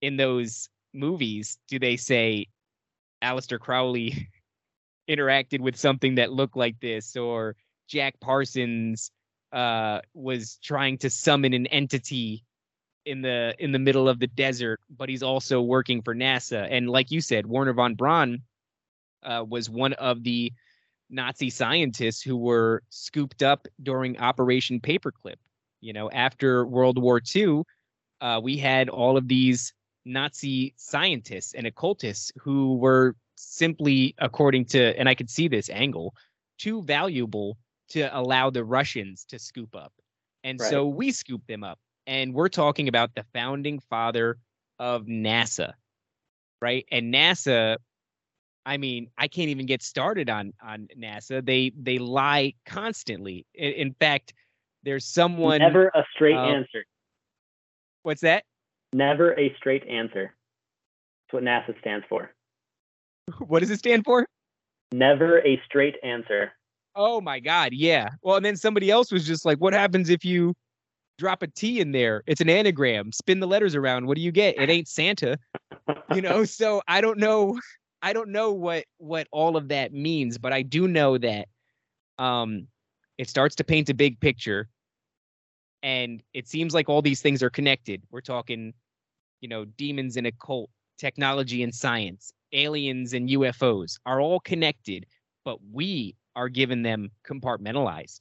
in 0.00 0.16
those 0.16 0.68
movies 0.92 1.58
do 1.68 1.78
they 1.78 1.96
say 1.96 2.46
Aleister 3.22 3.58
Crowley 3.58 4.28
interacted 5.08 5.60
with 5.60 5.76
something 5.76 6.16
that 6.16 6.32
looked 6.32 6.56
like 6.56 6.78
this 6.80 7.16
or 7.16 7.56
Jack 7.88 8.18
Parsons 8.20 9.10
uh, 9.52 10.00
was 10.14 10.58
trying 10.62 10.98
to 10.98 11.10
summon 11.10 11.52
an 11.52 11.66
entity 11.68 12.44
in 13.04 13.22
the 13.22 13.54
in 13.58 13.72
the 13.72 13.78
middle 13.78 14.08
of 14.08 14.18
the 14.18 14.26
desert, 14.26 14.80
but 14.96 15.08
he's 15.08 15.22
also 15.22 15.60
working 15.60 16.02
for 16.02 16.14
NASA. 16.14 16.66
And 16.70 16.88
like 16.88 17.10
you 17.10 17.20
said, 17.20 17.46
Wernher 17.46 17.72
von 17.72 17.94
Braun 17.94 18.42
uh, 19.22 19.44
was 19.48 19.68
one 19.68 19.92
of 19.94 20.22
the 20.22 20.52
Nazi 21.10 21.50
scientists 21.50 22.22
who 22.22 22.36
were 22.36 22.82
scooped 22.88 23.42
up 23.42 23.66
during 23.82 24.18
Operation 24.18 24.80
Paperclip. 24.80 25.36
You 25.80 25.92
know, 25.92 26.10
after 26.10 26.64
World 26.64 26.96
War 26.96 27.20
II, 27.34 27.62
uh, 28.20 28.40
we 28.42 28.56
had 28.56 28.88
all 28.88 29.16
of 29.16 29.28
these 29.28 29.74
Nazi 30.04 30.74
scientists 30.76 31.54
and 31.54 31.66
occultists 31.66 32.32
who 32.40 32.76
were 32.76 33.16
simply, 33.34 34.14
according 34.18 34.64
to, 34.66 34.98
and 34.98 35.08
I 35.08 35.14
could 35.14 35.28
see 35.28 35.48
this 35.48 35.68
angle, 35.68 36.14
too 36.58 36.82
valuable 36.82 37.58
to 37.92 38.18
allow 38.18 38.50
the 38.50 38.64
Russians 38.64 39.24
to 39.26 39.38
scoop 39.38 39.74
up. 39.74 39.92
And 40.44 40.58
Right. 40.58 40.70
so 40.70 40.86
we 40.86 41.12
scoop 41.12 41.46
them 41.46 41.62
up. 41.62 41.78
And 42.06 42.34
we're 42.34 42.48
talking 42.48 42.88
about 42.88 43.14
the 43.14 43.24
founding 43.32 43.78
father 43.78 44.38
of 44.78 45.04
NASA, 45.06 45.74
right? 46.60 46.84
And 46.90 47.14
NASA, 47.14 47.76
I 48.66 48.76
mean, 48.76 49.08
I 49.16 49.28
can't 49.28 49.50
even 49.50 49.66
get 49.66 49.82
started 49.82 50.28
on 50.28 50.52
on 50.60 50.88
NASA. 50.98 51.44
They 51.44 51.70
they 51.80 51.98
lie 51.98 52.54
constantly. 52.66 53.46
In, 53.54 53.72
in 53.72 53.94
fact, 53.94 54.34
there's 54.82 55.04
someone. 55.04 55.60
Never 55.60 55.88
a 55.88 56.04
straight 56.12 56.36
uh, 56.36 56.46
answer. 56.46 56.84
What's 58.02 58.22
that? 58.22 58.44
Never 58.92 59.38
a 59.38 59.54
straight 59.58 59.86
answer. 59.86 60.34
That's 61.26 61.34
what 61.34 61.44
NASA 61.44 61.78
stands 61.80 62.04
for. 62.08 62.30
What 63.38 63.60
does 63.60 63.70
it 63.70 63.78
stand 63.78 64.04
for? 64.04 64.26
Never 64.92 65.38
a 65.38 65.60
straight 65.66 65.94
answer. 66.02 66.52
Oh 66.94 67.20
my 67.20 67.40
God, 67.40 67.72
yeah. 67.72 68.10
Well, 68.22 68.36
and 68.36 68.44
then 68.44 68.56
somebody 68.56 68.90
else 68.90 69.10
was 69.10 69.26
just 69.26 69.44
like, 69.44 69.58
"What 69.58 69.72
happens 69.72 70.10
if 70.10 70.24
you 70.24 70.54
drop 71.18 71.42
a 71.42 71.46
T 71.46 71.80
in 71.80 71.92
there? 71.92 72.22
It's 72.26 72.40
an 72.40 72.50
anagram. 72.50 73.12
Spin 73.12 73.40
the 73.40 73.46
letters 73.46 73.74
around. 73.74 74.06
What 74.06 74.16
do 74.16 74.22
you 74.22 74.32
get? 74.32 74.58
It 74.58 74.68
ain't 74.70 74.88
Santa." 74.88 75.38
you 76.14 76.20
know 76.22 76.44
so 76.44 76.82
i 76.88 77.00
don't 77.00 77.18
know 77.18 77.58
i 78.02 78.12
don't 78.12 78.28
know 78.28 78.52
what 78.52 78.84
what 78.98 79.26
all 79.32 79.56
of 79.56 79.68
that 79.68 79.92
means 79.92 80.38
but 80.38 80.52
i 80.52 80.62
do 80.62 80.88
know 80.88 81.18
that 81.18 81.48
um 82.18 82.66
it 83.18 83.28
starts 83.28 83.54
to 83.54 83.64
paint 83.64 83.88
a 83.88 83.94
big 83.94 84.18
picture 84.20 84.68
and 85.82 86.22
it 86.32 86.46
seems 86.48 86.74
like 86.74 86.88
all 86.88 87.02
these 87.02 87.20
things 87.20 87.42
are 87.42 87.50
connected 87.50 88.02
we're 88.10 88.20
talking 88.20 88.72
you 89.40 89.48
know 89.48 89.64
demons 89.64 90.16
and 90.16 90.26
occult 90.26 90.70
technology 90.98 91.62
and 91.62 91.74
science 91.74 92.32
aliens 92.52 93.12
and 93.12 93.28
ufos 93.30 93.98
are 94.06 94.20
all 94.20 94.40
connected 94.40 95.06
but 95.44 95.58
we 95.72 96.14
are 96.36 96.48
given 96.48 96.82
them 96.82 97.10
compartmentalized 97.26 98.20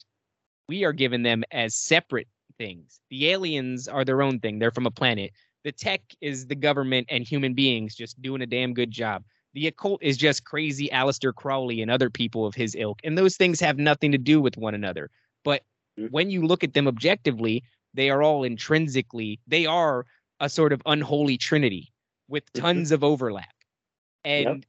we 0.68 0.84
are 0.84 0.94
given 0.94 1.24
them 1.24 1.44
as 1.52 1.76
separate 1.76 2.28
things 2.58 3.00
the 3.10 3.30
aliens 3.30 3.88
are 3.88 4.06
their 4.06 4.22
own 4.22 4.40
thing 4.40 4.60
they're 4.60 4.72
from 4.72 4.86
a 4.88 4.92
planet 4.92 5.32
the 5.64 5.72
tech 5.72 6.02
is 6.22 6.48
the 6.48 6.56
government 6.56 7.08
and 7.10 7.28
human 7.28 7.54
beings 7.54 7.96
just 7.96 8.22
doing 8.22 8.42
a 8.42 8.48
damn 8.48 8.74
good 8.74 8.92
job. 8.92 9.24
The 9.54 9.68
occult 9.68 10.02
is 10.02 10.18
just 10.18 10.46
crazy 10.46 10.90
Aleister 10.92 11.34
Crowley 11.34 11.82
and 11.82 11.92
other 11.92 12.10
people 12.10 12.46
of 12.46 12.56
his 12.56 12.76
ilk. 12.76 13.00
And 13.04 13.18
those 13.18 13.38
things 13.38 13.60
have 13.60 13.78
nothing 13.78 14.12
to 14.12 14.18
do 14.18 14.42
with 14.42 14.58
one 14.58 14.74
another. 14.74 15.10
But 15.44 15.64
Mhm. 15.98 16.10
when 16.10 16.30
you 16.32 16.46
look 16.48 16.64
at 16.64 16.74
them 16.74 16.88
objectively, 16.88 17.64
they 17.94 18.10
are 18.10 18.24
all 18.24 18.44
intrinsically, 18.44 19.40
they 19.48 19.66
are 19.66 20.06
a 20.40 20.50
sort 20.50 20.74
of 20.74 20.82
unholy 20.86 21.38
trinity 21.38 21.92
with 22.28 22.52
Mhm. 22.56 22.62
tons 22.62 22.92
of 22.92 23.04
overlap. 23.04 23.54
And 24.24 24.64
Yep. 24.64 24.66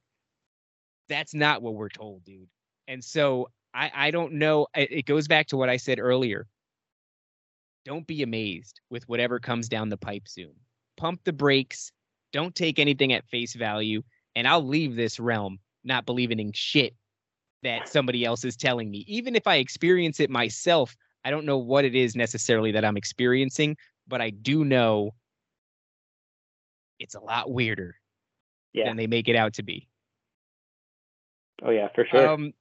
that's 1.09 1.33
not 1.33 1.61
what 1.61 1.75
we're 1.75 1.89
told, 1.89 2.23
dude. 2.23 2.49
And 2.87 3.03
so 3.03 3.49
I, 3.73 3.91
I 3.93 4.11
don't 4.11 4.33
know. 4.33 4.67
It 4.75 4.91
it 4.91 5.05
goes 5.05 5.27
back 5.27 5.47
to 5.47 5.57
what 5.57 5.69
I 5.69 5.77
said 5.77 5.99
earlier. 5.99 6.47
Don't 7.85 8.07
be 8.07 8.23
amazed 8.23 8.79
with 8.89 9.07
whatever 9.09 9.39
comes 9.39 9.67
down 9.67 9.89
the 9.89 9.97
pipe 9.97 10.27
soon. 10.27 10.53
Pump 10.97 11.21
the 11.23 11.33
brakes. 11.33 11.91
Don't 12.31 12.55
take 12.55 12.79
anything 12.79 13.13
at 13.13 13.27
face 13.27 13.53
value. 13.55 14.01
And 14.35 14.47
I'll 14.47 14.65
leave 14.65 14.95
this 14.95 15.19
realm 15.19 15.59
not 15.83 16.05
believing 16.05 16.39
in 16.39 16.51
shit 16.53 16.95
that 17.63 17.87
somebody 17.87 18.25
else 18.25 18.43
is 18.45 18.55
telling 18.55 18.89
me. 18.89 19.03
Even 19.07 19.35
if 19.35 19.47
I 19.47 19.55
experience 19.55 20.19
it 20.19 20.29
myself, 20.29 20.95
I 21.25 21.31
don't 21.31 21.45
know 21.45 21.57
what 21.57 21.85
it 21.85 21.95
is 21.95 22.15
necessarily 22.15 22.71
that 22.71 22.85
I'm 22.85 22.97
experiencing, 22.97 23.77
but 24.07 24.21
I 24.21 24.29
do 24.29 24.65
know 24.65 25.13
it's 26.99 27.15
a 27.15 27.19
lot 27.19 27.51
weirder 27.51 27.95
Yeah. 28.73 28.85
than 28.85 28.97
they 28.97 29.07
make 29.07 29.27
it 29.27 29.35
out 29.35 29.53
to 29.53 29.63
be. 29.63 29.87
Oh 31.61 31.69
yeah, 31.71 31.89
for 31.93 32.05
sure. 32.05 32.27
Um, 32.27 32.53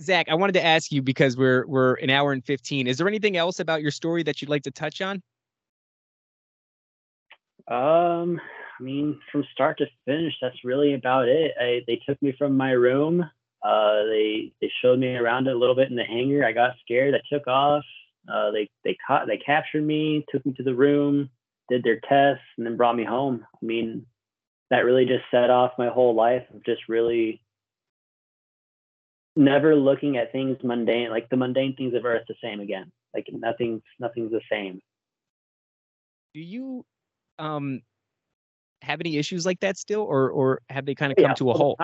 Zack, 0.00 0.28
I 0.28 0.34
wanted 0.34 0.52
to 0.52 0.64
ask 0.64 0.92
you 0.92 1.02
because 1.02 1.36
we're 1.36 1.66
we're 1.66 1.94
an 1.94 2.10
hour 2.10 2.32
and 2.32 2.44
fifteen. 2.44 2.86
Is 2.86 2.98
there 2.98 3.08
anything 3.08 3.36
else 3.36 3.58
about 3.58 3.82
your 3.82 3.90
story 3.90 4.22
that 4.22 4.40
you'd 4.40 4.48
like 4.48 4.62
to 4.62 4.70
touch 4.70 5.00
on? 5.00 5.22
Um, 7.66 8.40
I 8.78 8.82
mean, 8.82 9.20
from 9.30 9.44
start 9.52 9.78
to 9.78 9.86
finish, 10.04 10.34
that's 10.40 10.64
really 10.64 10.94
about 10.94 11.28
it. 11.28 11.52
I, 11.60 11.80
they 11.86 12.00
took 12.08 12.20
me 12.22 12.32
from 12.38 12.56
my 12.56 12.70
room. 12.70 13.22
Uh, 13.62 14.04
they 14.04 14.52
they 14.60 14.70
showed 14.80 15.00
me 15.00 15.16
around 15.16 15.48
a 15.48 15.54
little 15.54 15.74
bit 15.74 15.90
in 15.90 15.96
the 15.96 16.04
hangar. 16.04 16.44
I 16.44 16.52
got 16.52 16.76
scared. 16.80 17.14
I 17.14 17.20
took 17.32 17.48
off. 17.48 17.84
Uh, 18.32 18.52
they 18.52 18.70
they 18.84 18.96
caught 19.06 19.26
they 19.26 19.38
captured 19.38 19.84
me, 19.84 20.24
took 20.30 20.46
me 20.46 20.52
to 20.54 20.62
the 20.62 20.74
room, 20.74 21.28
did 21.68 21.82
their 21.82 22.00
tests, 22.08 22.44
and 22.56 22.64
then 22.64 22.76
brought 22.76 22.96
me 22.96 23.04
home. 23.04 23.44
I 23.52 23.66
mean, 23.66 24.06
that 24.70 24.84
really 24.84 25.06
just 25.06 25.24
set 25.30 25.50
off 25.50 25.72
my 25.76 25.88
whole 25.88 26.14
life 26.14 26.44
of 26.54 26.64
just 26.64 26.82
really 26.88 27.40
never 29.38 29.74
looking 29.76 30.16
at 30.18 30.32
things 30.32 30.58
mundane, 30.62 31.10
like 31.10 31.28
the 31.30 31.36
mundane 31.36 31.76
things 31.76 31.94
of 31.94 32.04
Earth, 32.04 32.24
the 32.28 32.34
same 32.42 32.60
again. 32.60 32.92
Like 33.14 33.28
nothing's 33.32 33.82
nothing's 33.98 34.32
the 34.32 34.42
same. 34.50 34.80
Do 36.34 36.40
you 36.40 36.84
um 37.38 37.82
have 38.82 39.00
any 39.00 39.16
issues 39.16 39.46
like 39.46 39.60
that 39.60 39.76
still, 39.78 40.02
or 40.02 40.30
or 40.30 40.60
have 40.68 40.86
they 40.86 40.94
kind 40.94 41.12
of 41.12 41.18
Yeah, 41.18 41.28
come 41.28 41.34
to 41.36 41.50
a 41.50 41.54
halt? 41.54 41.80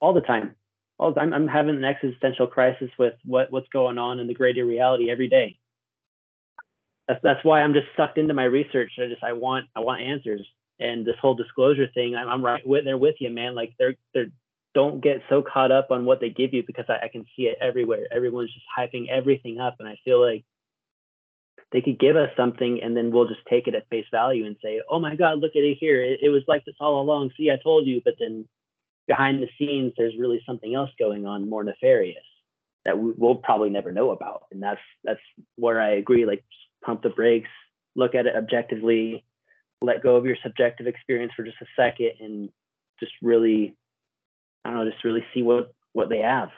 All 0.00 0.12
the 0.12 0.20
time. 0.20 0.56
All 0.98 1.12
the 1.12 1.20
time. 1.20 1.32
I'm 1.34 1.48
having 1.48 1.76
an 1.76 1.84
existential 1.84 2.46
crisis 2.46 2.90
with 2.98 3.14
what 3.24 3.50
what's 3.50 3.68
going 3.68 3.98
on 3.98 4.20
in 4.20 4.26
the 4.26 4.34
greater 4.34 4.64
reality 4.64 5.10
every 5.10 5.28
day. 5.28 5.58
that's 7.08 7.20
that's 7.22 7.44
why 7.44 7.62
I'm 7.62 7.74
just 7.74 7.86
sucked 7.96 8.18
into 8.18 8.34
my 8.34 8.44
research. 8.44 8.92
I 8.98 9.08
just 9.08 9.22
I 9.22 9.32
want 9.32 9.66
I 9.76 9.80
want 9.80 10.02
answers. 10.02 10.46
And 10.80 11.06
this 11.06 11.16
whole 11.20 11.34
disclosure 11.34 11.86
thing, 11.94 12.16
I'm, 12.16 12.28
I'm 12.28 12.44
right 12.44 12.66
with 12.66 12.84
there 12.84 12.98
with 12.98 13.16
you, 13.20 13.30
man. 13.30 13.54
Like 13.54 13.74
they're 13.78 13.94
they're 14.14 14.30
don't 14.74 15.02
get 15.02 15.22
so 15.28 15.42
caught 15.42 15.70
up 15.70 15.90
on 15.90 16.04
what 16.04 16.20
they 16.20 16.30
give 16.30 16.54
you 16.54 16.62
because 16.66 16.86
I, 16.88 17.06
I 17.06 17.08
can 17.08 17.24
see 17.36 17.42
it 17.42 17.58
everywhere. 17.60 18.06
Everyone's 18.10 18.52
just 18.52 18.66
hyping 18.76 19.08
everything 19.08 19.60
up, 19.60 19.76
and 19.78 19.88
I 19.88 19.98
feel 20.04 20.20
like 20.24 20.44
they 21.72 21.80
could 21.80 21.98
give 21.98 22.16
us 22.16 22.28
something 22.36 22.80
and 22.82 22.94
then 22.94 23.10
we'll 23.10 23.28
just 23.28 23.40
take 23.48 23.66
it 23.66 23.74
at 23.74 23.88
face 23.88 24.06
value 24.10 24.46
and 24.46 24.56
say, 24.62 24.80
"Oh 24.90 25.00
my 25.00 25.16
God, 25.16 25.38
look 25.40 25.52
at 25.56 25.62
it 25.62 25.78
here! 25.78 26.02
It, 26.02 26.20
it 26.22 26.28
was 26.28 26.42
like 26.46 26.64
this 26.64 26.76
all 26.80 27.00
along. 27.00 27.30
See, 27.36 27.50
I 27.50 27.58
told 27.62 27.86
you." 27.86 28.00
But 28.04 28.14
then 28.18 28.46
behind 29.08 29.42
the 29.42 29.48
scenes, 29.58 29.92
there's 29.96 30.14
really 30.18 30.42
something 30.46 30.74
else 30.74 30.90
going 30.98 31.26
on, 31.26 31.48
more 31.48 31.64
nefarious 31.64 32.24
that 32.84 32.98
we, 32.98 33.12
will 33.16 33.36
probably 33.36 33.70
never 33.70 33.92
know 33.92 34.10
about. 34.10 34.44
And 34.50 34.62
that's 34.62 34.80
that's 35.04 35.20
where 35.56 35.80
I 35.80 35.92
agree. 35.92 36.26
Like, 36.26 36.44
pump 36.84 37.02
the 37.02 37.10
brakes, 37.10 37.50
look 37.94 38.14
at 38.14 38.26
it 38.26 38.36
objectively, 38.36 39.24
let 39.80 40.02
go 40.02 40.16
of 40.16 40.24
your 40.24 40.36
subjective 40.42 40.86
experience 40.86 41.32
for 41.36 41.44
just 41.44 41.60
a 41.62 41.66
second, 41.76 42.12
and 42.20 42.50
just 43.00 43.12
really, 43.22 43.76
I 44.64 44.70
don't 44.70 44.84
know, 44.84 44.90
just 44.90 45.04
really 45.04 45.24
see 45.34 45.42
what 45.42 45.72
what 45.92 46.08
they 46.08 46.18
have. 46.18 46.50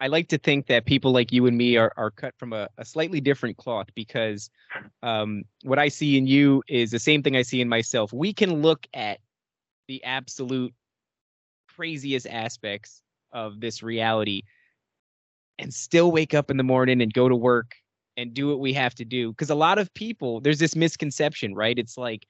I 0.00 0.06
like 0.06 0.28
to 0.28 0.38
think 0.38 0.66
that 0.66 0.86
people 0.86 1.12
like 1.12 1.32
you 1.32 1.46
and 1.46 1.56
me 1.56 1.76
are, 1.76 1.92
are 1.96 2.10
cut 2.10 2.34
from 2.38 2.52
a, 2.52 2.68
a 2.78 2.84
slightly 2.84 3.20
different 3.20 3.56
cloth 3.56 3.88
because 3.94 4.50
um, 5.02 5.44
what 5.62 5.78
I 5.78 5.88
see 5.88 6.16
in 6.16 6.26
you 6.26 6.62
is 6.68 6.90
the 6.90 6.98
same 6.98 7.22
thing 7.22 7.36
I 7.36 7.42
see 7.42 7.60
in 7.60 7.68
myself. 7.68 8.12
We 8.12 8.32
can 8.32 8.62
look 8.62 8.86
at 8.94 9.20
the 9.86 10.02
absolute 10.02 10.72
craziest 11.76 12.26
aspects 12.26 13.02
of 13.32 13.60
this 13.60 13.82
reality 13.82 14.42
and 15.58 15.72
still 15.72 16.10
wake 16.10 16.34
up 16.34 16.50
in 16.50 16.56
the 16.56 16.62
morning 16.62 17.02
and 17.02 17.12
go 17.12 17.28
to 17.28 17.36
work 17.36 17.74
and 18.16 18.32
do 18.32 18.48
what 18.48 18.60
we 18.60 18.72
have 18.72 18.94
to 18.94 19.04
do. 19.04 19.30
Because 19.30 19.50
a 19.50 19.54
lot 19.54 19.78
of 19.78 19.92
people, 19.94 20.40
there's 20.40 20.58
this 20.58 20.74
misconception, 20.74 21.54
right? 21.54 21.78
It's 21.78 21.98
like 21.98 22.26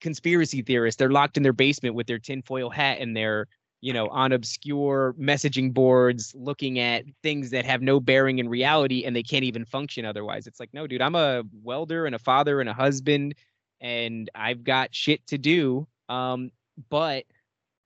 conspiracy 0.00 0.62
theorists, 0.62 0.98
they're 0.98 1.10
locked 1.10 1.36
in 1.36 1.42
their 1.42 1.52
basement 1.52 1.94
with 1.94 2.06
their 2.06 2.18
tinfoil 2.18 2.70
hat 2.70 2.98
and 3.00 3.16
their, 3.16 3.46
you 3.80 3.92
know, 3.92 4.08
on 4.08 4.32
obscure 4.32 5.14
messaging 5.18 5.72
boards, 5.72 6.34
looking 6.36 6.78
at 6.78 7.04
things 7.22 7.50
that 7.50 7.64
have 7.64 7.82
no 7.82 8.00
bearing 8.00 8.38
in 8.38 8.48
reality 8.48 9.04
and 9.04 9.14
they 9.14 9.22
can't 9.22 9.44
even 9.44 9.64
function 9.64 10.04
otherwise. 10.04 10.46
It's 10.46 10.60
like, 10.60 10.70
no, 10.72 10.86
dude, 10.86 11.02
I'm 11.02 11.14
a 11.14 11.42
welder 11.62 12.06
and 12.06 12.14
a 12.14 12.18
father 12.18 12.60
and 12.60 12.68
a 12.68 12.74
husband 12.74 13.34
and 13.80 14.30
I've 14.34 14.64
got 14.64 14.94
shit 14.94 15.26
to 15.28 15.38
do. 15.38 15.86
Um, 16.08 16.50
but 16.90 17.24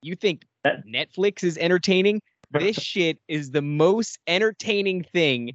you 0.03 0.17
think 0.17 0.45
Netflix 0.67 1.45
is 1.45 1.57
entertaining? 1.59 2.21
This 2.51 2.77
shit 2.81 3.19
is 3.29 3.51
the 3.51 3.63
most 3.63 4.19
entertaining 4.27 5.03
thing, 5.03 5.53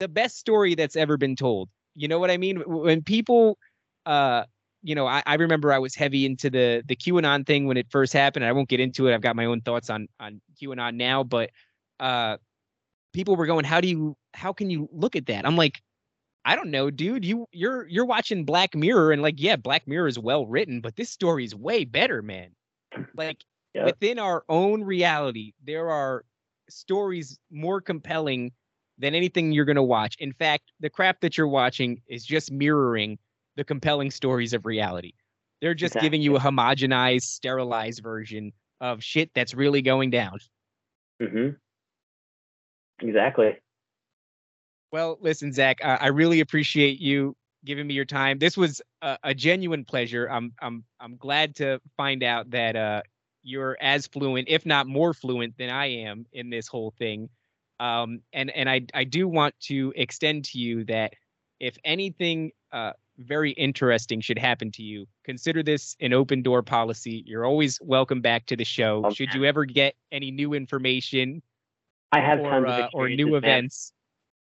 the 0.00 0.08
best 0.08 0.38
story 0.38 0.74
that's 0.74 0.96
ever 0.96 1.16
been 1.16 1.36
told. 1.36 1.68
You 1.94 2.08
know 2.08 2.18
what 2.18 2.30
I 2.30 2.36
mean? 2.36 2.62
When 2.66 3.02
people, 3.02 3.58
uh, 4.06 4.44
you 4.82 4.94
know, 4.94 5.06
I, 5.06 5.22
I 5.26 5.34
remember 5.34 5.72
I 5.72 5.78
was 5.78 5.94
heavy 5.94 6.26
into 6.26 6.50
the 6.50 6.82
the 6.86 6.96
QAnon 6.96 7.46
thing 7.46 7.66
when 7.66 7.76
it 7.76 7.86
first 7.90 8.12
happened. 8.12 8.44
I 8.44 8.52
won't 8.52 8.68
get 8.68 8.80
into 8.80 9.08
it. 9.08 9.14
I've 9.14 9.20
got 9.20 9.36
my 9.36 9.44
own 9.44 9.60
thoughts 9.60 9.90
on 9.90 10.08
on 10.20 10.40
QAnon 10.60 10.96
now, 10.96 11.22
but 11.22 11.50
uh, 12.00 12.36
people 13.12 13.36
were 13.36 13.46
going, 13.46 13.64
"How 13.64 13.80
do 13.80 13.88
you? 13.88 14.16
How 14.34 14.52
can 14.52 14.70
you 14.70 14.88
look 14.92 15.16
at 15.16 15.26
that?" 15.26 15.46
I'm 15.46 15.56
like, 15.56 15.80
I 16.44 16.56
don't 16.56 16.70
know, 16.70 16.90
dude. 16.90 17.24
You 17.24 17.46
you're 17.52 17.86
you're 17.86 18.04
watching 18.04 18.44
Black 18.44 18.74
Mirror, 18.74 19.12
and 19.12 19.22
like, 19.22 19.36
yeah, 19.38 19.56
Black 19.56 19.86
Mirror 19.86 20.08
is 20.08 20.18
well 20.18 20.46
written, 20.46 20.80
but 20.80 20.96
this 20.96 21.10
story 21.10 21.44
is 21.44 21.54
way 21.54 21.84
better, 21.84 22.22
man. 22.22 22.50
Like 23.14 23.38
yep. 23.74 23.86
within 23.86 24.18
our 24.18 24.44
own 24.48 24.82
reality, 24.82 25.52
there 25.64 25.90
are 25.90 26.24
stories 26.68 27.38
more 27.50 27.80
compelling 27.80 28.52
than 28.98 29.14
anything 29.14 29.52
you're 29.52 29.64
going 29.64 29.76
to 29.76 29.82
watch. 29.82 30.16
In 30.18 30.32
fact, 30.32 30.72
the 30.80 30.90
crap 30.90 31.20
that 31.20 31.36
you're 31.36 31.48
watching 31.48 32.00
is 32.08 32.24
just 32.24 32.50
mirroring 32.50 33.18
the 33.56 33.64
compelling 33.64 34.10
stories 34.10 34.52
of 34.52 34.66
reality. 34.66 35.12
They're 35.60 35.74
just 35.74 35.92
exactly. 35.92 36.06
giving 36.06 36.22
you 36.22 36.36
a 36.36 36.40
homogenized, 36.40 37.22
sterilized 37.22 38.02
version 38.02 38.52
of 38.80 39.02
shit 39.02 39.30
that's 39.34 39.54
really 39.54 39.82
going 39.82 40.10
down. 40.10 40.38
Mhm. 41.20 41.56
Exactly. 43.00 43.56
Well, 44.90 45.18
listen, 45.20 45.52
Zack, 45.52 45.78
uh, 45.82 45.98
I 46.00 46.08
really 46.08 46.40
appreciate 46.40 47.00
you 47.00 47.36
giving 47.64 47.86
me 47.86 47.94
your 47.94 48.04
time. 48.04 48.38
This 48.38 48.56
was 48.56 48.82
a, 49.00 49.18
a, 49.22 49.34
genuine 49.34 49.84
pleasure. 49.84 50.26
I'm 50.26 50.52
I'm 50.60 50.84
I'm 51.00 51.16
glad 51.16 51.54
to 51.56 51.80
find 51.96 52.22
out 52.22 52.50
that 52.50 52.76
uh, 52.76 53.02
you're 53.42 53.76
as 53.80 54.06
fluent, 54.06 54.48
if 54.48 54.66
not 54.66 54.86
more 54.86 55.14
fluent, 55.14 55.56
than 55.56 55.70
I 55.70 55.86
am 55.86 56.26
in 56.32 56.50
this 56.50 56.66
whole 56.68 56.92
thing. 56.98 57.30
Um, 57.80 58.20
and 58.32 58.50
and 58.50 58.68
I 58.68 58.82
I 58.94 59.04
do 59.04 59.28
want 59.28 59.54
to 59.62 59.92
extend 59.96 60.44
to 60.46 60.58
you 60.58 60.84
that 60.84 61.14
if 61.60 61.76
anything 61.84 62.50
uh, 62.72 62.92
very 63.22 63.52
interesting 63.52 64.20
should 64.20 64.38
happen 64.38 64.70
to 64.72 64.82
you, 64.82 65.06
consider 65.24 65.62
this 65.62 65.96
an 66.00 66.12
open 66.12 66.42
door 66.42 66.62
policy. 66.62 67.22
You're 67.26 67.44
always 67.44 67.78
welcome 67.82 68.20
back 68.20 68.46
to 68.46 68.56
the 68.56 68.64
show. 68.64 69.04
Okay. 69.06 69.14
Should 69.14 69.34
you 69.34 69.44
ever 69.44 69.64
get 69.64 69.94
any 70.10 70.30
new 70.30 70.54
information, 70.54 71.42
I 72.12 72.20
have 72.20 72.40
or, 72.40 72.50
tons 72.50 72.68
uh, 72.68 72.88
or 72.92 73.08
new 73.08 73.36
events. 73.36 73.92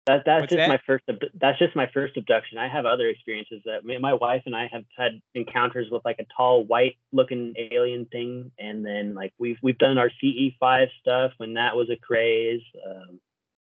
That 0.07 0.23
that's 0.25 0.41
What's 0.41 0.53
just 0.53 0.57
that? 0.57 0.67
my 0.67 0.79
first. 0.87 1.03
That's 1.39 1.59
just 1.59 1.75
my 1.75 1.87
first 1.93 2.17
abduction. 2.17 2.57
I 2.57 2.67
have 2.67 2.87
other 2.87 3.07
experiences 3.07 3.61
that 3.65 3.85
my 3.85 4.15
wife 4.15 4.41
and 4.47 4.55
I 4.55 4.67
have 4.71 4.83
had 4.97 5.21
encounters 5.35 5.89
with 5.91 6.03
like 6.03 6.17
a 6.19 6.25
tall 6.35 6.63
white 6.65 6.97
looking 7.11 7.53
alien 7.71 8.05
thing, 8.05 8.51
and 8.57 8.83
then 8.83 9.13
like 9.13 9.31
we've 9.37 9.57
we've 9.61 9.77
done 9.77 9.99
our 9.99 10.09
CE 10.09 10.55
five 10.59 10.87
stuff 10.99 11.33
when 11.37 11.53
that 11.53 11.75
was 11.75 11.91
a 11.91 11.97
craze. 11.97 12.63
Um, 12.83 13.19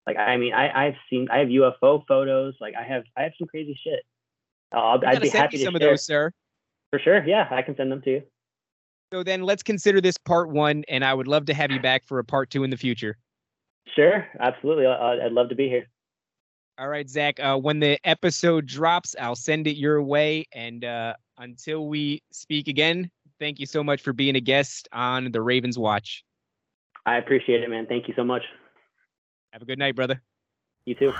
like 0.07 0.19
I 0.19 0.37
mean, 0.37 0.53
I 0.53 0.89
I've 0.89 0.97
seen 1.09 1.29
I 1.31 1.39
have 1.39 1.49
UFO 1.49 2.07
photos. 2.07 2.55
Like 2.61 2.75
I 2.79 2.83
have 2.83 3.05
I 3.17 3.23
have 3.23 3.33
some 3.39 3.49
crazy 3.49 3.79
shit. 3.83 4.05
I'll, 4.73 5.01
I'd 5.07 5.21
be 5.21 5.29
happy 5.29 5.59
to 5.59 5.65
some 5.65 5.73
share. 5.73 5.77
of 5.77 5.81
those, 5.81 6.05
sir. 6.05 6.33
For 6.91 6.99
sure, 6.99 7.25
yeah, 7.27 7.49
I 7.51 7.63
can 7.63 7.77
send 7.77 7.91
them 7.91 8.03
to 8.03 8.11
you. 8.11 8.23
So 9.13 9.23
then 9.23 9.43
let's 9.43 9.63
consider 9.63 10.01
this 10.01 10.17
part 10.19 10.51
one, 10.51 10.85
and 10.89 11.05
I 11.05 11.15
would 11.15 11.29
love 11.29 11.47
to 11.47 11.55
have 11.55 11.71
you 11.71 11.81
back 11.81 12.05
for 12.07 12.19
a 12.19 12.25
part 12.25 12.51
two 12.51 12.65
in 12.65 12.71
the 12.71 12.77
future. 12.77 13.17
Sure, 13.95 14.27
absolutely. 14.41 14.87
I'd 14.87 15.33
love 15.33 15.49
to 15.51 15.55
be 15.55 15.69
here. 15.69 15.87
All 16.79 16.89
right, 16.89 17.09
Zack. 17.09 17.41
Uh, 17.41 17.57
when 17.57 17.81
the 17.81 17.99
episode 18.07 18.67
drops, 18.67 19.15
I'll 19.19 19.37
send 19.37 19.67
it 19.67 19.77
your 19.77 20.03
way. 20.03 20.45
And 20.53 20.85
uh, 20.85 21.15
until 21.39 21.89
we 21.89 22.23
speak 22.33 22.69
again, 22.69 23.11
thank 23.39 23.59
you 23.59 23.67
so 23.67 23.83
much 23.83 24.03
for 24.03 24.13
being 24.13 24.37
a 24.37 24.41
guest 24.41 24.89
on 24.93 25.31
the 25.31 25.41
Ravens 25.41 25.79
Watch. 25.79 26.25
I 27.07 27.17
appreciate 27.17 27.63
it, 27.63 27.71
man. 27.71 27.87
Thank 27.87 28.09
you 28.09 28.15
so 28.17 28.25
much. 28.25 28.43
Have 29.53 29.63
a 29.63 29.65
good 29.65 29.79
night, 29.79 29.97
brother. 29.97 30.21
You 30.85 30.97
too. 30.97 31.15